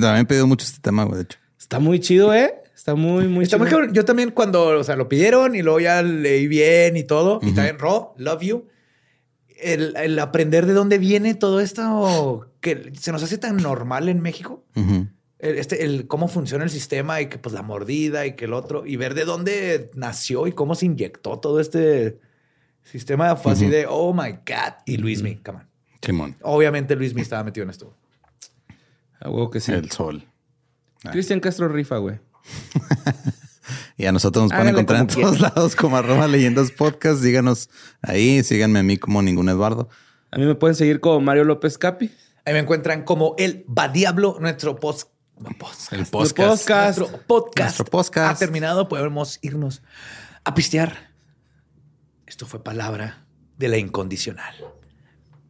También 0.00 0.16
he 0.16 0.24
pedido 0.24 0.46
mucho 0.46 0.64
este 0.66 0.80
tema, 0.80 1.04
güey, 1.04 1.16
de 1.18 1.22
hecho. 1.22 1.38
Está 1.58 1.78
muy 1.78 2.00
chido, 2.00 2.34
¿eh? 2.34 2.54
Está 2.74 2.94
muy, 2.94 3.28
muy 3.28 3.44
Está 3.44 3.56
muy 3.56 3.68
chido. 3.68 3.78
cabrón. 3.78 3.94
Yo 3.94 4.04
también 4.04 4.30
cuando, 4.30 4.78
o 4.78 4.84
sea, 4.84 4.96
lo 4.96 5.08
pidieron 5.08 5.54
y 5.54 5.62
luego 5.62 5.80
ya 5.80 6.02
leí 6.02 6.46
bien 6.48 6.96
y 6.96 7.04
todo. 7.04 7.38
Y 7.42 7.52
también, 7.52 7.78
Ro, 7.78 8.14
love 8.18 8.42
you. 8.42 8.66
El, 9.60 9.96
el 9.96 10.18
aprender 10.18 10.66
de 10.66 10.74
dónde 10.74 10.98
viene 10.98 11.34
todo 11.34 11.60
esto 11.60 12.50
que 12.60 12.92
se 12.98 13.12
nos 13.12 13.22
hace 13.22 13.38
tan 13.38 13.56
normal 13.56 14.08
en 14.08 14.20
México. 14.20 14.64
Ujú. 14.76 15.06
El, 15.38 15.58
este, 15.58 15.84
el 15.84 16.06
cómo 16.06 16.28
funciona 16.28 16.64
el 16.64 16.70
sistema 16.70 17.20
y 17.20 17.26
que 17.26 17.38
pues 17.38 17.54
la 17.54 17.62
mordida 17.62 18.26
y 18.26 18.34
que 18.34 18.44
el 18.44 18.52
otro. 18.52 18.84
Y 18.84 18.96
ver 18.96 19.14
de 19.14 19.24
dónde 19.24 19.90
nació 19.94 20.46
y 20.46 20.52
cómo 20.52 20.74
se 20.74 20.86
inyectó 20.86 21.38
todo 21.38 21.60
este 21.60 22.18
sistema. 22.82 23.36
Fue 23.36 23.52
así 23.52 23.68
de, 23.68 23.86
oh 23.88 24.12
my 24.12 24.32
God. 24.32 24.74
Y 24.84 24.96
Luismi, 24.98 25.36
come 25.36 25.60
on. 25.60 25.68
Simón. 26.02 26.36
Obviamente 26.42 26.96
Luismi 26.96 27.22
estaba 27.22 27.44
metido 27.44 27.64
en 27.64 27.70
esto. 27.70 27.94
A 29.20 29.28
huevo 29.30 29.50
que 29.50 29.60
sí. 29.60 29.72
El 29.72 29.90
sol. 29.90 30.26
Cristian 31.12 31.40
Castro 31.40 31.68
rifa, 31.68 31.98
güey. 31.98 32.18
Y 33.96 34.06
a 34.06 34.12
nosotros 34.12 34.44
nos 34.44 34.52
pueden 34.52 34.68
encontrar 34.68 35.00
en 35.00 35.06
todos 35.06 35.40
lados 35.40 35.76
como 35.76 35.96
arroba 35.96 36.26
leyendas 36.26 36.70
podcast. 36.72 37.22
Síganos 37.22 37.70
ahí, 38.02 38.42
síganme 38.42 38.80
a 38.80 38.82
mí 38.82 38.98
como 38.98 39.22
ningún 39.22 39.48
Eduardo. 39.48 39.88
A 40.30 40.36
mí 40.36 40.44
me 40.44 40.54
pueden 40.54 40.74
seguir 40.74 41.00
como 41.00 41.20
Mario 41.20 41.44
López 41.44 41.78
Capi. 41.78 42.10
Ahí 42.44 42.52
me 42.52 42.58
encuentran 42.58 43.04
como 43.04 43.34
el 43.38 43.64
Va 43.66 43.88
Diablo, 43.88 44.36
nuestro 44.40 44.76
post. 44.80 45.10
podcast. 45.58 45.92
El 45.92 46.00
El 46.00 46.06
podcast. 46.06 46.36
podcast. 46.36 46.98
Nuestro 46.98 47.20
podcast, 47.26 47.58
Nuestro 47.78 47.84
podcast. 47.86 48.36
ha 48.36 48.38
terminado. 48.38 48.88
Podemos 48.88 49.38
irnos 49.42 49.82
a 50.44 50.54
pistear. 50.54 51.12
Esto 52.26 52.46
fue 52.46 52.62
palabra 52.62 53.24
de 53.56 53.68
la 53.68 53.78
incondicional. 53.78 54.54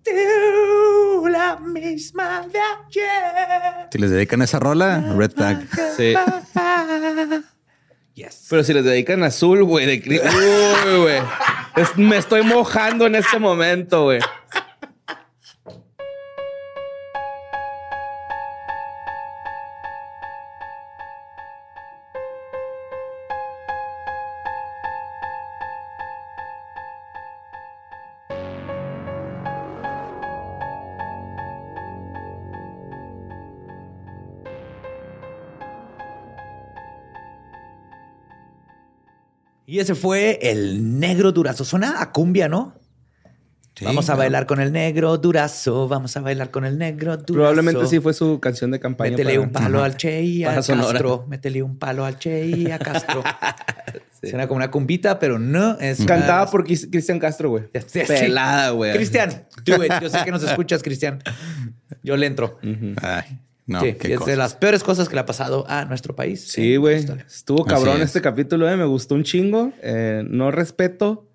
Tú, 0.05 1.27
la 1.29 1.57
misma 1.57 2.47
de 2.53 2.59
ayer. 2.59 3.89
Si 3.91 3.99
les 3.99 4.11
dedican 4.11 4.43
esa 4.43 4.59
rola, 4.59 5.01
red 5.17 5.31
flag. 5.33 5.67
Sí. 5.97 6.15
Yes. 8.15 8.47
Pero 8.49 8.63
si 8.63 8.73
les 8.73 8.85
dedican 8.85 9.23
azul, 9.25 9.65
güey, 9.65 9.87
de 9.87 10.03
cri- 10.03 10.21
Uy, 10.23 11.01
güey. 11.01 11.21
Es- 11.77 11.97
me 11.97 12.17
estoy 12.19 12.43
mojando 12.43 13.07
en 13.07 13.17
este 13.17 13.39
momento, 13.41 14.05
güey. 14.05 14.21
Y 39.75 39.81
ese 39.81 39.97
fue 39.97 40.39
el 40.41 41.01
negro 41.01 41.33
durazo. 41.33 41.65
Suena 41.65 42.01
a 42.01 42.13
cumbia, 42.13 42.49
¿no? 42.49 42.75
Sí, 43.75 43.85
vamos 43.85 44.05
a 44.05 44.13
claro. 44.13 44.19
bailar 44.19 44.47
con 44.47 44.61
el 44.61 44.71
negro 44.71 45.19
durazo. 45.19 45.89
Vamos 45.89 46.17
a 46.17 46.21
bailar 46.21 46.53
con 46.53 46.65
el 46.65 46.79
negro 46.79 47.17
durazo. 47.17 47.33
Probablemente 47.33 47.85
sí 47.89 47.99
fue 47.99 48.15
su 48.15 48.39
canción 48.39 48.71
de 48.71 48.79
campaña. 48.79 49.11
Métele 49.11 49.31
para- 49.35 49.43
un 49.43 49.51
palo 49.51 49.83
al 49.83 49.97
Che 49.97 50.23
y 50.23 50.45
a 50.45 50.63
Sonora. 50.63 50.93
Castro. 50.93 51.27
Métele 51.29 51.61
un 51.65 51.77
palo 51.77 52.05
al 52.05 52.17
Che 52.21 52.47
y 52.47 52.71
a 52.71 52.79
Castro. 52.79 53.25
Suena 54.23 54.47
como 54.47 54.59
una 54.59 54.71
cumbita, 54.71 55.19
pero 55.19 55.41
no 55.41 55.77
es. 55.81 56.05
Cantaba 56.05 56.49
por 56.49 56.63
Cristian 56.65 57.19
Castro, 57.19 57.51
güey. 57.51 57.65
Sí, 57.89 58.01
sí. 58.03 58.07
Pelada, 58.07 58.71
güey. 58.71 58.93
Cristian, 58.95 59.45
do 59.65 59.85
it. 59.85 59.93
Yo 60.01 60.09
sé 60.09 60.19
que 60.25 60.31
nos 60.31 60.45
escuchas, 60.49 60.85
Cristian. 60.85 61.19
Yo 62.05 62.17
le 62.17 62.27
entro. 62.27 62.61
Ay, 63.03 63.41
no, 63.67 63.81
sí, 63.81 63.95
qué 63.95 64.09
y 64.09 64.13
es 64.13 64.25
de 64.27 64.37
las 64.37 64.55
peores 64.55 64.83
cosas 64.85 65.09
que 65.09 65.15
le 65.15 65.21
ha 65.21 65.27
pasado 65.27 65.65
a 65.69 65.85
nuestro 65.87 66.15
país. 66.15 66.47
Sí, 66.49 66.77
güey. 66.77 67.05
Estuvo 67.27 67.65
cabrón 67.65 67.97
es. 67.99 68.03
este 68.05 68.21
capítulo, 68.21 68.69
eh. 68.71 68.77
Me 68.77 68.85
gustó 68.85 69.15
un 69.15 69.25
chingo. 69.25 69.73
Eh, 69.83 70.23
no 70.29 70.51
respeto 70.51 71.27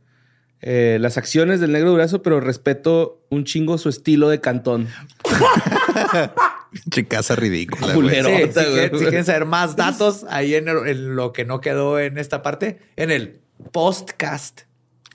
eh, 0.61 0.97
las 1.01 1.18
acciones 1.18 1.60
del 1.60 1.72
negro 1.72 1.91
durazo, 1.91 2.22
pero 2.22 2.39
respeto 2.39 3.22
un 3.30 3.45
chingo 3.45 3.77
su 3.77 3.89
estilo 3.89 4.30
de 4.30 4.41
cantón. 4.41 4.88
Pinche 6.72 7.07
casa 7.07 7.35
ridícula. 7.35 7.93
Culero. 7.93 8.30
Sí, 8.30 8.51
si, 8.53 8.97
si 8.99 9.06
quieren 9.06 9.26
saber 9.26 9.45
más 9.45 9.76
datos, 9.76 10.26
ahí 10.30 10.53
en, 10.56 10.68
el- 10.68 10.88
en 10.88 11.15
lo 11.15 11.34
que 11.34 11.45
no 11.45 11.61
quedó 11.61 11.99
en 11.99 12.18
esta 12.18 12.41
parte, 12.43 12.80
en 12.95 13.10
el 13.11 13.39
postcast. 13.72 14.61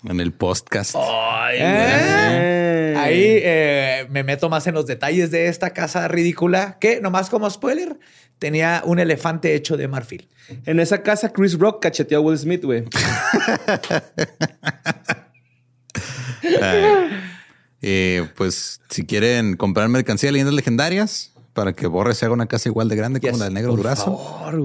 En 0.05 0.21
el 0.21 0.33
podcast. 0.33 0.95
Ay, 0.97 1.59
¿Eh? 1.61 2.95
Ahí 2.97 3.25
eh, 3.43 4.07
me 4.11 4.23
meto 4.23 4.51
más 4.51 4.67
en 4.67 4.75
los 4.75 4.87
detalles 4.87 5.31
de 5.31 5.49
esta 5.49 5.71
casa 5.71 6.09
ridícula 6.09 6.79
que, 6.79 7.01
nomás 7.01 7.31
como 7.31 7.49
spoiler, 7.49 7.99
tenía 8.39 8.83
un 8.85 8.99
elefante 8.99 9.55
hecho 9.55 9.77
de 9.77 9.89
marfil. 9.89 10.29
En 10.67 10.79
esa 10.79 11.03
casa, 11.03 11.33
Chris 11.33 11.59
Rock 11.59 11.83
cacheteó 11.83 12.19
a 12.19 12.21
Will 12.21 12.39
Smith, 12.39 12.65
güey. 12.65 12.85
Eh, 17.87 18.27
pues 18.35 18.81
si 18.89 19.05
quieren 19.05 19.59
comprar 19.59 19.91
mercancía 19.91 20.29
de 20.29 20.33
leyendas 20.33 20.55
legendarias 20.55 21.34
para 21.55 21.73
que 21.73 21.87
Borre 21.87 22.15
se 22.15 22.27
haga 22.27 22.35
una 22.35 22.47
casa 22.47 22.69
igual 22.69 22.89
de 22.89 22.97
grande 22.97 23.21
como 23.21 23.39
la 23.39 23.45
del 23.47 23.55
negro 23.55 23.71
por 23.71 23.79
durazo. 23.79 24.21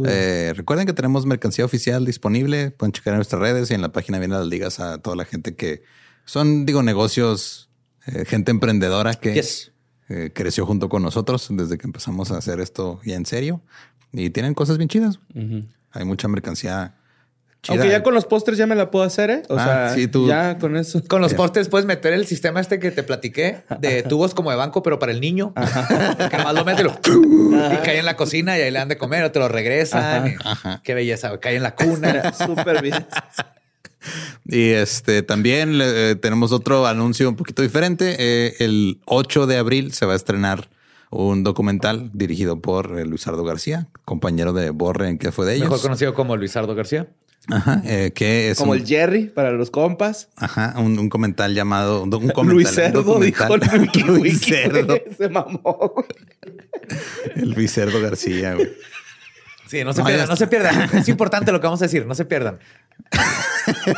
Eh, 0.08 0.54
recuerden 0.56 0.86
que 0.86 0.94
tenemos 0.94 1.26
mercancía 1.26 1.64
oficial 1.64 2.04
disponible. 2.04 2.72
Pueden 2.72 2.92
checar 2.92 3.14
en 3.14 3.20
nuestras 3.20 3.42
redes 3.42 3.72
y 3.72 3.76
en 3.76 3.82
la 3.82 3.92
página 3.94 4.20
vienen 4.20 4.38
las 4.40 4.48
ligas 4.48 4.80
a 4.80 4.98
toda 4.98 5.16
la 5.16 5.24
gente 5.26 5.56
que 5.56 5.84
son, 6.26 6.66
digo, 6.66 6.84
negocios, 6.84 7.70
eh, 8.08 8.26
gente 8.26 8.52
emprendedora 8.52 9.14
que 9.14 9.34
Yes. 9.36 9.72
eh, 10.10 10.32
creció 10.34 10.66
junto 10.66 10.90
con 10.90 11.02
nosotros 11.04 11.48
desde 11.52 11.78
que 11.78 11.88
empezamos 11.88 12.32
a 12.32 12.38
hacer 12.38 12.60
esto 12.60 13.00
ya 13.06 13.16
en 13.16 13.26
serio. 13.26 13.62
Y 14.12 14.32
tienen 14.32 14.54
cosas 14.56 14.78
bien 14.78 14.90
chidas. 14.90 15.20
Hay 15.92 16.06
mucha 16.06 16.28
mercancía 16.28 16.96
chida. 17.62 17.76
Aunque 17.76 17.90
ya 17.90 18.04
con 18.04 18.14
los 18.14 18.26
postres 18.26 18.58
ya 18.58 18.66
me 18.68 18.76
la 18.76 18.90
puedo 18.92 19.04
hacer, 19.06 19.30
¿eh? 19.30 19.42
O 19.50 19.56
Ah, 19.58 19.64
sea, 19.64 19.96
sí, 19.96 20.08
tú- 20.08 20.28
ya 20.28 20.58
con 20.58 20.78
eso. 20.78 21.02
Con 21.08 21.22
los 21.22 21.34
postes 21.34 21.68
puedes 21.70 21.86
meter 21.86 22.14
el 22.14 22.26
sistema 22.26 22.60
este 22.62 22.80
que 22.80 22.92
te 22.92 23.04
platiqué 23.04 23.64
de 23.80 24.04
tubos 24.04 24.34
como 24.34 24.50
de 24.52 24.56
banco, 24.58 24.82
pero 24.84 24.98
para 25.00 25.12
el 25.12 25.20
niño. 25.22 25.54
Que 26.32 26.38
más 26.38 26.54
lo 26.54 26.64
mete 26.66 26.82
y 26.82 26.86
lo- 26.86 27.72
y 27.74 27.78
cae 27.84 28.00
en 28.00 28.06
la 28.06 28.16
cocina 28.16 28.58
y 28.58 28.62
ahí 28.62 28.72
le 28.72 28.80
dan 28.80 28.88
de 28.90 28.98
comer 28.98 29.24
o 29.26 29.32
te 29.32 29.40
lo 29.40 29.48
regresan. 29.50 30.28
y- 30.28 30.36
Qué 30.84 30.94
belleza, 30.94 31.38
cae 31.40 31.56
en 31.58 31.64
la 31.64 31.76
cuna. 31.76 32.32
Súper 32.34 32.82
bien. 32.82 33.06
Y 34.46 34.70
este 34.70 35.22
también 35.24 35.78
eh, 35.82 36.16
tenemos 36.22 36.52
otro 36.54 36.88
anuncio 36.88 37.28
un 37.28 37.36
poquito 37.36 37.62
diferente. 37.62 38.16
Eh, 38.18 38.56
el 38.60 39.00
8 39.06 39.46
de 39.46 39.58
abril 39.58 39.92
se 39.92 40.06
va 40.06 40.14
a 40.14 40.16
estrenar 40.16 40.70
un 41.12 41.44
documental 41.44 42.10
dirigido 42.14 42.62
por 42.62 42.98
eh, 42.98 43.06
Luisardo 43.06 43.44
García, 43.44 43.88
compañero 44.06 44.54
de 44.54 44.70
Borre 44.70 45.10
en 45.10 45.18
que 45.18 45.32
fue 45.32 45.46
de 45.46 45.56
ellos. 45.56 45.66
Mejor 45.68 45.82
conocido 45.82 46.14
como 46.14 46.38
Luisardo 46.38 46.74
García. 46.76 47.08
Ajá, 47.48 47.82
eh, 47.84 48.12
que 48.14 48.52
es 48.52 48.58
Como 48.60 48.74
un, 48.74 48.78
el 48.78 48.86
Jerry 48.86 49.26
para 49.26 49.52
los 49.52 49.72
compas. 49.72 50.28
ajá, 50.36 50.76
un, 50.78 51.00
un 51.00 51.10
comentario 51.10 51.56
llamado 51.56 52.04
un, 52.04 52.14
un 52.14 52.30
comentario, 52.30 52.54
Luis 52.54 52.68
un 52.70 52.74
Cerdo 52.76 53.20
dijo 53.20 53.44
documental. 53.48 53.74
el 53.74 53.82
Wiki 53.82 54.04
Luis 54.08 54.22
Wiki, 54.36 54.52
Cerdo, 54.52 54.86
güey. 54.86 55.02
Se 55.18 55.30
mamó, 55.30 55.60
güey. 55.96 56.08
el 57.36 57.52
Luis 57.52 57.74
Cerdo 57.74 58.00
García. 58.02 58.54
güey. 58.54 58.70
Sí, 59.68 59.84
no 59.84 59.94
se 59.94 60.04
pierdan, 60.04 60.28
no 60.28 60.36
se 60.36 60.48
pierdan. 60.48 60.90
Es 60.98 61.08
importante 61.10 61.52
lo 61.52 61.60
que 61.60 61.68
vamos 61.68 61.82
a 61.82 61.86
decir, 61.86 62.06
no 62.06 62.16
se 62.16 62.26
pierdan. 62.26 62.60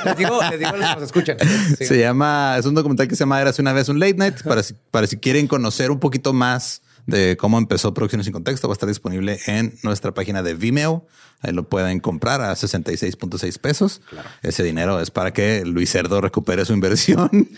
les 0.06 0.18
digo, 0.18 0.40
les 0.50 0.60
digo 0.60 0.72
a 0.72 0.78
los 0.78 0.90
que 0.90 0.96
nos 0.96 1.04
escuchan. 1.04 1.38
Sí. 1.78 1.86
Se 1.86 1.98
llama, 2.00 2.56
es 2.60 2.66
un 2.66 2.76
documental 2.76 3.08
que 3.08 3.16
se 3.16 3.22
llama 3.22 3.42
Eras 3.42 3.58
una 3.60 3.74
vez 3.74 3.90
un 3.90 4.00
late 4.00 4.16
night 4.16 4.42
para 4.44 4.64
si, 4.64 4.76
para 4.92 5.08
si 5.08 5.18
quieren 5.18 5.48
conocer 5.48 5.92
un 5.92 6.00
poquito 6.00 6.34
más 6.34 6.82
de 7.07 7.38
cómo 7.38 7.57
empezó 7.57 7.94
Producciones 7.94 8.26
sin 8.26 8.34
Contexto. 8.34 8.68
Va 8.68 8.73
a 8.73 8.76
estar 8.76 8.90
disponible 8.90 9.40
en 9.48 9.73
nuestra 9.84 10.14
página 10.14 10.44
de 10.44 10.53
Vimeo. 10.53 11.06
Ahí 11.41 11.53
lo 11.53 11.68
pueden 11.68 11.99
comprar 11.99 12.41
a 12.41 12.53
66.6 12.53 13.57
pesos. 13.60 14.02
Ese 14.44 14.64
dinero 14.64 14.99
es 15.02 15.10
para 15.11 15.32
que 15.34 15.64
Luis 15.65 15.91
Cerdo 15.91 16.22
recupere 16.22 16.65
su 16.65 16.73
inversión. 16.73 17.49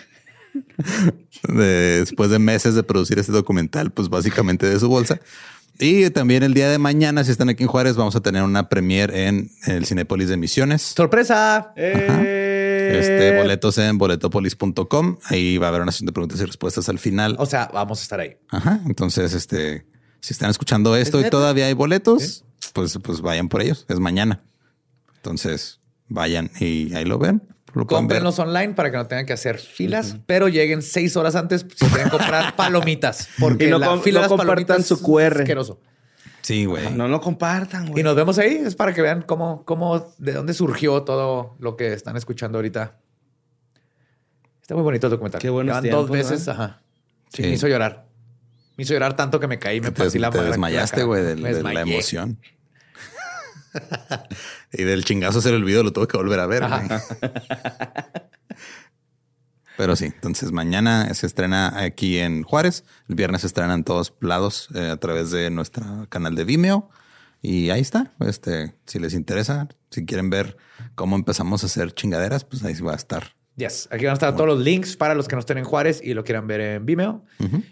De- 1.47 1.99
después 1.99 2.29
de 2.29 2.39
meses 2.39 2.75
de 2.75 2.83
producir 2.83 3.17
este 3.19 3.31
documental, 3.31 3.91
pues 3.91 4.09
básicamente 4.09 4.67
de 4.69 4.79
su 4.79 4.87
bolsa. 4.87 5.19
Y 5.79 6.09
también 6.11 6.43
el 6.43 6.53
día 6.53 6.69
de 6.69 6.77
mañana, 6.77 7.23
si 7.23 7.31
están 7.31 7.49
aquí 7.49 7.63
en 7.63 7.69
Juárez, 7.69 7.95
vamos 7.95 8.15
a 8.15 8.21
tener 8.21 8.43
una 8.43 8.69
premiere 8.69 9.27
en 9.27 9.49
el 9.65 9.85
Cinépolis 9.87 10.29
de 10.29 10.37
Misiones. 10.37 10.81
¡Sorpresa! 10.95 11.73
Eh, 11.75 12.42
Este, 12.91 13.37
boletos 13.37 13.77
en 13.77 13.97
boletopolis.com. 13.97 15.17
Ahí 15.25 15.57
va 15.57 15.67
a 15.67 15.69
haber 15.69 15.81
una 15.81 15.91
sesión 15.91 16.07
de 16.07 16.13
preguntas 16.13 16.39
y 16.41 16.45
respuestas 16.45 16.89
al 16.89 16.99
final. 16.99 17.35
O 17.39 17.45
sea, 17.45 17.69
vamos 17.73 17.99
a 17.99 18.03
estar 18.03 18.19
ahí. 18.19 18.37
Ajá. 18.49 18.79
Entonces, 18.85 19.33
este, 19.33 19.85
si 20.19 20.33
están 20.33 20.49
escuchando 20.49 20.95
esto 20.95 21.19
y 21.19 21.23
neta? 21.23 21.31
todavía 21.31 21.65
hay 21.67 21.73
boletos, 21.73 22.45
pues, 22.73 22.97
pues 23.03 23.21
vayan 23.21 23.49
por 23.49 23.61
ellos. 23.61 23.85
Es 23.89 23.99
mañana. 23.99 24.43
Entonces, 25.15 25.79
vayan 26.07 26.51
y 26.59 26.93
ahí 26.95 27.05
lo 27.05 27.17
ven. 27.19 27.41
Lo. 27.73 27.87
Cómprenlos 27.87 28.37
online 28.37 28.73
para 28.75 28.91
que 28.91 28.97
no 28.97 29.07
tengan 29.07 29.25
que 29.25 29.33
hacer 29.33 29.57
filas, 29.57 30.17
pero 30.27 30.47
lleguen 30.47 30.83
seis 30.83 31.17
horas 31.17 31.35
antes 31.35 31.65
si 31.75 31.85
quieren 31.87 32.09
comprar 32.09 32.55
palomitas. 32.55 33.29
Porque 33.39 33.67
Y 33.67 33.71
no 33.71 33.79
la 33.79 33.87
com- 33.87 34.01
fila 34.03 34.19
no 34.19 34.21
de 34.21 34.29
las 34.29 34.29
compartan 34.29 34.65
palomitas 34.65 34.85
su 34.85 35.01
QR. 35.01 35.21
es 35.33 35.39
asqueroso. 35.39 35.79
Sí, 36.43 36.65
güey. 36.65 36.91
No 36.91 37.07
lo 37.07 37.21
compartan, 37.21 37.87
güey. 37.87 38.01
Y 38.01 38.03
nos 38.03 38.15
vemos 38.15 38.37
ahí. 38.37 38.61
Es 38.65 38.75
para 38.75 38.93
que 38.93 39.01
vean 39.01 39.21
cómo, 39.21 39.63
cómo, 39.65 40.13
de 40.17 40.33
dónde 40.33 40.53
surgió 40.53 41.03
todo 41.03 41.55
lo 41.59 41.77
que 41.77 41.93
están 41.93 42.17
escuchando 42.17 42.57
ahorita. 42.57 42.99
Está 44.61 44.75
muy 44.75 44.83
bonito 44.83 45.07
el 45.07 45.11
documental. 45.11 45.41
Qué 45.41 45.49
tiempos, 45.49 45.91
dos 45.91 46.09
veces. 46.09 46.45
¿no? 46.47 46.53
Ajá. 46.53 46.81
Sí, 47.29 47.43
Sí. 47.43 47.49
Me 47.49 47.55
hizo 47.55 47.67
llorar. 47.67 48.05
Me 48.77 48.83
hizo 48.83 48.93
llorar 48.93 49.15
tanto 49.15 49.39
que 49.39 49.47
me 49.47 49.57
caí, 49.57 49.81
me 49.81 49.91
Te, 49.91 50.03
partí 50.03 50.19
la 50.19 50.29
te 50.29 50.41
desmayaste, 50.43 51.03
güey, 51.03 51.23
de, 51.23 51.35
de 51.35 51.63
la 51.63 51.81
emoción. 51.81 52.39
y 54.71 54.83
del 54.83 55.03
chingazo 55.03 55.41
se 55.41 55.49
le 55.49 55.55
olvidó, 55.55 55.83
lo 55.83 55.93
tuve 55.93 56.07
que 56.07 56.17
volver 56.17 56.39
a 56.39 56.45
ver. 56.45 56.63
Pero 59.77 59.95
sí, 59.95 60.05
entonces 60.05 60.51
mañana 60.51 61.11
se 61.13 61.25
estrena 61.25 61.79
aquí 61.81 62.19
en 62.19 62.43
Juárez. 62.43 62.83
El 63.09 63.15
viernes 63.15 63.41
se 63.41 63.47
estrena 63.47 63.73
en 63.73 63.83
todos 63.83 64.13
lados 64.21 64.69
eh, 64.75 64.89
a 64.91 64.97
través 64.97 65.31
de 65.31 65.49
nuestro 65.49 66.05
canal 66.09 66.35
de 66.35 66.43
Vimeo. 66.45 66.89
Y 67.41 67.71
ahí 67.71 67.81
está. 67.81 68.13
Este, 68.19 68.75
si 68.85 68.99
les 68.99 69.13
interesa, 69.13 69.67
si 69.89 70.05
quieren 70.05 70.29
ver 70.29 70.57
cómo 70.95 71.15
empezamos 71.15 71.63
a 71.63 71.65
hacer 71.65 71.91
chingaderas, 71.93 72.45
pues 72.45 72.63
ahí 72.63 72.73
va 72.81 72.93
a 72.93 72.95
estar. 72.95 73.35
Yes. 73.57 73.87
Aquí 73.91 74.05
van 74.05 74.11
a 74.11 74.13
estar 74.13 74.33
todos 74.35 74.47
los 74.47 74.59
links 74.59 74.95
para 74.95 75.13
los 75.15 75.27
que 75.27 75.35
no 75.35 75.39
estén 75.39 75.57
en 75.57 75.63
Juárez 75.65 76.01
y 76.03 76.13
lo 76.13 76.23
quieran 76.23 76.47
ver 76.47 76.61
en 76.61 76.85
Vimeo. 76.85 77.23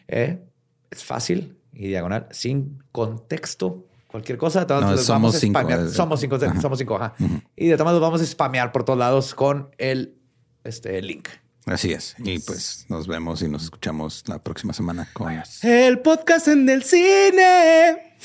Eh, 0.07 0.43
es 0.89 1.03
fácil 1.03 1.57
y 1.73 1.87
diagonal, 1.87 2.27
sin 2.31 2.83
contexto. 2.91 3.87
Cualquier 4.07 4.37
cosa, 4.37 4.67
todos 4.67 4.81
No, 4.81 4.89
somos 4.89 5.07
vamos 5.07 5.35
cinco, 5.39 5.59
spamear. 5.59 5.79
es- 5.85 5.93
Somos 5.93 6.19
cinco, 6.19 6.35
Ajá. 6.35 6.59
somos 6.61 6.77
cinco, 6.77 6.95
ajá. 6.97 7.13
Y 7.55 7.67
de 7.67 7.75
todas 7.77 7.85
maneras 7.85 8.01
vamos 8.01 8.21
a 8.21 8.25
spamear 8.25 8.71
por 8.73 8.83
todos 8.83 8.99
lados 8.99 9.33
con 9.33 9.69
el 9.77 10.17
este, 10.65 11.01
link. 11.01 11.29
Así 11.65 11.91
es. 11.91 12.15
Y 12.19 12.39
pues 12.39 12.85
nos 12.89 13.07
vemos 13.07 13.41
y 13.41 13.47
nos 13.47 13.63
escuchamos 13.63 14.23
la 14.27 14.43
próxima 14.43 14.73
semana 14.73 15.07
con 15.13 15.31
El 15.61 15.99
podcast 15.99 16.47
en 16.47 16.67
el 16.67 16.83
cine. 16.83 18.15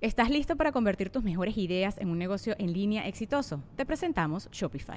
¿Estás 0.00 0.30
listo 0.30 0.56
para 0.56 0.70
convertir 0.70 1.10
tus 1.10 1.24
mejores 1.24 1.56
ideas 1.58 1.98
en 1.98 2.08
un 2.08 2.18
negocio 2.18 2.54
en 2.58 2.72
línea 2.72 3.08
exitoso? 3.08 3.62
Te 3.76 3.84
presentamos 3.84 4.48
Shopify. 4.52 4.96